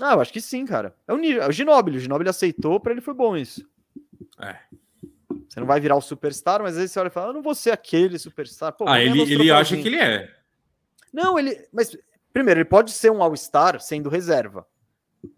Ah, 0.00 0.14
eu 0.14 0.20
acho 0.20 0.32
que 0.32 0.40
sim, 0.40 0.64
cara. 0.64 0.94
É 1.06 1.12
o, 1.12 1.22
é 1.22 1.46
o 1.46 1.52
Ginobili. 1.52 1.98
O 1.98 2.00
Ginobili 2.00 2.30
aceitou, 2.30 2.80
para 2.80 2.92
ele 2.92 3.00
foi 3.00 3.12
bom 3.12 3.36
isso. 3.36 3.68
É. 4.40 4.58
Você 5.48 5.60
não 5.60 5.66
vai 5.66 5.80
virar 5.80 5.96
o 5.96 6.00
superstar, 6.00 6.62
mas 6.62 6.78
aí 6.78 6.88
você 6.88 6.98
olha 6.98 7.08
e 7.08 7.10
fala, 7.10 7.28
eu 7.28 7.34
não 7.34 7.42
vou 7.42 7.54
ser 7.54 7.72
aquele 7.72 8.18
superstar. 8.18 8.72
Pô, 8.72 8.88
ah, 8.88 9.00
ele, 9.02 9.20
ele 9.20 9.50
acha 9.50 9.76
que 9.76 9.86
ele 9.86 9.98
é. 9.98 10.34
Não, 11.12 11.38
ele. 11.38 11.68
Mas, 11.70 11.94
primeiro, 12.32 12.60
ele 12.60 12.68
pode 12.68 12.90
ser 12.90 13.10
um 13.10 13.22
All-Star 13.22 13.78
sendo 13.80 14.08
reserva. 14.08 14.66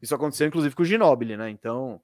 Isso 0.00 0.14
aconteceu, 0.14 0.46
inclusive, 0.46 0.74
com 0.74 0.82
o 0.82 0.86
Ginobili, 0.86 1.36
né? 1.36 1.50
Então. 1.50 2.00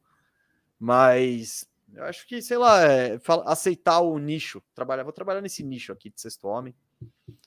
Mas 0.80 1.70
eu 1.92 2.04
acho 2.04 2.26
que, 2.26 2.40
sei 2.40 2.56
lá, 2.56 2.82
é, 2.82 3.20
aceitar 3.44 4.00
o 4.00 4.18
nicho. 4.18 4.62
Trabalhar, 4.74 5.02
vou 5.02 5.12
trabalhar 5.12 5.42
nesse 5.42 5.62
nicho 5.62 5.92
aqui 5.92 6.08
de 6.08 6.18
sexto 6.18 6.48
homem. 6.48 6.74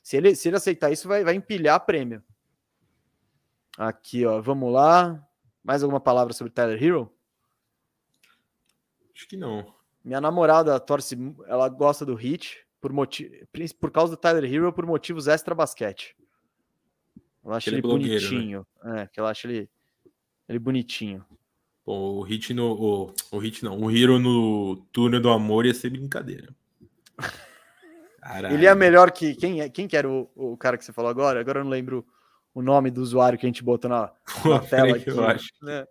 Se 0.04 0.18
ele, 0.18 0.36
se 0.36 0.48
ele 0.48 0.58
aceitar 0.58 0.92
isso, 0.92 1.08
vai, 1.08 1.24
vai 1.24 1.34
empilhar 1.34 1.84
prêmio. 1.84 2.24
Aqui, 3.78 4.24
ó, 4.26 4.40
vamos 4.40 4.72
lá. 4.72 5.28
Mais 5.64 5.82
alguma 5.82 6.00
palavra 6.00 6.34
sobre 6.34 6.54
Tyler 6.54 6.82
Hero? 6.82 7.12
Acho 9.16 9.28
que 9.28 9.38
não. 9.38 9.74
Minha 10.04 10.20
namorada 10.20 10.80
torce, 10.80 11.18
ela 11.48 11.70
gosta 11.70 12.06
do 12.06 12.14
Hit 12.14 12.68
por 12.82 12.92
motivo, 12.92 13.34
por 13.80 13.90
causa 13.90 14.16
do 14.16 14.20
Tyler 14.20 14.44
Hero 14.44 14.74
por 14.74 14.86
motivos 14.86 15.28
extra 15.28 15.56
basquete. 15.56 16.16
Ela 17.44 17.58
acha 17.58 17.70
ele, 17.70 17.78
ele 17.78 17.88
né? 17.88 17.94
bonitinho, 17.94 18.68
né? 18.84 19.04
é, 19.04 19.08
que 19.08 19.20
ela 19.20 19.32
acha 19.32 19.48
ele, 19.48 19.70
ele 20.48 20.60
bonitinho. 20.60 21.26
O 21.86 22.22
hit 22.22 22.54
no. 22.54 22.72
O, 22.72 23.14
o 23.32 23.38
hit 23.40 23.64
não, 23.64 23.78
o 23.78 23.92
Hero 23.92 24.18
no 24.18 24.78
túnel 24.92 25.20
do 25.20 25.30
amor 25.30 25.66
ia 25.66 25.74
ser 25.74 25.90
brincadeira. 25.90 26.48
Caralho. 28.22 28.56
Ele 28.56 28.66
é 28.66 28.74
melhor 28.74 29.12
que. 29.12 29.36
Quem, 29.36 29.60
é, 29.60 29.68
quem 29.68 29.88
que 29.88 29.98
era 29.98 30.10
o, 30.10 30.30
o 30.36 30.56
cara 30.56 30.78
que 30.78 30.86
você 30.86 30.94
falou 30.94 31.12
agora? 31.12 31.42
Agora 31.42 31.60
eu 31.60 31.64
não 31.64 31.72
lembro 31.72 32.06
o 32.54 32.62
nome 32.62 32.90
do 32.90 33.02
usuário 33.02 33.38
que 33.38 33.46
a 33.46 33.50
gente 33.50 33.64
botou 33.64 33.90
na, 33.90 34.12
na 34.46 34.60
tela 34.60 34.96
aqui. 34.96 35.10
Eu 35.10 35.24
acho. 35.26 35.50
Né? 35.62 35.86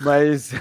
Mas. 0.00 0.52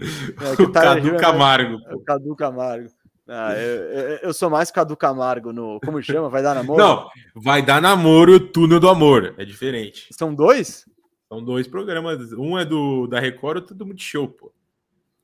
É, 0.00 0.62
o 0.62 0.70
Cadu 0.70 1.16
é 1.16 1.18
Camargo. 1.18 1.76
É, 1.84 1.92
o 1.92 1.98
Cadu 1.98 2.36
Camargo. 2.36 2.88
Ah, 3.26 3.52
eu, 3.54 3.82
eu, 3.82 4.16
eu, 4.18 4.32
sou 4.32 4.48
mais 4.48 4.70
Cadu 4.70 4.96
Camargo 4.96 5.52
no. 5.52 5.80
Como 5.84 6.00
chama? 6.00 6.28
Vai 6.28 6.40
dar 6.40 6.54
namoro? 6.54 6.80
Não, 6.80 7.08
vai 7.34 7.62
dar 7.62 7.82
namoro 7.82 8.38
Túnel 8.38 8.78
do 8.78 8.88
Amor. 8.88 9.34
É 9.36 9.44
diferente. 9.44 10.06
São 10.12 10.32
dois? 10.32 10.88
São 11.28 11.44
dois 11.44 11.66
programas. 11.66 12.32
Um 12.32 12.58
é 12.58 12.64
do 12.64 13.06
da 13.06 13.20
Record, 13.20 13.58
outro 13.58 13.74
é 13.74 13.78
do 13.78 13.86
Multishow, 13.86 14.28
pô. 14.28 14.52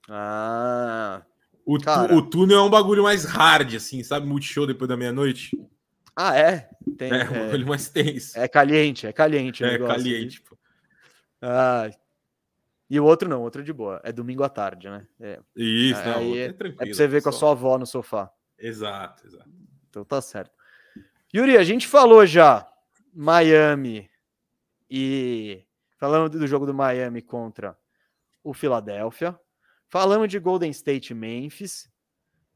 Ah. 0.09 1.23
O, 1.65 1.79
tu, 1.79 1.91
o 2.15 2.23
túnel 2.23 2.59
é 2.59 2.63
um 2.63 2.71
bagulho 2.71 3.03
mais 3.03 3.25
hard, 3.25 3.75
assim, 3.75 4.03
sabe? 4.03 4.27
Multishow 4.27 4.67
depois 4.67 4.89
da 4.89 4.97
meia-noite. 4.97 5.59
Ah, 6.15 6.37
é? 6.37 6.69
Tem, 6.99 7.11
é, 7.11 7.29
um 7.29 7.35
é, 7.35 7.45
bagulho 7.47 7.67
mais 7.67 7.89
tenso. 7.89 8.39
É 8.39 8.47
caliente, 8.47 9.07
é 9.07 9.13
caliente. 9.13 9.65
É 9.65 9.79
caliente, 9.79 10.43
pô. 10.43 10.57
Ah. 11.41 11.91
E 12.89 13.01
o 13.01 13.05
outro 13.05 13.29
não, 13.29 13.41
o 13.41 13.43
outro 13.43 13.63
é 13.63 13.65
de 13.65 13.73
boa. 13.73 14.01
É 14.05 14.13
domingo 14.13 14.43
à 14.43 14.49
tarde, 14.49 14.89
né? 14.89 15.07
É. 15.19 15.41
Isso, 15.57 16.05
não, 16.05 16.21
é, 16.21 16.39
é, 16.39 16.53
tranquilo. 16.53 16.83
É 16.83 16.87
pra 16.87 16.95
você 16.95 17.09
ver 17.09 17.23
com 17.23 17.31
a 17.31 17.33
sua 17.33 17.53
avó 17.53 17.79
no 17.79 17.87
sofá. 17.87 18.31
Exato, 18.59 19.27
exato. 19.27 19.51
Então 19.89 20.05
tá 20.05 20.21
certo. 20.21 20.53
Yuri, 21.35 21.57
a 21.57 21.65
gente 21.65 21.89
falou 21.89 22.25
já 22.27 22.67
Miami 23.13 24.09
e 24.89 25.65
Falamos 26.05 26.29
do 26.29 26.47
jogo 26.47 26.67
do 26.67 26.75
Miami 26.75 27.23
contra 27.23 27.75
o 28.43 28.53
Philadelphia. 28.53 29.41
Falamos 29.89 30.29
de 30.29 30.39
Golden 30.39 30.71
State 30.71 31.15
e 31.15 31.17
Memphis. 31.17 31.91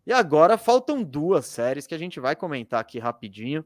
E 0.06 0.12
agora 0.12 0.58
faltam 0.58 1.02
duas 1.02 1.46
séries 1.46 1.86
que 1.86 1.94
a 1.94 1.98
gente 1.98 2.20
vai 2.20 2.36
comentar 2.36 2.78
aqui 2.78 2.98
rapidinho. 2.98 3.64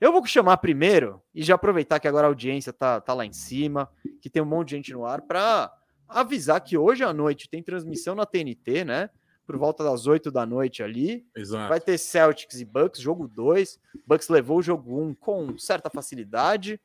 Eu 0.00 0.12
vou 0.12 0.24
chamar 0.26 0.58
primeiro 0.58 1.20
e 1.34 1.42
já 1.42 1.56
aproveitar 1.56 1.98
que 1.98 2.06
agora 2.06 2.28
a 2.28 2.30
audiência 2.30 2.72
tá, 2.72 3.00
tá 3.00 3.12
lá 3.12 3.26
em 3.26 3.32
cima, 3.32 3.90
que 4.22 4.30
tem 4.30 4.40
um 4.40 4.46
monte 4.46 4.68
de 4.68 4.76
gente 4.76 4.92
no 4.92 5.04
ar, 5.04 5.22
para 5.22 5.72
avisar 6.08 6.60
que 6.60 6.78
hoje 6.78 7.02
à 7.02 7.12
noite 7.12 7.50
tem 7.50 7.64
transmissão 7.64 8.14
na 8.14 8.24
TNT, 8.24 8.84
né? 8.84 9.10
Por 9.44 9.56
volta 9.56 9.82
das 9.82 10.06
8 10.06 10.30
da 10.30 10.46
noite 10.46 10.84
ali. 10.84 11.26
Exato. 11.36 11.68
Vai 11.68 11.80
ter 11.80 11.98
Celtics 11.98 12.60
e 12.60 12.64
Bucks, 12.64 13.00
jogo 13.00 13.26
2. 13.26 13.76
Bucks 14.06 14.28
levou 14.28 14.58
o 14.58 14.62
jogo 14.62 15.00
1 15.00 15.02
um 15.02 15.14
com 15.16 15.58
certa 15.58 15.90
facilidade 15.90 16.80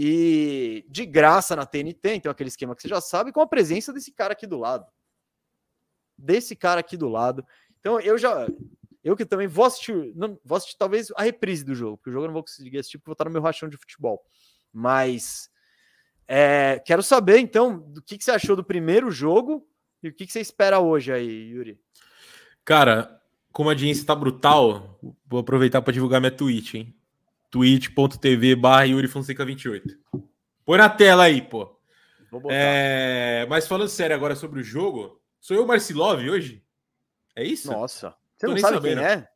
e 0.00 0.86
de 0.88 1.04
graça 1.04 1.56
na 1.56 1.66
TNT, 1.66 2.14
então 2.14 2.30
aquele 2.30 2.50
esquema 2.50 2.72
que 2.76 2.82
você 2.82 2.86
já 2.86 3.00
sabe, 3.00 3.32
com 3.32 3.40
a 3.40 3.46
presença 3.48 3.92
desse 3.92 4.12
cara 4.12 4.32
aqui 4.32 4.46
do 4.46 4.56
lado. 4.56 4.86
Desse 6.16 6.54
cara 6.54 6.78
aqui 6.78 6.96
do 6.96 7.08
lado. 7.08 7.44
Então 7.80 7.98
eu 7.98 8.16
já. 8.16 8.46
Eu 9.02 9.16
que 9.16 9.26
também 9.26 9.48
vou 9.48 9.64
assistir, 9.64 10.12
não, 10.14 10.38
vou 10.44 10.56
assistir 10.56 10.78
talvez 10.78 11.10
a 11.16 11.24
reprise 11.24 11.64
do 11.64 11.74
jogo, 11.74 11.96
porque 11.96 12.10
o 12.10 12.12
jogo 12.12 12.26
eu 12.26 12.28
não 12.28 12.34
vou 12.34 12.44
conseguir 12.44 12.78
assistir 12.78 12.98
porque 12.98 13.08
vou 13.08 13.14
estar 13.14 13.24
no 13.24 13.32
meu 13.32 13.42
rachão 13.42 13.68
de 13.68 13.76
futebol. 13.76 14.22
Mas 14.72 15.50
é, 16.28 16.80
quero 16.86 17.02
saber 17.02 17.38
então 17.38 17.80
do 17.80 18.00
que, 18.00 18.16
que 18.16 18.22
você 18.22 18.30
achou 18.30 18.54
do 18.54 18.62
primeiro 18.62 19.10
jogo 19.10 19.66
e 20.00 20.10
o 20.10 20.14
que, 20.14 20.26
que 20.26 20.32
você 20.32 20.40
espera 20.40 20.78
hoje 20.78 21.12
aí, 21.12 21.50
Yuri. 21.50 21.76
Cara, 22.64 23.20
como 23.50 23.68
a 23.68 23.72
audiência 23.72 24.02
está 24.02 24.14
brutal, 24.14 25.00
vou 25.26 25.40
aproveitar 25.40 25.82
para 25.82 25.92
divulgar 25.92 26.20
minha 26.20 26.30
tweet, 26.30 26.78
hein? 26.78 26.97
twitch.tv 27.50 28.56
barra 28.56 28.84
Yuri 28.84 29.08
Fonseca 29.08 29.44
28. 29.44 29.96
Põe 30.64 30.78
na 30.78 30.88
tela 30.88 31.24
aí, 31.24 31.40
pô. 31.40 31.78
É... 32.50 33.46
Mas 33.48 33.66
falando 33.66 33.88
sério 33.88 34.14
agora 34.14 34.36
sobre 34.36 34.60
o 34.60 34.62
jogo, 34.62 35.20
sou 35.40 35.56
eu 35.56 35.66
Marcilov 35.66 36.20
hoje? 36.28 36.62
É 37.34 37.44
isso? 37.44 37.72
Nossa. 37.72 38.14
Você 38.36 38.46
Tô 38.46 38.52
não 38.52 38.58
sabe 38.58 38.74
sabendo. 38.74 39.00
quem 39.00 39.08
é? 39.08 39.28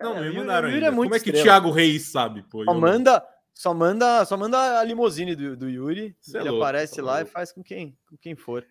Não, 0.00 0.20
me 0.20 0.32
mandaram 0.32 0.68
ainda. 0.68 0.86
É 0.86 0.90
Como 0.90 1.04
é 1.06 1.08
que 1.18 1.30
estrela. 1.30 1.42
Thiago 1.42 1.70
Reis 1.70 2.10
sabe, 2.10 2.42
pô? 2.42 2.64
Só 2.64 2.74
manda, 2.74 3.26
só 3.54 3.74
manda, 3.74 4.24
só 4.24 4.36
manda 4.36 4.78
a 4.78 4.84
limusine 4.84 5.34
do, 5.34 5.56
do 5.56 5.68
Yuri. 5.68 6.14
Você 6.20 6.36
é 6.36 6.40
ele 6.40 6.48
é 6.48 6.50
louco, 6.50 6.64
aparece 6.64 6.96
tá 6.96 7.02
lá 7.02 7.14
louco. 7.16 7.28
e 7.28 7.32
faz 7.32 7.52
com 7.52 7.62
quem, 7.62 7.96
com 8.08 8.16
quem 8.16 8.36
for. 8.36 8.66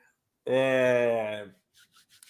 É... 0.46 1.48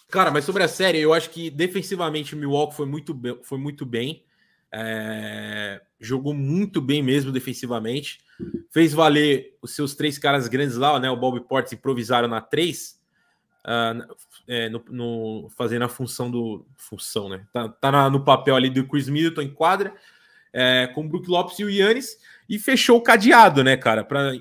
Cara, 0.10 0.32
mas 0.32 0.46
sobre 0.46 0.64
a 0.64 0.68
série, 0.68 1.00
eu 1.00 1.14
acho 1.14 1.30
que 1.30 1.50
defensivamente 1.50 2.34
o 2.34 2.38
Milwaukee 2.38 2.76
foi 2.76 2.86
muito 2.86 3.14
bem. 3.14 3.40
Foi 3.44 3.58
muito 3.58 3.86
bem. 3.86 4.24
É... 4.72 5.82
Jogou 6.00 6.34
muito 6.34 6.82
bem 6.82 7.02
mesmo 7.02 7.32
defensivamente. 7.32 8.20
Fez 8.72 8.94
valer 8.94 9.58
os 9.62 9.76
seus 9.76 9.96
três 9.96 10.18
caras 10.18 10.48
grandes 10.48 10.76
lá, 10.76 11.00
né? 11.00 11.10
O 11.10 11.18
Bob 11.18 11.40
Portes 11.42 11.74
improvisaram 11.74 12.28
na 12.28 12.42
3. 12.42 13.00
Uh, 13.66 14.16
é, 14.48 14.70
no, 14.70 14.84
no, 14.90 15.50
fazendo 15.58 15.84
a 15.86 15.90
função 15.90 16.30
do. 16.30 16.66
Função, 16.76 17.30
né? 17.30 17.46
Tá, 17.52 17.70
tá 17.70 17.92
na, 17.92 18.10
no 18.10 18.24
papel 18.24 18.56
ali 18.56 18.70
do 18.70 18.86
Chris 18.88 19.10
Middleton 19.10 19.42
em 19.42 19.54
quadra, 19.54 19.96
é, 20.54 20.88
com 20.94 21.02
o 21.02 21.08
Brook 21.08 21.28
Lopes 21.28 21.58
e 21.58 21.64
o 21.64 21.70
Yannis, 21.70 22.18
e 22.48 22.60
fechou 22.60 22.98
o 22.98 23.02
cadeado, 23.02 23.64
né, 23.64 23.76
cara? 23.76 24.04
Para 24.04 24.34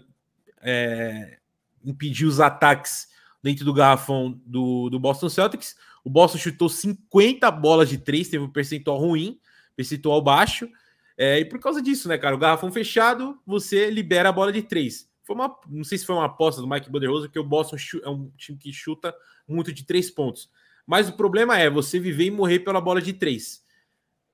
é, 0.60 1.38
impedir 1.82 2.26
os 2.26 2.40
ataques 2.40 3.08
dentro 3.42 3.64
do 3.64 3.72
garrafão 3.72 4.38
do, 4.44 4.90
do 4.90 4.98
Boston 4.98 5.28
Celtics. 5.28 5.76
O 6.04 6.10
Boston 6.10 6.38
chutou 6.38 6.68
50 6.68 7.50
bolas 7.50 7.88
de 7.88 7.98
três, 7.98 8.28
teve 8.28 8.44
um 8.44 8.50
percentual 8.50 8.98
ruim, 8.98 9.38
percentual 9.76 10.20
baixo. 10.22 10.68
É, 11.16 11.38
e 11.38 11.44
por 11.44 11.58
causa 11.58 11.80
disso, 11.80 12.08
né, 12.08 12.18
cara? 12.18 12.34
O 12.34 12.38
garrafão 12.38 12.72
fechado, 12.72 13.38
você 13.46 13.90
libera 13.90 14.28
a 14.28 14.32
bola 14.32 14.52
de 14.52 14.62
três. 14.62 15.08
Foi 15.22 15.34
uma, 15.34 15.58
não 15.68 15.84
sei 15.84 15.96
se 15.96 16.04
foi 16.04 16.14
uma 16.14 16.26
aposta 16.26 16.60
do 16.60 16.68
Mike 16.68 16.90
Budenholzer, 16.90 17.28
porque 17.28 17.38
o 17.38 17.44
Boston 17.44 17.76
é 18.02 18.08
um 18.08 18.30
time 18.36 18.58
que 18.58 18.72
chuta 18.72 19.14
muito 19.48 19.72
de 19.72 19.84
três 19.84 20.10
pontos. 20.10 20.50
Mas 20.86 21.08
o 21.08 21.12
problema 21.14 21.58
é 21.58 21.70
você 21.70 21.98
viver 21.98 22.24
e 22.24 22.30
morrer 22.30 22.60
pela 22.60 22.80
bola 22.80 23.00
de 23.00 23.12
três. 23.12 23.62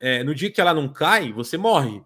É, 0.00 0.24
no 0.24 0.34
dia 0.34 0.50
que 0.50 0.60
ela 0.60 0.74
não 0.74 0.88
cai, 0.88 1.32
você 1.32 1.56
morre. 1.56 2.02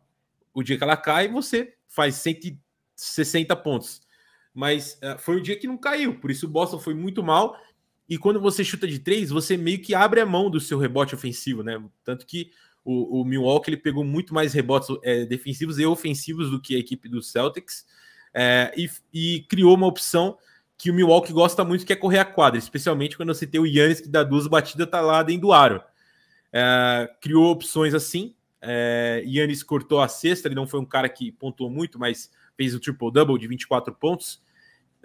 O 0.53 0.62
dia 0.62 0.76
que 0.76 0.85
ela 0.85 0.97
cai, 0.97 1.28
você 1.28 1.74
faz 1.89 2.16
160 2.16 3.57
pontos. 3.57 4.03
Mas 4.53 4.99
é, 5.01 5.16
foi 5.16 5.37
o 5.37 5.43
dia 5.43 5.59
que 5.59 5.66
não 5.66 5.76
caiu, 5.78 6.20
por 6.20 6.30
isso 6.30 6.47
o 6.47 6.49
Boston 6.49 6.78
foi 6.78 6.95
muito 6.95 7.22
mal. 7.22 7.57
E 8.09 8.18
quando 8.18 8.41
você 8.41 8.62
chuta 8.62 8.87
de 8.87 8.99
três, 8.99 9.30
você 9.30 9.57
meio 9.57 9.80
que 9.80 9.95
abre 9.95 10.20
a 10.20 10.26
mão 10.26 10.51
do 10.51 10.61
seu 10.61 10.78
rebote 10.78 11.14
ofensivo, 11.14 11.62
né? 11.62 11.82
Tanto 12.05 12.26
que 12.26 12.51
o, 12.85 13.20
o 13.20 13.24
Milwaukee 13.24 13.70
ele 13.70 13.76
pegou 13.76 14.05
muito 14.05 14.35
mais 14.35 14.53
rebotes 14.53 14.89
é, 15.03 15.24
defensivos 15.24 15.78
e 15.78 15.87
ofensivos 15.87 16.51
do 16.51 16.61
que 16.61 16.76
a 16.76 16.78
equipe 16.78 17.09
do 17.09 17.22
Celtics 17.22 17.87
é, 18.35 18.72
e, 18.76 18.91
e, 19.12 19.41
criou 19.49 19.74
uma 19.74 19.87
opção 19.87 20.37
que 20.76 20.91
o 20.91 20.95
Milwaukee 20.95 21.32
gosta 21.32 21.64
muito, 21.64 21.87
que 21.87 21.93
é 21.93 21.97
correr 21.97 22.18
a 22.18 22.24
quadra, 22.24 22.59
especialmente 22.59 23.16
quando 23.16 23.32
você 23.32 23.47
tem 23.47 23.61
o 23.61 23.66
Yannis 23.66 24.01
que 24.01 24.09
dá 24.09 24.24
duas 24.24 24.47
batidas, 24.49 24.91
tá 24.91 25.01
lá 25.01 25.22
dentro 25.22 25.43
do 25.43 25.53
aro. 25.53 25.80
É, 26.53 27.09
criou 27.20 27.51
opções 27.51 27.95
assim. 27.95 28.35
É, 28.61 29.22
Yannis 29.24 29.62
cortou 29.62 30.01
a 30.01 30.09
cesta, 30.09 30.49
ele 30.49 30.55
não 30.55 30.66
foi 30.66 30.80
um 30.80 30.85
cara 30.85 31.09
que 31.09 31.30
pontuou 31.30 31.70
muito, 31.70 31.99
mas 31.99 32.30
fez 32.57 32.74
o 32.74 32.80
triple-double 32.80 33.39
de 33.39 33.47
24 33.47 33.95
pontos, 33.95 34.43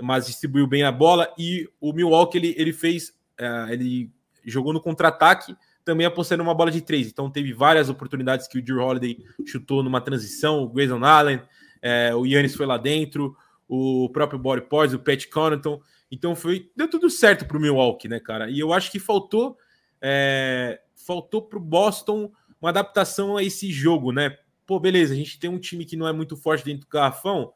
mas 0.02 0.26
distribuiu 0.26 0.66
bem 0.66 0.84
a 0.84 0.92
bola. 0.92 1.32
E 1.38 1.70
o 1.80 1.94
Milwaukee 1.94 2.38
ele, 2.38 2.56
ele 2.58 2.74
fez, 2.74 3.14
é, 3.38 3.68
ele 3.70 4.12
jogou 4.44 4.74
no 4.74 4.82
contra-ataque, 4.82 5.56
também 5.84 6.06
apostando 6.06 6.44
uma 6.44 6.54
bola 6.54 6.72
de 6.72 6.82
três. 6.82 7.08
Então 7.08 7.30
teve 7.30 7.54
várias 7.54 7.90
oportunidades 7.90 8.48
que 8.48 8.58
o 8.58 8.62
Drew 8.62 8.80
Holiday 8.80 9.18
chutou 9.46 9.84
numa 9.84 10.02
transição, 10.02 10.64
o 10.64 10.70
Grayson 10.70 11.04
Allen, 11.04 11.42
é, 11.82 12.14
o 12.14 12.26
Yannis 12.26 12.56
foi 12.56 12.66
lá 12.66 12.78
dentro, 12.78 13.36
o 13.68 14.10
próprio 14.10 14.40
Body 14.40 14.62
Ports, 14.62 14.94
o 14.94 15.00
Pat 15.00 15.26
Connaughton. 15.28 15.82
Então 16.12 16.36
foi 16.36 16.70
deu 16.76 16.90
tudo 16.90 17.10
certo 17.10 17.46
para 17.46 17.58
o 17.58 17.62
Milwaukee, 17.62 18.08
né, 18.08 18.20
cara? 18.20 18.50
E 18.50 18.60
eu 18.60 18.74
acho 18.74 18.92
que 18.92 19.00
faltou 19.00 19.58
é, 20.02 20.80
faltou 20.96 21.42
para 21.42 21.58
o 21.58 21.62
Boston 21.62 22.32
uma 22.62 22.70
adaptação 22.70 23.38
a 23.38 23.44
esse 23.44 23.72
jogo, 23.72 24.12
né? 24.12 24.38
Pô, 24.66 24.80
beleza, 24.80 25.14
a 25.14 25.18
gente 25.18 25.40
tem 25.40 25.50
um 25.50 25.60
time 25.60 25.86
que 25.86 25.96
não 25.96 26.08
é 26.08 26.14
muito 26.14 26.36
forte 26.36 26.64
dentro 26.66 26.82
do 26.82 26.92
garrafão. 26.92 27.54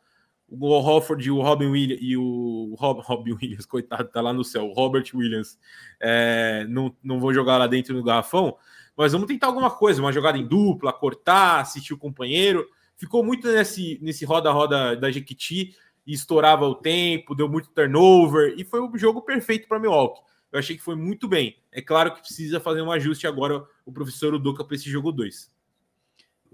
O 0.59 0.67
Hofford 0.67 1.27
e 1.27 1.31
o 1.31 1.41
Robin 1.41 1.67
Williams 1.67 1.99
e 2.01 2.15
o 2.15 2.75
Rob, 2.77 3.01
Robin 3.05 3.33
Williams, 3.33 3.65
coitado, 3.65 4.09
tá 4.09 4.21
lá 4.21 4.31
no 4.31 4.43
céu. 4.43 4.65
O 4.67 4.73
Robert 4.73 5.05
Williams 5.13 5.57
é, 5.99 6.65
não, 6.69 6.95
não 7.03 7.19
vão 7.19 7.33
jogar 7.33 7.57
lá 7.57 7.67
dentro 7.67 7.93
do 7.93 8.03
garrafão, 8.03 8.55
mas 8.95 9.13
vamos 9.13 9.27
tentar 9.27 9.47
alguma 9.47 9.71
coisa, 9.71 10.01
uma 10.01 10.11
jogada 10.11 10.37
em 10.37 10.45
dupla, 10.45 10.93
cortar, 10.93 11.61
assistir 11.61 11.93
o 11.93 11.97
companheiro. 11.97 12.67
Ficou 12.95 13.23
muito 13.23 13.51
nesse 13.51 13.99
nesse 14.01 14.23
roda-roda 14.25 14.95
da 14.95 15.09
Jequiti 15.09 15.75
e 16.05 16.13
estourava 16.13 16.65
o 16.67 16.75
tempo, 16.75 17.35
deu 17.35 17.49
muito 17.49 17.69
turnover 17.69 18.53
e 18.57 18.63
foi 18.63 18.81
o 18.81 18.97
jogo 18.97 19.21
perfeito 19.21 19.67
para 19.67 19.79
Milwaukee. 19.79 20.21
Eu 20.51 20.59
achei 20.59 20.77
que 20.77 20.83
foi 20.83 20.95
muito 20.95 21.27
bem. 21.27 21.57
É 21.71 21.81
claro 21.81 22.13
que 22.13 22.21
precisa 22.21 22.59
fazer 22.59 22.81
um 22.81 22.91
ajuste 22.91 23.25
agora 23.25 23.65
o 23.83 23.91
professor 23.91 24.35
Udoka 24.35 24.63
para 24.63 24.75
esse 24.75 24.89
jogo 24.89 25.11
2. 25.11 25.51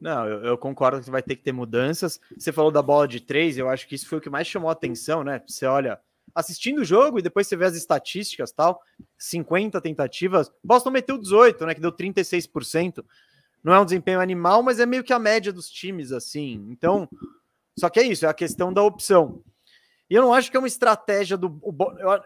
Não, 0.02 0.26
eu, 0.26 0.44
eu, 0.44 0.58
concordo 0.58 1.02
que 1.02 1.10
vai 1.10 1.22
ter 1.22 1.36
que 1.36 1.44
ter 1.44 1.52
mudanças. 1.52 2.20
Você 2.38 2.52
falou 2.52 2.72
da 2.72 2.82
bola 2.82 3.08
de 3.08 3.20
três, 3.20 3.58
eu 3.58 3.70
acho 3.70 3.88
que 3.88 3.96
isso 3.96 4.08
foi 4.08 4.18
o 4.18 4.22
que 4.22 4.30
mais 4.30 4.48
chamou 4.48 4.70
a 4.70 4.74
atenção, 4.74 5.24
né? 5.24 5.42
Você 5.46 5.66
olha, 5.66 6.00
assistindo 6.34 6.80
o 6.80 6.86
jogo 6.86 7.20
e 7.20 7.22
depois 7.22 7.48
você 7.48 7.56
vê 7.56 7.66
as 7.66 7.76
estatísticas 7.76 8.52
tal, 8.52 8.82
50 9.18 9.82
tentativas, 9.82 10.52
Boston 10.64 10.92
meteu 10.92 11.18
18, 11.18 11.66
né? 11.66 11.76
Que 11.76 11.82
deu 11.82 11.92
36%. 11.92 13.04
Não 13.64 13.74
é 13.74 13.80
um 13.80 13.86
desempenho 13.86 14.22
animal, 14.22 14.64
mas 14.64 14.80
é 14.80 14.86
meio 14.86 15.04
que 15.04 15.12
a 15.12 15.20
média 15.20 15.52
dos 15.52 15.70
times, 15.70 16.12
assim. 16.12 16.66
Então, 16.70 17.10
só 17.78 17.90
que 17.90 18.00
é 18.00 18.04
isso, 18.04 18.26
é 18.26 18.30
a 18.30 18.34
questão 18.34 18.72
da 18.72 18.82
opção. 18.82 19.44
E 20.10 20.16
eu 20.16 20.22
não 20.22 20.34
acho 20.34 20.50
que 20.50 20.58
é 20.58 20.60
uma 20.60 20.68
estratégia 20.68 21.38
do. 21.38 21.60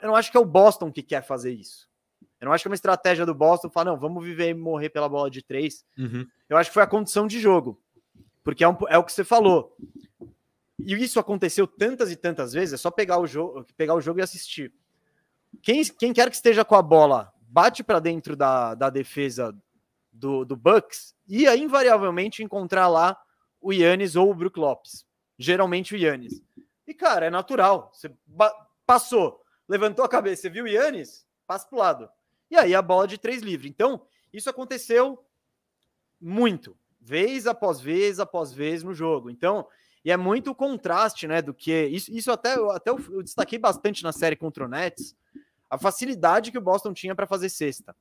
Eu 0.01 0.07
não 0.07 0.15
acho 0.15 0.31
que 0.31 0.37
é 0.37 0.39
o 0.39 0.45
Boston 0.45 0.91
que 0.91 1.03
quer 1.03 1.23
fazer 1.23 1.51
isso. 1.51 1.89
Eu 2.43 2.47
não 2.47 2.53
acho 2.53 2.63
que 2.63 2.67
é 2.67 2.71
uma 2.71 2.75
estratégia 2.75 3.25
do 3.25 3.33
Boston 3.33 3.69
falar, 3.69 3.91
não, 3.91 3.97
vamos 3.97 4.23
viver 4.23 4.49
e 4.49 4.53
morrer 4.53 4.89
pela 4.89 5.07
bola 5.07 5.29
de 5.29 5.41
três. 5.41 5.85
Uhum. 5.97 6.27
Eu 6.49 6.57
acho 6.57 6.69
que 6.69 6.73
foi 6.73 6.83
a 6.83 6.87
condição 6.87 7.25
de 7.25 7.39
jogo. 7.39 7.81
Porque 8.43 8.63
é, 8.63 8.67
um, 8.67 8.77
é 8.89 8.97
o 8.97 9.03
que 9.03 9.13
você 9.13 9.23
falou. 9.23 9.75
E 10.79 10.93
isso 10.93 11.19
aconteceu 11.19 11.65
tantas 11.65 12.11
e 12.11 12.15
tantas 12.15 12.53
vezes, 12.53 12.73
é 12.73 12.77
só 12.77 12.91
pegar 12.91 13.19
o 13.19 13.25
jogo, 13.25 13.65
pegar 13.77 13.93
o 13.93 14.01
jogo 14.01 14.19
e 14.19 14.21
assistir. 14.21 14.73
Quem, 15.61 15.83
quem 15.83 16.11
quer 16.11 16.29
que 16.29 16.35
esteja 16.35 16.65
com 16.65 16.75
a 16.75 16.81
bola, 16.81 17.31
bate 17.41 17.83
para 17.83 17.99
dentro 17.99 18.35
da, 18.35 18.75
da 18.75 18.89
defesa 18.89 19.55
do, 20.11 20.43
do 20.43 20.55
Bucks, 20.57 21.15
ia 21.27 21.55
invariavelmente 21.55 22.43
encontrar 22.43 22.87
lá 22.87 23.17
o 23.61 23.71
Yannis 23.71 24.15
ou 24.15 24.29
o 24.29 24.35
Brook 24.35 24.59
Lopes 24.59 25.05
geralmente 25.37 25.93
o 25.93 25.97
Yannis. 25.97 26.41
E, 26.87 26.93
cara, 26.93 27.25
é 27.25 27.29
natural. 27.29 27.91
Você 27.93 28.11
passou, 28.85 29.41
levantou 29.67 30.03
a 30.03 30.09
cabeça, 30.09 30.43
você 30.43 30.49
viu 30.49 30.65
o 30.65 30.67
Yannis, 30.67 31.25
passa 31.47 31.67
pro 31.67 31.77
lado. 31.77 32.09
E 32.53 32.55
aí 32.55 32.75
a 32.75 32.83
bola 32.83 33.07
de 33.07 33.17
três 33.17 33.41
livre. 33.41 33.67
Então, 33.67 34.05
isso 34.31 34.47
aconteceu 34.47 35.25
muito, 36.21 36.77
vez 37.01 37.47
após 37.47 37.81
vez 37.81 38.19
após 38.19 38.53
vez 38.53 38.83
no 38.83 38.93
jogo. 38.93 39.31
Então, 39.31 39.67
e 40.05 40.11
é 40.11 40.17
muito 40.17 40.51
o 40.51 40.55
contraste, 40.55 41.27
né, 41.27 41.41
do 41.41 41.51
que 41.51 41.85
isso, 41.87 42.13
isso 42.13 42.31
até, 42.31 42.53
até 42.71 42.91
eu, 42.91 43.03
eu 43.09 43.23
destaquei 43.23 43.57
bastante 43.57 44.03
na 44.03 44.11
série 44.11 44.35
contra 44.35 44.65
o 44.65 44.67
Nets, 44.67 45.15
a 45.67 45.79
facilidade 45.79 46.51
que 46.51 46.57
o 46.59 46.61
Boston 46.61 46.93
tinha 46.93 47.15
para 47.15 47.25
fazer 47.25 47.49
cesta. 47.49 47.95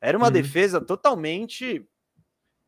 Era 0.00 0.18
uma 0.18 0.26
uhum. 0.26 0.32
defesa 0.32 0.80
totalmente 0.80 1.88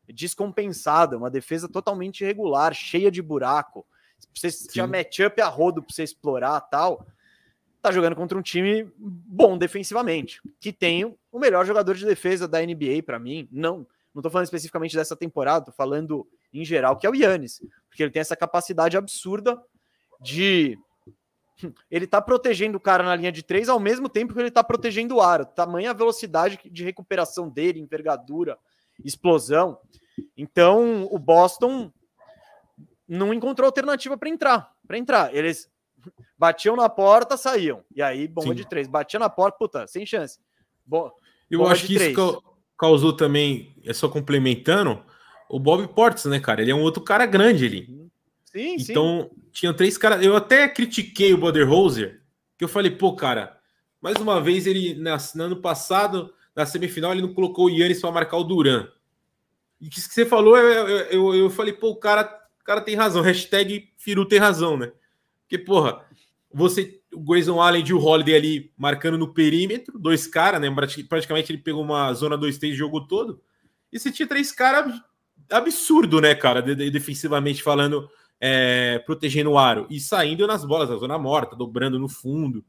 descompensada, 0.07 1.17
uma 1.17 1.29
defesa 1.29 1.67
totalmente 1.67 2.21
irregular, 2.21 2.73
cheia 2.73 3.11
de 3.11 3.21
buraco. 3.21 3.85
Você 4.33 4.49
tinha 4.69 4.87
matchup 4.87 5.41
a 5.41 5.49
rodo 5.49 5.83
para 5.83 5.93
você 5.93 6.03
explorar 6.03 6.61
tal. 6.61 7.05
Tá 7.85 7.91
jogando 7.91 8.15
contra 8.15 8.35
um 8.35 8.41
time 8.41 8.91
bom 8.97 9.59
defensivamente, 9.59 10.41
que 10.59 10.73
tem 10.73 11.05
o 11.31 11.37
melhor 11.37 11.63
jogador 11.67 11.93
de 11.93 12.03
defesa 12.03 12.47
da 12.47 12.59
NBA 12.59 13.03
para 13.05 13.19
mim. 13.19 13.47
Não, 13.51 13.85
não 14.11 14.23
tô 14.23 14.29
falando 14.31 14.45
especificamente 14.45 14.95
dessa 14.95 15.15
temporada, 15.15 15.65
tô 15.65 15.71
falando 15.71 16.27
em 16.51 16.65
geral 16.65 16.97
que 16.97 17.05
é 17.05 17.09
o 17.11 17.13
Yannis, 17.13 17.61
porque 17.87 18.01
ele 18.01 18.09
tem 18.09 18.21
essa 18.21 18.35
capacidade 18.35 18.97
absurda 18.97 19.61
de 20.19 20.75
ele 21.91 22.07
tá 22.07 22.19
protegendo 22.19 22.79
o 22.79 22.81
cara 22.81 23.03
na 23.03 23.15
linha 23.15 23.31
de 23.31 23.43
três 23.43 23.69
ao 23.69 23.79
mesmo 23.79 24.09
tempo 24.09 24.33
que 24.33 24.39
ele 24.39 24.49
tá 24.49 24.63
protegendo 24.63 25.17
o 25.17 25.21
aro. 25.21 25.45
Tamanha 25.45 25.91
a 25.91 25.93
velocidade 25.93 26.59
de 26.65 26.83
recuperação 26.83 27.47
dele, 27.47 27.79
envergadura, 27.79 28.57
explosão. 29.03 29.77
Então, 30.35 31.07
o 31.11 31.19
Boston 31.19 31.93
não 33.07 33.31
encontrou 33.31 33.67
alternativa 33.67 34.17
para 34.17 34.29
entrar. 34.29 34.73
Para 34.87 34.97
entrar, 34.97 35.35
eles 35.35 35.69
batiam 36.37 36.75
na 36.75 36.89
porta, 36.89 37.37
saíam. 37.37 37.83
E 37.93 38.01
aí, 38.01 38.27
bomba 38.27 38.49
Sim. 38.49 38.55
de 38.55 38.67
três. 38.67 38.87
Batia 38.87 39.19
na 39.19 39.29
porta, 39.29 39.57
puta, 39.57 39.87
sem 39.87 40.05
chance. 40.05 40.39
Bo 40.85 41.11
Eu 41.49 41.67
acho 41.67 41.85
que 41.85 41.95
três. 41.95 42.17
isso 42.17 42.43
causou 42.77 43.13
também, 43.13 43.75
é 43.83 43.93
só 43.93 44.09
complementando, 44.09 45.01
o 45.49 45.59
Bob 45.59 45.87
Portes, 45.89 46.25
né, 46.25 46.39
cara? 46.39 46.61
Ele 46.61 46.71
é 46.71 46.75
um 46.75 46.81
outro 46.81 47.01
cara 47.01 47.25
grande 47.25 47.65
ali. 47.65 48.09
Sim, 48.45 48.75
então, 48.79 49.29
sim. 49.31 49.41
tinham 49.51 49.73
três 49.73 49.97
caras. 49.97 50.23
Eu 50.23 50.35
até 50.35 50.67
critiquei 50.67 51.33
o 51.33 51.37
Buderhoser, 51.37 52.21
que 52.57 52.63
eu 52.63 52.69
falei, 52.69 52.91
pô, 52.91 53.15
cara, 53.15 53.57
mais 54.01 54.17
uma 54.17 54.41
vez 54.41 54.67
ele, 54.67 54.95
no 54.95 55.43
ano 55.43 55.61
passado, 55.61 56.33
na 56.55 56.65
semifinal, 56.65 57.11
ele 57.11 57.21
não 57.21 57.33
colocou 57.33 57.65
o 57.65 57.69
Yannis 57.69 58.01
para 58.01 58.11
marcar 58.11 58.37
o 58.37 58.43
Duran. 58.43 58.87
E 59.79 59.89
que 59.89 59.99
você 59.99 60.25
falou, 60.25 60.57
eu, 60.57 60.87
eu, 60.87 60.99
eu, 61.11 61.35
eu 61.35 61.49
falei, 61.49 61.73
pô, 61.73 61.89
o 61.89 61.95
cara 61.95 62.23
cara 62.65 62.81
tem 62.81 62.95
razão. 62.95 63.21
Hashtag 63.21 63.93
Firu 63.95 64.25
tem 64.25 64.39
razão, 64.39 64.75
né? 64.75 64.91
Porque, 65.55 65.59
porra, 65.59 66.05
você, 66.53 66.99
o 67.13 67.21
Grayson 67.21 67.61
Allen 67.61 67.83
e 67.85 67.93
o 67.93 68.03
Holiday 68.03 68.35
ali 68.35 68.73
marcando 68.77 69.17
no 69.17 69.33
perímetro, 69.33 69.97
dois 69.97 70.27
caras, 70.27 70.59
né? 70.59 70.73
Praticamente 71.07 71.51
ele 71.51 71.61
pegou 71.61 71.83
uma 71.83 72.13
zona 72.13 72.37
2-3 72.37 72.73
o 72.73 72.75
jogo 72.75 73.07
todo. 73.07 73.41
E 73.91 73.99
você 73.99 74.11
tinha 74.11 74.27
três 74.27 74.51
caras 74.51 74.93
absurdo, 75.49 76.19
né, 76.19 76.35
cara? 76.35 76.61
De, 76.61 76.75
de, 76.75 76.89
defensivamente 76.91 77.63
falando, 77.63 78.09
é, 78.39 78.99
protegendo 79.05 79.51
o 79.51 79.57
aro 79.57 79.87
e 79.89 79.99
saindo 79.99 80.45
nas 80.45 80.65
bolas, 80.65 80.89
na 80.89 80.97
zona 80.97 81.17
morta, 81.17 81.55
dobrando 81.55 81.97
no 81.99 82.09
fundo. 82.09 82.63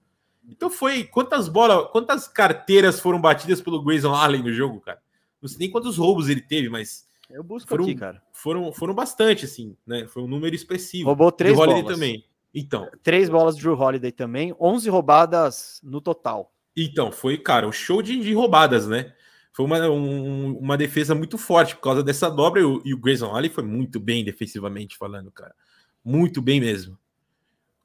Então 0.49 0.71
foi 0.71 1.03
quantas 1.05 1.49
bolas, 1.49 1.91
quantas 1.91 2.29
carteiras 2.29 3.01
foram 3.01 3.21
batidas 3.21 3.61
pelo 3.61 3.83
Grayson 3.83 4.15
Allen 4.15 4.43
no 4.43 4.53
jogo, 4.53 4.81
cara? 4.81 5.01
Não 5.43 5.49
sei 5.49 5.59
nem 5.59 5.71
quantos 5.71 5.97
roubos 5.97 6.29
ele 6.29 6.41
teve, 6.41 6.69
mas 6.69 7.09
eu 7.29 7.43
busco 7.43 7.69
foram, 7.69 7.85
aqui, 7.85 7.95
cara. 7.97 8.23
Foram, 8.33 8.73
foram 8.73 8.95
bastante, 8.95 9.45
assim, 9.45 9.77
né? 9.85 10.07
Foi 10.07 10.23
um 10.23 10.29
número 10.29 10.55
expressivo. 10.55 11.09
Roubou 11.09 11.33
três 11.33 11.57
bolas 11.57 11.85
também. 11.85 12.25
Então. 12.57 12.89
Três 13.03 13.29
bolas 13.29 13.55
de 13.55 13.63
Drew 13.63 13.79
Holiday 13.79 14.11
também, 14.11 14.57
11 14.59 14.89
roubadas 14.89 15.79
no 15.85 16.01
total. 16.01 16.51
Então, 16.75 17.13
foi, 17.13 17.37
cara, 17.37 17.69
um 17.69 17.73
show 17.73 18.01
de, 18.01 18.19
de 18.19 18.33
roubadas, 18.33 18.89
né? 18.89 19.13
Foi 19.53 19.67
uma, 19.67 19.79
um, 19.91 20.57
uma 20.57 20.77
defesa 20.77 21.15
muito 21.15 21.37
forte 21.37 21.75
por 21.75 21.83
causa 21.83 22.03
dessa 22.03 22.31
dobra. 22.31 22.61
E 22.63 22.65
o, 22.65 22.83
e 22.83 22.95
o 22.95 22.99
Grayson 22.99 23.27
Allen 23.27 23.51
foi 23.51 23.63
muito 23.63 24.01
bem 24.01 24.25
defensivamente 24.25 24.97
falando, 24.97 25.31
cara. 25.31 25.55
Muito 26.03 26.41
bem 26.41 26.59
mesmo. 26.59 26.99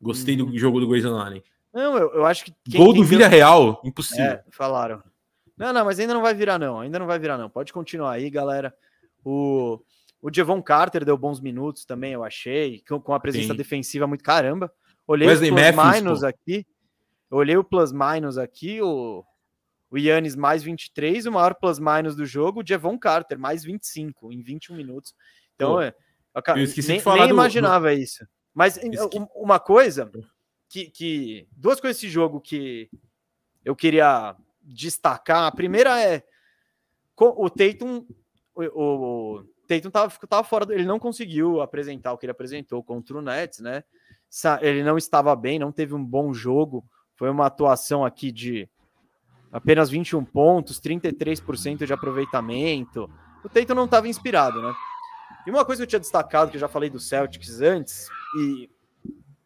Gostei 0.02 0.38
do 0.38 0.46
uhum. 0.46 0.58
jogo 0.58 0.80
do 0.80 0.88
Grayson 0.88 1.18
Allen. 1.18 1.44
Não, 1.74 1.98
eu, 1.98 2.14
eu 2.14 2.26
acho 2.26 2.46
que. 2.46 2.54
Quem, 2.70 2.82
Gol 2.82 2.94
do 2.94 3.04
Vila 3.04 3.28
Real, 3.28 3.82
impossível. 3.84 4.26
É, 4.26 4.44
falaram. 4.52 5.04
Não, 5.58 5.74
não, 5.74 5.86
mas 5.86 6.00
ainda 6.00 6.14
não 6.14 6.22
vai 6.22 6.34
virar, 6.34 6.58
não. 6.58 6.80
Ainda 6.80 6.98
não 6.98 7.08
vai 7.08 7.20
virar, 7.20 7.38
não. 7.38 7.50
Pode 7.50 7.74
continuar 7.74 8.14
aí, 8.14 8.30
galera. 8.30 8.74
O, 9.24 9.80
o 10.22 10.30
Devon 10.30 10.62
Carter 10.62 11.04
deu 11.04 11.18
bons 11.18 11.40
minutos 11.40 11.84
também, 11.84 12.14
eu 12.14 12.24
achei, 12.24 12.84
com, 12.88 13.14
a 13.14 13.20
presença 13.20 13.54
Sim. 13.54 13.58
defensiva 13.58 14.06
muito 14.06 14.24
caramba. 14.24 14.72
Olhei 15.08 15.28
Wesley 15.28 15.52
os 15.52 15.60
plus 15.60 15.94
minus 15.94 16.24
aqui. 16.24 16.68
Olhei 17.30 17.58
o 17.58 17.64
plus 17.64 17.92
minus 17.92 18.38
aqui, 18.38 18.82
o, 18.82 19.26
o 19.90 19.98
Yannis 19.98 20.36
mais 20.36 20.62
23, 20.62 21.26
o 21.26 21.32
maior 21.32 21.56
plus 21.56 21.80
minus 21.80 22.16
do 22.16 22.26
jogo, 22.26 22.60
o 22.60 22.64
Devon 22.64 23.00
Carter 23.00 23.40
mais 23.40 23.64
25 23.64 24.32
em 24.32 24.44
21 24.44 24.76
minutos. 24.76 25.16
Então, 25.56 25.74
Pô, 25.74 25.82
é, 25.82 25.96
eu, 26.36 26.56
eu 26.56 26.64
esqueci 26.64 26.90
nem, 26.90 26.98
de 26.98 27.04
falar 27.04 27.20
nem 27.20 27.28
do, 27.30 27.34
imaginava 27.34 27.90
do... 27.90 28.00
isso. 28.00 28.28
Mas 28.54 28.78
Esque... 28.78 29.18
uma 29.34 29.60
coisa 29.60 30.12
que, 30.70 30.90
que 30.90 31.48
duas 31.52 31.80
coisas 31.80 32.00
desse 32.00 32.12
jogo 32.12 32.40
que 32.40 32.90
eu 33.64 33.76
queria 33.76 34.36
destacar. 34.62 35.46
A 35.46 35.52
primeira 35.52 36.00
é 36.00 36.24
o 37.18 37.50
Tatum 37.50 38.06
o, 38.54 38.64
o 38.64 39.44
Tatum 39.72 39.90
tava, 39.90 40.14
tava 40.28 40.44
fora, 40.44 40.74
ele 40.74 40.84
não 40.84 41.00
conseguiu 41.00 41.62
apresentar 41.62 42.12
o 42.12 42.18
que 42.18 42.26
ele 42.26 42.32
apresentou 42.32 42.84
contra 42.84 43.18
o 43.18 43.22
Nets, 43.22 43.60
né? 43.60 43.84
Ele 44.62 44.84
não 44.84 44.98
estava 44.98 45.34
bem, 45.36 45.58
não 45.58 45.72
teve 45.72 45.94
um 45.94 46.04
bom 46.04 46.34
jogo. 46.34 46.84
Foi 47.16 47.30
uma 47.30 47.46
atuação 47.46 48.04
aqui 48.04 48.32
de 48.32 48.68
apenas 49.52 49.90
21 49.90 50.26
pontos, 50.26 50.82
33% 50.82 51.86
de 51.86 51.94
aproveitamento. 51.94 53.10
O 53.44 53.50
Tatum 53.50 53.76
não 53.76 53.86
estava 53.86 54.08
inspirado, 54.10 54.62
né? 54.62 54.74
E 55.48 55.50
uma 55.50 55.64
coisa 55.64 55.82
que 55.82 55.84
eu 55.84 55.90
tinha 55.90 56.00
destacado, 56.00 56.52
que 56.52 56.58
eu 56.58 56.62
já 56.62 56.68
falei 56.68 56.90
do 56.90 57.00
Celtics 57.00 57.62
antes, 57.62 58.08
e 58.38 58.70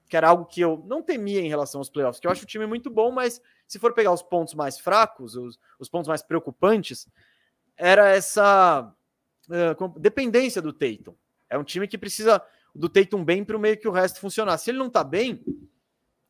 que 0.09 0.17
era 0.17 0.29
algo 0.29 0.45
que 0.45 0.61
eu 0.61 0.83
não 0.87 1.01
temia 1.01 1.41
em 1.41 1.49
relação 1.49 1.79
aos 1.79 1.89
playoffs, 1.89 2.19
que 2.19 2.27
eu 2.27 2.31
acho 2.31 2.43
o 2.43 2.47
time 2.47 2.65
muito 2.65 2.89
bom, 2.89 3.11
mas 3.11 3.41
se 3.67 3.79
for 3.79 3.93
pegar 3.93 4.11
os 4.11 4.21
pontos 4.21 4.53
mais 4.53 4.79
fracos, 4.79 5.35
os, 5.35 5.59
os 5.79 5.89
pontos 5.89 6.07
mais 6.07 6.21
preocupantes, 6.21 7.07
era 7.77 8.09
essa 8.09 8.91
uh, 9.49 9.99
dependência 9.99 10.61
do 10.61 10.73
Tatum. 10.73 11.15
É 11.49 11.57
um 11.57 11.63
time 11.63 11.87
que 11.87 11.97
precisa 11.97 12.41
do 12.73 12.89
Tatum 12.89 13.23
bem 13.23 13.43
para 13.43 13.55
o 13.55 13.59
meio 13.59 13.77
que 13.77 13.87
o 13.87 13.91
resto 13.91 14.19
funcionar. 14.19 14.57
Se 14.57 14.71
ele 14.71 14.77
não 14.77 14.87
está 14.87 15.03
bem, 15.03 15.43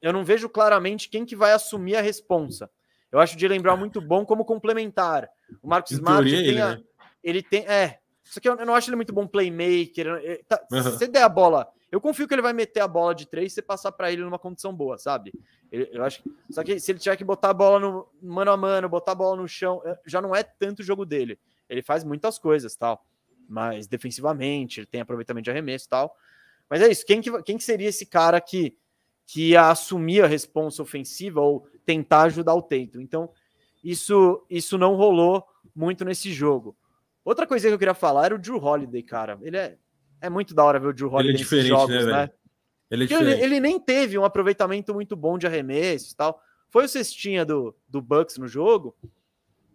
eu 0.01 0.13
não 0.13 0.23
vejo 0.23 0.47
claramente 0.49 1.09
quem 1.09 1.25
que 1.25 1.35
vai 1.35 1.51
assumir 1.51 1.95
a 1.95 2.01
responsa. 2.01 2.69
Eu 3.11 3.19
acho 3.19 3.37
de 3.37 3.47
lembrar 3.47 3.75
muito 3.75 4.01
bom 4.01 4.25
como 4.25 4.45
complementar. 4.45 5.29
O 5.61 5.67
Marcos 5.67 5.91
Smart 5.91 6.29
tem 6.29 6.45
ele, 6.45 6.61
a, 6.61 6.75
né? 6.75 6.83
ele 7.23 7.41
tem 7.41 7.65
é, 7.65 7.99
só 8.25 8.39
que 8.39 8.49
eu, 8.49 8.55
não 8.65 8.73
acho 8.75 8.89
ele 8.89 8.95
muito 8.95 9.13
bom 9.13 9.27
playmaker. 9.27 10.07
Ele, 10.07 10.43
tá, 10.47 10.59
uhum. 10.71 10.83
Se 10.83 10.91
você 10.91 11.07
der 11.07 11.23
a 11.23 11.29
bola, 11.29 11.67
eu 11.91 12.01
confio 12.01 12.27
que 12.27 12.33
ele 12.33 12.41
vai 12.41 12.53
meter 12.53 12.81
a 12.81 12.87
bola 12.87 13.13
de 13.13 13.27
três 13.27 13.51
e 13.51 13.55
você 13.55 13.61
passar 13.61 13.91
para 13.91 14.11
ele 14.11 14.23
numa 14.23 14.39
condição 14.39 14.73
boa, 14.73 14.97
sabe? 14.97 15.31
Ele, 15.71 15.89
eu 15.93 16.03
acho. 16.03 16.23
Só 16.49 16.63
que 16.63 16.79
se 16.79 16.91
ele 16.91 16.99
tiver 16.99 17.15
que 17.15 17.23
botar 17.23 17.51
a 17.51 17.53
bola 17.53 17.79
no 17.79 18.07
mano 18.21 18.51
a 18.51 18.57
mano, 18.57 18.89
botar 18.89 19.11
a 19.11 19.15
bola 19.15 19.37
no 19.37 19.47
chão, 19.47 19.81
é, 19.85 19.97
já 20.05 20.21
não 20.21 20.35
é 20.35 20.41
tanto 20.43 20.79
o 20.79 20.83
jogo 20.83 21.05
dele. 21.05 21.39
Ele 21.69 21.81
faz 21.81 22.03
muitas 22.03 22.37
coisas, 22.37 22.75
tal. 22.75 23.05
Mas 23.47 23.87
defensivamente, 23.87 24.79
ele 24.79 24.87
tem 24.87 25.01
aproveitamento 25.01 25.45
de 25.45 25.51
arremesso, 25.51 25.87
tal. 25.89 26.15
Mas 26.69 26.81
é 26.81 26.89
isso. 26.89 27.05
Quem 27.05 27.21
que, 27.21 27.43
quem 27.43 27.57
que 27.57 27.63
seria 27.63 27.89
esse 27.89 28.05
cara 28.05 28.39
que 28.41 28.75
que 29.27 29.49
ia 29.49 29.71
assumir 29.71 30.23
a 30.23 30.27
responsa 30.27 30.83
ofensiva 30.83 31.41
ou 31.41 31.67
tentar 31.83 32.23
ajudar 32.23 32.53
o 32.53 32.61
Tatum? 32.61 33.01
Então, 33.01 33.29
isso 33.83 34.45
isso 34.49 34.77
não 34.77 34.95
rolou 34.95 35.43
muito 35.75 36.05
nesse 36.05 36.31
jogo. 36.31 36.75
Outra 37.23 37.47
coisa 37.47 37.67
que 37.67 37.73
eu 37.73 37.79
queria 37.79 37.95
falar 37.95 38.25
era 38.25 38.35
o 38.35 38.39
Drew 38.39 38.63
Holiday, 38.63 39.01
cara. 39.01 39.39
Ele 39.41 39.57
é, 39.57 39.77
é 40.21 40.29
muito 40.29 40.53
da 40.53 40.63
hora 40.63 40.79
ver 40.79 40.87
o 40.87 40.93
Drew 40.93 41.11
Holiday 41.11 41.31
ele 41.31 41.37
é 41.37 41.41
nesses 41.41 41.65
jogos, 41.65 42.05
né? 42.05 42.11
né? 42.11 42.29
Ele, 42.91 43.11
é 43.11 43.17
ele, 43.17 43.43
ele, 43.43 43.59
nem 43.59 43.79
teve 43.79 44.17
um 44.17 44.23
aproveitamento 44.23 44.93
muito 44.93 45.15
bom 45.15 45.37
de 45.37 45.47
arremesso 45.47 46.13
e 46.13 46.15
tal. 46.15 46.39
Foi 46.69 46.85
o 46.85 46.89
cestinha 46.89 47.43
do, 47.43 47.75
do 47.87 48.01
Bucks 48.01 48.37
no 48.37 48.47
jogo, 48.47 48.95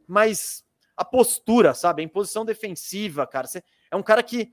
mas 0.06 0.64
a 1.00 1.04
postura, 1.04 1.72
sabe? 1.72 2.02
A 2.02 2.04
imposição 2.04 2.44
defensiva, 2.44 3.26
cara. 3.26 3.46
Você, 3.46 3.64
é 3.90 3.96
um 3.96 4.02
cara 4.02 4.22
que 4.22 4.52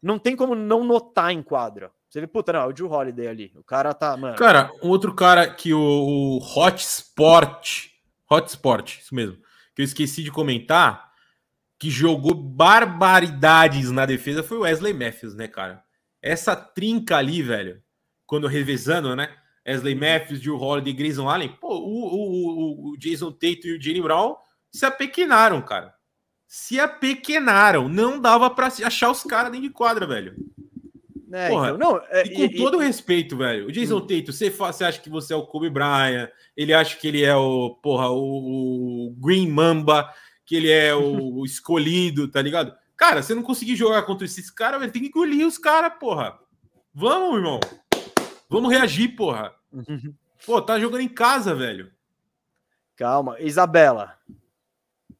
não 0.00 0.18
tem 0.18 0.34
como 0.34 0.54
não 0.54 0.82
notar 0.82 1.30
em 1.30 1.42
quadra. 1.42 1.92
Você 2.08 2.22
vê, 2.22 2.26
puta, 2.26 2.54
não, 2.54 2.60
é 2.60 2.66
o 2.66 2.72
Drew 2.72 2.90
Holiday 2.90 3.28
ali. 3.28 3.52
O 3.54 3.62
cara 3.62 3.92
tá, 3.92 4.16
mano. 4.16 4.34
Cara, 4.36 4.72
um 4.82 4.88
outro 4.88 5.14
cara 5.14 5.46
que 5.46 5.74
o, 5.74 5.78
o 5.78 6.38
Hot 6.38 6.82
Sport, 6.82 7.88
Hot 8.30 8.48
Sport, 8.48 8.98
isso 9.00 9.14
mesmo, 9.14 9.36
que 9.74 9.82
eu 9.82 9.84
esqueci 9.84 10.22
de 10.22 10.30
comentar, 10.30 11.12
que 11.78 11.90
jogou 11.90 12.32
barbaridades 12.32 13.90
na 13.90 14.06
defesa 14.06 14.42
foi 14.42 14.56
o 14.56 14.60
Wesley 14.62 14.94
Matthews, 14.94 15.34
né, 15.34 15.46
cara? 15.46 15.84
Essa 16.22 16.56
trinca 16.56 17.18
ali, 17.18 17.42
velho, 17.42 17.82
quando 18.24 18.46
revezando, 18.46 19.14
né? 19.14 19.36
Wesley 19.68 19.94
Matthews, 19.94 20.40
Drew 20.40 20.58
Holiday 20.58 20.94
Grayson 20.94 21.28
Allen, 21.28 21.50
pô, 21.60 21.76
o, 21.76 22.90
o, 22.90 22.92
o 22.92 22.96
Jason 22.96 23.32
Tate 23.32 23.68
e 23.68 23.76
o 23.76 23.82
Jalen 23.82 24.02
Brown 24.02 24.36
se 24.74 24.84
apequenaram, 24.84 25.62
cara. 25.62 25.94
Se 26.48 26.80
apequenaram. 26.80 27.88
Não 27.88 28.20
dava 28.20 28.50
para 28.50 28.66
achar 28.66 29.08
os 29.08 29.22
caras 29.22 29.52
dentro 29.52 29.68
de 29.68 29.72
quadra, 29.72 30.04
velho. 30.04 30.34
É, 31.32 31.48
Porra, 31.48 31.70
então, 31.70 31.78
não, 31.78 32.02
é, 32.10 32.26
e 32.26 32.30
com 32.34 32.42
e, 32.42 32.56
todo 32.56 32.82
e... 32.82 32.86
respeito, 32.86 33.36
velho, 33.36 33.66
o 33.66 33.72
Jason 33.72 33.96
hum. 33.96 34.00
Tate, 34.00 34.26
você, 34.26 34.50
você 34.50 34.84
acha 34.84 35.00
que 35.00 35.10
você 35.10 35.32
é 35.32 35.36
o 35.36 35.46
Kobe 35.46 35.68
Bryant, 35.68 36.28
ele 36.56 36.72
acha 36.72 36.96
que 36.96 37.08
ele 37.08 37.24
é 37.24 37.34
o, 37.34 37.70
porra, 37.82 38.08
o, 38.08 39.08
o 39.08 39.10
Green 39.18 39.48
Mamba, 39.48 40.08
que 40.46 40.54
ele 40.54 40.70
é 40.70 40.94
o, 40.94 41.42
escolhido, 41.46 42.28
tá 42.28 42.40
ligado? 42.40 42.72
Cara, 42.96 43.20
você 43.20 43.34
não 43.34 43.42
conseguir 43.42 43.74
jogar 43.74 44.02
contra 44.02 44.24
esses 44.24 44.48
caras, 44.48 44.80
ele 44.80 44.92
tem 44.92 45.02
que 45.02 45.08
engolir 45.08 45.44
os 45.44 45.58
caras, 45.58 45.92
porra. 45.98 46.38
Vamos, 46.94 47.36
irmão. 47.36 47.58
Vamos 48.48 48.70
reagir, 48.70 49.16
porra. 49.16 49.52
Pô, 50.46 50.62
tá 50.62 50.78
jogando 50.78 51.00
em 51.00 51.08
casa, 51.08 51.52
velho. 51.52 51.90
Calma, 52.96 53.40
Isabela. 53.40 54.16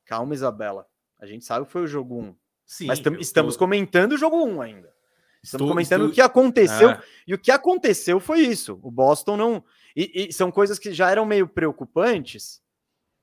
Calma, 0.04 0.34
Isabela. 0.34 0.86
A 1.18 1.26
gente 1.26 1.44
sabe 1.44 1.66
que 1.66 1.72
foi 1.72 1.82
o 1.82 1.86
jogo 1.86 2.20
1. 2.20 2.36
Sim, 2.66 2.86
Mas 2.86 3.00
estamos 3.20 3.54
tô... 3.54 3.58
comentando 3.58 4.12
o 4.12 4.18
jogo 4.18 4.42
1 4.44 4.60
ainda. 4.60 4.94
Estamos 5.42 5.64
estou, 5.64 5.68
comentando 5.68 6.00
estou... 6.02 6.10
o 6.10 6.14
que 6.14 6.20
aconteceu. 6.20 6.90
É. 6.90 7.02
E 7.26 7.34
o 7.34 7.38
que 7.38 7.50
aconteceu 7.50 8.18
foi 8.18 8.40
isso. 8.40 8.78
O 8.82 8.90
Boston 8.90 9.36
não. 9.36 9.64
E, 9.94 10.28
e, 10.28 10.32
são 10.32 10.50
coisas 10.50 10.78
que 10.78 10.92
já 10.92 11.10
eram 11.10 11.26
meio 11.26 11.46
preocupantes, 11.46 12.62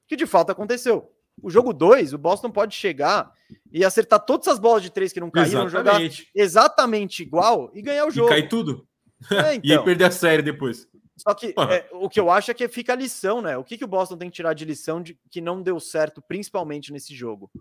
que 0.07 0.15
de 0.15 0.27
fato 0.27 0.51
aconteceu. 0.51 1.11
O 1.41 1.49
jogo 1.49 1.73
2, 1.73 2.13
o 2.13 2.17
Boston 2.17 2.51
pode 2.51 2.75
chegar 2.75 3.33
e 3.71 3.83
acertar 3.83 4.19
todas 4.19 4.47
as 4.47 4.59
bolas 4.59 4.83
de 4.83 4.91
três 4.91 5.11
que 5.11 5.19
não 5.19 5.31
caíram, 5.31 5.65
exatamente. 5.65 6.17
jogar 6.17 6.29
exatamente 6.35 7.23
igual 7.23 7.71
e 7.73 7.81
ganhar 7.81 8.05
o 8.05 8.11
jogo. 8.11 8.27
E 8.27 8.31
cair 8.31 8.47
tudo. 8.47 8.87
É, 9.31 9.55
então. 9.55 9.61
e 9.63 9.73
aí 9.73 9.83
perder 9.83 10.05
a 10.05 10.11
série 10.11 10.43
depois. 10.43 10.87
Só 11.17 11.33
que 11.33 11.53
é, 11.69 11.89
o 11.91 12.09
que 12.09 12.19
eu 12.19 12.29
acho 12.29 12.51
é 12.51 12.53
que 12.53 12.67
fica 12.67 12.93
a 12.93 12.95
lição, 12.95 13.41
né? 13.41 13.57
O 13.57 13.63
que, 13.63 13.77
que 13.77 13.83
o 13.83 13.87
Boston 13.87 14.17
tem 14.17 14.29
que 14.29 14.35
tirar 14.35 14.53
de 14.53 14.65
lição 14.65 15.01
de 15.01 15.19
que 15.29 15.41
não 15.41 15.61
deu 15.61 15.79
certo, 15.79 16.21
principalmente 16.21 16.91
nesse 16.91 17.13
jogo? 17.13 17.51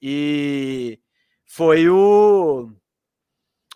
E 0.00 1.00
foi 1.44 1.88
o. 1.88 2.70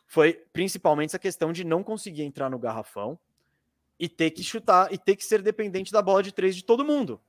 Foi 0.06 0.32
principalmente 0.52 1.10
essa 1.10 1.18
questão 1.18 1.52
de 1.52 1.64
não 1.64 1.82
conseguir 1.82 2.22
entrar 2.22 2.48
no 2.48 2.58
garrafão 2.58 3.18
e 3.98 4.08
ter 4.08 4.30
que 4.30 4.42
chutar 4.42 4.92
e 4.92 4.96
ter 4.96 5.16
que 5.16 5.24
ser 5.24 5.42
dependente 5.42 5.92
da 5.92 6.00
bola 6.00 6.22
de 6.22 6.32
três 6.32 6.54
de 6.54 6.64
todo 6.64 6.84
mundo. 6.84 7.20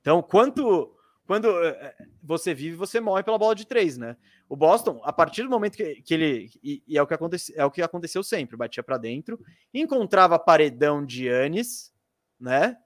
Então, 0.00 0.22
quanto 0.22 0.94
quando 1.26 1.48
eh, 1.48 1.68
eh, 1.98 2.06
você 2.22 2.52
vive, 2.52 2.76
você 2.76 3.00
morre 3.00 3.22
pela 3.22 3.38
bola 3.38 3.54
de 3.54 3.66
três, 3.66 3.96
né? 3.96 4.16
O 4.48 4.56
Boston, 4.56 5.00
a 5.04 5.12
partir 5.12 5.42
do 5.42 5.50
momento 5.50 5.76
que, 5.76 6.02
que 6.02 6.14
ele. 6.14 6.50
E, 6.62 6.82
e, 6.86 6.98
é, 6.98 7.02
o 7.02 7.06
que 7.06 7.14
aconteceu, 7.14 7.54
é 7.56 7.64
o 7.64 7.70
que 7.70 7.82
aconteceu 7.82 8.22
sempre, 8.22 8.56
batia 8.56 8.82
para 8.82 8.98
dentro, 8.98 9.40
encontrava 9.72 10.38
paredão 10.38 11.04
de 11.04 11.26
Yannis, 11.26 11.92
né? 12.38 12.76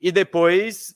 E 0.00 0.12
depois 0.12 0.94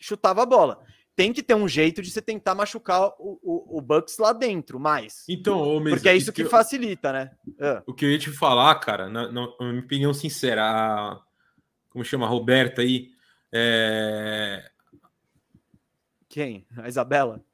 chutava 0.00 0.42
a 0.42 0.46
bola. 0.46 0.84
Tem 1.14 1.32
que 1.32 1.42
ter 1.42 1.54
um 1.54 1.68
jeito 1.68 2.00
de 2.00 2.10
você 2.10 2.22
tentar 2.22 2.54
machucar 2.54 3.08
o, 3.18 3.38
o, 3.42 3.78
o 3.78 3.80
Bucks 3.82 4.16
lá 4.16 4.32
dentro, 4.32 4.80
mais. 4.80 5.24
Então, 5.28 5.78
Mesmo, 5.80 5.90
porque 5.90 6.08
é 6.08 6.16
isso 6.16 6.32
que, 6.32 6.44
que 6.44 6.48
facilita, 6.48 7.12
né? 7.12 7.30
Uh. 7.46 7.82
O 7.86 7.94
que 7.94 8.04
eu 8.04 8.10
ia 8.10 8.18
te 8.18 8.30
falar, 8.30 8.74
cara, 8.76 9.10
na, 9.10 9.30
na, 9.30 9.46
na 9.60 9.72
minha 9.72 9.82
opinião 9.82 10.14
sincera, 10.14 10.62
a, 10.64 11.20
como 11.90 12.04
chama, 12.04 12.24
a 12.24 12.28
Roberta 12.28 12.80
aí, 12.80 13.10
é, 13.52 14.71
quem? 16.32 16.66
A 16.78 16.88
Isabela? 16.88 17.44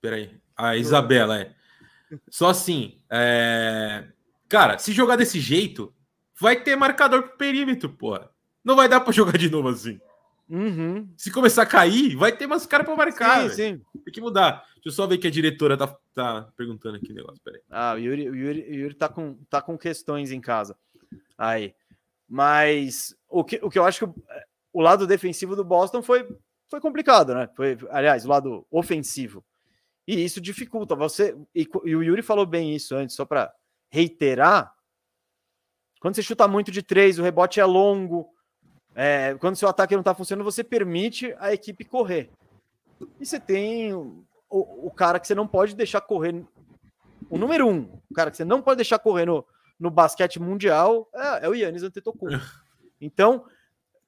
Peraí. 0.00 0.30
A 0.56 0.74
Isabela, 0.74 1.38
é. 1.38 1.54
Só 2.30 2.48
assim, 2.48 2.98
é... 3.10 4.06
cara, 4.48 4.78
se 4.78 4.90
jogar 4.90 5.16
desse 5.16 5.38
jeito, 5.38 5.94
vai 6.40 6.62
ter 6.62 6.76
marcador 6.76 7.24
pro 7.24 7.36
perímetro, 7.36 7.90
porra. 7.90 8.30
Não 8.64 8.74
vai 8.74 8.88
dar 8.88 9.00
para 9.00 9.12
jogar 9.12 9.36
de 9.36 9.50
novo 9.50 9.68
assim. 9.68 10.00
Uhum. 10.48 11.06
Se 11.14 11.30
começar 11.30 11.62
a 11.62 11.66
cair, 11.66 12.16
vai 12.16 12.32
ter 12.34 12.46
mais 12.46 12.64
cara 12.64 12.84
para 12.84 12.96
marcar. 12.96 13.50
Sim, 13.50 13.54
sim. 13.54 13.82
Tem 14.02 14.14
que 14.14 14.20
mudar. 14.20 14.64
Deixa 14.76 14.88
eu 14.88 14.92
só 14.92 15.06
ver 15.06 15.18
que 15.18 15.26
a 15.26 15.30
diretora 15.30 15.76
tá, 15.76 15.94
tá 16.14 16.48
perguntando 16.56 16.96
aqui 16.96 17.12
o 17.12 17.14
negócio. 17.14 17.40
Peraí. 17.44 17.60
Ah, 17.70 17.92
o 17.94 17.98
Yuri, 17.98 18.30
o 18.30 18.34
Yuri, 18.34 18.60
o 18.62 18.74
Yuri 18.74 18.94
tá, 18.94 19.10
com, 19.10 19.34
tá 19.50 19.60
com 19.60 19.76
questões 19.76 20.32
em 20.32 20.40
casa. 20.40 20.74
Aí. 21.36 21.74
Mas 22.26 23.14
o 23.28 23.44
que, 23.44 23.60
o 23.62 23.68
que 23.68 23.78
eu 23.78 23.84
acho 23.84 23.98
que 23.98 24.04
o, 24.06 24.14
o 24.72 24.80
lado 24.80 25.06
defensivo 25.06 25.54
do 25.54 25.64
Boston 25.64 26.02
foi, 26.02 26.26
foi 26.68 26.80
complicado, 26.80 27.34
né? 27.34 27.48
Foi, 27.54 27.78
aliás, 27.90 28.24
o 28.24 28.28
lado 28.28 28.66
ofensivo. 28.70 29.44
E 30.06 30.22
isso 30.22 30.40
dificulta. 30.40 30.94
Você. 30.94 31.36
E, 31.54 31.68
e 31.84 31.96
o 31.96 32.02
Yuri 32.02 32.22
falou 32.22 32.46
bem 32.46 32.74
isso 32.74 32.94
antes, 32.94 33.16
só 33.16 33.24
para 33.24 33.52
reiterar. 33.90 34.74
Quando 36.00 36.14
você 36.14 36.22
chuta 36.22 36.46
muito 36.46 36.70
de 36.70 36.82
três, 36.82 37.18
o 37.18 37.22
rebote 37.22 37.60
é 37.60 37.64
longo. 37.64 38.28
É, 38.94 39.34
quando 39.40 39.56
seu 39.56 39.68
ataque 39.68 39.94
não 39.94 40.02
está 40.02 40.14
funcionando, 40.14 40.44
você 40.44 40.62
permite 40.62 41.34
a 41.38 41.52
equipe 41.52 41.84
correr. 41.84 42.30
E 43.18 43.26
você 43.26 43.40
tem 43.40 43.92
o, 43.94 44.24
o, 44.50 44.90
cara 44.90 45.18
que 45.18 45.26
você 45.26 45.34
não 45.34 45.48
pode 45.48 45.74
deixar 45.74 46.00
correr. 46.00 46.44
O 47.28 47.38
número 47.38 47.66
um, 47.66 47.90
o 48.10 48.14
cara 48.14 48.30
que 48.30 48.36
você 48.36 48.44
não 48.44 48.62
pode 48.62 48.76
deixar 48.76 48.98
correr 48.98 49.26
no, 49.26 49.44
no 49.80 49.90
basquete 49.90 50.38
mundial 50.38 51.08
é, 51.12 51.46
é 51.46 51.48
o 51.48 51.54
Yannis 51.54 51.82
Antetokounmpo. 51.82 52.38
Então, 53.00 53.44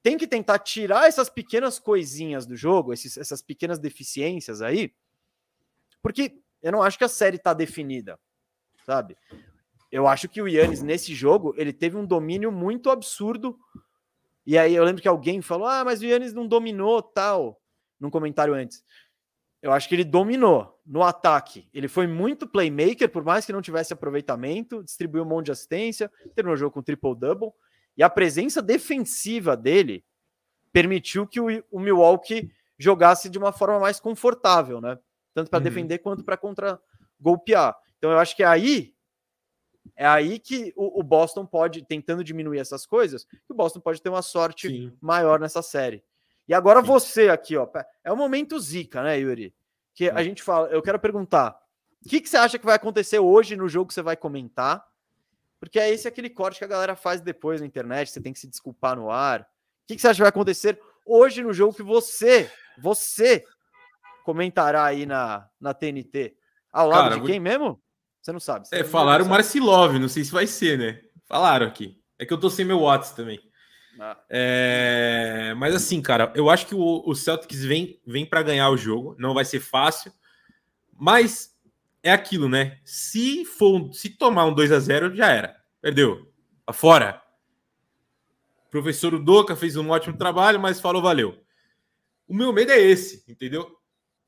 tem 0.07 0.17
que 0.17 0.25
tentar 0.25 0.59
tirar 0.59 1.05
essas 1.05 1.29
pequenas 1.29 1.79
coisinhas 1.79 2.45
do 2.45 2.55
jogo, 2.55 2.93
esses, 2.93 3.17
essas 3.17 3.41
pequenas 3.41 3.77
deficiências 3.77 4.61
aí, 4.61 4.95
porque 6.01 6.39
eu 6.63 6.71
não 6.71 6.81
acho 6.81 6.97
que 6.97 7.03
a 7.03 7.09
série 7.09 7.35
está 7.35 7.53
definida, 7.53 8.17
sabe? 8.85 9.17
Eu 9.91 10.07
acho 10.07 10.29
que 10.29 10.41
o 10.41 10.47
Yannis, 10.47 10.81
nesse 10.81 11.13
jogo, 11.13 11.53
ele 11.57 11.73
teve 11.73 11.97
um 11.97 12.05
domínio 12.05 12.53
muito 12.53 12.89
absurdo. 12.89 13.59
E 14.45 14.57
aí 14.57 14.73
eu 14.73 14.85
lembro 14.85 15.01
que 15.01 15.09
alguém 15.09 15.41
falou: 15.41 15.67
ah, 15.67 15.83
mas 15.83 16.01
o 16.01 16.05
Yannis 16.05 16.31
não 16.31 16.47
dominou 16.47 17.01
tal, 17.01 17.61
num 17.99 18.09
comentário 18.09 18.53
antes. 18.53 18.81
Eu 19.61 19.73
acho 19.73 19.89
que 19.89 19.95
ele 19.95 20.05
dominou 20.05 20.79
no 20.85 21.03
ataque. 21.03 21.67
Ele 21.73 21.89
foi 21.89 22.07
muito 22.07 22.47
playmaker, 22.47 23.09
por 23.09 23.25
mais 23.25 23.45
que 23.45 23.51
não 23.51 23.61
tivesse 23.61 23.91
aproveitamento, 23.91 24.81
distribuiu 24.85 25.23
um 25.23 25.27
monte 25.27 25.47
de 25.47 25.51
assistência, 25.51 26.09
terminou 26.33 26.53
o 26.53 26.57
jogo 26.57 26.71
com 26.71 26.81
triple-double. 26.81 27.51
E 27.97 28.03
a 28.03 28.09
presença 28.09 28.61
defensiva 28.61 29.57
dele 29.57 30.05
permitiu 30.71 31.25
que 31.25 31.39
o, 31.39 31.47
o 31.71 31.79
Milwaukee 31.79 32.51
jogasse 32.77 33.29
de 33.29 33.37
uma 33.37 33.51
forma 33.51 33.79
mais 33.79 33.99
confortável, 33.99 34.79
né? 34.79 34.99
Tanto 35.33 35.49
para 35.49 35.57
uhum. 35.57 35.63
defender 35.63 35.97
quanto 35.97 36.23
para 36.23 36.37
contra-golpear. 36.37 37.75
Então 37.97 38.11
eu 38.11 38.19
acho 38.19 38.35
que 38.35 38.43
é 38.43 38.47
aí 38.47 38.93
é 39.95 40.05
aí 40.05 40.37
que 40.37 40.73
o, 40.75 40.99
o, 40.99 41.03
Boston 41.03 41.45
pode, 41.45 41.83
tentando 41.85 42.23
diminuir 42.23 42.59
essas 42.59 42.85
coisas, 42.85 43.23
que 43.23 43.51
o 43.51 43.55
Boston 43.55 43.79
pode 43.79 44.01
ter 44.01 44.09
uma 44.09 44.21
sorte 44.21 44.67
Sim. 44.67 44.97
maior 45.01 45.39
nessa 45.39 45.61
série. 45.61 46.03
E 46.47 46.53
agora 46.53 46.81
Sim. 46.81 46.87
você 46.87 47.29
aqui, 47.29 47.55
ó, 47.55 47.67
é 48.03 48.11
o 48.11 48.17
momento 48.17 48.59
zica, 48.59 49.01
né, 49.01 49.17
Yuri? 49.17 49.53
Que 49.93 50.09
a 50.09 50.23
gente 50.23 50.43
fala, 50.43 50.67
eu 50.67 50.81
quero 50.81 50.99
perguntar, 50.99 51.57
o 52.05 52.09
que, 52.09 52.21
que 52.21 52.29
você 52.29 52.37
acha 52.37 52.59
que 52.59 52.65
vai 52.65 52.75
acontecer 52.75 53.19
hoje 53.19 53.55
no 53.55 53.67
jogo 53.67 53.87
que 53.87 53.93
você 53.93 54.01
vai 54.01 54.15
comentar? 54.15 54.85
Porque 55.59 55.79
é 55.79 55.89
esse 55.89 56.07
aquele 56.07 56.29
corte 56.29 56.59
que 56.59 56.65
a 56.65 56.67
galera 56.67 56.95
faz 56.95 57.21
depois 57.21 57.61
na 57.61 57.67
internet, 57.67 58.11
você 58.11 58.21
tem 58.21 58.33
que 58.33 58.39
se 58.39 58.47
desculpar 58.47 58.95
no 58.95 59.09
ar. 59.09 59.41
O 59.41 59.45
que, 59.87 59.95
que 59.95 60.01
você 60.01 60.07
acha 60.07 60.17
que 60.17 60.21
vai 60.21 60.29
acontecer 60.29 60.79
hoje 61.05 61.43
no 61.43 61.53
jogo 61.53 61.73
que 61.73 61.83
você, 61.83 62.51
você 62.77 63.43
comentará 64.23 64.85
aí 64.85 65.05
na, 65.05 65.47
na 65.59 65.73
TNT? 65.73 66.35
Ao 66.71 66.87
lado 66.87 67.09
Cara, 67.09 67.15
de 67.15 67.25
quem 67.25 67.39
vou... 67.39 67.49
mesmo? 67.49 67.81
Você 68.21 68.31
não 68.31 68.39
sabe. 68.39 68.67
Você 68.67 68.77
é, 68.77 68.83
falaram 68.83 69.25
Marcilov, 69.25 69.97
não 69.97 70.09
sei 70.09 70.23
se 70.23 70.31
vai 70.31 70.45
ser, 70.45 70.77
né? 70.77 71.01
Falaram 71.25 71.65
aqui. 71.65 71.99
É 72.19 72.25
que 72.25 72.33
eu 72.33 72.39
tô 72.39 72.49
sem 72.49 72.65
meu 72.65 72.81
WhatsApp 72.81 73.15
também. 73.15 73.39
Ah. 73.99 74.17
É... 74.29 75.53
Mas 75.57 75.73
assim, 75.73 76.01
cara, 76.01 76.31
eu 76.35 76.49
acho 76.49 76.67
que 76.67 76.75
o, 76.75 77.03
o 77.05 77.15
Celtics 77.15 77.63
vem, 77.63 77.99
vem 78.05 78.25
para 78.25 78.43
ganhar 78.43 78.69
o 78.69 78.77
jogo. 78.77 79.15
Não 79.17 79.33
vai 79.33 79.45
ser 79.45 79.59
fácil. 79.59 80.11
Mas 80.93 81.56
é 82.03 82.11
aquilo, 82.11 82.47
né? 82.47 82.79
Se 82.83 83.45
for, 83.45 83.93
se 83.93 84.09
tomar 84.09 84.45
um 84.45 84.53
2 84.53 84.71
a 84.71 84.79
0 84.79 85.15
já 85.15 85.31
era. 85.31 85.55
Perdeu. 85.81 86.31
Tá 86.65 86.73
fora. 86.73 87.21
O 88.67 88.69
professor 88.69 89.13
Udoca 89.13 89.55
fez 89.55 89.75
um 89.75 89.89
ótimo 89.89 90.17
trabalho, 90.17 90.59
mas 90.59 90.79
falou 90.79 91.01
valeu. 91.01 91.37
O 92.27 92.33
meu 92.33 92.51
medo 92.51 92.71
é 92.71 92.79
esse, 92.79 93.23
entendeu? 93.27 93.77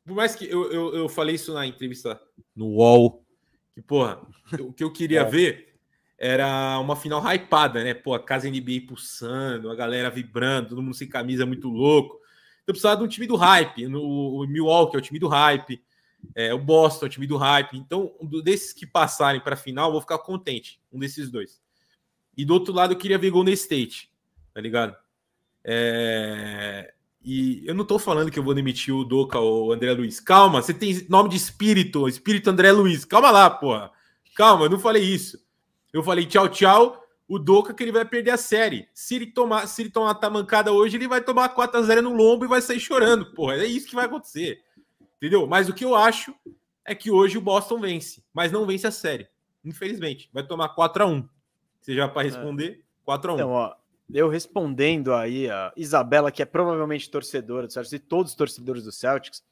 Por 0.06 0.16
mais 0.16 0.36
que 0.36 0.50
eu, 0.50 0.72
eu, 0.72 0.96
eu 0.96 1.10
falei 1.10 1.36
isso 1.36 1.54
na 1.54 1.68
entrevista 1.68 2.20
no 2.56 2.68
UOL, 2.68 3.26
que, 3.74 3.82
porra, 3.82 4.22
o 4.60 4.72
que 4.72 4.84
eu 4.84 4.92
queria 4.92 5.22
é. 5.22 5.26
ver 5.26 5.76
era 6.18 6.80
uma 6.80 6.96
final 6.96 7.22
hypada, 7.22 7.84
né? 7.84 7.94
Pô, 7.94 8.14
a 8.14 8.20
casa 8.20 8.50
NBA 8.50 8.88
pulsando, 8.88 9.70
a 9.70 9.76
galera 9.76 10.10
vibrando, 10.10 10.70
todo 10.70 10.82
mundo 10.82 10.96
sem 10.96 11.08
camisa, 11.08 11.46
muito 11.46 11.70
louco. 11.70 12.20
Então 12.64 12.74
precisava 12.74 12.98
de 12.98 13.04
um 13.04 13.08
time 13.08 13.26
do 13.26 13.36
hype. 13.36 13.88
No, 13.88 14.02
o 14.02 14.48
Milwaukee 14.48 14.96
é 14.96 15.00
o 15.00 15.02
time 15.02 15.20
do 15.20 15.28
hype. 15.28 15.82
É, 16.36 16.54
o 16.54 16.60
Boston, 16.60 17.06
o 17.06 17.10
time 17.10 17.28
do 17.28 17.38
hype. 17.38 17.78
Então, 17.78 18.14
um 18.20 18.28
desses 18.42 18.74
que 18.74 18.86
passarem 18.86 19.42
para 19.42 19.54
a 19.54 19.58
final, 19.58 19.92
vou 19.92 20.02
ficar 20.02 20.18
contente. 20.20 20.80
Um 20.92 21.00
desses 21.00 21.30
dois. 21.30 21.62
E 22.38 22.46
do 22.46 22.54
outro 22.54 22.74
lado, 22.74 22.94
eu 22.94 22.98
queria 22.98 23.18
ver 23.18 23.32
Golden 23.32 23.54
State, 23.54 24.12
tá 24.54 24.62
ligado? 24.62 24.96
É... 25.64 26.94
E 27.22 27.64
eu 27.68 27.76
não 27.76 27.84
tô 27.84 28.00
falando 28.00 28.32
que 28.32 28.40
eu 28.40 28.44
vou 28.44 28.54
demitir 28.54 28.96
o 28.96 29.04
Doca 29.04 29.38
ou 29.40 29.68
o 29.68 29.72
André 29.74 29.92
Luiz. 29.92 30.20
Calma, 30.20 30.62
você 30.62 30.74
tem 30.74 31.06
nome 31.10 31.30
de 31.30 31.36
espírito, 31.36 32.08
espírito 32.08 32.50
André 32.50 32.72
Luiz. 32.72 33.04
Calma 33.04 33.30
lá, 33.30 33.50
porra. 33.50 33.92
Calma, 34.36 34.66
eu 34.66 34.70
não 34.70 34.80
falei 34.80 35.04
isso. 35.04 35.38
Eu 35.92 36.02
falei 36.02 36.26
tchau, 36.26 36.48
tchau. 36.48 37.04
O 37.28 37.38
Doca 37.38 37.74
que 37.74 37.84
ele 37.84 37.92
vai 37.92 38.06
perder 38.06 38.32
a 38.32 38.38
série. 38.38 38.88
Se 38.94 39.16
ele 39.16 39.28
tomar, 39.28 39.68
se 39.68 39.82
ele 39.82 39.90
tomar 39.90 40.12
a 40.12 40.16
tamancada 40.16 40.72
hoje, 40.72 40.96
ele 40.96 41.08
vai 41.08 41.22
tomar 41.22 41.50
4 41.50 41.78
a 41.78 41.84
0 41.84 42.02
no 42.02 42.14
lombo 42.14 42.46
e 42.46 42.48
vai 42.48 42.62
sair 42.62 42.80
chorando, 42.80 43.34
porra. 43.34 43.58
É 43.58 43.66
isso 43.66 43.88
que 43.88 43.96
vai 43.96 44.06
acontecer. 44.06 44.64
Entendeu? 45.20 45.46
Mas 45.46 45.68
o 45.68 45.74
que 45.74 45.84
eu 45.84 45.96
acho 45.96 46.34
é 46.86 46.96
que 46.96 47.12
hoje 47.12 47.38
o 47.38 47.42
Boston 47.42 47.80
vence, 47.80 48.24
mas 48.34 48.52
não 48.52 48.66
vence 48.66 48.88
a 48.88 48.92
série. 48.92 49.28
Infelizmente, 49.64 50.30
vai 50.34 50.44
tomar 50.46 50.70
4 50.70 51.04
a 51.04 51.06
1. 51.06 51.30
Você 51.82 51.94
já 51.94 52.08
para 52.08 52.22
é. 52.22 52.32
responder? 52.32 52.84
4 53.04 53.32
a 53.32 53.34
1. 53.34 53.38
Então, 53.38 53.52
ó, 53.52 53.76
eu 54.12 54.30
respondendo 54.30 55.14
aí 55.14 55.50
a 55.50 55.74
Isabela, 55.76 56.32
que 56.32 56.42
é 56.42 56.46
provavelmente 56.46 57.10
torcedora 57.12 57.68
do 57.68 57.74
Celtics, 57.74 57.94
e 57.94 58.00
todos 58.00 58.32
os 58.32 58.36
torcedores 58.38 58.84
do 58.84 58.92
Celtics, 58.92 59.44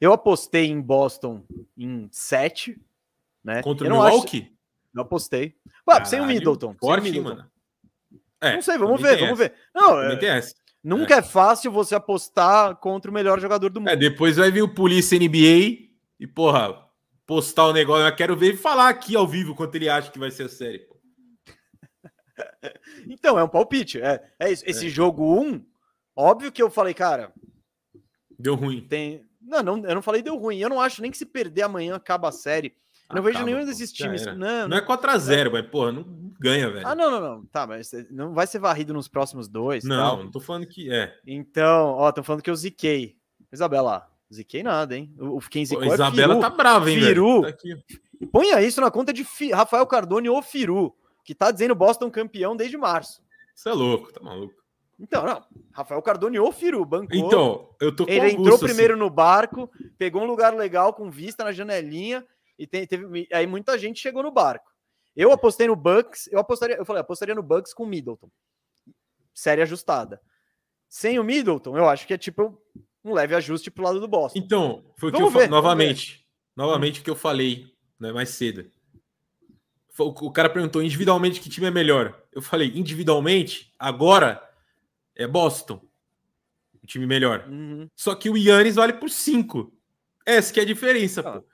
eu 0.00 0.12
apostei 0.12 0.66
em 0.66 0.80
Boston 0.80 1.44
em 1.76 2.08
7, 2.10 2.80
né? 3.44 3.62
Contra 3.62 3.86
o 3.86 3.90
Milwaukee? 3.90 4.42
Acho... 4.42 4.60
Eu 4.92 5.02
apostei. 5.02 5.54
Ué, 5.88 6.04
sem 6.04 6.20
o 6.20 6.26
Middleton. 6.26 6.74
Forte, 6.74 7.04
sem 7.04 7.12
o 7.12 7.14
Middleton. 7.14 7.36
mano. 7.36 7.50
É, 8.40 8.54
não 8.54 8.62
sei, 8.62 8.78
vamos 8.78 9.00
ver, 9.00 9.18
vamos 9.18 9.38
ver. 9.38 9.54
Não, 9.74 10.00
é, 10.02 10.40
nunca 10.82 11.16
é. 11.16 11.18
é. 11.18 11.22
fácil 11.22 11.70
você 11.70 11.94
apostar 11.94 12.76
contra 12.76 13.10
o 13.10 13.14
melhor 13.14 13.40
jogador 13.40 13.70
do 13.70 13.80
mundo. 13.80 13.90
É, 13.90 13.96
depois 13.96 14.36
vai 14.36 14.50
vir 14.50 14.62
o 14.62 14.74
Polícia 14.74 15.18
NBA 15.18 15.88
e, 16.18 16.26
porra, 16.26 16.86
postar 17.26 17.66
o 17.66 17.72
negócio. 17.72 18.06
Eu 18.06 18.16
quero 18.16 18.36
ver 18.36 18.54
e 18.54 18.56
falar 18.56 18.88
aqui 18.88 19.14
ao 19.14 19.26
vivo 19.26 19.54
quanto 19.54 19.74
ele 19.74 19.88
acha 19.88 20.10
que 20.10 20.18
vai 20.18 20.30
ser 20.30 20.44
a 20.44 20.48
série. 20.48 20.80
Pô. 20.80 20.96
então, 23.08 23.38
é 23.38 23.44
um 23.44 23.48
palpite. 23.48 24.00
É, 24.00 24.22
é 24.38 24.50
isso. 24.50 24.64
Esse 24.66 24.86
é. 24.86 24.90
jogo 24.90 25.40
1, 25.40 25.40
um, 25.40 25.66
óbvio 26.16 26.52
que 26.52 26.62
eu 26.62 26.70
falei, 26.70 26.94
cara. 26.94 27.32
Deu 28.38 28.54
ruim. 28.54 28.86
Tem... 28.86 29.24
Não, 29.40 29.62
não, 29.62 29.84
eu 29.84 29.94
não 29.94 30.02
falei 30.02 30.22
deu 30.22 30.36
ruim. 30.36 30.58
Eu 30.58 30.68
não 30.68 30.80
acho 30.80 31.02
nem 31.02 31.10
que 31.10 31.18
se 31.18 31.26
perder 31.26 31.62
amanhã 31.62 31.96
acaba 31.96 32.28
a 32.28 32.32
série. 32.32 32.74
Eu 33.10 33.16
não 33.16 33.22
vejo 33.22 33.44
nenhum 33.44 33.64
desses 33.64 33.92
times. 33.92 34.24
Não, 34.24 34.68
não 34.68 34.76
é 34.76 34.80
4x0, 34.80 35.50
mas, 35.50 35.66
porra, 35.66 35.90
não 35.90 36.04
ganha, 36.38 36.70
velho. 36.70 36.86
Ah, 36.86 36.94
não, 36.94 37.10
não, 37.10 37.20
não. 37.20 37.44
Tá, 37.46 37.66
mas 37.66 37.90
não 38.08 38.32
vai 38.32 38.46
ser 38.46 38.60
varrido 38.60 38.94
nos 38.94 39.08
próximos 39.08 39.48
dois. 39.48 39.82
Não, 39.82 39.96
tal. 39.96 40.24
não 40.24 40.30
tô 40.30 40.38
falando 40.38 40.66
que 40.66 40.92
é. 40.92 41.12
Então, 41.26 41.88
ó, 41.88 42.12
tô 42.12 42.22
falando 42.22 42.42
que 42.42 42.50
eu 42.50 42.54
ziquei. 42.54 43.16
Isabela, 43.52 44.08
ziquei 44.32 44.62
nada, 44.62 44.96
hein? 44.96 45.12
O 45.18 45.40
quem 45.40 45.66
zicou 45.66 45.84
Pô, 45.84 45.90
é 45.90 45.94
Isabela 45.94 46.34
Firu. 46.34 46.40
tá 46.40 46.50
brava, 46.50 46.88
hein, 46.88 47.00
Firu. 47.00 47.42
Tá 47.42 47.52
Ponha 48.30 48.62
isso 48.62 48.80
na 48.80 48.90
conta 48.90 49.12
de 49.12 49.24
Fi... 49.24 49.50
Rafael 49.50 49.86
Cardone 49.86 50.28
ou 50.28 50.40
Firu, 50.40 50.94
que 51.24 51.34
tá 51.34 51.50
dizendo 51.50 51.74
Boston 51.74 52.10
campeão 52.10 52.54
desde 52.54 52.76
março. 52.76 53.20
Você 53.54 53.70
é 53.70 53.72
louco, 53.72 54.12
tá 54.12 54.20
maluco. 54.22 54.54
Então, 55.00 55.24
não. 55.24 55.42
Rafael 55.72 56.00
Cardone 56.00 56.38
ou 56.38 56.52
Firu, 56.52 56.84
bancou. 56.84 57.16
Então, 57.16 57.68
eu 57.80 57.94
tô 57.94 58.06
com 58.06 58.12
Ele 58.12 58.32
entrou 58.32 58.58
primeiro 58.58 58.94
assim. 58.94 59.02
no 59.02 59.10
barco, 59.10 59.68
pegou 59.98 60.22
um 60.22 60.26
lugar 60.26 60.54
legal 60.54 60.92
com 60.92 61.10
vista 61.10 61.42
na 61.42 61.52
janelinha 61.52 62.24
e 62.60 62.66
tem, 62.66 62.86
teve, 62.86 63.26
aí 63.32 63.46
muita 63.46 63.78
gente 63.78 63.98
chegou 63.98 64.22
no 64.22 64.30
barco. 64.30 64.70
Eu 65.16 65.32
apostei 65.32 65.66
no 65.66 65.74
Bucks, 65.74 66.28
eu 66.30 66.38
apostaria, 66.38 66.76
eu 66.76 66.84
falei, 66.84 67.00
apostaria 67.00 67.34
no 67.34 67.42
Bucks 67.42 67.72
com 67.72 67.86
Middleton. 67.86 68.30
Série 69.32 69.62
ajustada. 69.62 70.20
Sem 70.86 71.18
o 71.18 71.24
Middleton, 71.24 71.78
eu 71.78 71.88
acho 71.88 72.06
que 72.06 72.12
é 72.12 72.18
tipo 72.18 72.62
um 73.02 73.14
leve 73.14 73.34
ajuste 73.34 73.70
pro 73.70 73.82
lado 73.82 73.98
do 73.98 74.06
Boston. 74.06 74.38
Então, 74.38 74.84
foi 74.98 75.08
o 75.08 75.12
que 75.12 75.22
eu 75.22 75.48
novamente, 75.48 76.26
novamente 76.54 77.00
o 77.00 77.02
que 77.02 77.08
eu 77.08 77.16
falei, 77.16 77.72
né, 77.98 78.12
mais 78.12 78.28
cedo. 78.28 78.70
O 79.98 80.30
cara 80.30 80.50
perguntou 80.50 80.82
individualmente 80.82 81.40
que 81.40 81.48
time 81.48 81.66
é 81.66 81.70
melhor. 81.70 82.22
Eu 82.30 82.42
falei, 82.42 82.72
individualmente, 82.74 83.72
agora 83.78 84.46
é 85.16 85.26
Boston. 85.26 85.80
O 86.82 86.86
time 86.86 87.06
melhor. 87.06 87.46
Uhum. 87.48 87.88
Só 87.96 88.14
que 88.14 88.28
o 88.28 88.36
Yannis 88.36 88.74
vale 88.74 88.94
por 88.94 89.08
5. 89.08 89.72
Essa 90.26 90.52
que 90.52 90.60
é 90.60 90.62
a 90.62 90.66
diferença, 90.66 91.20
ah. 91.20 91.40
pô. 91.40 91.49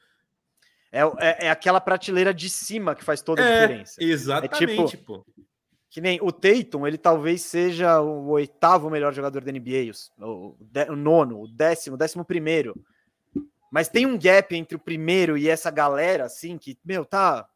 É, 0.93 1.01
é, 1.01 1.47
é, 1.47 1.51
aquela 1.51 1.81
prateleira 1.81 2.33
de 2.33 2.49
cima 2.49 2.95
que 2.95 3.05
faz 3.05 3.21
toda 3.21 3.43
a 3.43 3.47
é, 3.47 3.61
diferença. 3.67 4.03
Exatamente, 4.03 4.83
é 4.83 4.87
tipo, 4.87 5.19
pô. 5.19 5.27
que 5.91 6.01
nem 6.01 6.19
o 6.23 6.33
Tatum, 6.33 6.87
ele 6.87 6.97
talvez 6.97 7.43
seja 7.43 8.01
o 8.01 8.29
oitavo 8.29 8.89
melhor 8.89 9.13
jogador 9.13 9.43
da 9.43 9.53
NBA, 9.53 9.91
o, 10.21 10.25
o, 10.27 10.57
o 10.91 10.97
nono, 10.97 11.43
o 11.43 11.49
décimo, 11.49 11.97
o 11.97 11.99
décimo 11.99 12.25
primeiro. 12.25 12.75
Mas 13.71 13.89
tem 13.89 14.07
um 14.07 14.19
gap 14.19 14.55
entre 14.55 14.77
o 14.77 14.81
primeiro 14.81 15.37
e 15.37 15.49
essa 15.49 15.71
galera, 15.71 16.25
assim, 16.25 16.57
que, 16.57 16.79
meu, 16.85 17.05
tá. 17.05 17.49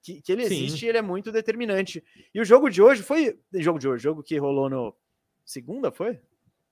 Que, 0.00 0.20
que 0.20 0.32
ele 0.32 0.42
existe 0.42 0.80
Sim. 0.80 0.86
e 0.86 0.88
ele 0.88 0.98
é 0.98 1.02
muito 1.02 1.30
determinante. 1.30 2.02
E 2.34 2.40
o 2.40 2.44
jogo 2.44 2.68
de 2.68 2.82
hoje 2.82 3.02
foi. 3.02 3.38
Jogo 3.54 3.78
de 3.78 3.88
hoje, 3.88 4.02
jogo 4.02 4.22
que 4.22 4.36
rolou 4.36 4.68
no. 4.68 4.96
Segunda, 5.44 5.92
foi? 5.92 6.18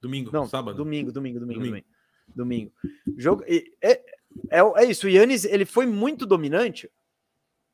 Domingo, 0.00 0.30
Não, 0.32 0.46
sábado. 0.46 0.76
Domingo, 0.76 1.12
domingo, 1.12 1.38
domingo, 1.38 1.60
domingo. 1.60 1.86
Domingo. 2.34 2.72
domingo. 2.82 3.18
Jogo, 3.18 3.44
é, 3.82 4.02
é, 4.48 4.60
é 4.82 4.84
isso. 4.84 5.06
O 5.06 5.10
Yannis, 5.10 5.44
ele 5.44 5.64
foi 5.64 5.86
muito 5.86 6.26
dominante, 6.26 6.90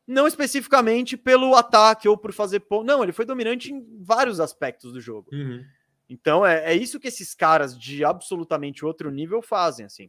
não 0.07 0.27
especificamente 0.27 1.17
pelo 1.17 1.55
ataque 1.55 2.09
ou 2.09 2.17
por 2.17 2.33
fazer 2.33 2.61
ponto. 2.61 2.85
Não, 2.85 3.03
ele 3.03 3.13
foi 3.13 3.25
dominante 3.25 3.73
em 3.73 3.85
vários 4.03 4.41
aspectos 4.41 4.93
do 4.93 5.01
jogo. 5.01 5.31
Uhum. 5.33 5.65
Então 6.09 6.47
é, 6.47 6.73
é 6.73 6.75
isso 6.75 7.01
que 7.01 7.09
esses 7.09 7.35
caras 7.35 7.77
de 7.79 8.05
absolutamente 8.05 8.85
outro 8.85 9.11
nível 9.11 9.43
fazem, 9.43 9.87
assim. 9.87 10.09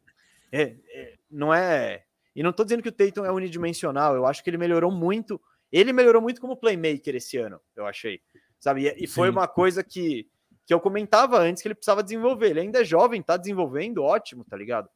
É, 0.52 0.76
é, 0.94 1.16
não 1.30 1.54
é. 1.54 2.04
E 2.36 2.44
não 2.44 2.54
tô 2.54 2.64
dizendo 2.64 2.84
que 2.84 2.90
o 2.90 2.92
Tatum 2.92 3.26
é 3.26 3.32
unidimensional, 3.32 4.16
eu 4.16 4.26
acho 4.26 4.44
que 4.44 4.50
ele 4.50 4.58
melhorou 4.58 4.92
muito. 4.92 5.42
Ele 5.72 5.92
melhorou 5.92 6.22
muito 6.22 6.40
como 6.40 6.56
playmaker 6.56 7.16
esse 7.16 7.38
ano, 7.38 7.60
eu 7.76 7.86
achei. 7.86 8.22
Sabe? 8.60 8.88
E, 8.88 9.04
e 9.04 9.08
foi 9.08 9.30
uma 9.30 9.48
coisa 9.48 9.84
que, 9.84 10.30
que 10.66 10.74
eu 10.74 10.80
comentava 10.80 11.40
antes 11.40 11.62
que 11.62 11.68
ele 11.68 11.76
precisava 11.76 12.04
desenvolver. 12.04 12.52
Ele 12.52 12.62
ainda 12.62 12.82
é 12.82 12.86
jovem, 12.86 13.22
tá 13.22 13.36
desenvolvendo, 13.36 14.04
ótimo, 14.04 14.46
tá 14.46 14.56
ligado? 14.56 14.88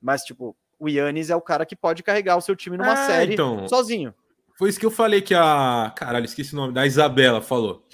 Mas, 0.00 0.22
tipo, 0.22 0.56
o 0.78 0.88
Yannis 0.88 1.30
é 1.30 1.36
o 1.36 1.40
cara 1.40 1.66
que 1.66 1.76
pode 1.76 2.02
carregar 2.02 2.36
o 2.36 2.40
seu 2.40 2.56
time 2.56 2.76
numa 2.76 2.92
é, 2.92 3.06
série 3.06 3.34
então, 3.34 3.68
sozinho. 3.68 4.14
Foi 4.58 4.68
isso 4.68 4.80
que 4.80 4.86
eu 4.86 4.90
falei 4.90 5.20
que 5.20 5.34
a. 5.34 5.92
Caralho, 5.96 6.24
esqueci 6.24 6.52
o 6.52 6.56
nome, 6.56 6.72
da 6.72 6.86
Isabela 6.86 7.40
falou. 7.40 7.86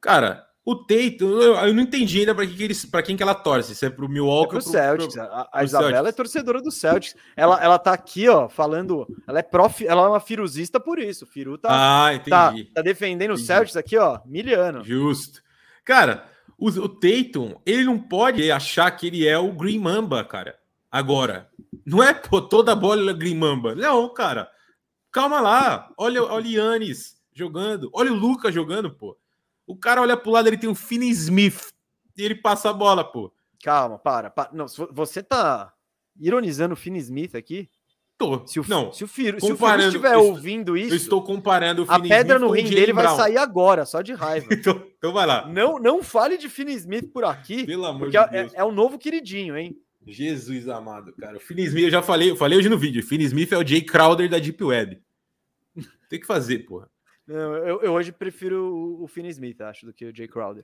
Cara, 0.00 0.46
o 0.64 0.74
Tatum, 0.74 1.40
eu, 1.40 1.54
eu 1.54 1.74
não 1.74 1.82
entendi 1.82 2.20
ainda 2.20 2.34
para 2.34 2.46
que, 2.46 2.54
que 2.54 2.62
eles, 2.62 2.86
para 2.86 3.02
quem 3.02 3.16
que 3.16 3.22
ela 3.22 3.34
torce, 3.34 3.74
se 3.74 3.84
é 3.84 3.90
pro 3.90 4.08
Milwaukee 4.08 4.56
é 4.56 4.58
pro 4.58 4.58
ou 4.58 4.62
pro 4.62 4.72
Celtics. 4.72 5.14
Pro, 5.14 5.22
a, 5.22 5.48
a 5.52 5.64
Isabela 5.64 5.90
Celtics. 5.90 6.08
é 6.08 6.16
torcedora 6.16 6.62
do 6.62 6.70
Celtics. 6.70 7.16
Ela, 7.36 7.62
ela 7.62 7.78
tá 7.78 7.92
aqui, 7.92 8.28
ó, 8.28 8.48
falando, 8.48 9.06
ela 9.28 9.40
é 9.40 9.42
prof, 9.42 9.86
ela 9.86 10.02
é 10.02 10.08
uma 10.08 10.20
firuzista 10.20 10.80
por 10.80 10.98
isso. 10.98 11.24
O 11.24 11.28
Firu 11.28 11.58
tá, 11.58 11.68
ah, 11.70 12.18
tá, 12.18 12.54
tá, 12.74 12.82
defendendo 12.82 13.32
entendi. 13.32 13.42
o 13.42 13.46
Celtics 13.46 13.76
aqui, 13.76 13.98
ó, 13.98 14.20
miliano. 14.24 14.82
Justo. 14.82 15.42
Cara, 15.84 16.26
o, 16.58 16.68
o 16.68 16.88
Tatum, 16.88 17.56
ele 17.66 17.84
não 17.84 17.98
pode 17.98 18.50
achar 18.50 18.90
que 18.90 19.08
ele 19.08 19.28
é 19.28 19.36
o 19.36 19.52
Green 19.52 19.78
Mamba, 19.78 20.24
cara. 20.24 20.56
Agora, 20.94 21.50
não 21.84 22.00
é 22.00 22.14
pô, 22.14 22.40
toda 22.40 22.70
a 22.70 22.76
bola 22.76 23.10
é 23.10 23.14
Green 23.14 23.34
Mamba. 23.34 23.74
Não, 23.74 24.08
cara. 24.14 24.48
Calma 25.10 25.40
lá. 25.40 25.92
Olha, 25.98 26.22
olha 26.22 26.46
o 26.46 26.48
Yannis 26.48 27.16
jogando. 27.32 27.90
Olha 27.92 28.12
o 28.12 28.14
Lucas 28.14 28.54
jogando, 28.54 28.92
pô. 28.92 29.18
O 29.66 29.76
cara 29.76 30.00
olha 30.00 30.16
pro 30.16 30.30
lado, 30.30 30.46
ele 30.46 30.56
tem 30.56 30.70
um 30.70 30.74
Finney 30.74 31.10
Smith 31.10 31.72
e 32.16 32.22
ele 32.22 32.36
passa 32.36 32.70
a 32.70 32.72
bola, 32.72 33.02
pô. 33.02 33.32
Calma, 33.60 33.98
para. 33.98 34.30
para. 34.30 34.50
Não, 34.52 34.66
você 34.92 35.20
tá 35.20 35.74
ironizando 36.16 36.74
o 36.74 36.76
Finney 36.76 37.00
Smith 37.00 37.34
aqui? 37.34 37.68
Tô. 38.16 38.46
Se 38.46 38.60
o, 38.60 38.64
não, 38.68 38.92
se 38.92 39.02
o 39.02 39.08
Firo, 39.08 39.40
se 39.40 39.52
o 39.52 39.56
Firo 39.56 39.80
estiver 39.80 40.16
ouvindo 40.16 40.76
isso. 40.76 40.92
Eu 40.92 40.96
estou 40.96 41.24
comparando 41.24 41.82
o 41.82 41.86
Finney 41.86 42.12
A 42.12 42.16
pedra 42.18 42.36
Smith 42.36 42.48
no 42.48 42.54
rim 42.54 42.70
dele 42.70 42.92
vai 42.92 43.08
sair 43.16 43.36
agora, 43.36 43.84
só 43.84 44.00
de 44.00 44.12
raiva. 44.14 44.46
então, 44.54 44.80
então, 44.96 45.12
vai 45.12 45.26
lá. 45.26 45.48
Não, 45.48 45.80
não 45.80 46.04
fale 46.04 46.38
de 46.38 46.48
Finney 46.48 46.76
Smith 46.76 47.12
por 47.12 47.24
aqui. 47.24 47.66
Pelo 47.66 47.84
amor 47.84 48.10
de 48.10 48.16
é, 48.16 48.28
Deus. 48.28 48.54
É, 48.54 48.60
é 48.60 48.64
o 48.64 48.70
novo 48.70 48.96
queridinho, 48.96 49.58
hein? 49.58 49.76
Jesus 50.06 50.68
amado, 50.68 51.12
cara. 51.14 51.36
O 51.36 51.40
Finney 51.40 51.66
Smith, 51.66 51.84
eu 51.84 51.90
já 51.90 52.02
falei, 52.02 52.30
eu 52.30 52.36
falei 52.36 52.58
hoje 52.58 52.68
no 52.68 52.78
vídeo. 52.78 53.02
O 53.02 53.06
Finney 53.06 53.26
Smith 53.26 53.52
é 53.52 53.58
o 53.58 53.66
Jay 53.66 53.82
Crowder 53.82 54.28
da 54.28 54.38
Deep 54.38 54.62
Web. 54.62 55.02
Tem 56.08 56.20
que 56.20 56.26
fazer, 56.26 56.60
porra. 56.60 56.90
Não, 57.26 57.56
eu, 57.56 57.80
eu, 57.80 57.92
hoje 57.92 58.12
prefiro 58.12 58.74
o, 58.74 59.04
o 59.04 59.08
Finney 59.08 59.30
Smith, 59.30 59.60
acho, 59.62 59.86
do 59.86 59.92
que 59.92 60.04
o 60.04 60.14
Jay 60.14 60.28
Crowder. 60.28 60.62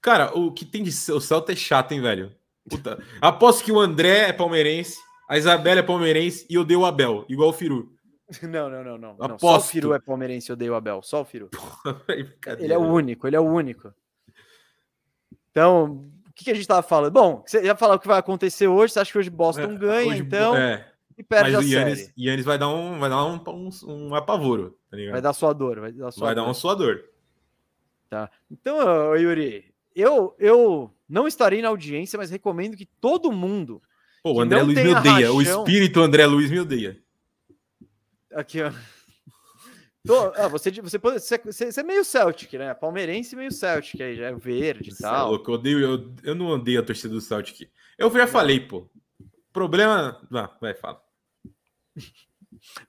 Cara, 0.00 0.36
o 0.36 0.52
que 0.52 0.64
tem 0.64 0.82
de. 0.82 0.90
O 1.12 1.20
Celta 1.20 1.52
é 1.52 1.56
chato, 1.56 1.92
hein, 1.92 2.00
velho? 2.00 2.34
Puta. 2.68 3.02
Aposto 3.20 3.64
que 3.64 3.72
o 3.72 3.78
André 3.78 4.28
é 4.28 4.32
palmeirense, 4.32 4.98
a 5.28 5.38
Isabela 5.38 5.80
é 5.80 5.82
palmeirense 5.82 6.46
e 6.50 6.54
eu 6.54 6.64
dei 6.64 6.76
o 6.76 6.84
Abel, 6.84 7.24
igual 7.28 7.50
o 7.50 7.52
Firu. 7.52 7.92
Não, 8.42 8.70
não, 8.70 8.82
não, 8.82 8.96
não. 8.96 9.10
Aposto. 9.20 9.40
Só 9.40 9.56
o 9.58 9.60
Firu 9.60 9.92
é 9.92 10.00
palmeirense, 10.00 10.48
eu 10.48 10.56
dei 10.56 10.70
o 10.70 10.74
Abel. 10.74 11.02
Só 11.02 11.20
o 11.20 11.24
Firu. 11.24 11.48
Porra, 11.48 12.02
ele 12.58 12.72
é 12.72 12.78
o 12.78 12.80
único, 12.80 13.26
ele 13.26 13.36
é 13.36 13.40
o 13.40 13.44
único. 13.44 13.92
Então, 15.50 16.10
o 16.32 16.34
que, 16.34 16.44
que 16.44 16.50
a 16.50 16.54
gente 16.54 16.66
tava 16.66 16.82
falando? 16.82 17.12
Bom, 17.12 17.42
você 17.46 17.62
já 17.62 17.76
falou 17.76 17.96
o 17.96 17.98
que 17.98 18.08
vai 18.08 18.18
acontecer 18.18 18.66
hoje. 18.66 18.94
Você 18.94 19.00
acha 19.00 19.12
que 19.12 19.18
hoje 19.18 19.28
Boston 19.28 19.72
é, 19.72 19.76
ganha, 19.76 20.10
hoje, 20.10 20.22
então. 20.22 20.56
É. 20.56 20.88
E 21.16 21.22
perde 21.22 21.52
Mas 21.52 21.54
a 21.56 21.58
o 21.58 21.68
Yannis, 21.68 21.98
série. 21.98 22.12
Yannis 22.16 22.44
vai 22.46 22.58
dar 22.58 22.68
um, 22.70 22.98
vai 22.98 23.10
dar 23.10 23.22
um, 23.26 23.38
um, 23.46 23.70
um 23.86 24.14
apavoro. 24.14 24.78
Tá 24.90 24.96
vai 25.10 25.20
dar 25.20 25.34
sua 25.34 25.52
dor. 25.52 25.78
Vai 25.78 25.92
dar, 25.92 26.10
sua 26.10 26.26
vai 26.26 26.34
dor. 26.34 26.42
dar 26.42 26.50
um 26.50 26.54
suador. 26.54 27.04
Tá. 28.08 28.30
Então, 28.50 29.14
Yuri, 29.14 29.74
eu, 29.94 30.34
eu 30.38 30.90
não 31.06 31.28
estarei 31.28 31.60
na 31.60 31.68
audiência, 31.68 32.16
mas 32.16 32.30
recomendo 32.30 32.78
que 32.78 32.86
todo 32.86 33.30
mundo. 33.30 33.82
Pô, 34.22 34.32
o 34.32 34.40
André 34.40 34.62
Luiz 34.62 34.82
me 34.82 34.88
odeia. 34.88 35.14
Rachão... 35.14 35.36
O 35.36 35.42
espírito 35.42 36.00
André 36.00 36.24
Luiz 36.24 36.50
me 36.50 36.60
odeia. 36.60 36.98
Aqui, 38.34 38.62
ó. 38.62 38.72
Tô, 40.04 40.32
ah, 40.34 40.48
você, 40.48 40.70
você, 40.72 40.98
você, 40.98 41.38
você, 41.38 41.80
é 41.80 41.82
meio 41.84 42.04
Celtic, 42.04 42.52
né? 42.54 42.74
Palmeirense 42.74 43.36
meio 43.36 43.52
Celtic 43.52 44.00
aí, 44.00 44.16
já 44.16 44.26
é 44.26 44.34
verde 44.34 44.90
e 44.90 44.92
é 44.92 44.96
tal. 44.96 45.26
É 45.26 45.30
louco, 45.30 45.50
eu, 45.50 45.54
odeio, 45.54 45.80
eu, 45.80 46.14
eu 46.24 46.34
não 46.34 46.46
odeio 46.48 46.80
a 46.80 46.82
torcida 46.82 47.14
do 47.14 47.20
Celtic. 47.20 47.70
Eu 47.96 48.10
já 48.10 48.26
falei, 48.26 48.58
pô. 48.58 48.90
Problema. 49.52 50.20
Vai, 50.30 50.48
vai, 50.60 50.74
fala. 50.74 51.00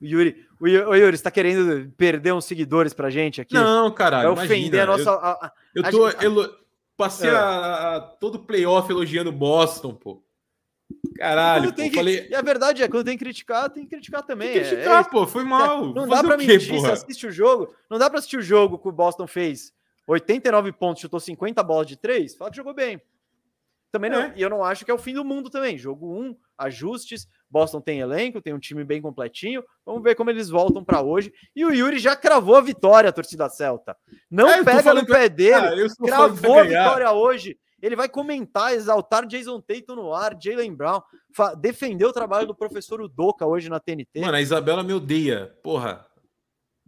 O 0.00 0.04
Yuri, 0.04 0.46
o 0.60 0.68
Yuri, 0.68 1.14
está 1.16 1.32
querendo 1.32 1.90
perder 1.96 2.32
uns 2.32 2.44
seguidores 2.44 2.94
pra 2.94 3.10
gente 3.10 3.40
aqui? 3.40 3.54
Não, 3.54 3.90
caralho. 3.90 4.32
Vai 4.32 4.44
ofender 4.44 4.82
a 4.82 4.86
nossa. 4.86 5.10
Eu, 5.10 5.14
a, 5.14 5.30
a, 5.32 5.52
eu 5.74 5.90
tô. 5.90 6.06
A, 6.06 6.12
elo, 6.22 6.58
passei 6.96 7.28
é. 7.28 7.34
a, 7.34 8.00
todo 8.20 8.38
playoff 8.38 8.88
elogiando 8.90 9.32
Boston, 9.32 9.92
pô. 9.94 10.22
Caralho, 11.16 11.72
pô, 11.72 11.82
que, 11.82 11.90
falei... 11.90 12.26
E 12.28 12.34
a 12.34 12.42
verdade 12.42 12.82
é, 12.82 12.88
quando 12.88 13.04
tem 13.04 13.16
que 13.16 13.24
criticar, 13.24 13.70
tem 13.70 13.84
que 13.84 13.90
criticar 13.90 14.22
também. 14.22 14.52
Tem 14.52 14.62
que 14.62 14.68
criticar, 14.68 15.04
é, 15.04 15.06
é 15.06 15.10
pô, 15.10 15.26
foi 15.26 15.44
mal. 15.44 15.92
Não 15.92 16.08
dá 16.08 16.22
pra 16.22 16.36
mentir 16.36 16.60
se 16.60 16.86
assiste 16.86 17.26
o 17.26 17.32
jogo. 17.32 17.74
Não 17.90 17.98
dá 17.98 18.10
pra 18.10 18.18
assistir 18.18 18.36
o 18.36 18.42
jogo 18.42 18.78
que 18.78 18.88
o 18.88 18.92
Boston 18.92 19.26
fez 19.26 19.72
89 20.06 20.72
pontos, 20.72 21.00
chutou 21.00 21.20
50 21.20 21.62
bolas 21.62 21.86
de 21.86 21.96
3, 21.96 22.34
fala 22.34 22.50
que 22.50 22.56
jogou 22.56 22.74
bem. 22.74 23.00
Também 23.94 24.10
não, 24.10 24.22
é. 24.22 24.32
e 24.34 24.42
eu 24.42 24.50
não 24.50 24.64
acho 24.64 24.84
que 24.84 24.90
é 24.90 24.94
o 24.94 24.98
fim 24.98 25.14
do 25.14 25.24
mundo 25.24 25.48
também. 25.48 25.78
Jogo 25.78 26.12
1, 26.12 26.20
um, 26.20 26.36
ajustes. 26.58 27.28
Boston 27.48 27.80
tem 27.80 28.00
elenco, 28.00 28.42
tem 28.42 28.52
um 28.52 28.58
time 28.58 28.82
bem 28.82 29.00
completinho. 29.00 29.62
Vamos 29.86 30.02
ver 30.02 30.16
como 30.16 30.30
eles 30.30 30.50
voltam 30.50 30.84
para 30.84 31.00
hoje. 31.00 31.32
E 31.54 31.64
o 31.64 31.72
Yuri 31.72 32.00
já 32.00 32.16
cravou 32.16 32.56
a 32.56 32.60
vitória, 32.60 33.08
a 33.08 33.12
torcida 33.12 33.48
Celta. 33.48 33.96
Não 34.28 34.48
é, 34.48 34.64
pega 34.64 34.92
no 34.92 35.06
pé 35.06 35.28
dele. 35.28 35.54
Ah, 35.54 36.04
cravou 36.04 36.58
a 36.58 36.64
vitória 36.64 37.12
hoje. 37.12 37.56
Ele 37.84 37.96
vai 37.96 38.08
comentar, 38.08 38.72
exaltar 38.72 39.26
Jason 39.26 39.60
Tatum 39.60 39.96
no 39.96 40.14
ar, 40.14 40.34
Jalen 40.40 40.74
Brown, 40.74 41.02
defender 41.58 42.06
o 42.06 42.12
trabalho 42.14 42.46
do 42.46 42.54
professor 42.54 42.98
Udoka 43.02 43.44
hoje 43.44 43.68
na 43.68 43.78
TNT. 43.78 44.20
Mano, 44.20 44.36
a 44.36 44.40
Isabela 44.40 44.82
me 44.82 44.94
odeia. 44.94 45.54
Porra. 45.62 46.06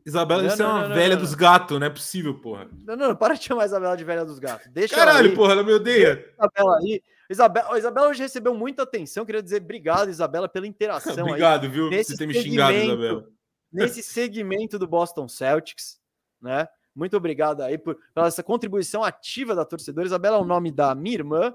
Isabela, 0.06 0.42
não, 0.42 0.48
isso 0.48 0.62
não, 0.62 0.70
é 0.70 0.72
uma 0.72 0.88
não, 0.88 0.94
velha 0.94 1.16
dos 1.16 1.34
gatos, 1.34 1.78
não 1.78 1.86
é 1.86 1.90
possível, 1.90 2.40
porra. 2.40 2.66
Não, 2.86 2.96
não, 2.96 3.14
para 3.14 3.34
de 3.34 3.44
chamar 3.44 3.64
a 3.64 3.66
Isabela 3.66 3.94
de 3.94 4.04
velha 4.04 4.24
dos 4.24 4.38
gatos. 4.38 4.68
Deixa 4.72 4.94
Caralho, 4.94 5.34
porra, 5.34 5.52
ela 5.52 5.62
me 5.62 5.72
odeia. 5.74 6.32
Isabela 6.32 6.78
aí. 6.78 7.02
Isabela, 7.28 7.78
Isabela 7.78 8.08
hoje 8.08 8.22
recebeu 8.22 8.54
muita 8.54 8.84
atenção. 8.84 9.26
Queria 9.26 9.42
dizer 9.42 9.60
obrigado, 9.60 10.08
Isabela, 10.08 10.48
pela 10.48 10.66
interação. 10.66 11.12
obrigado, 11.26 11.64
aí, 11.64 11.68
viu? 11.68 11.90
Você 11.90 12.16
ter 12.16 12.26
me 12.26 12.32
xingado, 12.32 12.72
Isabela. 12.72 13.26
Nesse 13.70 14.02
segmento 14.02 14.78
do 14.78 14.86
Boston 14.86 15.28
Celtics, 15.28 15.98
né? 16.40 16.66
Muito 16.96 17.14
obrigado 17.14 17.60
aí 17.60 17.76
por, 17.76 17.98
pela 18.14 18.26
essa 18.26 18.42
contribuição 18.42 19.04
ativa 19.04 19.54
da 19.54 19.66
torcedora. 19.66 20.06
Isabela 20.06 20.38
é 20.38 20.40
o 20.40 20.46
nome 20.46 20.72
da 20.72 20.94
minha 20.94 21.16
irmã, 21.16 21.54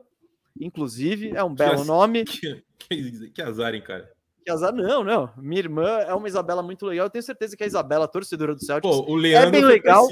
inclusive, 0.59 1.31
é 1.35 1.43
um 1.43 1.53
belo 1.53 1.81
que, 1.81 1.87
nome. 1.87 2.23
Que, 2.81 3.11
que, 3.11 3.29
que 3.29 3.41
azar, 3.41 3.75
hein, 3.75 3.81
cara? 3.81 4.11
Que 4.43 4.51
azar, 4.51 4.73
não, 4.73 5.03
não. 5.03 5.31
Minha 5.37 5.59
irmã 5.59 5.87
é 5.99 6.13
uma 6.13 6.27
Isabela 6.27 6.63
muito 6.63 6.85
legal. 6.85 7.05
Eu 7.05 7.09
tenho 7.09 7.23
certeza 7.23 7.55
que 7.55 7.63
a 7.63 7.67
Isabela, 7.67 8.07
torcedora 8.07 8.55
do 8.55 8.63
Celtics, 8.63 8.95
Pô, 8.95 9.11
o 9.11 9.15
Leandro 9.15 9.49
é 9.49 9.51
bem 9.51 9.65
legal. 9.65 10.07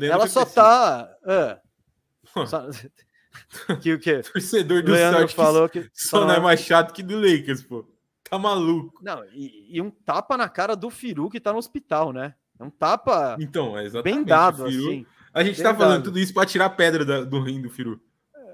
Ela 0.00 0.26
só 0.26 0.40
precisa. 0.40 0.62
tá. 0.62 1.10
Uh, 2.34 2.46
só... 2.46 2.68
que 3.80 3.92
o 3.92 3.98
quê? 3.98 4.22
Torcedor 4.22 4.82
do 4.82 4.92
Leandro 4.92 5.18
Celtics 5.18 5.34
falou 5.34 5.68
que 5.68 5.88
só 5.94 6.24
não 6.26 6.34
é 6.34 6.40
mais 6.40 6.60
chato 6.60 6.92
que 6.92 7.02
do 7.02 7.16
Lakers, 7.16 7.62
pô. 7.62 7.86
Tá 8.28 8.38
maluco. 8.38 9.00
Não, 9.02 9.24
e, 9.32 9.76
e, 9.76 9.80
um 9.80 9.90
tapa 9.90 10.36
na 10.36 10.48
cara 10.48 10.76
do 10.76 10.90
Firu 10.90 11.28
que 11.28 11.40
tá 11.40 11.52
no 11.52 11.58
hospital, 11.58 12.12
né? 12.12 12.34
É 12.60 12.64
um 12.64 12.68
tapa 12.68 13.38
então, 13.40 13.76
é 13.78 14.02
bem 14.02 14.22
dado, 14.22 14.66
assim. 14.66 15.06
A 15.32 15.42
gente 15.42 15.62
tá 15.62 15.74
falando 15.74 16.04
tudo 16.04 16.18
isso 16.18 16.34
para 16.34 16.46
tirar 16.46 16.68
pedra 16.70 17.06
da, 17.06 17.22
do 17.22 17.40
rim 17.40 17.62
do 17.62 17.70
Firu. 17.70 17.98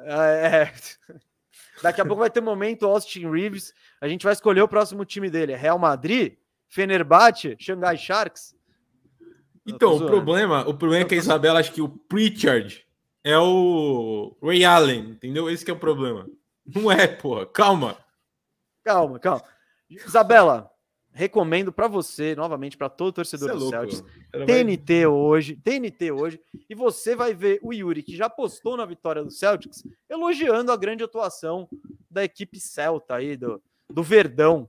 É, 0.04 0.46
é. 0.46 0.72
Daqui 1.82 2.00
a 2.00 2.04
pouco 2.04 2.20
vai 2.20 2.30
ter 2.30 2.40
um 2.40 2.44
momento 2.44 2.86
Austin 2.86 3.28
Reeves. 3.28 3.74
A 4.00 4.06
gente 4.06 4.22
vai 4.22 4.32
escolher 4.32 4.62
o 4.62 4.68
próximo 4.68 5.04
time 5.04 5.28
dele. 5.28 5.52
É 5.52 5.56
Real 5.56 5.78
Madrid, 5.78 6.36
Fenerbahçe, 6.68 7.56
Shanghai 7.58 7.96
Sharks. 7.96 8.54
Então, 9.66 9.96
o 9.96 10.06
problema, 10.06 10.66
o 10.68 10.74
problema 10.74 11.04
é 11.04 11.08
que 11.08 11.14
a 11.14 11.18
Isabela 11.18 11.58
acha 11.58 11.72
que 11.72 11.82
o 11.82 11.88
Pritchard 11.88 12.86
é 13.24 13.36
o 13.36 14.36
Ray 14.40 14.64
Allen, 14.64 15.10
entendeu? 15.10 15.50
Esse 15.50 15.68
é 15.68 15.72
o 15.72 15.78
problema. 15.78 16.28
Não 16.64 16.92
é, 16.92 17.08
porra. 17.08 17.44
Calma. 17.44 17.96
Calma, 18.84 19.18
calma. 19.18 19.42
Isabela, 19.90 20.70
recomendo 21.16 21.72
para 21.72 21.88
você, 21.88 22.36
novamente, 22.36 22.76
para 22.76 22.90
todo 22.90 23.10
torcedor 23.14 23.48
é 23.48 23.52
do 23.54 23.58
louco, 23.58 23.70
Celtics, 23.70 24.04
TNT 24.46 25.06
hoje, 25.06 25.56
TNT 25.56 26.12
hoje, 26.12 26.40
e 26.68 26.74
você 26.74 27.16
vai 27.16 27.32
ver 27.32 27.58
o 27.62 27.72
Yuri, 27.72 28.02
que 28.02 28.14
já 28.14 28.28
postou 28.28 28.76
na 28.76 28.84
vitória 28.84 29.24
do 29.24 29.30
Celtics, 29.30 29.82
elogiando 30.10 30.70
a 30.70 30.76
grande 30.76 31.02
atuação 31.02 31.68
da 32.10 32.22
equipe 32.22 32.60
celta 32.60 33.14
aí, 33.16 33.36
do, 33.36 33.62
do 33.90 34.02
Verdão. 34.02 34.68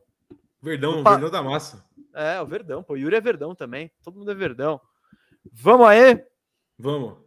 Verdão, 0.61 1.03
Pa- 1.03 1.11
Verdão 1.11 1.29
da 1.29 1.43
massa. 1.43 1.85
É, 2.15 2.41
o 2.41 2.45
Verdão, 2.47 2.81
pô, 2.81 2.93
o 2.93 2.97
Yuri 2.97 3.15
é 3.17 3.21
Verdão 3.21 3.53
também, 3.53 3.91
todo 4.01 4.17
mundo 4.17 4.31
é 4.31 4.35
Verdão. 4.35 4.79
Vamos 5.51 5.85
aí, 5.87 6.23
Vamos. 6.79 7.17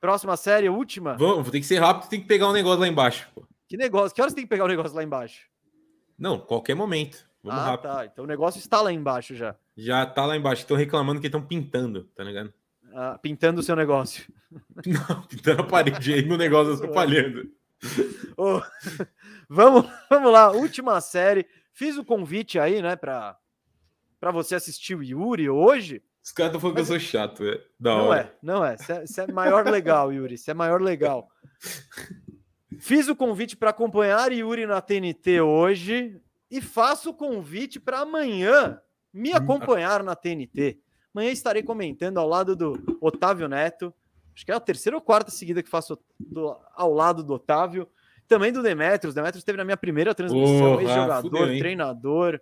próxima 0.00 0.36
série, 0.36 0.68
última. 0.68 1.16
Vamos, 1.16 1.50
tem 1.50 1.60
que 1.60 1.66
ser 1.66 1.78
rápido, 1.78 2.08
tem 2.10 2.20
que 2.20 2.26
pegar 2.26 2.48
um 2.48 2.52
negócio 2.52 2.80
lá 2.80 2.86
embaixo. 2.88 3.26
pô. 3.34 3.42
Que 3.68 3.76
negócio, 3.76 4.14
que 4.14 4.20
horas 4.20 4.34
tem 4.34 4.44
que 4.44 4.50
pegar 4.50 4.64
o 4.64 4.68
negócio 4.68 4.94
lá 4.94 5.02
embaixo? 5.02 5.48
Não, 6.18 6.38
qualquer 6.38 6.74
momento. 6.74 7.25
Vamos 7.46 7.60
ah, 7.60 7.64
rápido. 7.66 7.92
tá, 7.92 8.04
então 8.06 8.24
o 8.24 8.26
negócio 8.28 8.58
está 8.58 8.80
lá 8.82 8.92
embaixo 8.92 9.34
já, 9.34 9.54
Já 9.76 10.04
tá 10.04 10.26
lá 10.26 10.36
embaixo. 10.36 10.62
Estão 10.62 10.76
reclamando 10.76 11.20
que 11.20 11.26
estão 11.26 11.40
pintando, 11.40 12.04
tá 12.14 12.24
ligado? 12.24 12.52
ah, 12.92 13.18
pintando 13.22 13.60
o 13.60 13.62
seu 13.62 13.76
negócio. 13.76 14.24
Não, 14.86 15.22
pintando 15.22 15.62
a 15.62 15.66
parede 15.66 16.14
aí, 16.14 16.24
meu 16.24 16.38
negócio 16.38 16.74
atrapalhando. 16.74 17.50
Ô, 18.36 18.60
vamos, 19.48 19.86
vamos 20.08 20.32
lá, 20.32 20.50
última 20.50 21.00
série. 21.00 21.46
Fiz 21.72 21.96
o 21.98 22.04
convite 22.04 22.58
aí, 22.58 22.80
né, 22.80 22.96
para 22.96 23.38
para 24.18 24.30
você 24.30 24.54
assistir 24.54 24.94
o 24.94 25.02
Yuri 25.02 25.48
hoje. 25.48 26.02
Os 26.24 26.32
caras 26.32 26.48
estão 26.50 26.60
falando 26.60 26.76
que 26.76 26.80
eu 26.80 26.86
sou 26.86 26.98
chato, 26.98 27.44
é. 27.44 27.62
Da 27.78 27.96
Não 27.96 28.06
hora. 28.06 28.20
é, 28.20 28.32
não 28.42 28.64
é. 28.64 28.74
Isso 29.04 29.20
é, 29.20 29.24
é 29.24 29.32
maior 29.32 29.64
legal, 29.66 30.12
Yuri. 30.12 30.34
Isso 30.34 30.50
é 30.50 30.54
maior 30.54 30.80
legal. 30.80 31.28
Fiz 32.80 33.08
o 33.08 33.14
convite 33.14 33.56
para 33.56 33.70
acompanhar 33.70 34.32
Yuri 34.32 34.66
na 34.66 34.80
TNT 34.80 35.40
hoje 35.42 36.20
e 36.50 36.60
faço 36.60 37.10
o 37.10 37.14
convite 37.14 37.78
para 37.80 38.00
amanhã 38.00 38.80
me 39.12 39.32
acompanhar 39.32 40.02
na 40.02 40.14
TNT. 40.14 40.78
Amanhã 41.14 41.30
estarei 41.30 41.62
comentando 41.62 42.18
ao 42.18 42.28
lado 42.28 42.54
do 42.54 42.98
Otávio 43.00 43.48
Neto. 43.48 43.92
Acho 44.34 44.44
que 44.44 44.52
é 44.52 44.54
a 44.54 44.60
terceira 44.60 44.96
ou 44.96 45.00
quarta 45.02 45.30
seguida 45.30 45.62
que 45.62 45.70
faço 45.70 45.98
do- 46.20 46.56
ao 46.74 46.92
lado 46.92 47.22
do 47.22 47.32
Otávio. 47.34 47.88
Também 48.28 48.52
do 48.52 48.62
Demetrios. 48.62 49.14
Demetrios 49.14 49.40
esteve 49.40 49.56
na 49.56 49.64
minha 49.64 49.76
primeira 49.76 50.14
transmissão, 50.14 50.72
Porra, 50.72 50.82
ex-jogador, 50.82 51.46
treinador. 51.58 52.40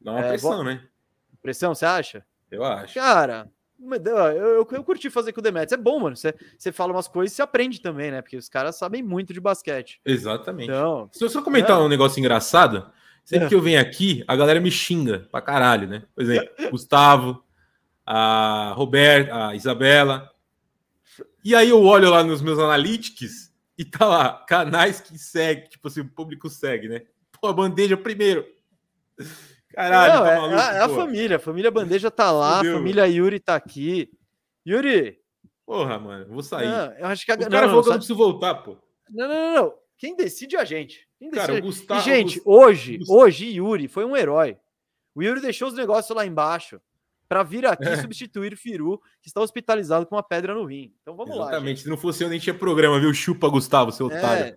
Dá 0.00 0.12
uma 0.12 0.20
É, 0.20 0.28
pressão, 0.28 0.64
né? 0.64 0.82
Pressão, 1.42 1.74
você 1.74 1.84
acha? 1.84 2.24
Eu 2.50 2.64
acho. 2.64 2.94
Cara, 2.94 3.50
eu, 3.80 4.16
eu, 4.16 4.68
eu 4.70 4.84
curti 4.84 5.10
fazer 5.10 5.32
com 5.32 5.40
o 5.40 5.42
Demetrius. 5.42 5.72
É 5.72 5.82
bom, 5.82 5.98
mano. 6.00 6.16
Você, 6.16 6.34
você 6.56 6.70
fala 6.72 6.92
umas 6.92 7.08
coisas 7.08 7.32
e 7.32 7.36
você 7.36 7.42
aprende 7.42 7.80
também, 7.82 8.10
né? 8.10 8.22
Porque 8.22 8.36
os 8.36 8.48
caras 8.48 8.76
sabem 8.76 9.02
muito 9.02 9.34
de 9.34 9.40
basquete. 9.40 10.00
Exatamente. 10.06 10.70
Então, 10.70 11.08
Se 11.12 11.22
eu 11.24 11.28
só 11.28 11.42
comentar 11.42 11.78
É. 11.78 11.82
um 11.82 11.88
negócio 11.88 12.18
engraçado, 12.20 12.90
sempre 13.24 13.46
É. 13.46 13.48
que 13.48 13.54
eu 13.54 13.60
venho 13.62 13.80
aqui, 13.80 14.24
a 14.26 14.34
galera 14.36 14.60
me 14.60 14.70
xinga 14.70 15.28
pra 15.30 15.40
caralho, 15.40 15.86
né? 15.88 16.02
Por 16.14 16.22
exemplo, 16.22 16.70
Gustavo, 16.70 17.42
a 18.04 18.72
Roberta, 18.76 19.48
a 19.48 19.54
Isabela. 19.54 20.30
E 21.44 21.54
aí 21.54 21.68
eu 21.70 21.82
olho 21.82 22.10
lá 22.10 22.22
nos 22.24 22.42
meus 22.42 22.58
analytics 22.58 23.52
e 23.78 23.84
tá 23.84 24.06
lá, 24.06 24.44
canais 24.48 25.00
que 25.00 25.16
segue, 25.18 25.68
tipo 25.70 25.88
assim, 25.88 26.00
o 26.00 26.08
público 26.08 26.48
segue, 26.50 26.88
né? 26.88 27.02
Pô, 27.40 27.48
a 27.48 27.52
bandeja 27.52 27.96
primeiro. 27.96 28.46
Caralho, 29.72 30.12
não, 30.14 30.22
tá 30.24 30.30
é, 30.32 30.36
maluco, 30.38 30.54
é 30.54 30.58
a- 30.80 30.84
a 30.84 30.88
família. 30.88 31.36
A 31.36 31.40
família 31.40 31.70
Bandeja 31.70 32.10
tá 32.10 32.30
lá, 32.32 32.60
a 32.60 32.64
família 32.64 33.06
Yuri 33.06 33.38
tá 33.38 33.54
aqui. 33.54 34.10
Yuri, 34.66 35.18
Porra, 35.64 35.98
mano, 35.98 36.24
eu 36.24 36.32
vou 36.32 36.42
sair. 36.42 36.66
não, 36.68 36.92
eu 36.94 37.06
acho 37.06 37.24
que 37.24 37.30
a 37.30 37.36
o 37.36 37.38
não, 37.38 37.48
cara 37.48 37.62
não, 37.62 37.68
falou 37.68 37.82
que 37.84 37.88
eu 37.88 37.92
não 37.92 37.98
preciso 37.98 38.16
voltar, 38.18 38.54
pô. 38.56 38.76
não, 39.08 39.28
não, 39.28 39.34
não, 39.34 39.54
não. 39.54 39.74
Quem 39.96 40.16
decide 40.16 40.56
é 40.56 40.60
a 40.60 40.64
gente. 40.64 41.06
Cara, 41.32 41.54
o. 41.54 41.60
Gustavo. 41.62 42.00
E, 42.00 42.04
gente, 42.04 42.40
hoje, 42.44 42.98
hoje, 43.08 43.46
Yuri 43.46 43.88
foi 43.88 44.04
um 44.04 44.16
herói. 44.16 44.56
O 45.14 45.22
Yuri 45.22 45.40
deixou 45.40 45.68
os 45.68 45.74
negócios 45.74 46.14
lá 46.16 46.24
embaixo 46.24 46.80
para 47.28 47.42
vir 47.42 47.66
aqui 47.66 47.84
É. 47.88 47.96
substituir 47.96 48.52
o 48.52 48.56
Firu, 48.56 48.98
que 49.20 49.28
está 49.28 49.40
hospitalizado 49.40 50.06
com 50.06 50.16
uma 50.16 50.22
pedra 50.22 50.54
no 50.54 50.64
rim. 50.64 50.92
Então 51.02 51.14
vamos 51.16 51.36
lá. 51.36 51.44
gente. 51.44 51.52
Exatamente. 51.52 51.80
Se 51.82 51.88
não 51.88 51.96
fosse 51.96 52.24
eu, 52.24 52.28
nem 52.28 52.38
tinha 52.40 52.54
programa, 52.54 52.98
viu? 52.98 53.12
Chupa, 53.14 53.48
Gustavo, 53.48 53.92
seu 53.92 54.06
otário. 54.06 54.46
É. 54.46 54.56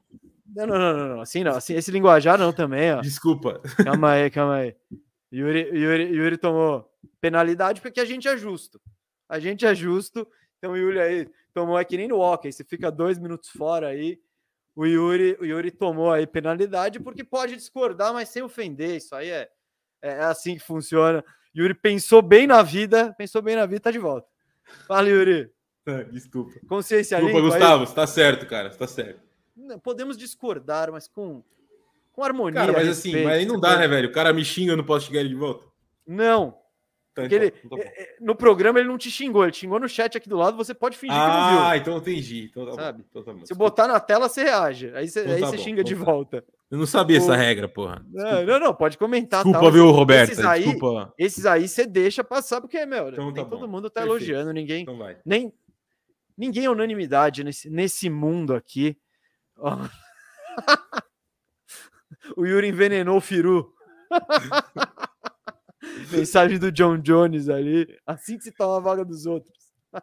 Não, 0.56 0.68
não, 0.68 0.78
não, 0.80 0.98
não, 0.98 1.08
não. 1.16 1.22
Assim 1.22 1.44
não. 1.44 1.54
Assim, 1.56 1.74
esse 1.76 1.92
linguajar 1.92 2.38
não 2.38 2.54
também, 2.54 2.94
ó. 2.94 3.02
Desculpa. 3.02 3.60
Calma 3.84 4.12
aí, 4.12 4.30
calma 4.32 4.56
aí. 4.58 4.76
Yuri, 5.34 5.70
Yuri, 5.74 6.04
Yuri 6.16 6.38
tomou 6.38 6.88
penalidade 7.20 7.82
porque 7.82 8.00
a 8.00 8.06
gente 8.06 8.28
é 8.28 8.38
justo. 8.38 8.80
A 9.28 9.40
gente 9.40 9.66
é 9.66 9.74
justo. 9.74 10.28
Então 10.58 10.74
o 10.74 10.78
Yuri 10.78 11.00
aí 11.00 11.30
tomou 11.54 11.78
é 11.78 11.84
que 11.84 11.98
nem 11.98 12.08
no 12.08 12.20
hockey. 12.20 12.52
Você 12.52 12.64
fica 12.64 12.92
dois 12.92 13.18
minutos 13.20 13.50
fora 13.50 13.88
aí. 13.88 14.20
O 14.76 14.86
Yuri, 14.86 15.38
o 15.40 15.46
Yuri 15.46 15.70
tomou 15.70 16.12
aí 16.12 16.26
penalidade 16.26 17.00
porque 17.00 17.24
pode 17.24 17.56
discordar, 17.56 18.14
mas 18.14 18.30
sem 18.30 18.42
ofender. 18.42 18.98
Isso 18.98 19.16
aí 19.16 19.30
é, 19.30 19.50
é 20.02 20.24
assim 20.24 20.56
que 20.56 20.64
funciona. 20.64 21.24
Yuri 21.56 21.76
pensou 21.76 22.22
bem 22.22 22.48
na 22.48 22.64
vida, 22.64 23.14
pensou 23.18 23.42
bem 23.42 23.56
na 23.56 23.66
vida, 23.66 23.82
tá 23.82 23.92
de 23.92 24.00
volta. 24.00 24.28
Fala, 24.88 25.08
Yuri. 25.08 25.52
Desculpa. 26.12 26.54
Consciência 26.68 27.18
Desculpa, 27.18 27.40
limpa. 27.40 27.52
Gustavo, 27.52 27.86
você 27.86 27.96
tá 27.96 28.08
certo, 28.08 28.48
cara. 28.48 28.72
Você 28.72 28.78
tá 28.78 28.88
certo. 28.88 29.22
Podemos 29.84 30.18
discordar, 30.18 30.92
mas 30.92 31.08
com, 31.08 31.44
com 32.12 32.24
harmonia. 32.24 32.60
Cara, 32.60 32.74
mas 32.74 32.88
assim, 32.88 33.10
respeito. 33.10 33.28
mas 33.28 33.38
aí 33.38 33.46
não 33.46 33.60
dá, 33.60 33.78
né, 33.78 33.88
velho? 33.88 34.10
O 34.10 34.12
cara 34.12 34.34
me 34.34 34.44
xinga, 34.44 34.72
eu 34.72 34.78
não 34.78 34.84
posso 34.84 35.06
xingar 35.06 35.20
ele 35.20 35.30
de 35.30 35.36
volta. 35.36 35.66
Não, 36.08 36.58
Tá, 37.16 37.22
Porque 37.22 37.36
ele- 37.36 37.54
então, 37.64 37.78
tá 37.78 37.86
No 38.20 38.36
programa 38.36 38.80
ele 38.80 38.88
não 38.88 38.98
te 38.98 39.12
xingou, 39.12 39.44
ele 39.44 39.52
te 39.52 39.60
xingou 39.60 39.80
no 39.80 39.88
chat 39.88 40.18
aqui 40.18 40.28
do 40.28 40.36
lado, 40.36 40.58
você 40.58 40.74
pode 40.74 40.98
fingir 40.98 41.16
que 41.16 41.28
não 41.28 41.50
viu. 41.52 41.60
Ah, 41.60 41.78
então 41.78 41.94
eu 41.94 42.00
entendi. 42.00 42.46
Então 42.50 42.66
tá 42.66 42.74
Sabe? 42.74 43.06
Então 43.08 43.24
tá. 43.24 43.46
Se 43.46 43.54
botar 43.54 43.88
na 43.88 44.00
tela, 44.00 44.28
você 44.28 44.44
reage. 44.44 44.92
Aí 44.96 45.08
você, 45.08 45.22
Então 45.22 45.34
aí 45.36 45.42
tá 45.42 45.48
você 45.48 45.58
bom, 45.58 45.64
xinga 45.64 45.84
de 45.84 45.94
então 45.94 46.06
tá. 46.06 46.12
volta. 46.12 46.44
Eu 46.72 46.78
não 46.80 46.88
sabia 46.88 47.18
essa 47.18 47.36
regra, 47.36 47.70
porra. 47.70 48.04
Não, 48.12 48.44
não, 48.46 48.60
não, 48.60 48.74
pode 48.74 48.98
comentar. 48.98 49.44
Desculpa, 49.44 49.60
tal. 49.60 49.72
viu, 49.72 49.92
Roberta? 49.92 50.32
Esses 50.34 50.44
aí- 50.44 50.64
Desculpa. 50.64 51.14
Esses 51.20 51.46
aí 51.46 51.68
você 51.68 51.86
deixa 51.86 52.24
passar, 52.24 52.60
porque, 52.62 52.84
meu, 52.84 53.10
Então 53.10 53.26
nem 53.26 53.34
tá 53.36 53.46
todo 53.46 53.68
bom. 53.68 53.68
mundo 53.68 53.92
tá 53.92 54.02
Perfeito. 54.02 54.24
elogiando, 54.24 54.52
ninguém. 54.52 54.82
Então. 54.82 54.98
Nem, 55.24 55.54
ninguém 56.36 56.66
é 56.66 56.70
unanimidade 56.72 57.44
nesse, 57.44 57.70
nesse 57.70 58.10
mundo 58.10 58.56
aqui. 58.56 58.98
Ó. 59.56 59.78
o 62.36 62.44
Yuri 62.44 62.70
envenenou 62.70 63.18
o 63.18 63.22
Firu. 63.22 63.72
Mensagem 66.12 66.60
do 66.60 66.72
John 66.72 66.98
Jones 66.98 67.50
ali. 67.50 67.88
Assim 68.06 68.38
que 68.38 68.44
se 68.44 68.52
toma 68.52 68.78
a 68.78 68.80
vaga 68.80 69.06
dos 69.06 69.26
outros. 69.26 69.54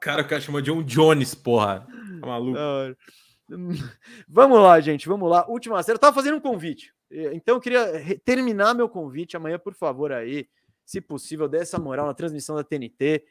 Cara, 0.00 0.22
o 0.22 0.28
cara 0.28 0.40
chama 0.40 0.62
John 0.62 0.82
Jones, 0.82 1.34
porra. 1.34 1.86
Tá 2.20 2.26
maluco? 2.26 2.58
Vamos 4.28 4.60
lá, 4.60 4.80
gente, 4.80 5.08
vamos 5.08 5.28
lá. 5.28 5.44
Última 5.48 5.82
série. 5.82 5.96
Eu 5.96 6.00
tava 6.00 6.14
fazendo 6.14 6.36
um 6.36 6.40
convite. 6.40 6.94
Então 7.10 7.56
eu 7.56 7.60
queria 7.60 8.18
terminar 8.24 8.74
meu 8.74 8.88
convite 8.88 9.36
amanhã, 9.36 9.58
por 9.58 9.74
favor, 9.74 10.12
aí. 10.12 10.48
Se 10.84 11.00
possível, 11.00 11.48
dê 11.48 11.58
essa 11.58 11.78
moral 11.78 12.06
na 12.06 12.14
transmissão 12.14 12.56
da 12.56 12.64
TNT. 12.64 13.24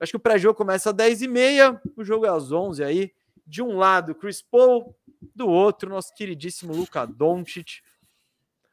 Acho 0.00 0.12
que 0.12 0.16
o 0.16 0.20
pré-jogo 0.20 0.56
começa 0.56 0.90
às 0.90 0.96
10h30, 0.96 1.80
o 1.96 2.04
jogo 2.04 2.24
é 2.24 2.28
às 2.28 2.52
11 2.52 2.84
aí. 2.84 3.12
De 3.44 3.62
um 3.62 3.76
lado, 3.76 4.14
Chris 4.14 4.42
Paul, 4.42 4.96
do 5.34 5.48
outro, 5.48 5.88
nosso 5.88 6.14
queridíssimo 6.14 6.74
Luka 6.74 7.06
Doncic. 7.06 7.80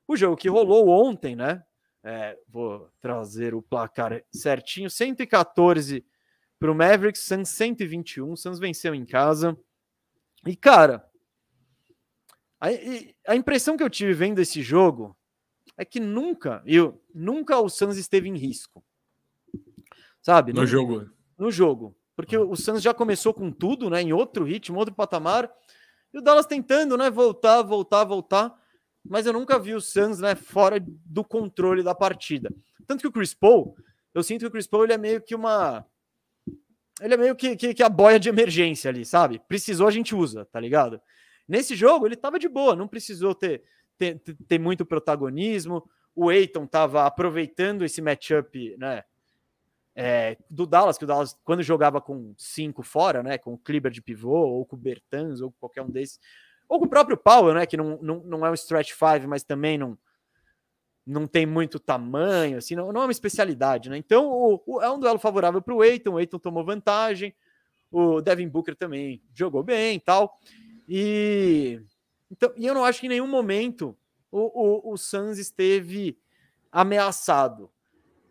O 0.07 0.16
jogo 0.16 0.38
que 0.38 0.49
rolou 0.49 0.90
ontem, 0.90 1.36
né? 1.36 1.64
É, 2.07 2.38
vou 2.48 2.88
trazer 3.02 3.56
o 3.56 3.64
placar 3.64 4.23
certinho: 4.32 4.91
114 4.91 6.06
para 6.60 6.72
o 6.72 6.76
Mavericks, 6.76 7.23
Suns 7.23 7.49
121. 7.49 8.32
O 8.32 8.38
Suns 8.38 8.60
venceu 8.60 8.94
em 8.94 9.03
casa. 9.03 9.57
E, 10.45 10.56
cara, 10.56 11.03
a, 12.61 12.68
a 13.27 13.36
impressão 13.36 13.76
que 13.76 13.82
eu 13.82 13.90
tive 13.90 14.14
vendo 14.14 14.40
esse 14.40 14.61
jogo 14.61 15.18
é 15.76 15.84
que 15.84 15.99
nunca, 15.99 16.61
eu, 16.65 17.03
nunca 17.14 17.60
o 17.60 17.68
Suns 17.68 17.98
esteve 17.98 18.30
em 18.30 18.38
risco. 18.38 18.84
Sabe? 20.22 20.53
No 20.53 20.61
Nun- 20.61 20.68
jogo. 20.68 21.10
no 21.38 21.52
jogo. 21.52 21.98
Porque 22.15 22.38
o 22.38 22.56
Suns 22.56 22.82
já 22.84 22.94
começou 22.94 23.34
com 23.34 23.52
tudo, 23.52 23.90
né? 23.90 24.02
Em 24.02 24.14
outro 24.14 24.45
ritmo, 24.45 24.77
outro 24.77 24.94
patamar. 24.95 25.52
E 26.14 26.18
o 26.19 26.22
Dallas 26.22 26.45
tentando, 26.45 26.95
né? 26.95 27.10
Voltar, 27.10 27.61
voltar, 27.64 28.03
voltar. 28.06 28.56
Mas 29.07 29.26
eu 29.26 29.34
nunca 29.34 29.60
vi 29.60 29.73
o 29.73 29.82
Suns, 29.82 30.19
né? 30.19 30.36
Fora 30.36 30.77
do 30.80 31.23
controle 31.23 31.84
da 31.84 31.94
partida. 31.94 32.53
Tanto 32.88 33.02
que 33.02 33.07
o 33.07 33.11
Chris 33.11 33.34
Paul, 33.34 33.76
eu 34.14 34.23
sinto 34.23 34.41
que 34.41 34.48
o 34.48 34.52
Chris 34.52 34.68
Paul 34.68 34.84
ele 34.84 34.94
é 34.94 34.98
meio 34.98 35.22
que 35.22 35.36
uma. 35.36 35.86
Ele 37.02 37.14
é 37.14 37.18
meio 37.18 37.36
que, 37.36 37.56
que, 37.56 37.73
que 37.73 37.84
a 37.84 37.90
boia 37.90 38.19
de 38.19 38.30
emergência 38.30 38.90
ali, 38.90 39.06
sabe? 39.06 39.41
Precisou, 39.48 39.88
a 39.88 39.91
gente 39.91 40.15
usa, 40.15 40.45
tá 40.45 40.60
ligado? 40.60 41.02
Nesse 41.48 41.76
jogo, 41.76 42.06
ele 42.06 42.15
tava 42.15 42.40
de 42.40 42.48
boa, 42.48 42.76
não 42.76 42.88
precisou 42.88 43.36
ter, 43.36 43.64
ter, 43.98 44.19
ter- 44.48 44.60
muito 44.60 44.86
protagonismo. 44.86 45.88
O 46.15 46.32
Eiton 46.32 46.65
tava 46.65 47.06
aproveitando 47.06 47.84
esse 47.84 48.02
matchup, 48.02 48.76
né? 48.77 49.03
é, 49.95 50.38
do 50.49 50.65
Dallas, 50.65 50.98
que 50.98 51.06
o 51.06 51.07
Dallas, 51.07 51.40
quando 51.44 51.64
jogava 51.64 52.02
com 52.02 52.34
cinco 52.38 52.84
fora, 52.84 53.23
né, 53.23 53.38
com 53.38 53.53
o 53.53 53.57
Kleber 53.57 53.91
de 53.91 54.02
pivô, 54.02 54.38
ou 54.38 54.65
com 54.65 54.76
o 54.76 54.80
Bertans, 54.80 55.40
ou 55.40 55.52
qualquer 55.53 55.82
um 55.82 55.90
desses, 55.90 56.19
ou 56.68 56.80
com 56.80 56.86
o 56.86 56.90
próprio 56.90 57.18
Powell, 57.18 57.54
né, 57.54 57.66
que 57.66 57.78
não, 57.78 57.98
não, 58.02 58.20
não 58.22 58.46
é 58.46 58.50
um 58.52 58.54
stretch 58.54 58.92
five, 58.94 59.28
mas 59.28 59.44
também 59.44 59.78
não, 59.78 59.98
não 61.06 61.28
tem 61.28 61.46
muito 61.46 61.80
tamanho, 61.80 62.58
assim, 62.58 62.76
não, 62.76 62.92
não 62.92 63.02
é 63.02 63.06
uma 63.06 63.12
especialidade, 63.12 63.90
né? 63.90 63.98
Então, 63.98 64.28
o, 64.28 64.62
o- 64.66 64.82
é 64.82 64.90
um 64.92 65.00
duelo 65.00 65.20
favorável 65.20 65.62
para 65.62 65.74
o 65.74 65.84
Eiton, 65.84 66.14
o 66.14 66.20
Eiton 66.20 66.40
tomou 66.40 66.66
vantagem, 66.66 67.34
o 67.92 68.22
Devin 68.22 68.48
Booker 68.48 68.76
também 68.76 69.22
jogou 69.34 69.64
bem 69.64 69.98
e 69.98 70.00
tal, 70.00 70.40
e, 70.90 71.80
então, 72.32 72.52
e 72.58 72.66
eu 72.66 72.74
não 72.74 72.84
acho 72.84 73.00
que 73.00 73.06
em 73.06 73.10
nenhum 73.10 73.28
momento 73.28 73.96
o, 74.32 74.90
o, 74.90 74.94
o 74.94 74.98
Suns 74.98 75.38
esteve 75.38 76.18
ameaçado. 76.72 77.70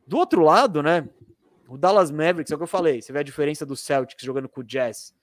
Do 0.06 0.18
outro 0.18 0.42
lado, 0.42 0.82
né? 0.82 1.08
O 1.66 1.78
Dallas 1.78 2.10
Mavericks, 2.10 2.52
é 2.52 2.54
o 2.54 2.58
que 2.58 2.64
eu 2.64 2.68
falei. 2.68 3.00
Você 3.00 3.12
vê 3.12 3.20
a 3.20 3.22
diferença 3.24 3.64
do 3.64 3.74
Celtics 3.74 4.24
jogando 4.24 4.48
com 4.48 4.60
o 4.60 4.64
Jazz 4.64 5.14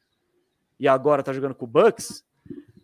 e 0.80 0.88
agora 0.88 1.22
tá 1.22 1.32
jogando 1.32 1.54
com 1.54 1.66
o 1.66 1.68
Bucks. 1.68 2.26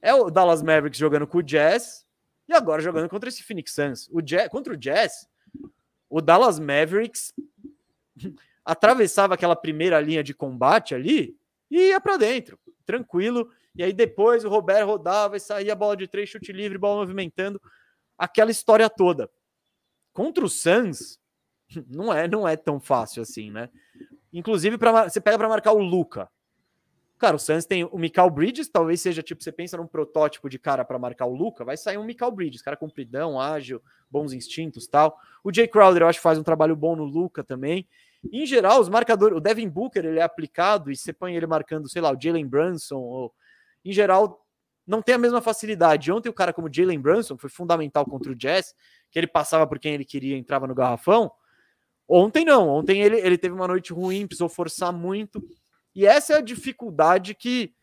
É 0.02 0.14
o 0.14 0.30
Dallas 0.30 0.62
Mavericks 0.62 1.00
jogando 1.00 1.28
com 1.28 1.40
o 1.40 1.44
Jazz 1.44 2.06
e 2.48 2.54
agora 2.54 2.82
jogando 2.82 3.10
contra 3.10 3.30
esse 3.30 3.44
Phoenix 3.44 3.74
Suns. 3.74 4.10
O 4.12 4.22
Jazz, 4.22 4.50
contra 4.50 4.74
o 4.74 4.78
Jazz, 4.78 5.28
o 6.10 6.22
Dallas 6.22 6.60
Mavericks 6.60 7.34
atravessava 8.64 9.34
aquela 9.34 9.56
primeira 9.56 10.00
linha 10.00 10.24
de 10.24 10.34
combate 10.34 10.96
ali 10.96 11.38
e 11.70 11.90
ia 11.90 12.00
para 12.00 12.18
dentro, 12.18 12.60
tranquilo. 12.86 13.52
E 13.76 13.84
aí 13.84 13.94
depois 13.94 14.44
o 14.44 14.50
Roberto 14.50 14.88
rodava 14.88 15.38
e 15.38 15.40
saía 15.40 15.76
bola 15.76 15.96
de 15.96 16.08
três, 16.08 16.30
chute 16.30 16.52
livre, 16.52 16.78
bola 16.78 17.02
movimentando, 17.02 17.62
aquela 18.18 18.52
história 18.52 18.90
toda. 18.90 19.30
Contra 20.14 20.44
o 20.44 20.50
Suns, 20.50 21.20
não 21.88 22.14
é, 22.14 22.28
não 22.28 22.48
é 22.48 22.56
tão 22.56 22.80
fácil 22.80 23.22
assim, 23.22 23.52
né? 23.52 23.70
Inclusive, 24.32 24.78
pra, 24.78 25.10
você 25.10 25.22
pega 25.22 25.38
para 25.38 25.50
marcar 25.50 25.74
o 25.74 25.82
Luca. 25.82 26.30
Cara, 27.18 27.36
o 27.36 27.40
Suns 27.40 27.66
tem 27.66 27.84
o 27.84 27.98
Michael 27.98 28.30
Bridges, 28.30 28.70
talvez 28.70 29.02
seja 29.02 29.24
tipo, 29.24 29.44
você 29.44 29.52
pensa 29.52 29.76
num 29.76 29.88
protótipo 29.88 30.48
de 30.48 30.60
cara 30.60 30.86
para 30.86 31.00
marcar 31.00 31.26
o 31.26 31.34
Luca, 31.34 31.66
vai 31.66 31.76
sair 31.76 31.98
um 31.98 32.04
Michael 32.04 32.32
Bridges, 32.32 32.62
cara 32.62 32.78
compridão, 32.78 33.40
ágil, 33.40 33.82
bons 34.10 34.34
instintos 34.34 34.88
tal. 34.88 35.18
O 35.44 35.52
Jay 35.52 35.68
Crowder, 35.68 36.04
eu 36.04 36.08
acho 36.08 36.20
que 36.20 36.24
faz 36.24 36.38
um 36.38 36.44
trabalho 36.44 36.76
bom 36.76 36.96
no 36.96 37.04
Luca 37.04 37.44
também. 37.44 37.88
Em 38.32 38.46
geral, 38.46 38.80
os 38.80 38.90
marcadores, 38.90 39.36
o 39.36 39.42
Devin 39.42 39.68
Booker, 39.68 40.06
ele 40.06 40.20
é 40.20 40.24
aplicado 40.24 40.92
e 40.92 40.96
você 40.96 41.12
põe 41.12 41.36
ele 41.36 41.48
marcando, 41.48 41.90
sei 41.90 42.02
lá, 42.02 42.12
o 42.12 42.22
Jalen 42.22 42.46
Brunson, 42.46 42.98
ou, 42.98 43.34
em 43.84 43.92
geral, 43.92 44.46
não 44.86 45.02
tem 45.02 45.16
a 45.16 45.18
mesma 45.18 45.42
facilidade. 45.42 46.12
Ontem 46.12 46.30
o 46.30 46.34
cara 46.34 46.54
como 46.54 46.72
Jalen 46.72 47.00
Brunson 47.00 47.38
foi 47.38 47.50
fundamental 47.50 48.06
contra 48.06 48.32
o 48.32 48.36
Jazz, 48.36 48.76
que 49.10 49.20
ele 49.20 49.28
passava 49.28 49.66
por 49.66 49.80
quem 49.80 49.94
ele 49.94 50.06
queria, 50.06 50.38
entrava 50.38 50.68
no 50.68 50.76
garrafão. 50.76 51.32
Ontem 52.08 52.46
não, 52.46 52.70
ontem 52.70 53.02
ele, 53.02 53.18
ele 53.18 53.38
teve 53.38 53.54
uma 53.54 53.68
noite 53.68 53.92
ruim, 53.92 54.26
precisou 54.26 54.48
forçar 54.48 54.94
muito. 54.94 55.44
E 55.98 56.06
essa 56.06 56.34
é 56.34 56.38
a 56.38 56.42
dificuldade 56.42 57.34
que, 57.34 57.74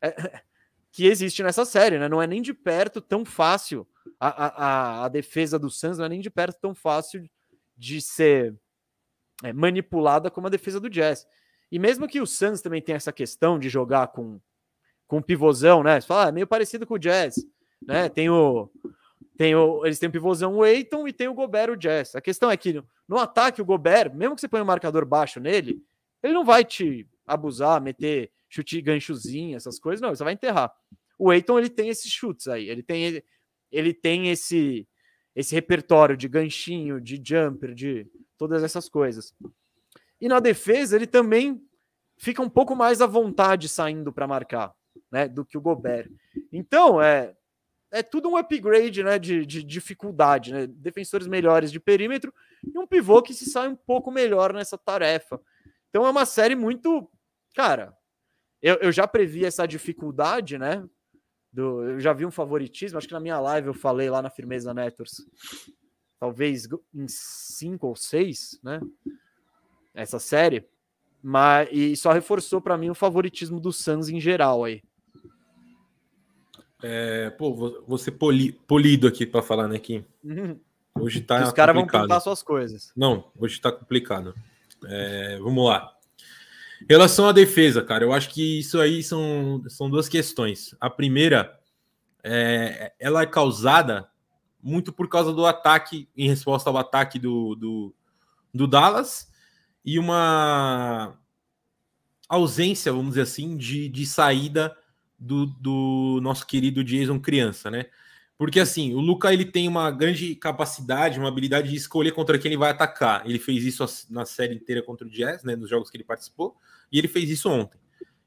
é, 0.00 0.10
que 0.90 1.06
existe 1.06 1.42
nessa 1.42 1.66
série, 1.66 1.98
né? 1.98 2.08
Não 2.08 2.22
é 2.22 2.26
nem 2.26 2.40
de 2.40 2.54
perto 2.54 2.98
tão 2.98 3.26
fácil. 3.26 3.86
A, 4.18 4.28
a, 4.28 5.04
a 5.04 5.08
defesa 5.08 5.58
do 5.58 5.68
Suns 5.68 5.98
não 5.98 6.06
é 6.06 6.08
nem 6.08 6.22
de 6.22 6.30
perto 6.30 6.58
tão 6.58 6.74
fácil 6.74 7.28
de 7.76 8.00
ser 8.00 8.56
é, 9.44 9.52
manipulada 9.52 10.30
como 10.30 10.46
a 10.46 10.50
defesa 10.50 10.80
do 10.80 10.88
Jazz. 10.88 11.26
E 11.70 11.78
mesmo 11.78 12.08
que 12.08 12.22
o 12.22 12.26
Suns 12.26 12.62
também 12.62 12.80
tenha 12.80 12.96
essa 12.96 13.12
questão 13.12 13.58
de 13.58 13.68
jogar 13.68 14.08
com, 14.08 14.40
com 15.06 15.20
pivôzão, 15.20 15.82
né? 15.82 16.00
Você 16.00 16.06
fala, 16.06 16.24
ah, 16.24 16.28
é 16.30 16.32
meio 16.32 16.46
parecido 16.46 16.86
com 16.86 16.94
o 16.94 16.98
Jazz, 16.98 17.36
né? 17.82 18.08
Tem 18.08 18.30
o, 18.30 18.70
tem 19.36 19.54
o, 19.54 19.84
eles 19.84 19.98
têm 19.98 20.08
o 20.08 20.12
pivôzão 20.12 20.56
o 20.56 20.64
Eiton 20.64 21.06
e 21.06 21.12
tem 21.12 21.28
o 21.28 21.34
Gobert 21.34 21.70
o 21.70 21.76
Jazz. 21.76 22.14
A 22.14 22.22
questão 22.22 22.50
é 22.50 22.56
que 22.56 22.72
no, 22.72 22.88
no 23.06 23.18
ataque 23.18 23.60
o 23.60 23.64
Gobert, 23.66 24.10
mesmo 24.14 24.34
que 24.34 24.40
você 24.40 24.48
ponha 24.48 24.62
um 24.62 24.66
marcador 24.66 25.04
baixo 25.04 25.38
nele, 25.38 25.84
ele 26.22 26.32
não 26.32 26.46
vai 26.46 26.64
te 26.64 27.06
abusar, 27.28 27.80
meter 27.80 28.30
chute 28.48 28.80
ganchozinho, 28.80 29.56
essas 29.56 29.78
coisas, 29.78 30.00
não, 30.00 30.14
você 30.14 30.24
vai 30.24 30.32
enterrar. 30.32 30.72
O 31.18 31.32
Eiton, 31.32 31.58
ele 31.58 31.68
tem 31.68 31.88
esses 31.88 32.10
chutes 32.10 32.48
aí, 32.48 32.68
ele 32.68 32.82
tem, 32.82 33.22
ele, 33.70 33.92
tem 33.92 34.30
esse, 34.30 34.88
esse 35.34 35.54
repertório 35.54 36.16
de 36.16 36.28
ganchinho, 36.28 37.00
de 37.00 37.20
jumper, 37.22 37.74
de 37.74 38.06
todas 38.36 38.62
essas 38.62 38.88
coisas. 38.88 39.34
E 40.20 40.28
na 40.28 40.40
defesa, 40.40 40.96
ele 40.96 41.06
também 41.06 41.62
fica 42.16 42.42
um 42.42 42.48
pouco 42.48 42.74
mais 42.74 43.00
à 43.00 43.06
vontade 43.06 43.68
saindo 43.68 44.12
para 44.12 44.26
marcar, 44.26 44.74
né, 45.10 45.28
do 45.28 45.44
que 45.44 45.58
o 45.58 45.60
Gobert. 45.60 46.10
Então, 46.52 47.00
é, 47.00 47.36
é 47.90 48.02
tudo 48.02 48.28
um 48.28 48.36
upgrade, 48.36 49.02
né, 49.02 49.18
de, 49.18 49.44
de 49.44 49.62
dificuldade, 49.62 50.52
né, 50.52 50.66
defensores 50.66 51.26
melhores 51.26 51.70
de 51.70 51.80
perímetro 51.80 52.32
e 52.62 52.78
um 52.78 52.86
pivô 52.86 53.22
que 53.22 53.34
se 53.34 53.46
sai 53.46 53.68
um 53.68 53.76
pouco 53.76 54.10
melhor 54.10 54.52
nessa 54.52 54.76
tarefa. 54.76 55.40
Então 55.88 56.06
é 56.06 56.10
uma 56.10 56.26
série 56.26 56.54
muito 56.54 57.10
Cara, 57.58 57.92
eu, 58.62 58.76
eu 58.76 58.92
já 58.92 59.08
previ 59.08 59.44
essa 59.44 59.66
dificuldade, 59.66 60.56
né? 60.56 60.88
Do, 61.52 61.82
eu 61.82 61.98
já 61.98 62.12
vi 62.12 62.24
um 62.24 62.30
favoritismo, 62.30 62.96
acho 62.96 63.08
que 63.08 63.12
na 63.12 63.18
minha 63.18 63.40
live 63.40 63.66
eu 63.66 63.74
falei 63.74 64.08
lá 64.08 64.22
na 64.22 64.30
Firmeza 64.30 64.72
Networks, 64.72 65.16
talvez 66.20 66.68
em 66.94 67.08
cinco 67.08 67.88
ou 67.88 67.96
seis, 67.96 68.60
né? 68.62 68.78
Essa 69.92 70.20
série, 70.20 70.68
mas 71.20 71.68
e 71.72 71.96
só 71.96 72.12
reforçou 72.12 72.60
para 72.60 72.78
mim 72.78 72.90
o 72.90 72.94
favoritismo 72.94 73.58
do 73.58 73.72
Suns 73.72 74.08
em 74.08 74.20
geral 74.20 74.62
aí. 74.62 74.80
É, 76.80 77.30
pô, 77.30 77.82
você 77.88 78.12
poli, 78.12 78.52
polido 78.52 79.08
aqui 79.08 79.26
para 79.26 79.42
falar, 79.42 79.66
né? 79.66 79.80
Que 79.80 80.04
uhum. 80.22 80.60
hoje 80.94 81.22
tá. 81.22 81.42
Os 81.42 81.52
caras 81.52 81.74
vão 81.74 81.88
contar 81.88 82.20
suas 82.20 82.40
coisas. 82.40 82.92
Não, 82.96 83.32
hoje 83.36 83.60
tá 83.60 83.72
complicado. 83.72 84.32
É, 84.86 85.40
vamos 85.40 85.66
lá. 85.66 85.97
Em 86.82 86.86
relação 86.88 87.28
à 87.28 87.32
defesa, 87.32 87.82
cara, 87.82 88.04
eu 88.04 88.12
acho 88.12 88.30
que 88.30 88.60
isso 88.60 88.80
aí 88.80 89.02
são, 89.02 89.62
são 89.68 89.90
duas 89.90 90.08
questões. 90.08 90.74
A 90.80 90.88
primeira, 90.88 91.58
é, 92.22 92.92
ela 92.98 93.22
é 93.22 93.26
causada 93.26 94.08
muito 94.62 94.92
por 94.92 95.08
causa 95.08 95.32
do 95.32 95.46
ataque, 95.46 96.08
em 96.16 96.28
resposta 96.28 96.68
ao 96.68 96.76
ataque 96.76 97.18
do, 97.18 97.54
do, 97.54 97.94
do 98.52 98.66
Dallas, 98.66 99.28
e 99.84 99.98
uma 99.98 101.16
ausência, 102.28 102.92
vamos 102.92 103.10
dizer 103.10 103.22
assim, 103.22 103.56
de, 103.56 103.88
de 103.88 104.04
saída 104.04 104.76
do, 105.18 105.46
do 105.46 106.20
nosso 106.22 106.46
querido 106.46 106.84
Jason 106.84 107.18
criança, 107.18 107.70
né? 107.70 107.86
Porque 108.38 108.60
assim, 108.60 108.94
o 108.94 109.00
Luca 109.00 109.32
ele 109.32 109.44
tem 109.44 109.66
uma 109.66 109.90
grande 109.90 110.36
capacidade, 110.36 111.18
uma 111.18 111.28
habilidade 111.28 111.68
de 111.68 111.76
escolher 111.76 112.12
contra 112.12 112.38
quem 112.38 112.50
ele 112.50 112.56
vai 112.56 112.70
atacar. 112.70 113.26
Ele 113.26 113.38
fez 113.38 113.64
isso 113.64 113.84
na 114.08 114.24
série 114.24 114.54
inteira 114.54 114.80
contra 114.80 115.04
o 115.04 115.10
Jazz, 115.10 115.42
né, 115.42 115.56
nos 115.56 115.68
jogos 115.68 115.90
que 115.90 115.96
ele 115.96 116.04
participou, 116.04 116.56
e 116.90 116.98
ele 116.98 117.08
fez 117.08 117.28
isso 117.28 117.50
ontem. 117.50 117.80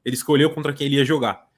Ele 0.04 0.14
escolheu 0.14 0.50
contra 0.50 0.72
quem 0.74 0.86
ele 0.86 0.96
ia 0.96 1.04
jogar. 1.04 1.48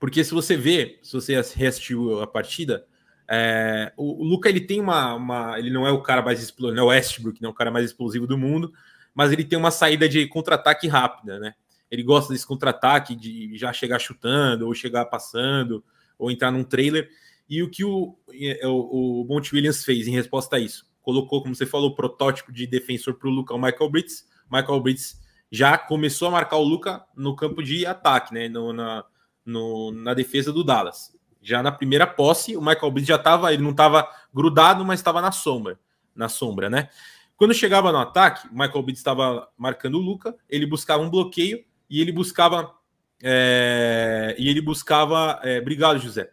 Porque 0.00 0.24
se 0.24 0.32
você 0.32 0.56
vê, 0.56 0.98
se 1.02 1.12
você 1.12 1.34
reassistiu 1.54 2.22
a 2.22 2.26
partida, 2.26 2.86
é, 3.28 3.92
o, 3.94 4.22
o, 4.22 4.24
Luca 4.24 4.48
ele 4.48 4.60
tem 4.60 4.80
uma, 4.80 5.14
uma, 5.14 5.58
Ele 5.58 5.70
não 5.70 5.86
é 5.86 5.90
o 5.90 6.00
cara 6.00 6.22
mais 6.22 6.42
explosivo, 6.42 6.74
não 6.74 6.84
é 6.84 6.86
o 6.86 6.88
Westbrook, 6.88 7.42
não 7.42 7.50
é 7.50 7.52
o 7.52 7.54
cara 7.54 7.70
mais 7.70 7.84
explosivo 7.84 8.26
do 8.26 8.38
mundo, 8.38 8.72
mas 9.14 9.32
ele 9.32 9.44
tem 9.44 9.58
uma 9.58 9.70
saída 9.70 10.08
de 10.08 10.26
contra-ataque 10.26 10.88
rápida, 10.88 11.38
né? 11.38 11.54
Ele 11.90 12.02
gosta 12.02 12.32
desse 12.32 12.46
contra-ataque, 12.46 13.14
de 13.14 13.56
já 13.56 13.72
chegar 13.72 13.98
chutando, 13.98 14.66
ou 14.66 14.74
chegar 14.74 15.04
passando, 15.06 15.84
ou 16.18 16.30
entrar 16.30 16.50
num 16.50 16.64
trailer. 16.64 17.10
E 17.48 17.62
o 17.62 17.70
que 17.70 17.84
o, 17.84 18.16
é, 18.32 18.66
o, 18.66 19.22
o 19.22 19.24
Monte 19.24 19.54
Williams 19.54 19.84
fez 19.84 20.06
em 20.06 20.12
resposta 20.12 20.56
a 20.56 20.58
isso? 20.60 20.86
Colocou, 21.00 21.42
como 21.42 21.54
você 21.54 21.64
falou, 21.64 21.90
o 21.90 21.94
protótipo 21.94 22.52
de 22.52 22.66
defensor 22.66 23.14
para 23.14 23.28
o 23.28 23.32
Luca, 23.32 23.54
o 23.54 23.58
Michael 23.58 23.90
Britz. 23.90 24.28
Michael 24.50 24.80
Britz 24.80 25.20
já 25.50 25.78
começou 25.78 26.28
a 26.28 26.32
marcar 26.32 26.56
o 26.56 26.64
Luca 26.64 27.04
no 27.16 27.34
campo 27.34 27.62
de 27.62 27.86
ataque, 27.86 28.34
né? 28.34 28.48
No, 28.48 28.72
na, 28.72 29.04
no, 29.44 29.90
na 29.90 30.12
defesa 30.12 30.52
do 30.52 30.62
Dallas. 30.62 31.16
Já 31.40 31.62
na 31.62 31.72
primeira 31.72 32.06
posse, 32.06 32.56
o 32.56 32.60
Michael 32.60 32.90
Bridges 32.90 33.08
já 33.08 33.16
estava, 33.16 33.52
ele 33.52 33.62
não 33.62 33.70
estava 33.70 34.06
grudado, 34.34 34.84
mas 34.84 35.00
estava 35.00 35.22
na 35.22 35.32
sombra, 35.32 35.78
na 36.14 36.28
sombra, 36.28 36.68
né? 36.68 36.90
Quando 37.36 37.54
chegava 37.54 37.90
no 37.92 37.98
ataque, 37.98 38.48
o 38.48 38.52
Michael 38.52 38.82
Bridges 38.82 38.98
estava 38.98 39.48
marcando 39.56 39.94
o 39.94 40.02
Luca, 40.02 40.36
ele 40.50 40.66
buscava 40.66 41.02
um 41.02 41.08
bloqueio 41.08 41.64
e 41.88 42.00
ele 42.00 42.12
buscava 42.12 42.74
é, 43.22 44.36
e 44.38 44.48
ele 44.48 44.60
buscava, 44.60 45.40
é, 45.42 45.58
obrigado 45.58 45.98
José, 45.98 46.30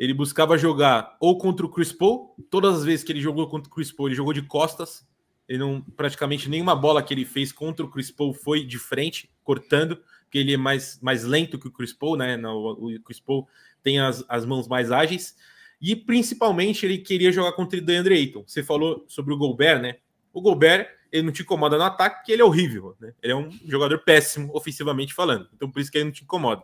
ele 0.00 0.14
buscava 0.14 0.56
jogar 0.56 1.14
ou 1.20 1.36
contra 1.36 1.66
o 1.66 1.68
Chris 1.68 1.92
Paul, 1.92 2.34
todas 2.50 2.78
as 2.78 2.84
vezes 2.86 3.04
que 3.04 3.12
ele 3.12 3.20
jogou 3.20 3.46
contra 3.46 3.70
o 3.70 3.74
Chris 3.74 3.92
Paul, 3.92 4.08
ele 4.08 4.16
jogou 4.16 4.32
de 4.32 4.40
costas, 4.40 5.06
ele 5.46 5.58
não 5.58 5.82
praticamente 5.82 6.48
nenhuma 6.48 6.74
bola 6.74 7.02
que 7.02 7.12
ele 7.12 7.26
fez 7.26 7.52
contra 7.52 7.84
o 7.84 7.90
Chris 7.90 8.10
Paul 8.10 8.32
foi 8.32 8.64
de 8.64 8.78
frente, 8.78 9.30
cortando, 9.44 9.98
porque 10.22 10.38
ele 10.38 10.54
é 10.54 10.56
mais, 10.56 10.98
mais 11.02 11.24
lento 11.24 11.58
que 11.58 11.68
o 11.68 11.70
Chris 11.70 11.92
Paul, 11.92 12.16
né? 12.16 12.40
o 12.48 12.98
Chris 13.04 13.20
Paul 13.20 13.46
tem 13.82 14.00
as, 14.00 14.24
as 14.26 14.46
mãos 14.46 14.66
mais 14.66 14.90
ágeis. 14.90 15.36
E 15.82 15.94
principalmente 15.94 16.86
ele 16.86 16.96
queria 16.96 17.30
jogar 17.30 17.52
contra 17.52 17.78
o 17.78 17.82
DeAndre 17.82 18.14
Ayton. 18.14 18.44
Você 18.46 18.62
falou 18.62 19.04
sobre 19.06 19.34
o 19.34 19.36
Gobert, 19.36 19.82
né? 19.82 19.96
O 20.32 20.40
Gobert, 20.40 20.88
ele 21.12 21.24
não 21.24 21.32
te 21.32 21.42
incomoda 21.42 21.76
no 21.76 21.84
ataque, 21.84 22.16
porque 22.16 22.32
ele 22.32 22.42
é 22.42 22.44
horrível, 22.44 22.96
né? 22.98 23.12
Ele 23.22 23.32
é 23.32 23.36
um 23.36 23.50
jogador 23.66 23.98
péssimo, 23.98 24.50
ofensivamente 24.54 25.12
falando. 25.12 25.46
Então 25.54 25.70
por 25.70 25.80
isso 25.80 25.90
que 25.90 25.98
ele 25.98 26.04
não 26.04 26.12
te 26.12 26.22
incomoda. 26.22 26.62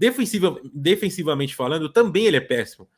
Defensiva, 0.00 0.58
defensivamente 0.72 1.54
falando, 1.54 1.90
também 1.90 2.24
ele 2.24 2.38
é 2.38 2.40
péssimo. 2.40 2.88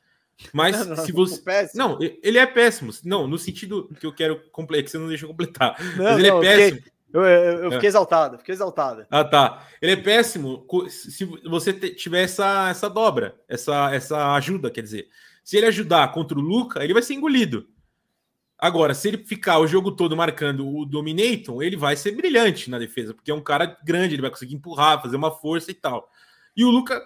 Mas 0.53 0.87
não, 0.87 0.97
se 1.05 1.11
você. 1.11 1.43
Péssimo. 1.43 1.83
Não, 1.83 1.99
ele 2.01 2.39
é 2.39 2.47
péssimo. 2.47 2.93
Não, 3.05 3.27
no 3.27 3.37
sentido 3.37 3.91
que 3.99 4.07
eu 4.07 4.15
quero 4.15 4.41
completar, 4.53 4.85
que 4.85 4.91
você 4.93 4.99
não 4.99 5.09
deixa 5.09 5.25
eu 5.25 5.29
completar. 5.29 5.77
Não, 5.97 6.05
Mas 6.05 6.19
ele 6.19 6.29
é 6.29 6.31
não, 6.31 6.43
é 6.45 6.57
péssimo. 6.57 6.83
Eu, 7.13 7.23
eu, 7.23 7.65
eu 7.65 7.73
fiquei 7.73 7.89
é. 7.89 7.91
exaltado, 7.91 8.39
fiquei 8.39 8.55
exaltado. 8.55 9.05
Ah, 9.11 9.25
tá. 9.25 9.67
Ele 9.83 9.93
é 9.93 9.97
péssimo 9.97 10.65
se 10.89 11.25
você 11.45 11.73
tiver 11.73 12.23
essa, 12.23 12.71
essa 12.71 12.89
dobra, 12.89 13.35
essa, 13.49 13.93
essa 13.93 14.35
ajuda, 14.35 14.71
quer 14.71 14.83
dizer. 14.83 15.09
Se 15.43 15.57
ele 15.57 15.67
ajudar 15.67 16.13
contra 16.13 16.39
o 16.39 16.41
Luca, 16.41 16.85
ele 16.85 16.95
vai 16.95 17.03
ser 17.03 17.15
engolido. 17.15 17.67
Agora, 18.57 18.95
se 18.95 19.09
ele 19.09 19.19
ficar 19.19 19.59
o 19.59 19.67
jogo 19.67 19.91
todo 19.91 20.17
marcando 20.17 20.65
o 20.65 20.87
Dominator, 20.87 21.65
ele 21.65 21.77
vai 21.77 21.97
ser 21.97 22.13
brilhante 22.13 22.71
na 22.71 22.79
defesa, 22.79 23.13
porque 23.13 23.33
é 23.33 23.35
um 23.35 23.43
cara 23.43 23.77
grande, 23.85 24.15
ele 24.15 24.23
vai 24.23 24.31
conseguir 24.31 24.55
empurrar, 24.55 25.03
fazer 25.03 25.17
uma 25.17 25.33
força 25.33 25.73
e 25.73 25.75
tal. 25.75 26.09
E 26.57 26.65
o 26.65 26.71
Luca 26.71 27.01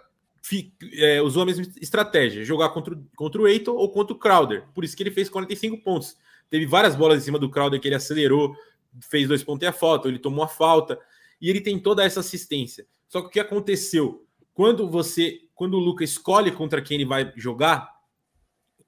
é, 0.95 1.21
usou 1.23 1.43
a 1.43 1.47
mesma 1.47 1.65
estratégia, 1.81 2.45
jogar 2.45 2.71
contra, 2.71 2.99
contra 3.17 3.41
o 3.41 3.49
Eiton 3.49 3.73
ou 3.73 3.91
contra 3.91 4.15
o 4.15 4.19
Crowder. 4.19 4.65
Por 4.75 4.85
isso 4.85 4.97
que 4.97 5.03
ele 5.03 5.11
fez 5.11 5.29
45 5.29 5.79
pontos. 5.79 6.17
Teve 6.49 6.67
várias 6.67 6.95
bolas 6.95 7.23
em 7.23 7.25
cima 7.25 7.39
do 7.39 7.51
Crowder 7.51 7.81
que 7.81 7.89
ele 7.89 7.95
acelerou, 7.95 8.55
fez 9.01 9.27
dois 9.29 9.43
pontos 9.43 9.63
e 9.63 9.67
a 9.67 9.73
falta, 9.73 10.09
ele 10.09 10.19
tomou 10.19 10.45
a 10.45 10.49
falta, 10.49 10.99
e 11.41 11.51
ele 11.51 11.61
tem 11.61 11.79
toda 11.79 12.05
essa 12.05 12.21
assistência. 12.21 12.87
Só 13.09 13.21
que 13.21 13.27
o 13.27 13.31
que 13.31 13.41
aconteceu? 13.41 14.25
Quando 14.55 14.89
você, 14.89 15.41
quando 15.55 15.75
o 15.75 15.81
Luca 15.81 16.05
escolhe 16.05 16.51
contra 16.51 16.81
quem 16.81 16.97
ele 16.97 17.05
vai 17.05 17.33
jogar, 17.37 17.95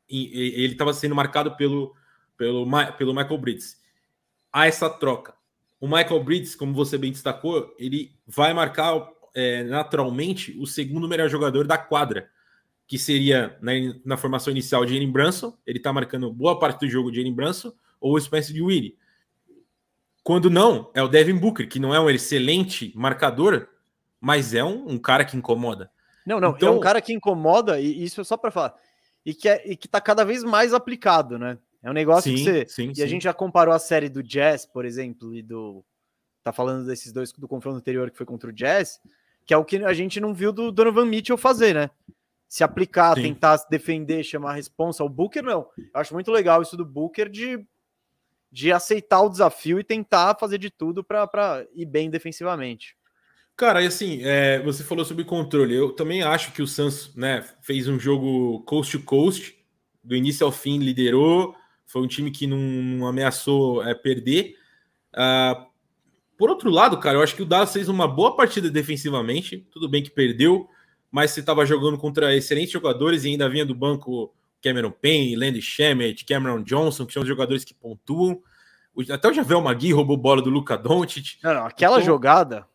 ele 0.08 0.72
estava 0.72 0.94
sendo 0.94 1.14
marcado 1.14 1.56
pelo, 1.56 1.94
pelo, 2.36 2.66
pelo 2.96 3.14
Michael 3.14 3.38
Bridges. 3.38 3.78
Há 4.52 4.66
essa 4.66 4.88
troca. 4.88 5.34
O 5.80 5.86
Michael 5.86 6.24
Bridges, 6.24 6.56
como 6.56 6.72
você 6.72 6.96
bem 6.96 7.12
destacou, 7.12 7.74
ele 7.78 8.16
vai 8.26 8.54
marcar 8.54 8.94
é, 9.34 9.62
naturalmente 9.64 10.56
o 10.58 10.66
segundo 10.66 11.08
melhor 11.08 11.28
jogador 11.28 11.66
da 11.66 11.78
quadra, 11.78 12.30
que 12.86 12.98
seria 12.98 13.56
na, 13.60 13.72
na 14.04 14.16
formação 14.16 14.50
inicial 14.50 14.84
de 14.84 14.94
Jalen 14.94 15.10
Brunson. 15.10 15.56
Ele 15.66 15.78
está 15.78 15.92
marcando 15.92 16.32
boa 16.32 16.58
parte 16.58 16.80
do 16.80 16.90
jogo 16.90 17.10
de 17.10 17.18
Jalen 17.18 17.34
Brunson 17.34 17.72
ou 18.00 18.14
o 18.14 18.20
Spencer 18.20 18.54
de 18.54 18.62
Willie. 18.62 18.96
Quando 20.22 20.50
não, 20.50 20.90
é 20.94 21.02
o 21.02 21.08
Devin 21.08 21.36
Booker, 21.36 21.68
que 21.68 21.78
não 21.78 21.94
é 21.94 22.00
um 22.00 22.10
excelente 22.10 22.92
marcador, 22.94 23.68
mas 24.20 24.52
é 24.52 24.62
um, 24.62 24.90
um 24.90 24.98
cara 24.98 25.24
que 25.24 25.36
incomoda. 25.36 25.90
Não, 26.26 26.38
não, 26.38 26.50
então, 26.50 26.68
é 26.68 26.76
um 26.76 26.80
cara 26.80 27.00
que 27.00 27.12
incomoda, 27.12 27.80
e 27.80 28.04
isso 28.04 28.20
é 28.20 28.24
só 28.24 28.36
para 28.36 28.50
falar, 28.50 28.74
e 29.24 29.32
que, 29.32 29.48
é, 29.48 29.62
e 29.66 29.74
que 29.74 29.88
tá 29.88 30.00
cada 30.00 30.24
vez 30.24 30.44
mais 30.44 30.74
aplicado, 30.74 31.38
né? 31.38 31.56
É 31.82 31.88
um 31.88 31.94
negócio 31.94 32.30
sim, 32.30 32.36
que 32.36 32.44
você. 32.44 32.66
Sim, 32.68 32.90
e 32.90 32.96
sim. 32.96 33.02
a 33.02 33.06
gente 33.06 33.22
já 33.22 33.32
comparou 33.32 33.72
a 33.72 33.78
série 33.78 34.08
do 34.08 34.22
Jazz, 34.22 34.66
por 34.66 34.84
exemplo, 34.84 35.34
e 35.34 35.42
do. 35.42 35.84
Tá 36.42 36.52
falando 36.52 36.86
desses 36.86 37.12
dois 37.12 37.32
do 37.32 37.48
confronto 37.48 37.76
anterior 37.76 38.10
que 38.10 38.16
foi 38.16 38.26
contra 38.26 38.50
o 38.50 38.52
Jazz, 38.52 39.00
que 39.44 39.52
é 39.52 39.56
o 39.56 39.64
que 39.64 39.76
a 39.76 39.92
gente 39.92 40.20
não 40.20 40.34
viu 40.34 40.52
do 40.52 40.70
Donovan 40.70 41.06
Mitchell 41.06 41.36
fazer, 41.36 41.74
né? 41.74 41.90
Se 42.48 42.64
aplicar, 42.64 43.14
tentar 43.14 43.58
se 43.58 43.68
defender, 43.68 44.22
chamar 44.24 44.50
a 44.50 44.54
responsa. 44.54 45.04
O 45.04 45.08
Booker, 45.08 45.42
não. 45.42 45.68
Eu 45.76 46.00
acho 46.00 46.14
muito 46.14 46.30
legal 46.30 46.62
isso 46.62 46.76
do 46.76 46.84
Booker 46.84 47.28
de, 47.28 47.62
de 48.50 48.72
aceitar 48.72 49.20
o 49.22 49.28
desafio 49.28 49.78
e 49.78 49.84
tentar 49.84 50.36
fazer 50.38 50.58
de 50.58 50.70
tudo 50.70 51.04
para 51.04 51.66
ir 51.74 51.84
bem 51.84 52.08
defensivamente. 52.08 52.96
Cara, 53.58 53.82
e 53.82 53.86
assim, 53.86 54.20
é, 54.22 54.60
você 54.60 54.84
falou 54.84 55.04
sobre 55.04 55.24
controle. 55.24 55.74
Eu 55.74 55.92
também 55.92 56.22
acho 56.22 56.52
que 56.52 56.62
o 56.62 56.66
Suns 56.66 57.12
né, 57.16 57.44
fez 57.60 57.88
um 57.88 57.98
jogo 57.98 58.60
coast 58.60 58.96
to 58.96 59.04
coast, 59.04 59.58
do 60.02 60.14
início 60.14 60.46
ao 60.46 60.52
fim, 60.52 60.78
liderou. 60.78 61.56
Foi 61.84 62.00
um 62.00 62.06
time 62.06 62.30
que 62.30 62.46
não, 62.46 62.56
não 62.56 63.06
ameaçou 63.06 63.82
é, 63.82 63.94
perder. 63.94 64.54
Uh, 65.12 65.67
por 66.38 66.48
outro 66.48 66.70
lado, 66.70 66.96
cara, 66.98 67.18
eu 67.18 67.22
acho 67.22 67.34
que 67.34 67.42
o 67.42 67.44
Dallas 67.44 67.72
fez 67.72 67.88
uma 67.88 68.06
boa 68.06 68.36
partida 68.36 68.70
defensivamente. 68.70 69.66
Tudo 69.72 69.88
bem 69.88 70.04
que 70.04 70.10
perdeu, 70.10 70.68
mas 71.10 71.32
você 71.32 71.40
estava 71.40 71.66
jogando 71.66 71.98
contra 71.98 72.34
excelentes 72.34 72.70
jogadores 72.70 73.24
e 73.24 73.30
ainda 73.30 73.48
vinha 73.48 73.66
do 73.66 73.74
banco 73.74 74.32
Cameron 74.62 74.92
Payne, 74.92 75.34
Landy 75.34 75.60
Shemet, 75.60 76.24
Cameron 76.24 76.62
Johnson, 76.62 77.04
que 77.04 77.12
são 77.12 77.22
os 77.22 77.28
jogadores 77.28 77.64
que 77.64 77.74
pontuam. 77.74 78.40
Até 79.10 79.28
o 79.28 79.32
Javel 79.32 79.60
Magui 79.60 79.92
roubou 79.92 80.16
bola 80.16 80.40
do 80.40 80.48
Luca 80.48 80.78
Doncic. 80.78 81.38
Não, 81.42 81.54
não, 81.54 81.66
aquela 81.66 81.96
então, 81.96 82.06
jogada 82.06 82.66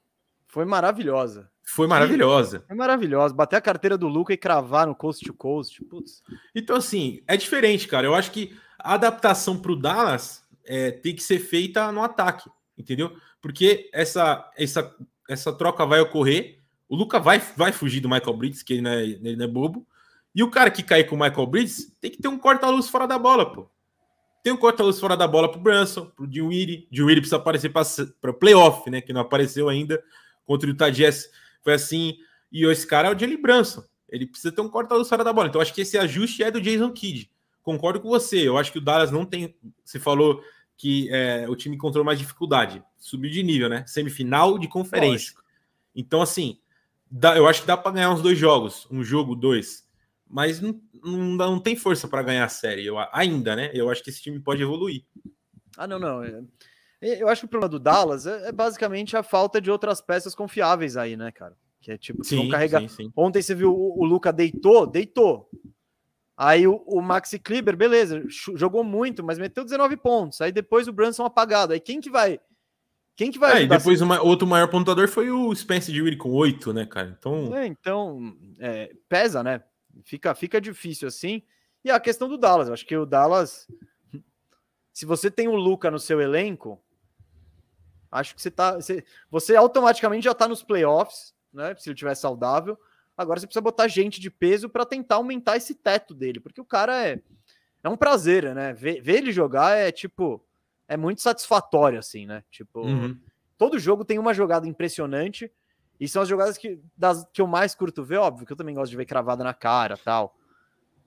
foi 0.47 0.65
maravilhosa. 0.65 1.49
Foi 1.63 1.87
maravilhosa. 1.87 2.65
Foi 2.67 2.75
maravilhosa. 2.75 3.33
Bater 3.33 3.55
a 3.55 3.61
carteira 3.61 3.97
do 3.97 4.09
Luca 4.09 4.33
e 4.33 4.37
cravar 4.37 4.85
no 4.85 4.93
coast 4.93 5.23
to 5.25 5.33
coast. 5.33 5.81
Putz. 5.85 6.21
Então, 6.53 6.75
assim, 6.75 7.23
é 7.25 7.37
diferente, 7.37 7.87
cara. 7.87 8.05
Eu 8.05 8.13
acho 8.13 8.29
que 8.29 8.55
a 8.77 8.95
adaptação 8.95 9.57
para 9.57 9.71
o 9.71 9.75
Dallas 9.75 10.43
é, 10.65 10.91
tem 10.91 11.15
que 11.15 11.23
ser 11.23 11.39
feita 11.39 11.89
no 11.93 12.03
ataque, 12.03 12.49
entendeu? 12.77 13.15
Porque 13.43 13.89
essa, 13.91 14.49
essa, 14.55 14.95
essa 15.29 15.51
troca 15.51 15.85
vai 15.85 15.99
ocorrer. 15.99 16.59
O 16.87 16.95
Luca 16.95 17.19
vai, 17.19 17.39
vai 17.57 17.73
fugir 17.73 17.99
do 17.99 18.07
Michael 18.07 18.37
Bridges, 18.37 18.63
que 18.63 18.75
ele 18.75 18.81
não, 18.81 18.91
é, 18.91 19.03
ele 19.03 19.35
não 19.35 19.43
é 19.43 19.47
bobo. 19.47 19.85
E 20.33 20.41
o 20.41 20.49
cara 20.49 20.71
que 20.71 20.81
cair 20.81 21.03
com 21.03 21.17
o 21.17 21.19
Michael 21.19 21.45
Bridges 21.45 21.93
tem 21.99 22.09
que 22.09 22.21
ter 22.21 22.29
um 22.29 22.39
corta-luz 22.39 22.87
fora 22.87 23.05
da 23.05 23.19
bola, 23.19 23.51
pô. 23.51 23.69
Tem 24.41 24.53
um 24.53 24.57
corta-luz 24.57 24.97
fora 24.97 25.17
da 25.17 25.27
bola 25.27 25.51
pro 25.51 25.59
Brunson, 25.59 26.05
pro 26.05 26.25
Dinwiddie. 26.25 26.87
Dinwiddie 26.89 27.19
precisa 27.19 27.35
aparecer 27.35 27.69
para 27.69 28.31
o 28.31 28.33
playoff, 28.33 28.89
né? 28.89 29.01
Que 29.01 29.11
não 29.11 29.19
apareceu 29.19 29.67
ainda 29.67 30.01
contra 30.45 30.69
o 30.69 30.71
Utah 30.71 30.89
foi 31.61 31.73
assim. 31.73 32.17
E 32.49 32.65
esse 32.65 32.87
cara 32.87 33.09
é 33.09 33.15
o 33.15 33.19
Jalen 33.19 33.41
Brunson. 33.41 33.83
Ele 34.07 34.25
precisa 34.25 34.53
ter 34.53 34.61
um 34.61 34.69
corta-luz 34.69 35.09
fora 35.09 35.23
da 35.23 35.33
bola. 35.33 35.49
Então, 35.49 35.59
acho 35.59 35.73
que 35.73 35.81
esse 35.81 35.97
ajuste 35.97 36.43
é 36.43 36.49
do 36.49 36.61
Jason 36.61 36.91
Kidd. 36.91 37.29
Concordo 37.61 37.99
com 37.99 38.07
você. 38.07 38.47
Eu 38.47 38.57
acho 38.57 38.71
que 38.71 38.77
o 38.77 38.81
Dallas 38.81 39.11
não 39.11 39.25
tem. 39.25 39.53
Você 39.83 39.99
falou 39.99 40.41
que 40.83 41.07
é, 41.13 41.47
o 41.47 41.55
time 41.55 41.77
encontrou 41.77 42.03
mais 42.03 42.19
dificuldade. 42.19 42.83
Subiu 42.97 43.31
de 43.31 43.41
nível, 43.41 43.69
né? 43.69 43.85
Semifinal 43.87 44.59
de 44.59 44.67
conferência. 44.67 45.31
Lógico. 45.31 45.43
Então, 45.95 46.21
assim, 46.21 46.59
dá, 47.09 47.37
eu 47.37 47.47
acho 47.47 47.61
que 47.61 47.67
dá 47.67 47.77
para 47.77 47.93
ganhar 47.93 48.11
uns 48.11 48.21
dois 48.21 48.37
jogos. 48.37 48.85
Um 48.91 49.01
jogo, 49.01 49.33
dois. 49.33 49.87
Mas 50.29 50.59
não, 50.59 50.77
não, 51.01 51.19
não 51.37 51.59
tem 51.59 51.77
força 51.77 52.05
para 52.05 52.21
ganhar 52.21 52.43
a 52.43 52.49
série. 52.49 52.85
Eu, 52.85 52.97
ainda, 53.13 53.55
né? 53.55 53.71
Eu 53.73 53.89
acho 53.89 54.03
que 54.03 54.09
esse 54.09 54.21
time 54.21 54.41
pode 54.41 54.61
evoluir. 54.61 55.05
Ah, 55.77 55.87
não, 55.87 55.97
não. 55.97 56.21
É, 56.21 56.43
eu 57.01 57.29
acho 57.29 57.43
que 57.43 57.45
o 57.45 57.49
problema 57.49 57.69
do 57.69 57.79
Dallas 57.79 58.27
é, 58.27 58.49
é, 58.49 58.51
basicamente 58.51 59.15
a 59.15 59.23
falta 59.23 59.61
de 59.61 59.71
outras 59.71 60.01
peças 60.01 60.35
confiáveis 60.35 60.97
aí, 60.97 61.15
né, 61.15 61.31
cara? 61.31 61.55
Que 61.79 61.93
é 61.93 61.97
tipo, 61.97 62.25
sim, 62.25 62.49
carregar. 62.49 62.81
Sim, 62.81 62.87
sim. 62.89 63.13
Ontem 63.15 63.41
você 63.41 63.55
viu 63.55 63.73
o, 63.73 64.01
o, 64.01 64.05
Luca 64.05 64.33
deitou, 64.33 64.85
deitou. 64.85 65.49
Aí 66.35 66.67
o, 66.67 66.77
o 66.87 67.01
Maxi 67.01 67.37
Kleber, 67.37 67.77
beleza, 67.77 68.23
jogou 68.55 68.83
muito, 68.83 69.23
mas 69.23 69.37
meteu 69.37 69.63
19 69.63 69.97
pontos. 69.97 70.41
Aí 70.41 70.51
depois 70.51 70.87
o 70.87 70.93
Brunson 70.93 71.25
apagado. 71.25 71.73
Aí 71.73 71.79
quem 71.79 72.01
que 72.01 72.09
vai. 72.09 72.39
Quem 73.15 73.31
que 73.31 73.37
vai. 73.37 73.59
É, 73.59 73.63
e 73.63 73.67
depois 73.67 74.01
o 74.01 74.07
outro 74.25 74.47
maior 74.47 74.67
pontuador 74.67 75.07
foi 75.07 75.29
o 75.29 75.53
Spencer 75.53 75.93
de 75.93 76.01
Willy 76.01 76.17
com 76.17 76.31
8, 76.31 76.73
né, 76.73 76.85
cara? 76.85 77.15
Então. 77.17 77.55
É, 77.55 77.67
então, 77.67 78.35
é, 78.59 78.91
pesa, 79.07 79.43
né? 79.43 79.61
Fica, 80.03 80.33
fica 80.33 80.59
difícil 80.59 81.07
assim. 81.07 81.43
E 81.85 81.91
a 81.91 81.99
questão 81.99 82.27
do 82.27 82.37
Dallas, 82.37 82.67
eu 82.67 82.73
acho 82.73 82.85
que 82.85 82.97
o 82.97 83.05
Dallas. 83.05 83.67
Se 84.91 85.05
você 85.05 85.29
tem 85.29 85.47
o 85.47 85.55
Luca 85.55 85.89
no 85.91 85.99
seu 85.99 86.21
elenco, 86.21 86.83
Acho 88.13 88.35
que 88.35 88.41
você 88.41 88.51
tá. 88.51 88.75
Você, 88.75 89.03
você 89.29 89.55
automaticamente 89.55 90.25
já 90.25 90.31
está 90.31 90.47
nos 90.47 90.61
playoffs, 90.61 91.33
né? 91.51 91.75
Se 91.75 91.89
ele 91.89 91.95
tiver 91.95 92.13
saudável. 92.13 92.79
Agora 93.17 93.39
você 93.39 93.45
precisa 93.45 93.61
botar 93.61 93.87
gente 93.87 94.19
de 94.19 94.29
peso 94.29 94.67
para 94.67 94.85
tentar 94.85 95.15
aumentar 95.15 95.57
esse 95.57 95.75
teto 95.75 96.13
dele, 96.13 96.39
porque 96.39 96.61
o 96.61 96.65
cara 96.65 97.07
é. 97.07 97.19
É 97.83 97.89
um 97.89 97.97
prazer, 97.97 98.55
né? 98.55 98.73
Ver, 98.73 99.01
ver 99.01 99.17
ele 99.17 99.31
jogar 99.31 99.77
é 99.77 99.91
tipo. 99.91 100.43
É 100.87 100.95
muito 100.95 101.21
satisfatório, 101.21 101.99
assim, 101.99 102.25
né? 102.25 102.43
Tipo, 102.49 102.81
uhum. 102.81 103.17
todo 103.57 103.79
jogo 103.79 104.05
tem 104.05 104.19
uma 104.19 104.33
jogada 104.33 104.67
impressionante. 104.67 105.51
E 105.99 106.07
são 106.07 106.21
as 106.21 106.27
jogadas 106.27 106.57
que, 106.57 106.79
das, 106.97 107.25
que 107.31 107.41
eu 107.41 107.47
mais 107.47 107.75
curto 107.75 108.03
ver, 108.03 108.17
óbvio, 108.17 108.45
que 108.45 108.51
eu 108.51 108.57
também 108.57 108.75
gosto 108.75 108.91
de 108.91 108.97
ver 108.97 109.05
cravada 109.05 109.43
na 109.43 109.53
cara 109.53 109.97
tal. 109.97 110.35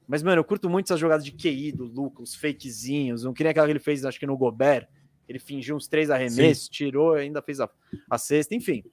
Mas, 0.06 0.22
mano, 0.22 0.40
eu 0.40 0.44
curto 0.44 0.70
muito 0.70 0.86
essas 0.86 1.00
jogadas 1.00 1.24
de 1.24 1.32
QI 1.32 1.72
do 1.72 1.84
Lucas, 1.84 2.30
os 2.30 2.34
fakezinhos. 2.34 3.24
Não 3.24 3.32
queria 3.32 3.50
aquela 3.50 3.66
que 3.66 3.72
ele 3.72 3.80
fez, 3.80 4.04
acho 4.04 4.18
que 4.18 4.26
no 4.26 4.36
Gobert, 4.36 4.88
ele 5.28 5.38
fingiu 5.38 5.76
uns 5.76 5.88
três 5.88 6.10
arremessos, 6.10 6.66
Sim. 6.66 6.70
tirou, 6.70 7.14
ainda 7.14 7.42
fez 7.42 7.60
a, 7.60 7.68
a 8.08 8.16
sexta, 8.16 8.54
enfim. 8.54 8.84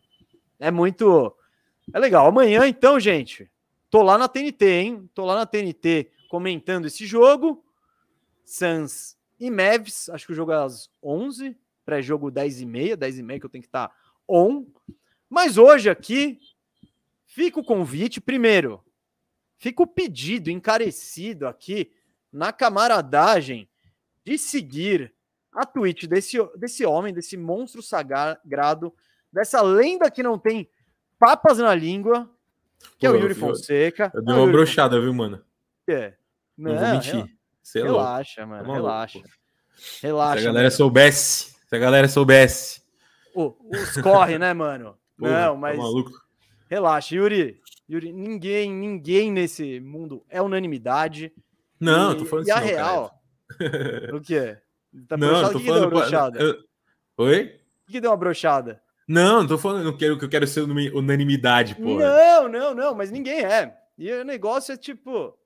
É 0.60 0.72
muito. 0.72 1.36
É 1.92 2.00
legal. 2.00 2.28
Amanhã, 2.28 2.68
então, 2.68 3.00
gente, 3.00 3.50
tô 3.90 4.02
lá 4.02 4.18
na 4.18 4.28
TNT, 4.28 4.66
hein? 4.66 5.10
Tô 5.14 5.26
lá 5.26 5.36
na 5.36 5.46
TNT 5.46 6.10
comentando 6.30 6.86
esse 6.86 7.06
jogo. 7.06 7.64
Suns 8.46 9.18
e 9.40 9.50
Mavs, 9.50 10.10
acho 10.10 10.26
que 10.26 10.32
o 10.32 10.36
jogo 10.36 10.52
é 10.52 10.64
às 10.64 10.90
11, 11.02 11.58
pré-jogo 11.86 12.32
10 12.32 12.62
e 12.62 12.66
meia, 12.66 12.98
10 12.98 13.20
e 13.20 13.24
meia 13.24 13.40
que 13.40 13.46
eu 13.46 13.50
tenho 13.50 13.62
que 13.62 13.68
estar 13.68 13.90
tá 13.90 13.96
on. 14.28 14.66
Mas 15.30 15.58
hoje 15.58 15.90
aqui 15.90 16.40
fica 17.26 17.60
o 17.60 17.64
convite, 17.64 18.22
primeiro, 18.22 18.84
fica 19.58 19.82
o 19.84 19.88
pedido 19.88 20.50
encarecido 20.50 21.48
aqui 21.48 21.92
na 22.32 22.54
camaradagem 22.54 23.68
de 24.24 24.38
seguir 24.38 25.14
a 25.52 25.66
Twitch 25.66 26.06
desse, 26.06 26.38
desse 26.58 26.86
homem, 26.86 27.14
desse 27.14 27.38
monstro 27.38 27.82
sagrado, 27.82 28.94
dessa 29.32 29.62
lenda 29.62 30.10
que 30.10 30.24
não 30.24 30.38
tem 30.38 30.70
papas 31.20 31.58
na 31.58 31.74
língua, 31.74 32.30
que 32.98 33.08
Pô, 33.08 33.14
é 33.14 33.18
o 33.18 33.22
Yuri 33.22 33.34
Fonseca. 33.34 34.12
Eu, 34.14 34.20
eu 34.20 34.26
dei 34.26 34.36
uma 34.36 34.52
brochada, 34.52 35.00
viu, 35.00 35.14
mano? 35.14 35.42
É. 35.88 36.14
Não, 36.58 36.74
não 36.74 36.80
vou 36.80 36.90
mentir. 36.90 37.26
É 37.76 37.82
relaxa, 37.82 38.46
mano. 38.46 38.66
Tá 38.66 38.74
relaxa. 38.74 39.22
Relaxa. 40.02 40.42
Se 40.42 40.48
a 40.48 40.48
galera 40.48 40.66
mano. 40.66 40.72
soubesse. 40.72 41.56
Se 41.68 41.76
a 41.76 41.80
galera 41.80 42.08
soubesse. 42.08 42.82
Oh, 43.34 43.56
os 43.72 43.98
corre, 44.02 44.38
né, 44.38 44.54
mano? 44.54 44.98
Pô, 45.18 45.28
não, 45.28 45.54
tá 45.54 45.56
mas. 45.56 45.78
Tá. 45.78 45.84
Relaxa, 46.70 47.16
Yuri. 47.16 47.62
Yuri, 47.90 48.14
ninguém, 48.14 48.72
ninguém 48.72 49.32
nesse 49.32 49.80
mundo 49.80 50.24
é 50.30 50.42
unanimidade. 50.42 51.34
Não, 51.80 52.14
e, 52.14 52.18
tô 52.18 52.26
falando 52.26 52.48
E 52.48 52.52
a 52.52 52.60
não, 52.60 52.66
real. 52.66 53.24
Cara. 53.60 54.16
o 54.16 54.22
que 54.22 54.36
é? 54.36 54.62
Tá 55.08 55.18
não, 55.18 55.52
tô 55.52 55.60
que 55.60 55.66
falando. 55.66 55.84
Que 55.84 55.90
deu 55.90 55.90
brochada? 55.90 56.40
Eu... 56.40 56.64
Oi? 57.18 57.60
O 57.88 57.92
que 57.92 58.00
deu 58.00 58.12
uma 58.12 58.18
brochada? 58.18 58.82
Não, 59.08 59.42
não 59.42 59.48
tô 59.48 59.58
falando, 59.58 59.84
não 59.84 59.98
quero 59.98 60.18
que 60.18 60.26
eu 60.26 60.30
quero 60.30 60.48
ser 60.48 60.62
unanimidade, 60.62 61.76
pô. 61.76 62.00
Não, 62.00 62.48
não, 62.48 62.74
não, 62.74 62.96
mas 62.96 63.12
ninguém 63.12 63.42
é. 63.44 63.76
E 63.98 64.12
o 64.12 64.24
negócio 64.24 64.74
é 64.74 64.78
tipo, 64.78 65.38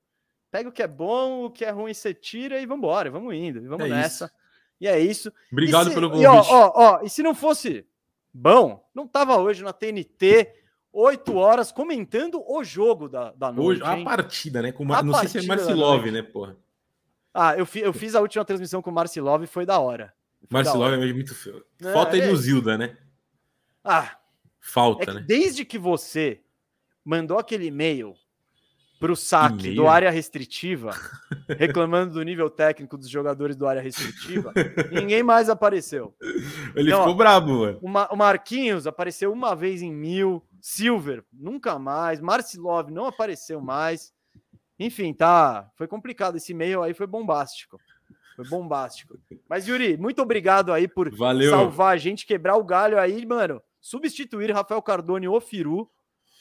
pega 0.52 0.70
o 0.70 0.72
que 0.72 0.84
é 0.84 0.88
bom, 0.88 1.46
o 1.46 1.50
que 1.50 1.66
é 1.66 1.72
ruim 1.72 1.94
você 1.94 2.14
tira 2.14 2.60
e 2.60 2.66
vambora, 2.66 3.10
vamos 3.10 3.34
indo, 3.34 3.62
vamos 3.68 3.86
é 3.86 3.90
nessa. 3.90 4.26
Isso. 4.26 4.34
E 4.80 4.88
é 4.88 5.00
isso. 5.00 5.34
Obrigado 5.52 5.90
se, 5.90 5.96
pelo 5.96 6.10
convite. 6.10 6.24
E, 6.24 6.28
ó, 6.28 6.42
ó, 6.42 6.72
ó, 6.76 7.02
e 7.04 7.10
se 7.10 7.24
não 7.24 7.34
fosse 7.34 7.86
bom, 8.32 8.88
não 8.94 9.08
tava 9.08 9.38
hoje 9.38 9.64
na 9.64 9.74
TNT, 9.74 10.54
8 10.94 11.36
horas, 11.36 11.72
comentando 11.72 12.44
o 12.48 12.64
jogo 12.64 13.10
da, 13.10 13.32
da 13.32 13.52
noite. 13.52 13.82
Hoje, 13.82 14.02
a 14.02 14.04
partida, 14.04 14.62
né? 14.62 14.72
Com, 14.72 14.86
não 14.86 15.14
sei 15.16 15.28
se 15.28 15.40
é 15.40 15.42
Marcilov, 15.44 16.06
né, 16.12 16.22
porra? 16.22 16.56
Ah, 17.34 17.56
eu, 17.56 17.66
fi, 17.66 17.80
eu 17.80 17.94
fiz 17.94 18.16
a 18.16 18.22
última 18.22 18.46
transmissão 18.46 18.82
com 18.82 18.90
o 18.90 18.94
Marcilov 18.94 19.44
e 19.44 19.48
foi 19.48 19.66
da 19.66 19.80
hora. 19.80 20.14
Marcelo 20.50 20.86
é 20.86 21.14
muito 21.14 21.36
feio. 21.36 21.64
Falta 21.94 22.18
é, 22.18 22.28
no 22.28 22.36
Zilda, 22.36 22.78
né? 22.78 22.96
Ah. 23.88 24.18
Falta, 24.60 25.12
é 25.12 25.14
né? 25.16 25.26
Desde 25.26 25.64
que 25.64 25.78
você 25.78 26.42
mandou 27.04 27.40
aquele 27.40 27.68
e-mail 27.68 28.14
para 29.00 29.12
o 29.12 29.16
saque 29.16 29.74
do 29.74 29.88
área 29.88 30.10
restritiva, 30.10 30.92
reclamando 31.58 32.16
do 32.16 32.24
nível 32.24 32.50
técnico 32.50 32.98
dos 32.98 33.10
jogadores 33.10 33.56
do 33.56 33.68
área 33.68 33.82
restritiva, 33.82 34.52
ninguém 34.92 35.24
mais 35.24 35.50
apareceu. 35.50 36.16
Ele 36.76 36.90
então, 36.90 37.00
ficou 37.00 37.14
ó, 37.14 37.18
brabo, 37.18 37.60
mano. 37.60 37.80
O 38.12 38.16
Marquinhos 38.16 38.88
apareceu 38.88 39.32
uma 39.32 39.56
vez 39.56 39.82
em 39.82 39.94
mil, 39.94 40.44
Silver 40.60 41.24
nunca 41.32 41.80
mais, 41.80 42.20
Marcilov 42.20 42.90
não 42.90 43.06
apareceu 43.06 43.62
mais. 43.62 44.12
Enfim, 44.80 45.14
tá. 45.14 45.70
Foi 45.76 45.88
complicado. 45.88 46.38
Esse 46.38 46.52
e-mail 46.52 46.84
aí 46.84 46.94
foi 46.94 47.08
bombástico. 47.08 47.80
Foi 48.36 48.48
bombástico. 48.48 49.18
Mas, 49.50 49.68
Yuri, 49.68 49.98
muito 49.98 50.22
obrigado 50.22 50.72
aí 50.72 50.88
por 50.88 51.10
Valeu. 51.16 51.50
salvar 51.50 51.96
a 51.96 51.98
gente, 51.98 52.26
quebrar 52.26 52.58
o 52.58 52.64
galho 52.64 53.00
aí, 53.00 53.26
mano. 53.26 53.62
Substituir 53.80 54.52
Rafael 54.52 54.82
Cardone 54.82 55.28
ou 55.28 55.40
Firu 55.40 55.90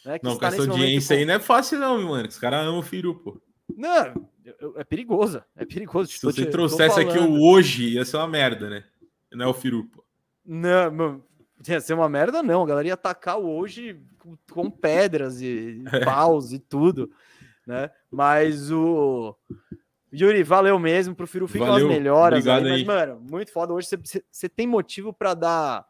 né, 0.04 0.20
não, 0.22 0.38
com 0.38 0.46
essa 0.46 0.62
audiência 0.62 1.16
aí 1.16 1.24
não 1.24 1.34
é 1.34 1.40
fácil, 1.40 1.80
não, 1.80 2.00
mano. 2.00 2.28
Os 2.28 2.38
caras 2.38 2.64
amam 2.64 2.78
o 2.78 2.82
Firu, 2.82 3.16
pô. 3.16 3.40
Não, 3.76 4.28
é 4.76 4.84
perigoso. 4.84 5.42
É 5.56 5.64
perigoso. 5.64 6.12
Se 6.12 6.24
você 6.24 6.44
te, 6.44 6.50
trouxesse 6.50 7.00
aqui 7.00 7.18
o 7.18 7.42
hoje, 7.42 7.94
ia 7.94 8.04
ser 8.04 8.16
uma 8.16 8.28
merda, 8.28 8.70
né? 8.70 8.84
Não 9.32 9.46
é 9.46 9.48
o 9.48 9.54
Firu, 9.54 9.84
pô. 9.84 10.04
Não, 10.44 10.90
mano. 10.92 11.24
Ia 11.66 11.80
ser 11.80 11.94
uma 11.94 12.08
merda, 12.08 12.42
não. 12.42 12.62
A 12.62 12.66
galera 12.66 12.88
ia 12.88 12.94
atacar 12.94 13.40
o 13.40 13.48
hoje 13.48 14.00
com, 14.18 14.36
com 14.52 14.70
pedras 14.70 15.40
e 15.40 15.82
é. 15.92 16.04
paus 16.04 16.52
e 16.52 16.58
tudo, 16.58 17.10
né? 17.66 17.90
Mas 18.10 18.70
o. 18.70 19.36
Yuri, 20.14 20.44
valeu 20.44 20.78
mesmo. 20.78 21.14
Pro 21.14 21.26
Firu 21.26 21.48
ficar 21.48 21.76
as 21.76 21.82
melhoras. 21.82 22.46
Aí, 22.46 22.62
mas, 22.62 22.84
mano, 22.84 23.20
muito 23.28 23.50
foda. 23.50 23.72
Hoje 23.72 23.88
você 24.30 24.48
tem 24.48 24.66
motivo 24.66 25.12
para 25.12 25.34
dar. 25.34 25.86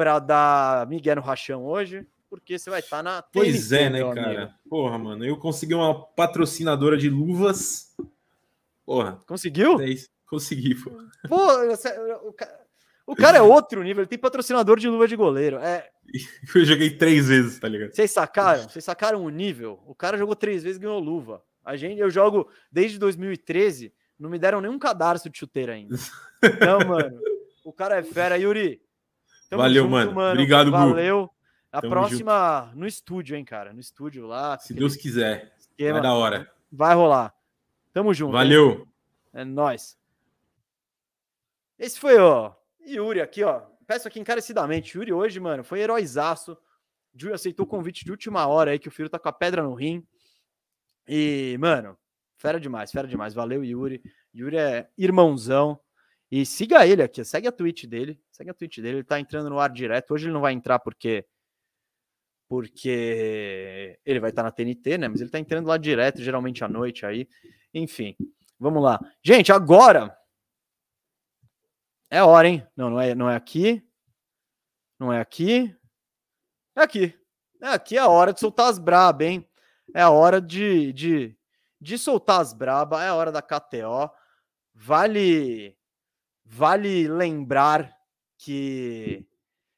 Para 0.00 0.18
dar 0.18 0.86
Miguel 0.86 1.16
no 1.16 1.20
rachão 1.20 1.66
hoje 1.66 2.06
porque 2.30 2.58
você 2.58 2.70
vai 2.70 2.80
estar 2.80 2.98
tá 2.98 3.02
na. 3.02 3.20
Pois 3.20 3.70
é, 3.70 3.90
né, 3.90 4.00
cara? 4.14 4.44
Amigo. 4.44 4.54
Porra, 4.66 4.96
mano, 4.96 5.26
eu 5.26 5.36
consegui 5.36 5.74
uma 5.74 6.02
patrocinadora 6.02 6.96
de 6.96 7.10
luvas. 7.10 7.94
Porra. 8.86 9.20
Conseguiu? 9.26 9.78
É 9.78 9.94
consegui, 10.26 10.74
pô. 10.76 10.90
Pô, 11.28 11.36
o 13.04 13.14
cara 13.14 13.36
é 13.36 13.42
outro 13.42 13.82
nível, 13.82 14.02
ele 14.02 14.08
tem 14.08 14.18
patrocinador 14.18 14.78
de 14.78 14.88
luva 14.88 15.06
de 15.06 15.16
goleiro. 15.16 15.58
É... 15.58 15.90
Eu 16.54 16.64
joguei 16.64 16.96
três 16.96 17.26
vezes, 17.28 17.58
tá 17.58 17.68
ligado? 17.68 17.92
Vocês 17.92 18.10
sacaram? 18.10 18.68
Vocês 18.68 18.84
sacaram 18.84 19.24
o 19.24 19.28
nível? 19.28 19.82
O 19.86 19.94
cara 19.94 20.16
jogou 20.16 20.34
três 20.34 20.62
vezes 20.62 20.78
e 20.78 20.80
ganhou 20.80 20.98
luva. 20.98 21.42
A 21.62 21.76
gente, 21.76 21.98
eu 21.98 22.08
jogo 22.08 22.48
desde 22.72 22.98
2013, 22.98 23.92
não 24.18 24.30
me 24.30 24.38
deram 24.38 24.60
nenhum 24.60 24.78
cadarço 24.78 25.28
de 25.28 25.38
chuteira 25.38 25.74
ainda. 25.74 25.94
Então, 26.42 26.78
mano, 26.88 27.20
o 27.62 27.70
cara 27.70 27.98
é 27.98 28.02
fera. 28.02 28.38
Yuri, 28.38 28.80
Valeu, 29.58 29.82
junto, 29.84 29.92
mano. 29.92 30.14
mano. 30.14 30.30
Obrigado, 30.32 30.70
Valeu. 30.70 31.30
A 31.72 31.80
Tamo 31.80 31.92
próxima 31.92 32.64
junto. 32.66 32.78
no 32.78 32.86
estúdio, 32.86 33.36
hein, 33.36 33.44
cara? 33.44 33.72
No 33.72 33.80
estúdio 33.80 34.26
lá. 34.26 34.58
Se 34.58 34.74
Deus 34.74 34.96
quiser. 34.96 35.52
Esquema. 35.58 35.94
Vai 35.94 36.02
da 36.02 36.14
hora. 36.14 36.52
Vai 36.70 36.94
rolar. 36.94 37.34
Tamo 37.92 38.12
junto. 38.12 38.32
Valeu. 38.32 38.70
Hein? 38.70 38.86
É 39.32 39.44
nóis. 39.44 39.96
Esse 41.78 41.98
foi, 41.98 42.18
ó. 42.18 42.52
Yuri 42.86 43.20
aqui, 43.20 43.44
ó. 43.44 43.62
Peço 43.86 44.06
aqui 44.08 44.20
encarecidamente. 44.20 44.96
Yuri 44.96 45.12
hoje, 45.12 45.38
mano, 45.40 45.64
foi 45.64 45.80
heróizaço. 45.80 46.56
Yuri 47.20 47.34
aceitou 47.34 47.64
o 47.64 47.68
convite 47.68 48.04
de 48.04 48.10
última 48.10 48.46
hora 48.46 48.72
aí, 48.72 48.78
que 48.78 48.88
o 48.88 48.90
filho 48.90 49.08
tá 49.08 49.18
com 49.18 49.28
a 49.28 49.32
pedra 49.32 49.62
no 49.62 49.74
rim. 49.74 50.06
E, 51.06 51.56
mano, 51.58 51.96
fera 52.36 52.60
demais, 52.60 52.90
fera 52.90 53.08
demais. 53.08 53.34
Valeu, 53.34 53.64
Yuri. 53.64 54.02
Yuri 54.34 54.56
é 54.56 54.88
irmãozão. 54.98 55.80
E 56.30 56.46
siga 56.46 56.86
ele 56.86 57.02
aqui, 57.02 57.24
segue 57.24 57.48
a 57.48 57.52
tweet 57.52 57.86
dele. 57.86 58.20
Segue 58.30 58.50
a 58.50 58.54
tweet 58.54 58.80
dele, 58.80 58.98
ele 58.98 59.04
tá 59.04 59.18
entrando 59.18 59.50
no 59.50 59.58
ar 59.58 59.70
direto. 59.70 60.14
Hoje 60.14 60.26
ele 60.26 60.32
não 60.32 60.40
vai 60.40 60.52
entrar 60.52 60.78
porque 60.78 61.26
porque 62.48 63.98
ele 64.04 64.18
vai 64.18 64.30
estar 64.30 64.42
na 64.42 64.50
TNT, 64.50 64.98
né? 64.98 65.06
Mas 65.08 65.20
ele 65.20 65.28
está 65.28 65.38
entrando 65.38 65.68
lá 65.68 65.76
direto, 65.76 66.20
geralmente 66.20 66.64
à 66.64 66.68
noite 66.68 67.06
aí. 67.06 67.28
Enfim, 67.72 68.16
vamos 68.58 68.82
lá. 68.82 68.98
Gente, 69.22 69.52
agora 69.52 70.16
é 72.10 72.22
hora, 72.22 72.48
hein? 72.48 72.66
Não, 72.76 72.90
não 72.90 73.00
é, 73.00 73.14
não 73.14 73.30
é 73.30 73.36
aqui. 73.36 73.80
Não 74.98 75.12
é 75.12 75.20
aqui. 75.20 75.74
É 76.76 76.82
aqui. 76.82 77.14
É 77.62 77.68
aqui 77.68 77.96
é 77.96 78.00
a 78.00 78.08
hora 78.08 78.32
de 78.32 78.40
soltar 78.40 78.68
as 78.68 78.78
brabas, 78.78 79.28
hein? 79.28 79.48
É 79.94 80.02
a 80.02 80.10
hora 80.10 80.40
de, 80.40 80.92
de, 80.92 81.36
de 81.80 81.98
soltar 81.98 82.40
as 82.40 82.52
brabas, 82.52 83.00
é 83.00 83.08
a 83.08 83.14
hora 83.14 83.30
da 83.30 83.42
KTO. 83.42 84.10
Vale 84.74 85.76
vale 86.50 87.08
lembrar 87.08 87.96
que 88.36 89.24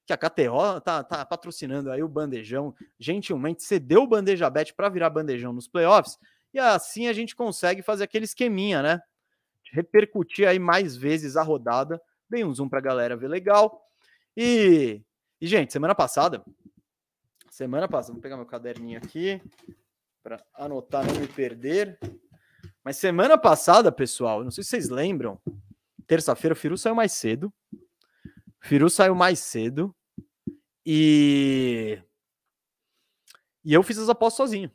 que 0.05 0.13
a 0.13 0.17
KTO 0.17 0.81
tá, 0.81 1.05
tá 1.05 1.25
patrocinando 1.25 1.89
aí 1.89 2.03
o 2.03 2.09
Bandejão, 2.09 2.75
gentilmente 2.99 3.63
cedeu 3.63 4.03
o 4.03 4.07
Bandeja 4.07 4.51
Bet 4.51 4.75
para 4.75 4.89
virar 4.89 5.11
Bandejão 5.11 5.53
nos 5.53 5.69
playoffs, 5.69 6.19
e 6.53 6.59
assim 6.59 7.07
a 7.07 7.13
gente 7.13 7.37
consegue 7.37 7.83
fazer 7.83 8.03
aquele 8.05 8.25
esqueminha, 8.25 8.83
né? 8.83 9.01
Repercutir 9.71 10.49
aí 10.49 10.59
mais 10.59 10.97
vezes 10.97 11.37
a 11.37 11.43
rodada. 11.43 12.03
Dei 12.29 12.45
um 12.45 12.53
zoom 12.53 12.69
para 12.69 12.81
a 12.81 12.83
galera 12.83 13.17
ver 13.17 13.29
legal. 13.29 13.87
E, 14.37 15.01
e, 15.41 15.47
gente, 15.47 15.73
semana 15.73 15.95
passada, 15.95 16.45
semana 17.49 17.89
passada, 17.89 18.15
vou 18.15 18.23
pegar 18.23 18.37
meu 18.37 18.45
caderninho 18.45 18.99
aqui 18.99 19.41
para 20.23 20.45
anotar, 20.55 21.07
não 21.07 21.15
me 21.15 21.29
perder. 21.29 21.99
Mas 22.85 22.97
semana 22.97 23.39
passada, 23.39 23.93
pessoal, 23.93 24.43
não 24.43 24.51
sei 24.51 24.65
se 24.65 24.71
vocês 24.71 24.89
lembram, 24.91 25.41
terça-feira 26.13 26.53
o 26.53 26.57
Firu 26.57 26.77
saiu 26.77 26.95
mais 26.95 27.13
cedo. 27.13 27.51
Firu 28.61 28.91
saiu 28.91 29.15
mais 29.15 29.39
cedo 29.39 29.97
e 30.85 32.03
e 33.65 33.73
eu 33.73 33.83
fiz 33.83 33.97
as 33.97 34.11
apostas 34.11 34.37
sozinho. 34.37 34.71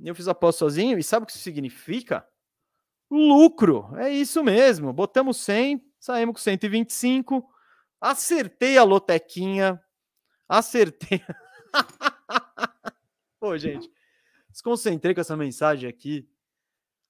Eu 0.00 0.14
fiz 0.14 0.28
a 0.28 0.30
aposta 0.30 0.60
sozinho 0.60 0.98
e 0.98 1.02
sabe 1.02 1.24
o 1.24 1.26
que 1.26 1.32
isso 1.32 1.42
significa? 1.42 2.26
Lucro. 3.10 3.94
É 3.98 4.08
isso 4.08 4.42
mesmo. 4.42 4.90
Botamos 4.90 5.36
100, 5.38 5.84
saímos 6.00 6.36
com 6.36 6.40
125. 6.40 7.46
Acertei 8.00 8.78
a 8.78 8.82
lotequinha. 8.82 9.78
Acertei. 10.48 11.20
Pô, 13.38 13.58
gente, 13.58 13.90
desconcentrei 14.48 15.14
com 15.14 15.20
essa 15.20 15.36
mensagem 15.36 15.86
aqui. 15.86 16.26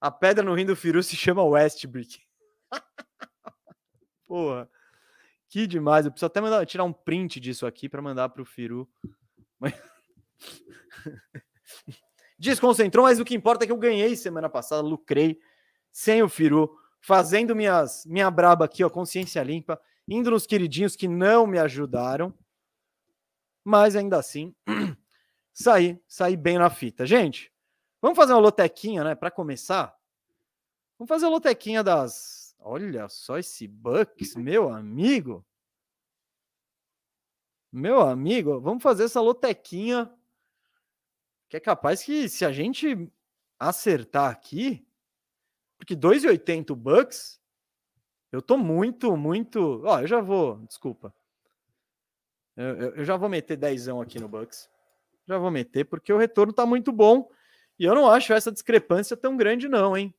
A 0.01 0.11
pedra 0.11 0.45
no 0.45 0.55
rim 0.55 0.67
do 0.67 0.75
Firu 0.75 1.01
se 1.01 1.15
chama 1.15 1.45
Westbrick. 1.45 2.28
Porra. 4.29 4.71
Que 5.49 5.67
demais. 5.67 6.05
Eu 6.05 6.13
preciso 6.13 6.27
até 6.27 6.41
mandar, 6.41 6.65
tirar 6.67 6.85
um 6.85 6.93
print 6.93 7.41
disso 7.41 7.67
aqui 7.67 7.89
para 7.89 8.03
mandar 8.03 8.29
para 8.29 8.43
o 8.43 8.45
Firu. 8.45 8.87
Mas... 9.59 9.73
Desconcentrou, 12.39 13.05
mas 13.05 13.19
o 13.19 13.25
que 13.25 13.35
importa 13.35 13.65
é 13.65 13.67
que 13.67 13.73
eu 13.73 13.79
ganhei 13.79 14.15
semana 14.15 14.49
passada, 14.49 14.83
lucrei 14.83 15.41
sem 15.91 16.23
o 16.23 16.29
Firu, 16.29 16.71
fazendo 17.01 17.57
minhas, 17.57 18.07
minha 18.07 18.31
braba 18.31 18.65
aqui, 18.67 18.85
ó, 18.85 18.91
consciência 18.91 19.43
limpa, 19.43 19.81
indo 20.07 20.31
nos 20.31 20.47
queridinhos 20.47 20.95
que 20.95 21.09
não 21.09 21.49
me 21.49 21.59
ajudaram, 21.59 22.33
mas 23.65 23.97
ainda 23.97 24.17
assim, 24.19 24.55
saí, 25.53 26.01
saí 26.07 26.37
bem 26.37 26.59
na 26.59 26.71
fita. 26.71 27.05
Gente, 27.05 27.53
vamos 28.01 28.17
fazer 28.17 28.35
uma 28.35 28.39
lotequinha, 28.39 29.03
né, 29.03 29.17
para 29.17 29.33
começar? 29.33 29.93
Vamos 30.97 31.09
fazer 31.09 31.27
a 31.27 31.31
lotequinha 31.31 31.83
das 31.83 32.38
Olha 32.59 33.09
só 33.09 33.39
esse 33.39 33.67
Bucks, 33.67 34.35
meu 34.35 34.69
amigo. 34.69 35.45
Meu 37.71 38.01
amigo, 38.01 38.61
vamos 38.61 38.83
fazer 38.83 39.05
essa 39.05 39.21
lotequinha. 39.21 40.13
Que 41.49 41.57
é 41.57 41.61
capaz 41.61 42.03
que 42.03 42.29
se 42.29 42.45
a 42.45 42.53
gente 42.53 43.11
acertar 43.59 44.31
aqui, 44.31 44.87
porque 45.79 45.97
2,80 45.97 46.75
Bucks, 46.75 47.41
eu 48.31 48.43
tô 48.43 48.59
muito, 48.59 49.17
muito. 49.17 49.83
Ó, 49.85 50.01
eu 50.01 50.07
já 50.07 50.21
vou, 50.21 50.59
desculpa. 50.67 51.15
Eu, 52.57 52.77
eu, 52.77 52.95
eu 52.97 53.05
já 53.05 53.17
vou 53.17 53.29
meter 53.29 53.57
dezão 53.57 54.01
aqui 54.01 54.19
no 54.19 54.29
Bucks. 54.29 54.69
Já 55.27 55.39
vou 55.39 55.51
meter, 55.51 55.85
porque 55.85 56.13
o 56.13 56.19
retorno 56.19 56.53
tá 56.53 56.67
muito 56.67 56.91
bom. 56.91 57.31
E 57.79 57.85
eu 57.85 57.95
não 57.95 58.11
acho 58.11 58.33
essa 58.33 58.51
discrepância 58.51 59.17
tão 59.17 59.37
grande, 59.37 59.69
não, 59.69 59.97
hein? 59.97 60.13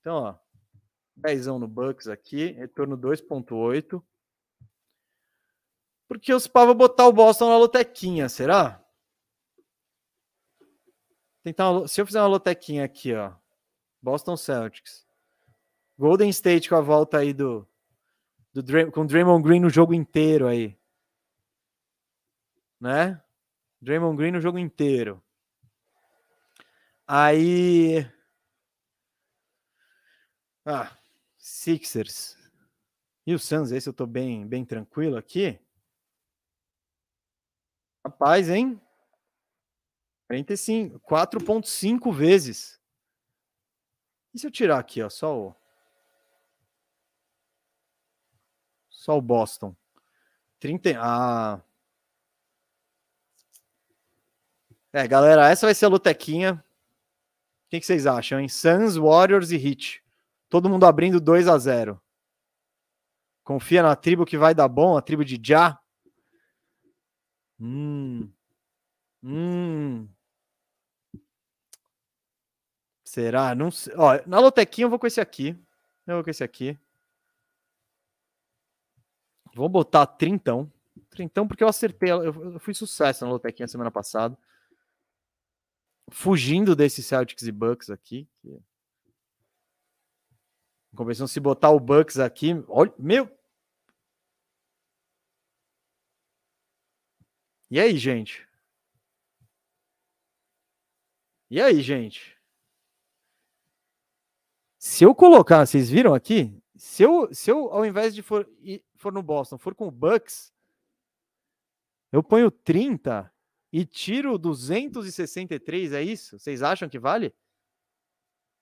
Então, 0.00 0.16
ó. 0.16 0.47
Dezão 1.18 1.58
no 1.58 1.66
Bucks 1.66 2.06
aqui, 2.06 2.52
retorno 2.52 2.96
2.8. 2.96 4.02
Porque 6.06 6.32
eu 6.32 6.38
pava 6.50 6.72
botar 6.72 7.06
o 7.06 7.12
Boston 7.12 7.48
na 7.48 7.58
lotequinha, 7.58 8.28
será? 8.28 8.82
Tentar 11.42 11.70
uma, 11.70 11.88
se 11.88 12.00
eu 12.00 12.06
fizer 12.06 12.20
uma 12.20 12.28
lotequinha 12.28 12.84
aqui, 12.84 13.14
ó. 13.14 13.34
Boston 14.00 14.36
Celtics. 14.36 15.06
Golden 15.98 16.30
State 16.30 16.68
com 16.68 16.76
a 16.76 16.80
volta 16.80 17.18
aí 17.18 17.32
do, 17.32 17.68
do 18.54 18.62
com 18.92 19.00
o 19.02 19.06
Draymond 19.06 19.42
Green 19.42 19.60
no 19.60 19.68
jogo 19.68 19.92
inteiro 19.92 20.46
aí. 20.46 20.78
Né? 22.80 23.20
Draymond 23.82 24.16
Green 24.16 24.30
no 24.30 24.40
jogo 24.40 24.58
inteiro. 24.58 25.22
Aí. 27.06 28.06
Ah, 30.64 30.97
Sixers 31.48 32.36
E 33.26 33.34
o 33.34 33.38
Suns, 33.38 33.72
esse 33.72 33.88
eu 33.88 33.92
tô 33.92 34.06
bem, 34.06 34.46
bem 34.46 34.64
tranquilo 34.64 35.16
aqui. 35.16 35.58
Rapaz, 38.04 38.50
hein? 38.50 38.80
45, 40.26 41.00
4.5 41.00 42.12
vezes. 42.12 42.78
E 44.34 44.38
se 44.38 44.46
eu 44.46 44.50
tirar 44.50 44.78
aqui, 44.78 45.02
ó, 45.02 45.08
só 45.08 45.38
o 45.38 45.54
só 48.90 49.16
o 49.16 49.22
Boston. 49.22 49.74
30 50.60 50.98
ah. 51.00 51.62
É, 54.92 55.08
galera, 55.08 55.48
essa 55.48 55.66
vai 55.66 55.74
ser 55.74 55.86
a 55.86 55.88
lutequinha. 55.88 56.62
O 57.66 57.70
que, 57.70 57.80
vocês 57.80 58.06
acham, 58.06 58.38
hein? 58.38 58.48
Suns, 58.48 58.96
Warriors 58.96 59.50
e 59.50 59.56
Heat. 59.56 60.07
Todo 60.48 60.68
mundo 60.68 60.86
abrindo 60.86 61.20
2 61.20 61.48
a 61.48 61.58
0. 61.58 62.00
Confia 63.44 63.82
na 63.82 63.96
tribo 63.96 64.26
que 64.26 64.36
vai 64.36 64.54
dar 64.54 64.68
bom, 64.68 64.96
a 64.96 65.02
tribo 65.02 65.24
de 65.24 65.40
Já. 65.42 65.78
Hum. 67.60 68.30
Hum. 69.22 70.08
Será? 73.04 73.54
Não 73.54 73.70
sei. 73.70 73.94
Ó, 73.96 74.20
na 74.26 74.38
lotequinha 74.38 74.84
eu 74.84 74.90
vou 74.90 74.98
com 74.98 75.06
esse 75.06 75.20
aqui. 75.20 75.58
Eu 76.06 76.16
vou 76.16 76.24
com 76.24 76.30
esse 76.30 76.44
aqui. 76.44 76.78
Vou 79.54 79.68
botar 79.68 80.06
trintão. 80.06 80.70
Trintão 81.10 81.48
porque 81.48 81.64
eu 81.64 81.68
acertei. 81.68 82.10
Eu, 82.10 82.60
fui 82.60 82.74
sucesso 82.74 83.24
na 83.24 83.30
lotequinha 83.30 83.66
semana 83.66 83.90
passada. 83.90 84.38
Fugindo 86.10 86.76
desse 86.76 87.02
Celtics 87.02 87.44
e 87.44 87.52
Bucks 87.52 87.90
aqui. 87.90 88.28
Que... 88.40 88.60
Convenção, 90.98 91.28
se 91.28 91.38
botar 91.38 91.70
o 91.70 91.78
Bucks 91.78 92.18
aqui. 92.18 92.48
Olha, 92.66 92.92
meu. 92.98 93.30
E 97.70 97.78
aí, 97.78 97.96
gente? 97.96 98.44
E 101.48 101.62
aí, 101.62 101.80
gente? 101.82 102.36
Se 104.76 105.04
eu 105.04 105.14
colocar, 105.14 105.64
vocês 105.64 105.88
viram 105.88 106.14
aqui? 106.14 106.60
Se 106.74 107.04
eu, 107.04 107.32
se 107.32 107.48
eu 107.48 107.72
ao 107.72 107.86
invés 107.86 108.12
de 108.12 108.20
for, 108.20 108.44
for 108.96 109.12
no 109.12 109.22
Boston, 109.22 109.56
for 109.56 109.76
com 109.76 109.86
o 109.86 109.92
Bucks, 109.92 110.52
eu 112.10 112.24
ponho 112.24 112.50
30 112.50 113.32
e 113.72 113.86
tiro 113.86 114.36
263, 114.36 115.92
é 115.92 116.02
isso? 116.02 116.40
Vocês 116.40 116.60
acham 116.60 116.88
que 116.88 116.98
vale? 116.98 117.32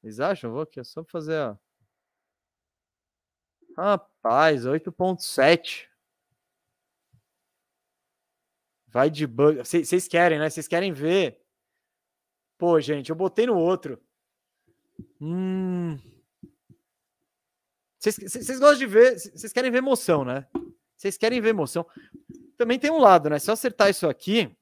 Vocês 0.03 0.21
acham? 0.21 0.53
Vou 0.53 0.61
aqui, 0.61 0.79
é 0.81 0.85
só 0.85 1.03
fazer 1.03 1.37
a. 1.37 1.66
Rapaz, 3.77 4.65
8.7. 4.65 5.87
Vai 8.87 9.11
de 9.11 9.27
bug. 9.27 9.59
Vocês 9.59 10.09
querem, 10.09 10.39
né? 10.39 10.49
Vocês 10.49 10.67
querem 10.67 10.93
ver. 10.93 11.45
Pô, 12.57 12.81
gente, 12.81 13.11
eu 13.11 13.17
botei 13.17 13.47
no 13.47 13.57
outro. 13.59 14.03
Hum. 15.21 15.99
Vocês 17.99 18.59
gostam 18.59 18.79
de 18.79 18.87
ver, 18.87 19.19
vocês 19.19 19.53
querem 19.53 19.71
ver 19.71 19.79
emoção, 19.79 20.25
né? 20.25 20.49
Vocês 20.97 21.19
querem 21.19 21.41
ver 21.41 21.51
emoção. 21.51 21.85
Também 22.57 22.79
tem 22.79 22.91
um 22.91 22.99
lado, 22.99 23.29
né? 23.29 23.39
Se 23.39 23.51
eu 23.51 23.55
acertar 23.55 23.91
isso 23.91 24.09
aqui. 24.09 24.57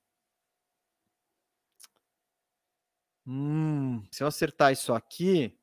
Hum, 3.26 4.02
se 4.10 4.22
eu 4.22 4.26
acertar 4.26 4.72
isso 4.72 4.92
aqui. 4.92 5.56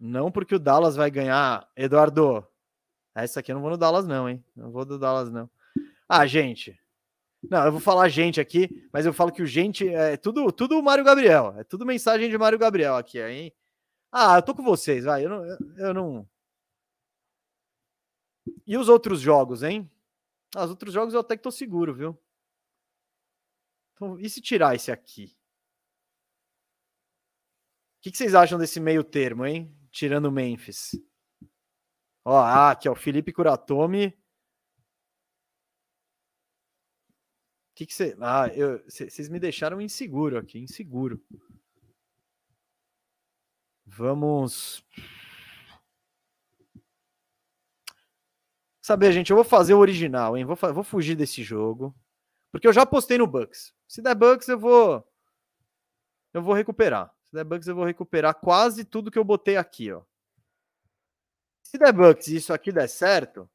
Não 0.00 0.32
porque 0.32 0.54
o 0.54 0.58
Dallas 0.58 0.96
vai 0.96 1.10
ganhar. 1.10 1.70
Eduardo, 1.76 2.46
essa 3.14 3.40
aqui 3.40 3.52
eu 3.52 3.54
não 3.54 3.62
vou 3.62 3.70
no 3.70 3.76
Dallas, 3.76 4.06
não, 4.06 4.26
hein? 4.28 4.42
Não 4.56 4.72
vou 4.72 4.86
do 4.86 4.98
Dallas, 4.98 5.30
não. 5.30 5.50
Ah, 6.08 6.26
gente. 6.26 6.80
Não, 7.42 7.64
eu 7.66 7.72
vou 7.72 7.80
falar 7.80 8.08
gente 8.08 8.40
aqui, 8.40 8.68
mas 8.92 9.04
eu 9.04 9.12
falo 9.12 9.30
que 9.30 9.42
o 9.42 9.46
gente 9.46 9.88
é 9.88 10.16
tudo, 10.16 10.50
tudo 10.52 10.78
o 10.78 10.82
Mário 10.82 11.04
Gabriel. 11.04 11.54
É 11.58 11.64
tudo 11.64 11.84
mensagem 11.84 12.30
de 12.30 12.38
Mário 12.38 12.58
Gabriel 12.58 12.96
aqui, 12.96 13.20
hein? 13.20 13.52
Ah, 14.10 14.36
eu 14.36 14.42
tô 14.42 14.54
com 14.54 14.62
vocês, 14.62 15.04
vai. 15.04 15.24
Eu 15.24 15.30
não, 15.30 15.44
eu 15.78 15.94
não. 15.94 16.28
E 18.66 18.76
os 18.76 18.88
outros 18.88 19.20
jogos, 19.20 19.62
hein? 19.62 19.90
Ah, 20.54 20.64
os 20.64 20.70
outros 20.70 20.94
jogos 20.94 21.12
eu 21.12 21.20
até 21.20 21.36
que 21.36 21.42
tô 21.42 21.50
seguro, 21.50 21.94
viu? 21.94 22.18
Então, 23.94 24.18
e 24.18 24.28
se 24.30 24.40
tirar 24.40 24.74
esse 24.74 24.90
aqui? 24.90 25.36
O 27.98 28.02
que, 28.02 28.10
que 28.10 28.16
vocês 28.16 28.34
acham 28.34 28.58
desse 28.58 28.80
meio 28.80 29.04
termo, 29.04 29.44
hein? 29.44 29.74
Tirando 29.90 30.26
o 30.26 30.32
Memphis. 30.32 30.92
Ó, 32.24 32.36
ah, 32.38 32.70
aqui, 32.72 32.88
ó, 32.88 32.94
Felipe 32.94 33.32
Curatomi 33.32 34.16
que 37.80 37.86
que 37.86 37.94
você. 37.94 38.14
Ah, 38.20 38.46
vocês 38.86 39.28
me 39.30 39.40
deixaram 39.40 39.80
inseguro 39.80 40.36
aqui, 40.36 40.58
inseguro. 40.58 41.22
Vamos. 43.86 44.84
Saber, 48.82 49.12
gente, 49.12 49.30
eu 49.30 49.36
vou 49.36 49.44
fazer 49.44 49.72
o 49.72 49.78
original, 49.78 50.36
hein? 50.36 50.44
Vou, 50.44 50.56
vou 50.56 50.84
fugir 50.84 51.16
desse 51.16 51.42
jogo. 51.42 51.94
Porque 52.52 52.66
eu 52.66 52.72
já 52.72 52.84
postei 52.84 53.16
no 53.16 53.26
Bucks. 53.26 53.72
Se 53.88 54.02
der 54.02 54.14
Bucks, 54.14 54.48
eu 54.48 54.58
vou. 54.58 55.06
Eu 56.34 56.42
vou 56.42 56.54
recuperar. 56.54 57.10
Se 57.30 57.36
der 57.36 57.44
Bucks, 57.44 57.68
eu 57.68 57.76
vou 57.76 57.84
recuperar 57.84 58.34
quase 58.34 58.84
tudo 58.84 59.10
que 59.10 59.18
eu 59.18 59.24
botei 59.24 59.56
aqui, 59.56 59.92
ó. 59.92 60.02
Se 61.62 61.78
der 61.78 61.92
Bucks 61.92 62.26
e 62.26 62.36
isso 62.36 62.52
aqui 62.52 62.72
der 62.72 62.88
certo, 62.88 63.48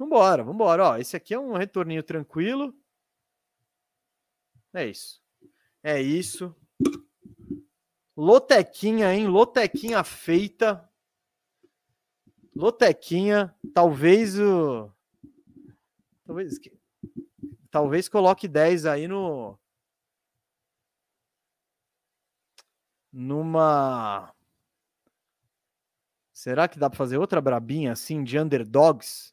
Vambora, 0.00 0.42
vambora. 0.42 0.84
Ó, 0.88 0.96
esse 0.96 1.14
aqui 1.14 1.34
é 1.34 1.38
um 1.38 1.52
retorninho 1.52 2.02
tranquilo. 2.02 2.74
É 4.72 4.86
isso. 4.86 5.20
É 5.82 6.00
isso. 6.00 6.56
Lotequinha, 8.16 9.12
hein? 9.12 9.28
Lotequinha 9.28 10.02
feita. 10.02 10.88
Lotequinha. 12.56 13.54
Talvez 13.74 14.38
o. 14.38 14.90
Talvez. 16.24 16.58
Talvez 17.70 18.08
coloque 18.08 18.48
10 18.48 18.86
aí 18.86 19.06
no. 19.06 19.59
Numa. 23.12 24.34
Será 26.32 26.66
que 26.68 26.78
dá 26.78 26.88
para 26.90 26.96
fazer 26.96 27.18
outra 27.18 27.40
brabinha 27.40 27.92
assim 27.92 28.24
de 28.24 28.38
underdogs? 28.38 29.32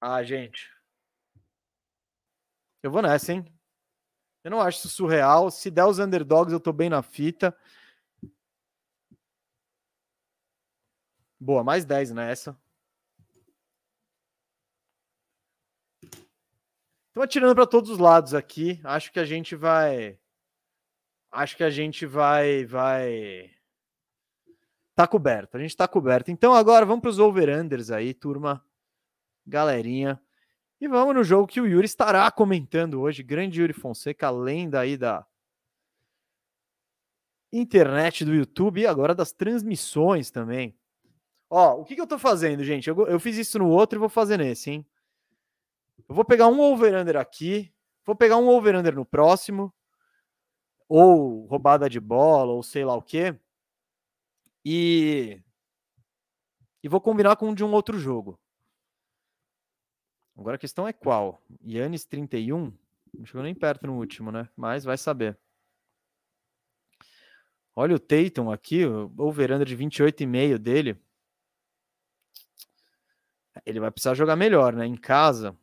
Ah, 0.00 0.22
gente. 0.22 0.70
Eu 2.82 2.90
vou 2.90 3.02
nessa, 3.02 3.32
hein? 3.32 3.44
Eu 4.44 4.50
não 4.52 4.60
acho 4.60 4.78
isso 4.78 4.88
surreal. 4.90 5.50
Se 5.50 5.70
der 5.70 5.84
os 5.86 5.98
underdogs, 5.98 6.52
eu 6.52 6.60
tô 6.60 6.72
bem 6.72 6.88
na 6.88 7.02
fita. 7.02 7.56
Boa, 11.40 11.64
mais 11.64 11.84
10 11.84 12.10
nessa. 12.12 12.56
Estamos 17.16 17.28
atirando 17.28 17.54
para 17.54 17.66
todos 17.66 17.88
os 17.88 17.98
lados 17.98 18.34
aqui. 18.34 18.78
Acho 18.84 19.10
que 19.10 19.18
a 19.18 19.24
gente 19.24 19.56
vai. 19.56 20.18
Acho 21.32 21.56
que 21.56 21.64
a 21.64 21.70
gente 21.70 22.04
vai. 22.04 22.66
Vai. 22.66 23.52
Tá 24.94 25.06
coberto. 25.06 25.56
A 25.56 25.60
gente 25.60 25.74
tá 25.74 25.88
coberto. 25.88 26.30
Então 26.30 26.52
agora 26.52 26.84
vamos 26.84 27.00
para 27.00 27.08
os 27.08 27.18
over-unders 27.18 27.90
aí, 27.90 28.12
turma 28.12 28.62
galerinha. 29.46 30.20
E 30.78 30.86
vamos 30.86 31.14
no 31.14 31.24
jogo 31.24 31.46
que 31.46 31.58
o 31.58 31.66
Yuri 31.66 31.86
estará 31.86 32.30
comentando 32.30 33.00
hoje. 33.00 33.22
Grande 33.22 33.62
Yuri 33.62 33.72
Fonseca, 33.72 34.26
além 34.26 34.68
daí 34.68 34.98
da 34.98 35.26
internet 37.50 38.26
do 38.26 38.34
YouTube 38.34 38.82
e 38.82 38.86
agora 38.86 39.14
das 39.14 39.32
transmissões 39.32 40.30
também. 40.30 40.78
Ó, 41.48 41.80
o 41.80 41.84
que, 41.86 41.94
que 41.94 42.00
eu 42.02 42.06
tô 42.06 42.18
fazendo, 42.18 42.62
gente? 42.62 42.90
Eu, 42.90 43.06
eu 43.06 43.18
fiz 43.18 43.38
isso 43.38 43.58
no 43.58 43.70
outro 43.70 43.96
e 43.96 44.00
vou 44.00 44.10
fazer 44.10 44.36
nesse, 44.36 44.70
hein? 44.70 44.86
Eu 46.08 46.14
vou 46.14 46.24
pegar 46.24 46.48
um 46.48 46.60
over-under 46.60 47.16
aqui, 47.16 47.72
vou 48.04 48.14
pegar 48.14 48.36
um 48.36 48.48
over-under 48.48 48.94
no 48.94 49.04
próximo, 49.04 49.74
ou 50.88 51.46
roubada 51.46 51.88
de 51.88 51.98
bola, 51.98 52.52
ou 52.52 52.62
sei 52.62 52.84
lá 52.84 52.94
o 52.94 53.02
quê. 53.02 53.38
E, 54.64 55.42
e 56.82 56.88
vou 56.88 57.00
combinar 57.00 57.36
com 57.36 57.48
um 57.48 57.54
de 57.54 57.64
um 57.64 57.72
outro 57.72 57.98
jogo. 57.98 58.38
Agora 60.36 60.56
a 60.56 60.58
questão 60.58 60.86
é 60.86 60.92
qual? 60.92 61.42
Yannis 61.66 62.04
31? 62.04 62.72
Não 63.14 63.24
chegou 63.24 63.42
nem 63.42 63.54
perto 63.54 63.86
no 63.86 63.96
último, 63.96 64.30
né? 64.30 64.48
Mas 64.54 64.84
vai 64.84 64.98
saber. 64.98 65.38
Olha 67.74 67.96
o 67.96 67.98
Tatum 67.98 68.50
aqui, 68.50 68.84
o 68.84 69.12
over-under 69.18 69.66
de 69.66 69.76
28,5 69.76 70.58
dele. 70.58 71.00
Ele 73.64 73.80
vai 73.80 73.90
precisar 73.90 74.14
jogar 74.14 74.36
melhor, 74.36 74.74
né? 74.74 74.86
Em 74.86 74.96
casa. 74.96 75.56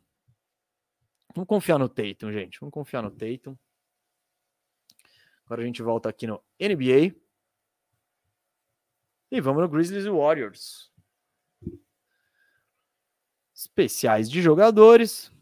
Vamos 1.34 1.48
confiar 1.48 1.78
no 1.78 1.88
Tatum, 1.88 2.32
gente. 2.32 2.60
Vamos 2.60 2.72
confiar 2.72 3.02
no 3.02 3.10
Tatum. 3.10 3.56
Agora 5.44 5.62
a 5.62 5.66
gente 5.66 5.82
volta 5.82 6.08
aqui 6.08 6.26
no 6.26 6.42
NBA. 6.60 7.14
E 9.30 9.40
vamos 9.40 9.62
no 9.62 9.68
Grizzlies 9.68 10.06
Warriors. 10.06 10.92
Especiais 13.52 14.30
de 14.30 14.40
jogadores. 14.40 15.32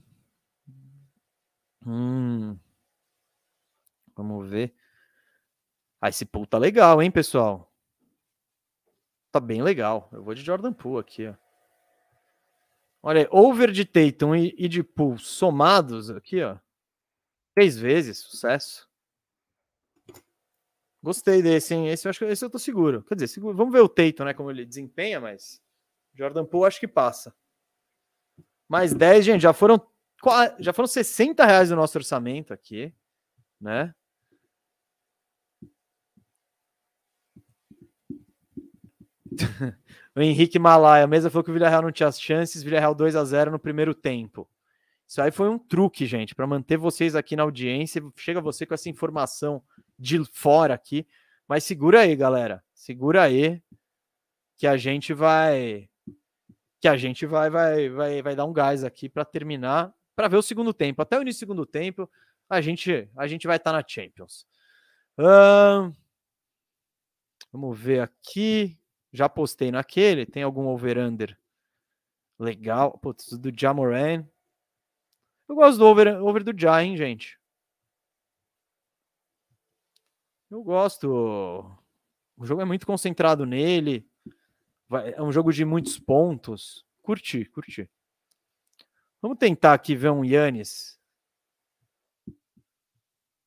Hum. 1.86 2.58
Vamos 4.16 4.48
ver. 4.48 4.74
Ah, 6.00 6.08
esse 6.08 6.24
pool 6.24 6.46
tá 6.46 6.58
legal, 6.58 7.02
hein, 7.02 7.10
pessoal? 7.10 7.72
Tá 9.30 9.38
bem 9.40 9.62
legal. 9.62 10.08
Eu 10.12 10.22
vou 10.22 10.34
de 10.34 10.42
Jordan 10.42 10.72
Poole 10.72 11.00
aqui, 11.00 11.26
ó. 11.26 11.34
Olha, 13.02 13.28
over 13.32 13.72
de 13.72 13.84
Tatum 13.84 14.36
e, 14.36 14.54
e 14.56 14.68
de 14.68 14.82
Poole 14.82 15.18
somados 15.18 16.08
aqui, 16.08 16.42
ó. 16.42 16.56
Três 17.54 17.76
vezes, 17.76 18.18
sucesso. 18.18 18.88
Gostei 21.02 21.42
desse, 21.42 21.74
hein? 21.74 21.88
Esse 21.88 22.06
eu 22.06 22.10
acho 22.10 22.20
que 22.20 22.24
esse 22.26 22.44
eu 22.44 22.50
tô 22.50 22.58
seguro. 22.60 23.02
Quer 23.02 23.16
dizer, 23.16 23.26
seguro. 23.26 23.56
vamos 23.56 23.72
ver 23.72 23.80
o 23.80 23.88
Tatum, 23.88 24.24
né? 24.24 24.32
Como 24.34 24.50
ele 24.50 24.64
desempenha, 24.64 25.20
mas 25.20 25.60
Jordan 26.14 26.44
Poole 26.44 26.68
acho 26.68 26.78
que 26.78 26.86
passa. 26.86 27.34
Mais 28.68 28.94
10, 28.94 29.24
gente, 29.24 29.42
já 29.42 29.52
foram 29.52 29.84
já 30.60 30.72
foram 30.72 30.86
60 30.86 31.44
reais 31.44 31.72
o 31.72 31.76
nosso 31.76 31.98
orçamento 31.98 32.54
aqui, 32.54 32.94
né? 33.60 33.92
o 40.14 40.20
Henrique 40.20 40.58
Malaya, 40.58 41.04
a 41.04 41.06
mesa 41.06 41.30
falou 41.30 41.42
que 41.42 41.50
o 41.50 41.54
Villarreal 41.54 41.82
não 41.82 41.92
tinha 41.92 42.08
as 42.08 42.20
chances, 42.20 42.62
Villarreal 42.62 42.94
2 42.94 43.16
a 43.16 43.24
0 43.24 43.50
no 43.50 43.58
primeiro 43.58 43.94
tempo. 43.94 44.48
Isso 45.08 45.20
aí 45.20 45.30
foi 45.30 45.48
um 45.48 45.58
truque, 45.58 46.06
gente, 46.06 46.34
para 46.34 46.46
manter 46.46 46.76
vocês 46.76 47.14
aqui 47.14 47.36
na 47.36 47.42
audiência. 47.42 48.02
Chega 48.16 48.40
você 48.40 48.64
com 48.64 48.74
essa 48.74 48.88
informação 48.88 49.62
de 49.98 50.22
fora 50.32 50.74
aqui, 50.74 51.06
mas 51.46 51.64
segura 51.64 52.00
aí, 52.00 52.16
galera. 52.16 52.62
Segura 52.74 53.22
aí 53.22 53.62
que 54.56 54.66
a 54.66 54.76
gente 54.76 55.12
vai 55.12 55.88
que 56.80 56.88
a 56.88 56.96
gente 56.96 57.26
vai 57.26 57.50
vai 57.50 57.88
vai, 57.88 58.22
vai 58.22 58.34
dar 58.34 58.44
um 58.44 58.52
gás 58.52 58.84
aqui 58.84 59.08
para 59.08 59.24
terminar, 59.24 59.92
para 60.16 60.28
ver 60.28 60.36
o 60.36 60.42
segundo 60.42 60.72
tempo. 60.72 61.02
Até 61.02 61.18
o 61.18 61.22
início 61.22 61.40
do 61.40 61.50
segundo 61.50 61.66
tempo, 61.66 62.10
a 62.48 62.60
gente 62.60 63.08
a 63.16 63.26
gente 63.26 63.46
vai 63.46 63.56
estar 63.56 63.70
tá 63.72 63.76
na 63.76 63.84
Champions. 63.86 64.46
vamos 67.52 67.78
ver 67.78 68.00
aqui. 68.00 68.78
Já 69.12 69.28
postei 69.28 69.70
naquele. 69.70 70.24
Tem 70.24 70.42
algum 70.42 70.66
over-under 70.66 71.38
legal? 72.38 72.98
Putz, 72.98 73.36
do 73.38 73.52
Jamoran. 73.54 74.26
Eu 75.48 75.54
gosto 75.54 75.78
do 75.78 75.86
over, 75.86 76.22
over 76.22 76.42
do 76.42 76.58
Ja, 76.58 76.82
hein, 76.82 76.96
gente? 76.96 77.38
Eu 80.50 80.62
gosto. 80.62 81.08
O 82.36 82.44
jogo 82.44 82.60
é 82.60 82.64
muito 82.64 82.86
concentrado 82.86 83.46
nele. 83.46 84.06
É 85.14 85.22
um 85.22 85.32
jogo 85.32 85.52
de 85.52 85.64
muitos 85.64 85.98
pontos. 85.98 86.84
Curti, 87.00 87.44
curti. 87.46 87.88
Vamos 89.20 89.38
tentar 89.38 89.72
aqui 89.72 89.94
ver 89.94 90.10
um 90.10 90.24
Yannis. 90.24 91.00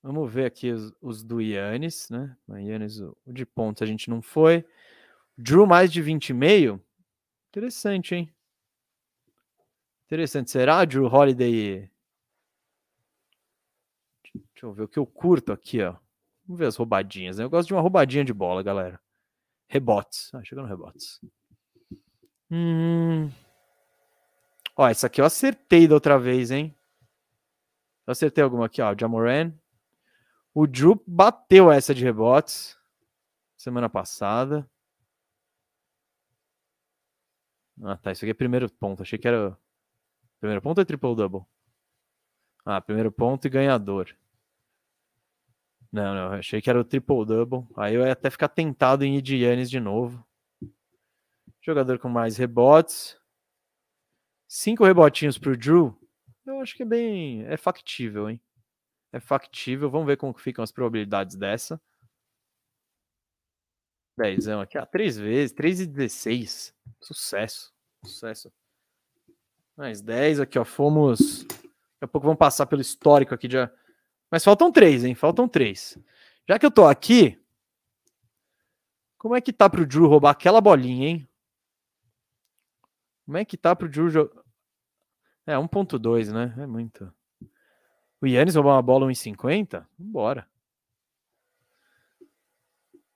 Vamos 0.02 0.32
ver 0.32 0.46
aqui 0.46 0.72
os, 0.72 0.94
os 1.02 1.24
do 1.24 1.42
Yannis, 1.42 2.10
né? 2.10 2.36
O 2.48 3.30
o 3.30 3.34
de 3.34 3.46
pontos 3.46 3.82
a 3.82 3.86
gente 3.86 4.10
não 4.10 4.22
foi. 4.22 4.66
Drew 5.38 5.66
mais 5.66 5.92
de 5.92 6.02
20,5. 6.02 6.80
Interessante, 7.50 8.16
hein? 8.16 8.34
Interessante. 10.06 10.52
Será 10.52 10.86
Drew 10.86 11.06
Holiday? 11.06 11.90
Deixa 14.34 14.66
eu 14.66 14.74
ver 14.74 14.84
o 14.84 14.88
que 14.88 15.00
eu 15.00 15.06
curto 15.06 15.52
aqui, 15.52 15.82
ó. 15.82 15.96
Vamos 16.46 16.60
ver 16.60 16.68
as 16.68 16.76
roubadinhas, 16.76 17.38
né? 17.38 17.44
Eu 17.44 17.50
gosto 17.50 17.68
de 17.68 17.74
uma 17.74 17.82
roubadinha 17.82 18.24
de 18.24 18.34
bola, 18.34 18.62
galera. 18.62 19.00
Rebotes. 19.68 20.34
Ah, 20.34 20.44
chegando 20.44 20.68
rebotes. 20.68 21.20
Hum. 22.52 23.30
Ó, 24.78 24.88
essa 24.88 25.08
aqui 25.08 25.20
eu 25.20 25.26
acertei 25.26 25.88
da 25.88 25.96
outra 25.96 26.20
vez, 26.20 26.52
hein? 26.52 26.76
Eu 28.06 28.12
acertei 28.12 28.44
alguma 28.44 28.68
aqui, 28.68 28.82
ó. 28.82 28.96
Jamoran. 28.98 29.54
O 30.54 30.68
Drew 30.68 31.02
bateu 31.08 31.72
essa 31.72 31.94
de 31.94 32.04
rebotes 32.04 32.78
semana 33.58 33.90
passada. 33.90 34.70
Ah, 37.84 37.98
tá. 37.98 38.12
Isso 38.12 38.26
aqui 38.26 38.32
é 38.32 38.34
primeiro 38.34 38.70
ponto. 38.70 39.04
Achei 39.04 39.20
que 39.20 39.28
era. 39.28 39.58
Primeiro 40.40 40.62
ponto 40.62 40.82
é 40.82 40.86
triple 40.86 41.16
double? 41.16 41.42
Ah, 42.66 42.82
primeiro 42.82 43.12
ponto 43.12 43.46
e 43.46 43.50
ganhador. 43.50 44.16
Não, 45.96 46.14
não, 46.14 46.34
achei 46.34 46.62
que 46.62 46.70
era 46.70 46.78
o 46.78 46.84
triple-double. 46.84 47.66
Aí 47.78 47.96
eu 47.96 48.06
ia 48.06 48.12
até 48.12 48.30
ficar 48.30 48.50
tentado 48.50 49.06
em 49.06 49.16
ir 49.16 49.22
de 49.22 49.38
Yannis 49.38 49.70
de 49.70 49.80
novo. 49.80 50.28
Jogador 51.62 51.98
com 52.00 52.10
mais 52.10 52.36
rebotes. 52.36 53.18
Cinco 54.46 54.84
rebotinhos 54.84 55.38
para 55.38 55.54
o 55.54 55.58
Drew. 55.58 55.98
Eu 56.46 56.60
acho 56.60 56.76
que 56.76 56.84
é 56.84 56.86
bem. 56.86 57.46
É 57.46 57.56
factível, 57.56 58.30
hein? 58.30 58.42
É 59.14 59.22
factível. 59.22 59.90
Vamos 59.90 60.06
ver 60.06 60.18
como 60.18 60.38
ficam 60.38 60.64
as 60.64 60.72
probabilidades 60.72 61.38
dessa. 61.38 61.80
Dezão 64.18 64.62
aqui, 64.62 64.78
ah, 64.78 64.86
três 64.86 65.18
vezes, 65.18 65.52
3 65.54 65.82
e 65.82 65.86
16. 65.86 66.74
Sucesso. 67.02 67.74
Sucesso. 68.04 68.52
Mais 69.76 70.02
10 70.02 70.40
aqui, 70.40 70.58
ó. 70.58 70.64
Fomos. 70.64 71.44
Daqui 71.44 72.04
a 72.04 72.08
pouco 72.08 72.26
vamos 72.26 72.40
passar 72.40 72.66
pelo 72.66 72.82
histórico 72.82 73.34
aqui 73.34 73.48
de 73.48 73.58
mas 74.36 74.44
faltam 74.44 74.72
três, 74.72 75.04
hein? 75.04 75.16
Faltam 75.16 75.48
três. 75.48 75.98
Já 76.48 76.60
que 76.60 76.66
eu 76.66 76.72
tô 76.72 76.86
aqui, 76.86 77.42
como 79.18 79.36
é 79.36 79.42
que 79.42 79.54
tá 79.54 79.70
pro 79.70 79.86
Drew 79.86 80.08
roubar 80.08 80.32
aquela 80.32 80.62
bolinha, 80.62 81.08
hein? 81.08 81.30
Como 83.26 83.38
é 83.38 83.46
que 83.46 83.58
tá 83.58 83.76
pro 83.76 83.90
Drew 83.90 84.10
jogar? 84.10 84.44
É, 85.48 85.54
1.2, 85.56 86.34
né? 86.34 86.54
É 86.62 86.68
muito. 86.68 87.14
O 88.22 88.28
Yannis 88.28 88.56
roubar 88.56 88.74
uma 88.74 88.82
bola 88.82 89.08
1,50? 89.08 89.86
Vambora. 89.98 90.48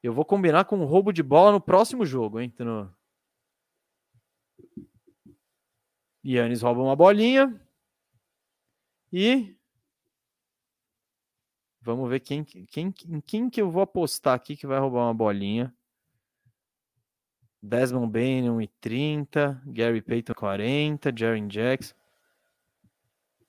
Eu 0.01 0.13
vou 0.13 0.23
combinar 0.25 0.65
com 0.65 0.77
um 0.77 0.85
roubo 0.85 1.11
de 1.11 1.21
bola 1.21 1.51
no 1.51 1.61
próximo 1.61 2.05
jogo, 2.05 2.39
hein? 2.39 2.53
No... 2.59 2.93
Yannis 6.25 6.61
rouba 6.61 6.81
uma 6.81 6.95
bolinha. 6.95 7.59
E 9.11 9.59
Vamos 11.81 12.09
ver 12.09 12.19
quem, 12.19 12.43
quem, 12.43 12.93
em 13.07 13.21
quem 13.21 13.49
que 13.49 13.61
eu 13.61 13.71
vou 13.71 13.81
apostar 13.81 14.35
aqui 14.35 14.55
que 14.55 14.67
vai 14.67 14.79
roubar 14.79 15.05
uma 15.07 15.13
bolinha. 15.13 15.73
Desmond 17.61 18.11
Bain 18.11 18.43
1,30. 18.43 19.61
Gary 19.65 20.01
Payton 20.01 20.33
40. 20.33 21.11
Jaren 21.15 21.47
Jackson. 21.47 21.95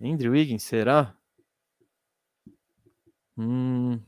Andrew 0.01 0.33
Wiggins, 0.33 0.63
será? 0.63 1.15
Hum. 3.37 4.01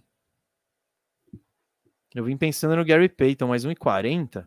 Eu 2.15 2.25
vim 2.25 2.37
pensando 2.37 2.77
no 2.77 2.85
Gary 2.85 3.09
Payton, 3.09 3.47
mais 3.47 3.65
1,40. 3.65 4.47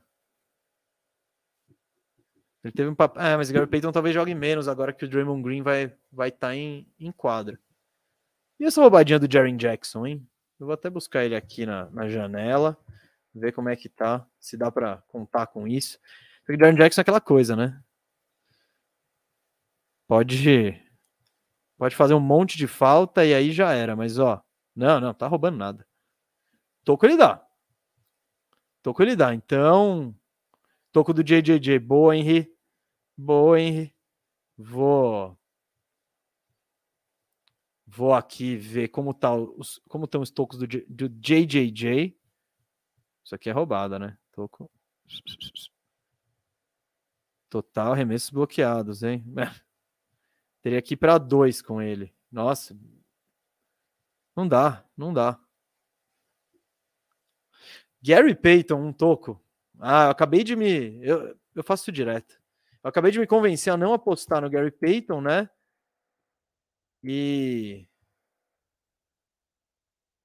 Ele 2.63 2.73
teve 2.73 2.89
um 2.89 2.95
papo. 2.95 3.19
Ah, 3.19 3.37
mas 3.37 3.49
o 3.49 3.53
Gary 3.53 3.67
Payton 3.67 3.91
talvez 3.91 4.13
jogue 4.13 4.33
menos 4.33 4.67
agora 4.67 4.91
que 4.93 5.05
o 5.05 5.07
Draymond 5.07 5.43
Green 5.43 5.61
vai 5.61 5.83
estar 5.83 5.97
vai 6.11 6.31
tá 6.31 6.55
em, 6.55 6.87
em 6.99 7.11
quadra. 7.11 7.59
E 8.59 8.65
essa 8.65 8.81
roubadinha 8.81 9.19
do 9.19 9.31
Jaren 9.31 9.57
Jackson, 9.57 10.05
hein? 10.05 10.27
Eu 10.59 10.67
vou 10.67 10.73
até 10.73 10.89
buscar 10.89 11.25
ele 11.25 11.35
aqui 11.35 11.65
na, 11.65 11.89
na 11.91 12.07
janela, 12.07 12.77
ver 13.33 13.51
como 13.51 13.69
é 13.69 13.75
que 13.75 13.89
tá, 13.89 14.25
se 14.39 14.55
dá 14.55 14.71
para 14.71 14.97
contar 15.09 15.47
com 15.47 15.67
isso. 15.67 15.99
Porque 16.39 16.55
o 16.55 16.59
Jaren 16.59 16.77
Jackson 16.77 17.01
é 17.01 17.03
aquela 17.03 17.21
coisa, 17.21 17.55
né? 17.55 17.79
Pode 20.07 20.81
pode 21.77 21.95
fazer 21.95 22.13
um 22.13 22.19
monte 22.19 22.57
de 22.57 22.67
falta 22.67 23.25
e 23.25 23.33
aí 23.33 23.51
já 23.51 23.73
era, 23.73 23.95
mas 23.95 24.17
ó, 24.17 24.41
não, 24.75 24.99
não, 24.99 25.13
tá 25.13 25.27
roubando 25.27 25.57
nada. 25.57 25.85
Toco 26.83 27.05
ele 27.05 27.17
dá. 27.17 27.44
Toco 28.85 29.01
ele 29.01 29.15
dá. 29.15 29.33
Então, 29.33 30.15
toco 30.91 31.11
do 31.11 31.23
JJJ, 31.23 31.79
boa, 31.79 32.15
Henry. 32.15 32.55
Boa, 33.17 33.59
Henry. 33.59 33.95
Vou 34.55 35.35
Vou 37.87 38.13
aqui 38.13 38.55
ver 38.55 38.89
como, 38.89 39.11
tá 39.11 39.33
os, 39.33 39.81
como 39.89 40.05
estão 40.05 40.21
os 40.21 40.29
tocos 40.29 40.59
do, 40.59 40.67
do 40.67 41.09
JJJ. 41.09 42.15
Isso 43.23 43.33
aqui 43.33 43.49
é 43.49 43.53
roubada, 43.53 43.97
né? 43.97 44.19
Toco. 44.31 44.69
Total 47.49 47.91
remessos 47.95 48.29
bloqueados, 48.29 49.01
hein? 49.01 49.25
Teria 50.61 50.79
que 50.83 50.93
ir 50.93 50.97
para 50.97 51.17
dois 51.17 51.59
com 51.59 51.81
ele. 51.81 52.13
Nossa. 52.31 52.77
Não 54.35 54.47
dá, 54.47 54.85
não 54.95 55.11
dá. 55.11 55.43
Gary 58.05 58.35
Payton, 58.35 58.75
um 58.75 58.93
toco. 58.93 59.41
Ah, 59.79 60.05
eu 60.05 60.09
acabei 60.11 60.43
de 60.43 60.55
me. 60.55 61.03
Eu, 61.03 61.35
eu 61.55 61.63
faço 61.63 61.85
isso 61.85 61.91
direto. 61.91 62.39
Eu 62.83 62.89
acabei 62.89 63.11
de 63.11 63.19
me 63.19 63.25
convencer 63.25 63.73
a 63.73 63.77
não 63.77 63.93
apostar 63.93 64.41
no 64.41 64.49
Gary 64.49 64.69
Payton, 64.69 65.21
né? 65.21 65.49
E. 67.03 67.87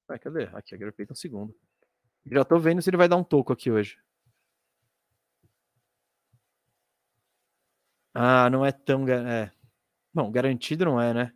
Ah, 0.07 0.19
cadê? 0.19 0.43
Aqui, 0.53 0.75
a 0.75 0.77
Gary 0.77 0.91
Payton 0.91 1.15
segundo. 1.15 1.55
Já 2.25 2.45
tô 2.45 2.59
vendo 2.59 2.83
se 2.83 2.89
ele 2.91 2.97
vai 2.97 3.07
dar 3.09 3.17
um 3.17 3.23
toco 3.23 3.51
aqui 3.51 3.71
hoje. 3.71 3.97
Ah, 8.13 8.47
não 8.51 8.63
é 8.63 8.71
tão. 8.71 9.07
É. 9.07 9.51
Bom, 10.13 10.31
garantido 10.31 10.85
não 10.85 11.01
é, 11.01 11.13
né? 11.15 11.33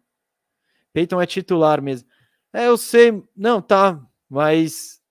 Peyton 0.93 1.19
é 1.19 1.25
titular 1.25 1.81
mesmo. 1.81 2.07
É, 2.53 2.67
eu 2.67 2.77
sei. 2.77 3.23
Não, 3.35 3.61
tá. 3.63 3.99
Mas 4.29 5.01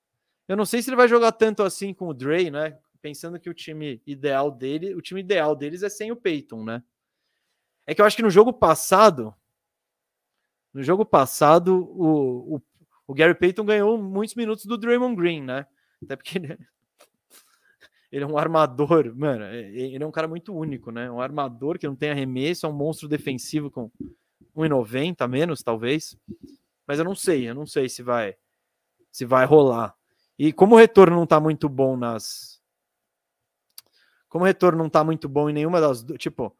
eu 0.48 0.56
não 0.56 0.66
sei 0.66 0.82
se 0.82 0.90
ele 0.90 0.96
vai 0.96 1.08
jogar 1.08 1.32
tanto 1.32 1.62
assim 1.62 1.94
com 1.94 2.08
o 2.08 2.14
Dre, 2.14 2.50
né? 2.50 2.78
Pensando 3.00 3.38
que 3.38 3.50
o 3.50 3.54
time 3.54 4.02
ideal 4.06 4.50
dele, 4.50 4.94
o 4.94 5.00
time 5.00 5.20
ideal 5.20 5.54
deles 5.54 5.82
é 5.82 5.88
sem 5.88 6.10
o 6.10 6.16
Peyton, 6.16 6.64
né? 6.64 6.82
É 7.86 7.94
que 7.94 8.00
eu 8.00 8.04
acho 8.06 8.16
que 8.16 8.22
no 8.22 8.30
jogo 8.30 8.52
passado, 8.52 9.34
no 10.72 10.82
jogo 10.82 11.04
passado, 11.04 11.84
o, 11.90 12.56
o, 12.56 12.62
o 13.06 13.14
Gary 13.14 13.34
Payton 13.34 13.64
ganhou 13.64 13.98
muitos 13.98 14.34
minutos 14.34 14.64
do 14.64 14.78
Draymond 14.78 15.16
Green, 15.16 15.42
né? 15.42 15.66
Até 16.02 16.16
porque 16.16 16.38
ele, 16.38 16.58
ele 18.10 18.24
é 18.24 18.26
um 18.26 18.38
armador, 18.38 19.14
mano. 19.14 19.44
Ele 19.44 20.02
é 20.02 20.06
um 20.06 20.12
cara 20.12 20.26
muito 20.26 20.54
único, 20.54 20.90
né? 20.90 21.10
Um 21.10 21.20
armador 21.20 21.78
que 21.78 21.86
não 21.86 21.96
tem 21.96 22.10
arremesso, 22.10 22.66
é 22.66 22.68
um 22.68 22.72
monstro 22.72 23.06
defensivo 23.06 23.70
com 23.70 23.90
1,90 24.56 25.28
menos, 25.28 25.62
talvez. 25.62 26.16
Mas 26.86 26.98
eu 26.98 27.04
não 27.04 27.14
sei, 27.14 27.48
eu 27.48 27.54
não 27.54 27.66
sei 27.66 27.88
se 27.88 28.02
vai 28.02 28.36
se 29.12 29.24
vai 29.24 29.46
rolar. 29.46 29.94
E 30.38 30.52
como 30.52 30.74
o 30.74 30.78
retorno 30.78 31.16
não 31.16 31.26
tá 31.26 31.38
muito 31.38 31.68
bom 31.68 31.96
nas. 31.96 32.60
Como 34.28 34.44
o 34.44 34.46
retorno 34.46 34.78
não 34.78 34.90
tá 34.90 35.04
muito 35.04 35.28
bom 35.28 35.48
em 35.48 35.52
nenhuma 35.52 35.80
das. 35.80 36.02
Tipo, 36.18 36.56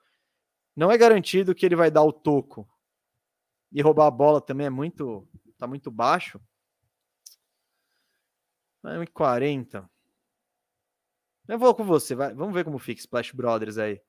não 0.77 0.91
é 0.91 0.99
garantido 0.99 1.55
que 1.55 1.67
ele 1.67 1.77
vai 1.77 1.91
dar 1.91 2.03
o 2.03 2.13
toco 2.13 2.69
e 3.73 3.83
roubar 3.83 4.07
a 4.07 4.11
bola 4.11 4.41
também 4.41 4.67
é 4.67 4.71
muito. 4.71 5.27
Tá 5.59 5.67
muito 5.67 5.91
baixo. 5.91 6.41
40. 9.13 9.89
Eu 11.49 11.59
vou 11.59 11.75
com 11.75 11.85
você. 11.85 12.15
Vai. 12.15 12.35
Vamos 12.35 12.55
ver 12.55 12.65
como 12.65 12.79
fica 12.79 13.01
Splash 13.01 13.33
Brothers 13.33 13.79
aí. 13.79 14.01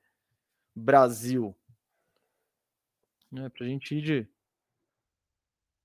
Brasil. 0.76 1.56
É, 3.34 3.50
pra 3.50 3.66
gente 3.66 3.96
ir 3.96 4.02
de. 4.02 4.28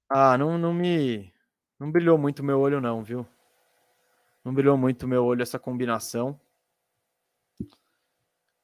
Ah, 0.08 0.36
não, 0.36 0.58
não 0.58 0.74
me. 0.74 1.32
Não 1.78 1.90
brilhou 1.90 2.18
muito 2.18 2.42
meu 2.42 2.60
olho, 2.60 2.80
não, 2.80 3.02
viu? 3.02 3.26
Não 4.44 4.54
brilhou 4.54 4.76
muito 4.76 5.06
meu 5.06 5.24
olho 5.24 5.42
essa 5.42 5.58
combinação. 5.58 6.40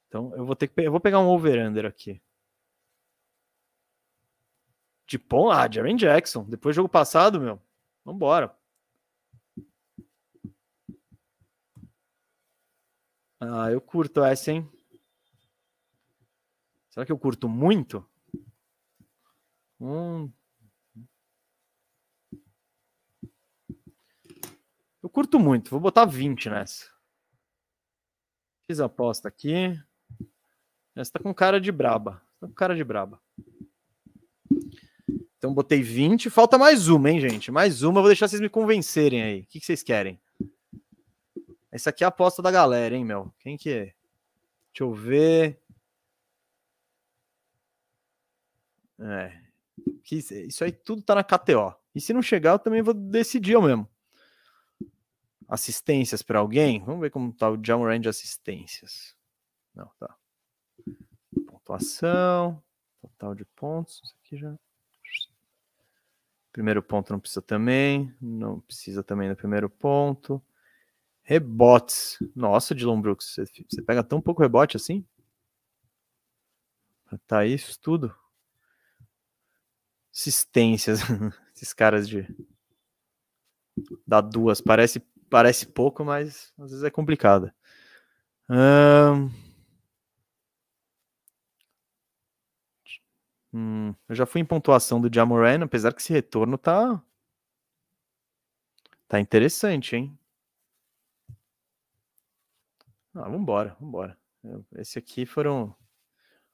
Então 0.09 0.35
eu 0.37 0.47
vou 0.47 0.57
ter 0.57 0.69
que. 0.69 0.81
Eu 0.81 0.91
vou 0.91 1.01
pegar 1.01 1.21
um 1.21 1.29
over-under 1.29 1.85
aqui. 1.85 2.21
De 5.07 5.21
ah, 5.53 5.71
Jaren 5.71 5.97
Jackson. 5.97 6.45
Depois 6.45 6.75
do 6.75 6.77
jogo 6.77 6.89
passado, 6.89 7.41
meu. 7.41 7.61
Vambora. 8.05 8.57
Ah, 13.39 13.71
eu 13.71 13.81
curto 13.81 14.25
essa, 14.25 14.51
hein? 14.51 14.69
Será 16.91 17.05
que 17.05 17.13
eu 17.13 17.19
curto 17.19 17.49
muito? 17.49 18.05
Um. 19.79 20.33
Eu 25.07 25.11
curto 25.11 25.39
muito. 25.39 25.71
Vou 25.71 25.79
botar 25.79 26.05
20 26.05 26.51
nessa. 26.51 26.91
Fiz 28.67 28.81
a 28.81 28.87
aposta 28.87 29.29
aqui. 29.29 29.81
Essa 30.97 31.13
tá 31.13 31.21
com 31.21 31.33
cara 31.33 31.61
de 31.61 31.71
braba. 31.71 32.21
Tá 32.41 32.49
com 32.49 32.53
cara 32.53 32.75
de 32.75 32.83
braba. 32.83 33.23
Então 35.39 35.55
botei 35.55 35.81
20. 35.81 36.29
Falta 36.29 36.59
mais 36.59 36.89
uma, 36.89 37.09
hein, 37.09 37.21
gente? 37.21 37.53
Mais 37.53 37.85
uma. 37.85 38.01
Vou 38.01 38.09
deixar 38.09 38.27
vocês 38.27 38.41
me 38.41 38.49
convencerem 38.49 39.23
aí. 39.23 39.41
O 39.43 39.47
que, 39.47 39.61
que 39.61 39.67
vocês 39.67 39.81
querem? 39.81 40.21
Essa 41.71 41.91
aqui 41.91 42.03
é 42.03 42.07
a 42.07 42.09
aposta 42.09 42.43
da 42.43 42.51
galera, 42.51 42.97
hein, 42.97 43.05
meu? 43.05 43.33
Quem 43.39 43.57
que 43.57 43.71
é? 43.71 43.95
Deixa 44.73 44.81
eu 44.81 44.93
ver. 44.93 45.63
É. 48.99 49.41
Isso 50.11 50.65
aí 50.65 50.73
tudo 50.73 51.01
tá 51.01 51.15
na 51.15 51.23
KTO. 51.23 51.77
E 51.95 52.01
se 52.01 52.13
não 52.13 52.21
chegar, 52.21 52.55
eu 52.55 52.59
também 52.59 52.83
vou 52.83 52.93
decidir 52.93 53.53
eu 53.53 53.63
mesmo. 53.63 53.89
Assistências 55.49 56.23
para 56.23 56.39
alguém? 56.41 56.83
Vamos 56.85 57.01
ver 57.01 57.11
como 57.11 57.33
tá 57.33 57.51
o 57.51 57.59
Jamoran 57.63 58.01
de 58.01 58.09
assistências. 58.09 59.15
Não, 59.75 59.91
tá. 59.99 60.17
Pontuação. 61.47 62.63
Total 63.01 63.35
de 63.35 63.45
pontos. 63.45 64.01
Isso 64.05 64.15
aqui 64.21 64.37
já. 64.37 64.59
Primeiro 66.53 66.83
ponto 66.83 67.13
não 67.13 67.21
precisa 67.21 67.43
também. 67.43 68.15
Não 68.21 68.61
precisa 68.61 69.03
também 69.05 69.29
do 69.29 69.37
primeiro 69.37 69.69
ponto. 69.69 70.43
Rebotes. 71.23 72.19
Nossa, 72.35 72.75
Dylan 72.75 73.01
Brooks, 73.01 73.37
você 73.69 73.83
pega 73.83 74.03
tão 74.03 74.21
pouco 74.21 74.43
rebote 74.43 74.77
assim? 74.77 75.05
Tá 77.27 77.45
isso 77.45 77.79
tudo. 77.81 78.15
Assistências. 80.13 81.01
Esses 81.55 81.73
caras 81.73 82.09
de. 82.09 82.27
Dá 84.07 84.21
duas. 84.21 84.61
Parece, 84.61 85.03
parece 85.31 85.67
pouco, 85.67 86.05
mas 86.05 86.53
às 86.59 86.71
vezes 86.71 86.85
é 86.85 86.91
complicado. 86.91 87.53
Hum... 88.49 89.31
Hum, 93.53 93.95
eu 94.09 94.15
já 94.15 94.27
fui 94.27 94.41
em 94.41 94.45
pontuação 94.45 95.01
do 95.01 95.13
Jamoran, 95.13 95.65
apesar 95.65 95.93
que 95.95 96.01
esse 96.03 96.13
retorno 96.13 96.59
tá. 96.59 97.03
Tá 99.09 99.19
interessante, 99.21 99.97
hein? 99.97 100.19
Ah, 103.15 103.29
vambora, 103.31 103.75
vambora. 103.81 104.19
Esse 104.75 104.99
aqui 104.99 105.25
foram. 105.25 105.75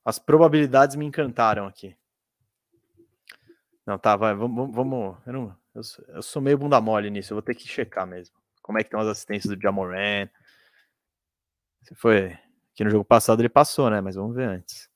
As 0.04 0.18
probabilidades 0.18 0.94
me 0.96 1.04
encantaram 1.04 1.66
aqui. 1.66 1.96
Não, 3.84 3.98
tá, 3.98 4.16
vai, 4.16 4.34
vamos. 4.34 4.72
vamos 4.72 5.18
eu, 5.26 5.32
não, 5.32 5.56
eu, 5.74 5.82
eu, 6.08 6.22
sou 6.22 6.40
meio 6.40 6.58
bunda 6.58 6.80
mole 6.80 7.10
nisso, 7.10 7.32
eu 7.32 7.36
vou 7.36 7.42
ter 7.42 7.54
que 7.54 7.66
checar 7.66 8.06
mesmo. 8.06 8.36
Como 8.62 8.78
é 8.78 8.82
que 8.82 8.88
estão 8.88 9.00
as 9.00 9.08
assistências 9.08 9.54
do 9.54 9.60
Jamoran? 9.60 10.28
Se 11.82 11.94
foi. 11.94 12.38
Aqui 12.72 12.84
no 12.84 12.90
jogo 12.90 13.04
passado 13.04 13.42
ele 13.42 13.48
passou, 13.48 13.90
né? 13.90 14.00
Mas 14.00 14.14
vamos 14.14 14.34
ver 14.34 14.48
antes. 14.48 14.88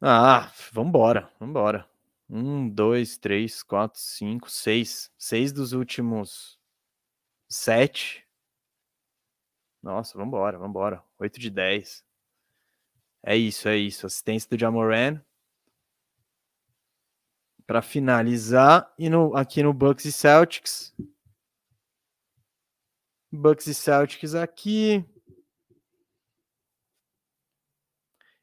Ah, 0.00 0.50
vambora, 0.72 1.30
vambora. 1.38 1.86
Um, 2.28 2.68
dois, 2.68 3.18
três, 3.18 3.62
quatro, 3.62 4.00
cinco, 4.00 4.50
seis. 4.50 5.12
Seis 5.18 5.52
dos 5.52 5.72
últimos 5.72 6.58
sete. 7.48 8.26
Nossa, 9.82 10.16
vambora, 10.16 10.58
vambora. 10.58 11.02
Oito 11.18 11.38
de 11.40 11.50
dez. 11.50 12.04
É 13.22 13.36
isso, 13.36 13.68
é 13.68 13.76
isso. 13.76 14.06
Assistência 14.06 14.48
do 14.48 14.58
Jamoran. 14.58 15.20
Para 17.70 17.82
finalizar, 17.82 18.92
e 18.98 19.08
no, 19.08 19.36
aqui 19.36 19.62
no 19.62 19.72
Bucks 19.72 20.04
e 20.04 20.10
Celtics. 20.10 20.92
Bucks 23.30 23.68
e 23.68 23.74
Celtics 23.74 24.34
aqui. 24.34 25.04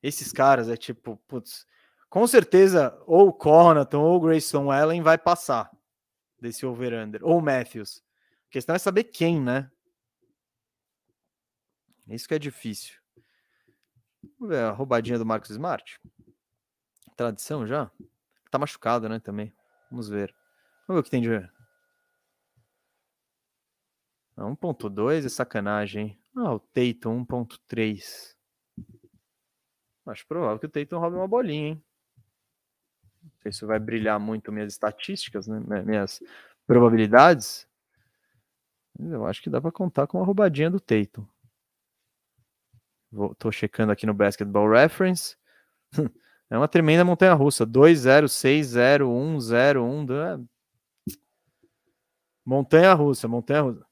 esses 0.01 0.31
caras 0.31 0.69
é 0.69 0.77
tipo, 0.77 1.17
putz, 1.27 1.67
com 2.09 2.25
certeza 2.25 2.97
ou 3.05 3.27
o 3.27 3.33
Conaton 3.33 3.99
ou 3.99 4.15
o 4.15 4.21
Grayson 4.21 4.71
Allen 4.71 5.01
vai 5.01 5.17
passar 5.17 5.69
desse 6.39 6.65
over-under, 6.65 7.21
ou 7.21 7.39
o 7.39 7.41
Matthews. 7.41 8.01
A 8.47 8.49
questão 8.49 8.77
é 8.77 8.79
saber 8.79 9.03
quem, 9.03 9.41
né? 9.41 9.69
Isso 12.07 12.29
que 12.29 12.33
é 12.33 12.39
difícil. 12.39 12.95
Vamos 14.39 14.55
ver 14.55 14.63
a 14.63 14.71
roubadinha 14.71 15.19
do 15.19 15.25
Marcos 15.25 15.49
Smart. 15.49 15.99
Tradição 17.17 17.67
já? 17.67 17.91
Tá 18.57 18.59
machucado, 18.59 19.07
né, 19.07 19.19
também. 19.19 19.53
Vamos 19.91 20.09
ver. 20.09 20.34
Vamos 20.88 20.97
ver 20.97 20.99
o 21.01 21.03
que 21.03 21.11
tem 21.11 21.21
de... 21.21 21.29
1.2 24.35 25.25
é 25.25 25.29
sacanagem, 25.29 26.07
hein? 26.07 26.19
Ah, 26.35 26.55
o 26.55 26.59
Tatum 26.59 27.23
1.3. 27.23 28.35
Acho 30.07 30.27
provável 30.27 30.57
que 30.57 30.65
o 30.65 30.69
Tatum 30.69 30.97
roube 30.97 31.17
uma 31.17 31.27
bolinha, 31.27 31.67
hein? 31.67 31.84
Não 33.21 33.31
sei 33.43 33.51
se 33.51 33.63
vai 33.63 33.77
brilhar 33.77 34.19
muito 34.19 34.51
minhas 34.51 34.73
estatísticas, 34.73 35.47
né? 35.47 35.59
Minhas 35.84 36.19
probabilidades. 36.65 37.67
Eu 38.99 39.27
acho 39.27 39.43
que 39.43 39.51
dá 39.51 39.61
para 39.61 39.71
contar 39.71 40.07
com 40.07 40.17
uma 40.17 40.25
roubadinha 40.25 40.71
do 40.71 40.79
Tatum. 40.79 41.27
Vou, 43.11 43.35
tô 43.35 43.51
checando 43.51 43.91
aqui 43.91 44.07
no 44.07 44.15
Basketball 44.15 44.67
Reference. 44.67 45.38
é 46.49 46.57
uma 46.57 46.67
tremenda 46.67 47.03
montanha 47.03 47.33
russa. 47.33 47.65
2, 47.65 47.99
0, 47.99 48.29
6, 48.29 48.67
0, 48.67 49.09
1, 49.09 49.39
0, 49.41 49.83
1. 49.83 50.47
Montanha 52.45 52.93
russa, 52.93 53.27
montanha 53.27 53.61
russa. 53.61 53.85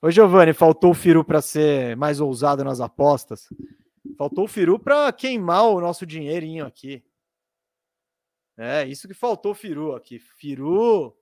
Ô, 0.00 0.10
Giovanni, 0.10 0.52
faltou 0.52 0.90
o 0.90 0.94
Firu 0.94 1.24
para 1.24 1.40
ser 1.40 1.96
mais 1.96 2.20
ousado 2.20 2.64
nas 2.64 2.80
apostas. 2.80 3.46
Faltou 4.18 4.44
o 4.44 4.48
Firu 4.48 4.78
para 4.78 5.12
queimar 5.12 5.64
o 5.68 5.80
nosso 5.80 6.04
dinheirinho 6.04 6.66
aqui. 6.66 7.04
É, 8.56 8.84
isso 8.84 9.06
que 9.06 9.14
faltou 9.14 9.54
Firu 9.54 9.94
aqui. 9.94 10.18
Firu. 10.18 11.16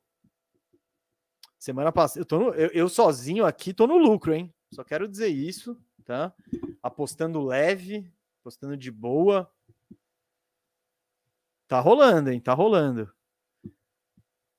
Semana 1.59 1.93
passada. 1.93 2.21
Eu, 2.21 2.25
tô 2.25 2.39
no, 2.39 2.55
eu, 2.55 2.69
eu 2.69 2.89
sozinho 2.89 3.45
aqui 3.45 3.75
tô 3.75 3.87
no 3.87 3.99
lucro, 3.99 4.33
hein? 4.33 4.51
Só 4.73 4.83
quero 4.83 5.07
dizer 5.07 5.29
isso, 5.29 5.79
tá? 6.07 6.35
Apostando 6.83 7.45
leve, 7.45 8.11
apostando 8.41 8.79
de 8.79 8.91
boa. 8.91 9.51
Tá 11.71 11.79
rolando, 11.79 12.31
hein? 12.33 12.41
Tá 12.41 12.53
rolando. 12.53 13.09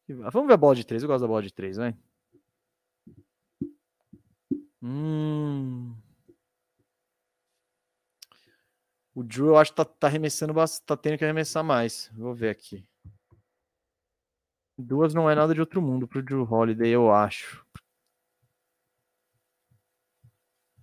Vamos 0.07 0.47
ver 0.47 0.53
a 0.53 0.57
bola 0.57 0.75
de 0.75 0.85
três. 0.85 1.03
Eu 1.03 1.09
gosto 1.09 1.23
da 1.23 1.27
bola 1.27 1.41
de 1.41 1.53
três, 1.53 1.75
vai. 1.75 1.93
Hum. 4.81 5.93
O 9.13 9.23
Drew, 9.23 9.47
eu 9.47 9.57
acho 9.57 9.71
que 9.71 9.75
tá, 9.75 9.83
tá 9.83 10.07
arremessando 10.07 10.53
bastante, 10.53 10.85
tá 10.85 10.95
tendo 10.95 11.17
que 11.17 11.25
arremessar 11.25 11.65
mais. 11.65 12.09
Vou 12.13 12.33
ver 12.33 12.49
aqui. 12.49 12.81
Duas 14.77 15.13
não 15.13 15.29
é 15.29 15.35
nada 15.35 15.53
de 15.53 15.59
outro 15.59 15.81
mundo 15.81 16.07
pro 16.07 16.23
Drew 16.23 16.49
Holiday, 16.49 16.91
eu 16.91 17.11
acho. 17.11 17.65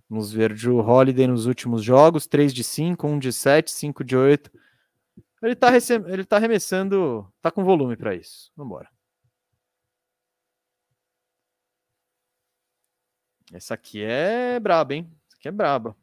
Vamos 0.07 0.31
ver 0.31 0.53
Drew 0.53 0.77
Holiday 0.77 1.25
nos 1.25 1.47
últimos 1.47 1.83
jogos: 1.83 2.27
3 2.27 2.53
de 2.53 2.63
5, 2.63 3.07
1 3.07 3.17
de 3.17 3.33
7, 3.33 3.71
5 3.71 4.03
de 4.03 4.15
8. 4.15 4.68
Ele 5.41 5.55
tá, 5.55 5.69
rece... 5.69 5.93
ele 5.93 6.25
tá 6.25 6.37
arremessando, 6.37 7.31
tá 7.41 7.49
com 7.49 7.63
volume 7.63 7.95
para 7.95 8.15
isso. 8.15 8.51
Vamos 8.55 8.71
embora. 8.71 8.89
Essa 13.51 13.73
aqui 13.73 14.03
é 14.03 14.59
braba, 14.59 14.93
hein? 14.93 15.11
Essa 15.27 15.37
aqui 15.37 15.47
é 15.47 15.51
braba. 15.51 15.97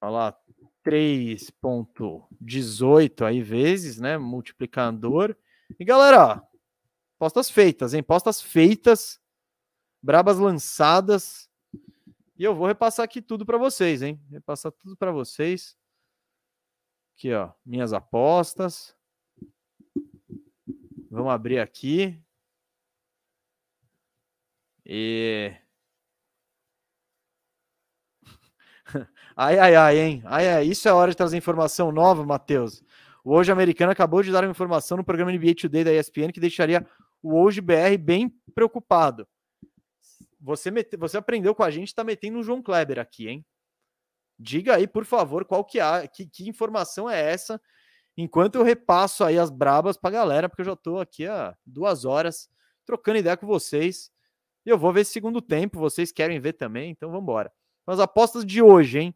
Olha 0.00 0.10
lá, 0.10 0.40
3.18 0.84 3.24
aí 3.24 3.42
vezes, 3.42 3.98
né? 3.98 4.16
Multiplicador. 4.18 5.36
E 5.78 5.84
galera, 5.84 6.42
postas 7.18 7.50
feitas, 7.50 7.94
hein? 7.94 8.02
Postas 8.02 8.42
feitas, 8.42 9.20
brabas 10.02 10.38
lançadas. 10.38 11.48
E 12.36 12.44
eu 12.44 12.54
vou 12.54 12.66
repassar 12.66 13.04
aqui 13.04 13.22
tudo 13.22 13.46
para 13.46 13.56
vocês, 13.58 14.02
hein? 14.02 14.20
Repassar 14.30 14.72
tudo 14.72 14.96
para 14.96 15.12
vocês. 15.12 15.76
Aqui, 17.14 17.32
ó, 17.32 17.50
minhas 17.64 17.92
apostas. 17.92 18.96
Vamos 21.10 21.32
abrir 21.32 21.58
aqui. 21.58 22.20
E 24.84 25.52
Ai, 29.36 29.58
ai, 29.58 29.74
ai, 29.74 29.98
hein? 29.98 30.22
Ai, 30.24 30.48
ai, 30.48 30.66
isso 30.66 30.88
é 30.88 30.92
hora 30.92 31.10
de 31.10 31.16
trazer 31.16 31.36
informação 31.36 31.92
nova, 31.92 32.24
Matheus. 32.24 32.82
O 33.24 33.34
Hoje 33.34 33.52
Americano 33.52 33.92
acabou 33.92 34.22
de 34.22 34.32
dar 34.32 34.44
uma 34.44 34.50
informação 34.50 34.96
no 34.96 35.04
programa 35.04 35.32
NBA 35.32 35.54
Today 35.54 35.84
da 35.84 35.92
ESPN 35.92 36.32
que 36.32 36.40
deixaria 36.40 36.86
o 37.22 37.40
Hoje 37.40 37.60
BR 37.60 37.96
bem 37.98 38.32
preocupado. 38.54 39.26
Você, 40.40 40.70
mete, 40.70 40.96
você 40.96 41.16
aprendeu 41.16 41.54
com 41.54 41.62
a 41.62 41.70
gente, 41.70 41.88
está 41.88 42.02
metendo 42.02 42.38
o 42.38 42.42
João 42.42 42.60
Kleber 42.60 42.98
aqui, 42.98 43.28
hein? 43.28 43.44
Diga 44.38 44.76
aí, 44.76 44.86
por 44.86 45.04
favor, 45.04 45.44
qual 45.44 45.64
que, 45.64 45.78
há, 45.78 46.06
que, 46.06 46.26
que 46.26 46.48
informação 46.48 47.08
é 47.08 47.20
essa, 47.20 47.60
enquanto 48.16 48.56
eu 48.56 48.62
repasso 48.62 49.24
aí 49.24 49.38
as 49.38 49.50
brabas 49.50 49.96
para 49.96 50.10
galera, 50.10 50.48
porque 50.48 50.62
eu 50.62 50.66
já 50.66 50.72
estou 50.72 51.00
aqui 51.00 51.26
há 51.26 51.56
duas 51.64 52.04
horas 52.04 52.50
trocando 52.84 53.18
ideia 53.18 53.36
com 53.36 53.46
vocês. 53.46 54.10
E 54.64 54.70
eu 54.70 54.78
vou 54.78 54.92
ver 54.92 55.02
esse 55.02 55.12
segundo 55.12 55.40
tempo, 55.40 55.78
vocês 55.78 56.12
querem 56.12 56.40
ver 56.40 56.54
também, 56.54 56.90
então 56.90 57.08
vamos 57.10 57.22
embora. 57.22 57.52
As 57.86 58.00
apostas 58.00 58.44
de 58.44 58.62
hoje, 58.62 58.98
hein? 59.00 59.14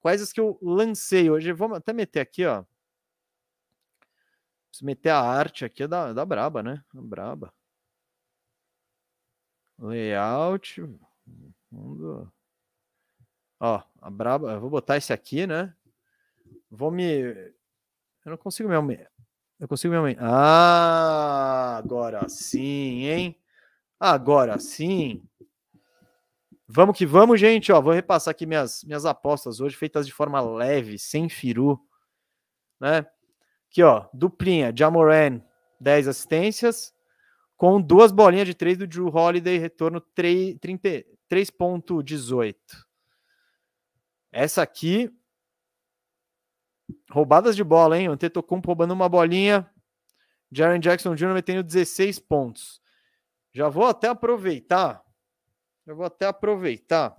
Quais 0.00 0.20
as 0.20 0.32
que 0.32 0.40
eu 0.40 0.58
lancei 0.60 1.30
hoje? 1.30 1.52
Vamos 1.52 1.78
até 1.78 1.92
meter 1.92 2.20
aqui, 2.20 2.44
ó. 2.44 2.64
Se 4.70 4.84
meter 4.84 5.10
a 5.10 5.20
arte 5.20 5.64
aqui 5.64 5.84
é 5.84 5.88
da, 5.88 6.12
da 6.12 6.24
Braba, 6.26 6.62
né? 6.62 6.84
Braba. 6.92 7.52
Layout. 9.78 10.82
Mundo. 11.70 12.32
Ó, 13.60 13.82
a 14.04 14.10
Braba. 14.10 14.58
Vou 14.58 14.68
botar 14.68 14.98
esse 14.98 15.14
aqui, 15.14 15.46
né? 15.46 15.72
Vou 16.70 16.90
me. 16.90 17.22
Eu 17.22 17.54
não 18.26 18.36
consigo 18.36 18.68
me 18.68 18.74
aumentar. 18.74 19.10
Eu 19.58 19.66
consigo 19.66 19.92
me 19.92 19.96
aumentar. 19.96 20.20
Ah, 20.22 21.78
agora 21.78 22.28
sim, 22.28 23.06
hein? 23.06 23.34
Agora 23.98 24.58
sim. 24.58 25.26
Vamos 26.68 26.98
que 26.98 27.06
vamos, 27.06 27.40
gente. 27.40 27.72
Ó, 27.72 27.80
vou 27.80 27.94
repassar 27.94 28.32
aqui 28.32 28.44
minhas, 28.44 28.84
minhas 28.84 29.06
apostas 29.06 29.60
hoje, 29.60 29.74
feitas 29.74 30.06
de 30.06 30.12
forma 30.12 30.38
leve, 30.40 30.98
sem 30.98 31.30
firu. 31.30 31.80
Né? 32.78 33.06
Aqui, 33.70 33.82
ó, 33.82 34.06
duplinha, 34.12 34.70
Jamoran, 34.76 35.40
10 35.80 36.08
assistências, 36.08 36.92
com 37.56 37.80
duas 37.80 38.12
bolinhas 38.12 38.46
de 38.46 38.54
três 38.54 38.76
do 38.76 38.86
Drew 38.86 39.08
Holiday, 39.08 39.56
retorno 39.56 40.02
3.18. 40.18 42.54
Essa 44.34 44.62
aqui, 44.62 45.10
roubadas 47.10 47.54
de 47.54 47.62
bola, 47.62 47.98
hein? 47.98 48.08
O 48.08 48.12
Antetokounmpo 48.12 48.66
roubando 48.66 48.92
uma 48.92 49.08
bolinha, 49.08 49.70
Jaren 50.50 50.80
Jackson 50.80 51.14
Jr. 51.14 51.34
metendo 51.34 51.62
16 51.62 52.18
pontos. 52.18 52.82
Já 53.52 53.68
vou 53.68 53.86
até 53.86 54.08
aproveitar 54.08 55.04
eu 55.86 55.94
vou 55.94 56.06
até 56.06 56.26
aproveitar 56.26 57.14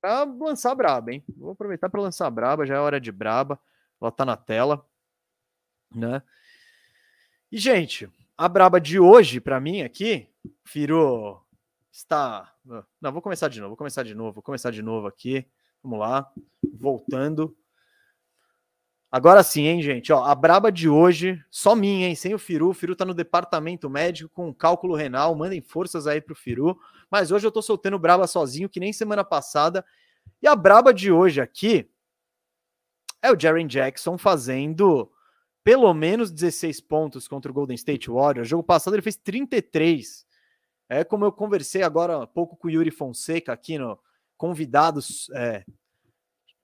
para 0.00 0.24
lançar 0.24 0.74
braba, 0.74 1.12
hein? 1.12 1.24
Vou 1.36 1.52
aproveitar 1.52 1.88
para 1.88 2.00
lançar 2.00 2.28
braba, 2.28 2.66
já 2.66 2.74
é 2.74 2.78
hora 2.80 3.00
de 3.00 3.12
braba. 3.12 3.60
Ela 4.00 4.10
tá 4.10 4.24
na 4.24 4.36
tela, 4.36 4.84
né? 5.94 6.22
E 7.52 7.58
gente, 7.58 8.10
a 8.36 8.48
braba 8.48 8.80
de 8.80 8.98
hoje 8.98 9.40
para 9.40 9.60
mim 9.60 9.82
aqui, 9.82 10.28
Firo 10.66 11.40
está, 11.92 12.50
não, 13.00 13.12
vou 13.12 13.20
começar 13.20 13.48
de 13.48 13.60
novo, 13.60 13.70
vou 13.70 13.76
começar 13.76 14.02
de 14.02 14.14
novo, 14.14 14.32
vou 14.32 14.42
começar 14.42 14.70
de 14.70 14.82
novo 14.82 15.06
aqui. 15.06 15.46
Vamos 15.82 15.98
lá, 15.98 16.32
voltando. 16.78 17.54
Agora 19.10 19.42
sim, 19.42 19.66
hein, 19.66 19.82
gente? 19.82 20.10
Ó, 20.10 20.24
a 20.24 20.34
braba 20.34 20.72
de 20.72 20.88
hoje, 20.88 21.44
só 21.50 21.76
minha, 21.76 22.08
hein? 22.08 22.14
Sem 22.14 22.32
o 22.32 22.38
Firu. 22.38 22.70
O 22.70 22.74
Firu 22.74 22.96
tá 22.96 23.04
no 23.04 23.12
departamento 23.12 23.90
médico 23.90 24.30
com 24.32 24.54
cálculo 24.54 24.94
renal. 24.94 25.34
Mandem 25.34 25.60
forças 25.60 26.06
aí 26.06 26.18
pro 26.18 26.34
Firu. 26.34 26.78
Mas 27.10 27.30
hoje 27.30 27.46
eu 27.46 27.52
tô 27.52 27.60
soltando 27.60 27.98
braba 27.98 28.26
sozinho, 28.26 28.70
que 28.70 28.80
nem 28.80 28.90
semana 28.90 29.22
passada. 29.22 29.84
E 30.40 30.46
a 30.46 30.56
braba 30.56 30.94
de 30.94 31.12
hoje 31.12 31.42
aqui 31.42 31.90
é 33.20 33.30
o 33.30 33.38
Jaren 33.38 33.66
Jackson 33.66 34.16
fazendo 34.16 35.12
pelo 35.62 35.92
menos 35.92 36.30
16 36.30 36.80
pontos 36.80 37.28
contra 37.28 37.50
o 37.50 37.54
Golden 37.54 37.74
State 37.74 38.10
Warriors. 38.10 38.48
jogo 38.48 38.62
passado 38.62 38.94
ele 38.94 39.02
fez 39.02 39.16
33. 39.16 40.26
É 40.92 41.04
como 41.04 41.24
eu 41.24 41.32
conversei 41.32 41.82
agora 41.82 42.22
há 42.22 42.26
pouco 42.26 42.54
com 42.54 42.68
o 42.68 42.70
Yuri 42.70 42.90
Fonseca 42.90 43.50
aqui 43.50 43.78
no 43.78 43.98
convidados, 44.36 45.30
é, 45.34 45.64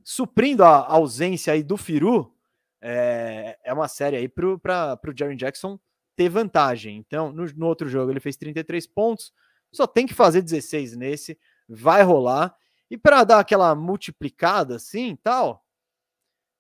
suprindo 0.04 0.62
a 0.62 0.86
ausência 0.86 1.54
aí 1.54 1.62
do 1.62 1.78
Firu 1.78 2.36
é, 2.78 3.58
é 3.64 3.72
uma 3.72 3.88
série 3.88 4.16
aí 4.16 4.28
para 4.28 5.00
o 5.02 5.16
Jaren 5.16 5.34
Jackson 5.34 5.80
ter 6.14 6.28
vantagem. 6.28 6.98
Então, 6.98 7.32
no, 7.32 7.46
no, 7.54 7.66
outro 7.66 7.88
jogo 7.88 8.12
ele 8.12 8.20
fez 8.20 8.36
33 8.36 8.86
pontos, 8.86 9.32
só 9.72 9.86
tem 9.86 10.06
que 10.06 10.12
fazer 10.12 10.42
16 10.42 10.94
nesse, 10.94 11.38
vai 11.66 12.02
rolar. 12.02 12.54
E 12.90 12.98
para 12.98 13.24
dar 13.24 13.38
aquela 13.38 13.74
multiplicada 13.74 14.76
assim, 14.76 15.16
tal, 15.16 15.64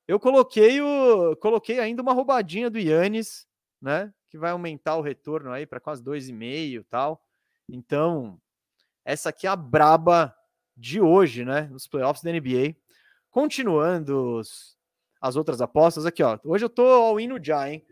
eu 0.06 0.18
coloquei 0.18 0.80
o 0.80 1.36
coloquei 1.36 1.80
ainda 1.80 2.00
uma 2.00 2.14
roubadinha 2.14 2.70
do 2.70 2.78
Yannis, 2.78 3.46
né, 3.78 4.10
que 4.30 4.38
vai 4.38 4.52
aumentar 4.52 4.96
o 4.96 5.02
retorno 5.02 5.50
aí 5.52 5.66
para 5.66 5.80
quase 5.80 6.02
2,5 6.02 6.86
tal. 6.88 7.22
Então, 7.68 8.40
essa 9.04 9.28
aqui 9.28 9.46
é 9.46 9.50
a 9.50 9.56
braba 9.56 10.34
de 10.76 11.00
hoje, 11.00 11.44
né, 11.44 11.62
nos 11.62 11.86
playoffs 11.86 12.22
da 12.22 12.32
NBA. 12.32 12.76
Continuando 13.30 14.38
os, 14.38 14.76
as 15.20 15.36
outras 15.36 15.60
apostas 15.60 16.06
aqui, 16.06 16.22
ó. 16.22 16.38
Hoje 16.44 16.64
eu 16.64 16.70
tô 16.70 16.86
all 16.86 17.20
in 17.20 17.28
no 17.28 17.38
Ja, 17.44 17.70
hein? 17.70 17.84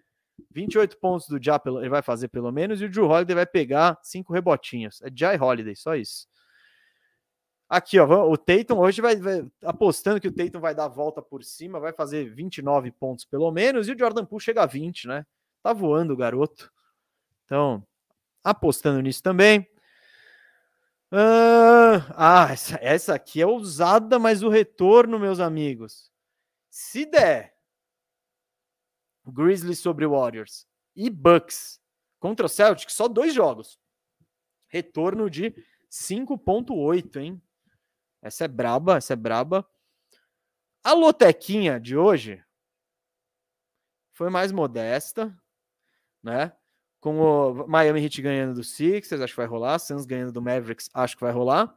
28 0.51 0.99
pontos 0.99 1.29
do 1.29 1.43
Ja 1.43 1.61
ele 1.65 1.89
vai 1.89 2.03
fazer 2.03 2.29
pelo 2.29 2.53
menos 2.53 2.81
e 2.81 2.85
o 2.85 2.91
Drew 2.91 3.07
Holiday 3.07 3.35
vai 3.35 3.47
pegar 3.47 3.99
cinco 4.03 4.33
rebotinhos. 4.33 5.01
É 5.03 5.09
Ja 5.15 5.35
e 5.35 5.39
Holiday, 5.39 5.75
só 5.75 5.95
isso. 5.95 6.29
Aqui, 7.69 7.99
ó, 7.99 8.31
o 8.31 8.37
Tatum 8.37 8.79
hoje 8.79 9.01
vai, 9.01 9.17
vai, 9.17 9.45
apostando 9.63 10.21
que 10.21 10.29
o 10.29 10.33
Tatum 10.33 10.61
vai 10.61 10.73
dar 10.75 10.85
a 10.85 10.89
volta 10.89 11.21
por 11.21 11.43
cima, 11.43 11.81
vai 11.81 11.93
fazer 11.93 12.33
29 12.33 12.93
pontos 12.93 13.25
pelo 13.25 13.51
menos 13.51 13.89
e 13.89 13.93
o 13.93 13.99
Jordan 13.99 14.25
Poole 14.25 14.45
chega 14.45 14.63
a 14.63 14.67
20, 14.67 15.09
né? 15.09 15.27
Tá 15.63 15.73
voando 15.73 16.13
o 16.13 16.17
garoto. 16.17 16.71
Então, 17.45 17.85
apostando 18.51 19.01
nisso 19.01 19.23
também. 19.23 19.69
Ah, 21.11 22.49
essa, 22.51 22.79
essa 22.81 23.15
aqui 23.15 23.41
é 23.41 23.47
ousada, 23.47 24.19
mas 24.19 24.43
o 24.43 24.49
retorno, 24.49 25.19
meus 25.19 25.41
amigos. 25.41 26.11
Se 26.71 27.07
der 27.07 27.57
Grizzlies 29.27 29.81
sobre 29.81 30.07
Warriors 30.07 30.67
e 30.95 31.11
Bucks 31.11 31.81
contra 32.21 32.47
o 32.47 32.49
Celtics, 32.49 32.95
só 32.95 33.09
dois 33.09 33.35
jogos. 33.35 33.79
Retorno 34.69 35.29
de 35.31 35.53
5.8, 35.91 37.17
hein? 37.17 37.43
Essa 38.23 38.45
é 38.45 38.49
braba, 38.49 38.97
essa 38.97 39.13
é 39.13 39.17
braba. 39.17 39.69
A 40.85 40.93
lotequinha 40.93 41.81
de 41.81 41.97
hoje 41.97 42.45
foi 44.13 44.31
mais 44.31 44.53
modesta, 44.53 45.37
né? 46.23 46.53
Com 47.07 47.21
o 47.21 47.69
Miami 47.69 48.03
Heat 48.03 48.21
ganhando 48.21 48.55
do 48.57 48.65
Sixers, 48.65 49.23
acho 49.23 49.33
que 49.33 49.37
vai 49.37 49.47
rolar. 49.47 49.79
Suns 49.79 50.05
ganhando 50.05 50.33
do 50.33 50.43
Mavericks, 50.43 50.91
acho 50.93 51.17
que 51.17 51.23
vai 51.23 51.31
rolar. 51.31 51.73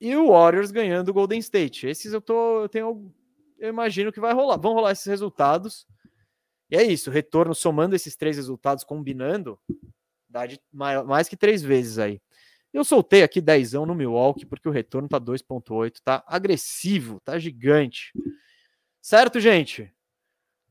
E 0.00 0.14
o 0.14 0.28
Warriors 0.28 0.70
ganhando 0.70 1.06
do 1.06 1.12
Golden 1.12 1.40
State. 1.40 1.88
Esses 1.88 2.12
eu 2.12 2.20
tô, 2.20 2.60
eu 2.60 2.68
tenho, 2.68 3.12
eu 3.58 3.68
imagino 3.68 4.12
que 4.12 4.20
vai 4.20 4.32
rolar. 4.32 4.56
Vão 4.56 4.72
rolar 4.72 4.92
esses 4.92 5.06
resultados. 5.06 5.84
E 6.70 6.76
é 6.76 6.84
isso, 6.84 7.10
retorno 7.10 7.56
somando 7.56 7.96
esses 7.96 8.14
três 8.14 8.36
resultados, 8.36 8.84
combinando, 8.84 9.58
dá 10.28 10.46
de 10.46 10.60
mais 10.72 11.28
que 11.28 11.36
três 11.36 11.60
vezes 11.60 11.98
aí. 11.98 12.22
Eu 12.72 12.84
soltei 12.84 13.24
aqui 13.24 13.40
dezão 13.40 13.84
no 13.84 13.96
Milwaukee, 13.96 14.46
porque 14.46 14.68
o 14.68 14.72
retorno 14.72 15.08
tá 15.08 15.18
2.8, 15.18 15.96
tá 16.04 16.22
agressivo, 16.28 17.18
tá 17.24 17.36
gigante. 17.36 18.12
Certo, 19.02 19.40
gente? 19.40 19.92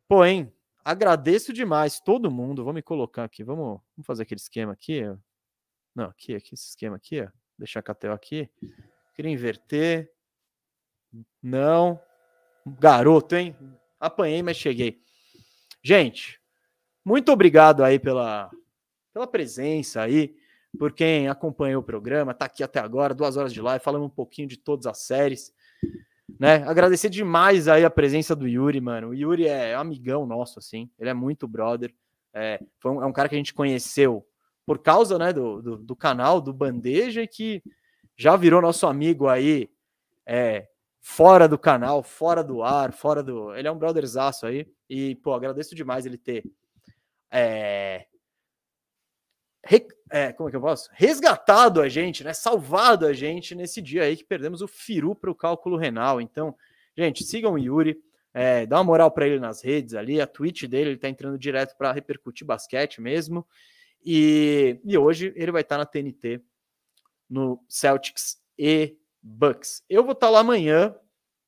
Pô, 0.07 0.23
hein? 0.23 0.49
Agradeço 0.83 1.53
demais 1.53 1.99
todo 1.99 2.31
mundo. 2.31 2.63
Vou 2.63 2.73
me 2.73 2.81
colocar 2.81 3.23
aqui. 3.23 3.43
Vamos, 3.43 3.79
vamos 3.95 4.05
fazer 4.05 4.23
aquele 4.23 4.41
esquema 4.41 4.73
aqui. 4.73 5.01
Não, 5.95 6.05
aqui, 6.05 6.35
aqui, 6.35 6.53
esse 6.53 6.69
esquema 6.69 6.95
aqui, 6.95 7.21
ó. 7.21 7.27
Deixar 7.57 7.79
a 7.79 7.83
Catel 7.83 8.13
aqui. 8.13 8.49
Queria 9.15 9.31
inverter. 9.31 10.11
Não. 11.41 11.99
Garoto, 12.65 13.35
hein? 13.35 13.55
Apanhei, 13.99 14.41
mas 14.41 14.57
cheguei. 14.57 15.01
Gente, 15.81 16.41
muito 17.05 17.31
obrigado 17.31 17.83
aí 17.83 17.99
pela, 17.99 18.49
pela 19.13 19.27
presença 19.27 20.01
aí, 20.01 20.35
por 20.79 20.93
quem 20.93 21.27
acompanhou 21.27 21.81
o 21.81 21.85
programa, 21.85 22.33
tá 22.33 22.45
aqui 22.45 22.63
até 22.63 22.79
agora, 22.79 23.13
duas 23.13 23.35
horas 23.35 23.53
de 23.53 23.61
live, 23.61 23.83
falando 23.83 24.05
um 24.05 24.09
pouquinho 24.09 24.47
de 24.47 24.57
todas 24.57 24.85
as 24.85 24.99
séries 24.99 25.53
né? 26.43 26.55
Agradecer 26.67 27.09
demais 27.09 27.69
aí 27.69 27.85
a 27.85 27.89
presença 27.89 28.35
do 28.35 28.45
Yuri, 28.45 28.81
mano. 28.81 29.11
O 29.11 29.13
Yuri 29.13 29.47
é 29.47 29.75
amigão 29.75 30.25
nosso, 30.25 30.59
assim. 30.59 30.89
Ele 30.99 31.09
é 31.09 31.13
muito 31.13 31.47
brother. 31.47 31.95
É, 32.33 32.59
um, 32.83 33.01
é 33.01 33.05
um 33.05 33.13
cara 33.13 33.29
que 33.29 33.35
a 33.35 33.37
gente 33.37 33.53
conheceu 33.53 34.27
por 34.65 34.79
causa, 34.79 35.17
né, 35.17 35.31
do, 35.31 35.61
do, 35.61 35.77
do, 35.77 35.95
canal, 35.95 36.41
do 36.41 36.51
Bandeja, 36.51 37.21
e 37.21 37.29
que 37.29 37.63
já 38.17 38.35
virou 38.35 38.61
nosso 38.61 38.85
amigo 38.85 39.29
aí, 39.29 39.69
é, 40.25 40.67
fora 40.99 41.47
do 41.47 41.57
canal, 41.57 42.03
fora 42.03 42.43
do 42.43 42.61
ar, 42.61 42.91
fora 42.91 43.23
do... 43.23 43.55
Ele 43.55 43.69
é 43.69 43.71
um 43.71 43.77
brotherzaço 43.77 44.45
aí. 44.45 44.67
E, 44.89 45.15
pô, 45.15 45.33
agradeço 45.33 45.73
demais 45.73 46.05
ele 46.05 46.17
ter... 46.17 46.43
É, 47.31 48.05
é, 50.09 50.33
como 50.33 50.47
é 50.47 50.51
que 50.51 50.55
eu 50.57 50.61
posso? 50.61 50.89
Resgatado 50.93 51.81
a 51.81 51.89
gente, 51.89 52.23
né? 52.23 52.33
Salvado 52.33 53.05
a 53.05 53.13
gente 53.13 53.55
nesse 53.55 53.81
dia 53.81 54.03
aí 54.03 54.17
que 54.17 54.23
perdemos 54.23 54.61
o 54.61 54.67
Firu 54.67 55.15
para 55.15 55.31
o 55.31 55.35
cálculo 55.35 55.77
renal. 55.77 56.21
Então, 56.21 56.55
gente, 56.95 57.23
sigam 57.23 57.53
o 57.53 57.57
Yuri, 57.57 57.97
é, 58.33 58.65
dá 58.65 58.77
uma 58.77 58.83
moral 58.83 59.09
para 59.09 59.27
ele 59.27 59.39
nas 59.39 59.63
redes 59.63 59.93
ali, 59.93 60.19
a 60.19 60.27
Twitch 60.27 60.65
dele, 60.65 60.91
ele 60.91 60.99
tá 60.99 61.07
entrando 61.07 61.37
direto 61.37 61.75
para 61.77 61.91
repercutir 61.91 62.45
basquete 62.45 63.01
mesmo. 63.01 63.47
E, 64.05 64.79
e 64.83 64.97
hoje 64.97 65.33
ele 65.35 65.51
vai 65.51 65.61
estar 65.61 65.75
tá 65.75 65.79
na 65.79 65.85
TNT 65.85 66.41
no 67.29 67.63
Celtics 67.69 68.37
e 68.57 68.97
Bucks. 69.21 69.83
Eu 69.89 70.03
vou 70.03 70.11
estar 70.11 70.27
tá 70.27 70.31
lá 70.31 70.39
amanhã, 70.41 70.93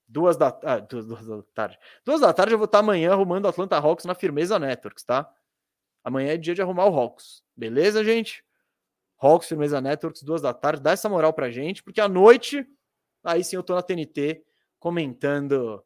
duas 0.08 0.38
da, 0.38 0.58
ah, 0.64 0.80
duas, 0.80 1.06
duas 1.06 1.28
da 1.28 1.44
tarde. 1.54 1.78
Duas 2.06 2.22
da 2.22 2.32
tarde 2.32 2.54
eu 2.54 2.58
vou 2.58 2.66
estar 2.66 2.78
tá 2.78 2.84
amanhã 2.84 3.12
arrumando 3.12 3.48
Atlanta 3.48 3.78
Hawks 3.78 4.06
na 4.06 4.16
Firmeza 4.16 4.58
Networks, 4.58 5.04
tá? 5.04 5.30
Amanhã 6.06 6.34
é 6.34 6.38
dia 6.38 6.53
de 6.53 6.61
arrumar 6.61 6.86
o 6.86 6.95
Hawks. 6.95 7.41
Beleza, 7.57 8.03
gente? 8.03 8.45
Hawks, 9.18 9.48
Firmeza 9.48 9.82
Networks, 9.82 10.22
duas 10.22 10.40
da 10.40 10.53
tarde. 10.53 10.84
Dá 10.84 10.91
essa 10.91 11.10
moral 11.10 11.34
pra 11.34 11.49
gente, 11.49 11.82
porque 11.82 11.99
à 11.99 12.07
noite, 12.07 12.64
aí 13.23 13.44
sim 13.44 13.56
eu 13.56 13.64
tô 13.64 13.73
na 13.73 13.82
TNT 13.82 14.44
comentando 14.77 15.84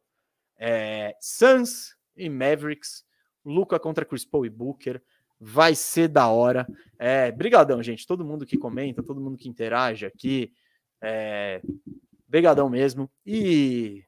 é, 0.58 1.16
Suns 1.18 1.96
e 2.14 2.28
Mavericks, 2.28 3.02
Luca 3.42 3.80
contra 3.80 4.04
Chris 4.04 4.26
Paul 4.26 4.44
e 4.44 4.50
Booker. 4.50 5.02
Vai 5.40 5.74
ser 5.74 6.06
da 6.06 6.28
hora. 6.28 6.66
É, 6.98 7.32
brigadão, 7.32 7.82
gente. 7.82 8.06
Todo 8.06 8.22
mundo 8.22 8.44
que 8.44 8.58
comenta, 8.58 9.02
todo 9.02 9.22
mundo 9.22 9.38
que 9.38 9.48
interage 9.48 10.04
aqui. 10.04 10.52
É, 11.00 11.62
brigadão 12.28 12.68
mesmo. 12.68 13.10
E 13.24 14.04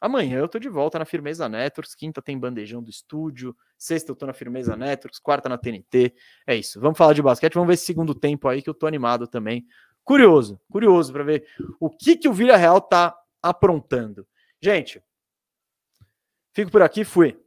Amanhã 0.00 0.38
eu 0.38 0.48
tô 0.48 0.58
de 0.58 0.68
volta 0.68 0.98
na 0.98 1.04
Firmeza 1.04 1.48
Networks, 1.48 1.94
quinta 1.94 2.22
tem 2.22 2.38
bandejão 2.38 2.82
do 2.82 2.88
estúdio, 2.88 3.56
sexta 3.76 4.12
eu 4.12 4.16
tô 4.16 4.26
na 4.26 4.32
Firmeza 4.32 4.76
Networks, 4.76 5.18
quarta 5.18 5.48
na 5.48 5.58
TNT. 5.58 6.14
É 6.46 6.54
isso. 6.54 6.80
Vamos 6.80 6.96
falar 6.96 7.14
de 7.14 7.22
basquete, 7.22 7.54
vamos 7.54 7.66
ver 7.66 7.74
esse 7.74 7.84
segundo 7.84 8.14
tempo 8.14 8.46
aí 8.46 8.62
que 8.62 8.70
eu 8.70 8.74
tô 8.74 8.86
animado 8.86 9.26
também. 9.26 9.66
Curioso, 10.04 10.60
curioso 10.70 11.12
para 11.12 11.24
ver 11.24 11.46
o 11.80 11.90
que 11.90 12.16
que 12.16 12.28
o 12.28 12.32
Villarreal 12.32 12.80
tá 12.80 13.14
aprontando. 13.42 14.26
Gente, 14.62 15.02
fico 16.54 16.70
por 16.70 16.82
aqui, 16.82 17.04
fui. 17.04 17.38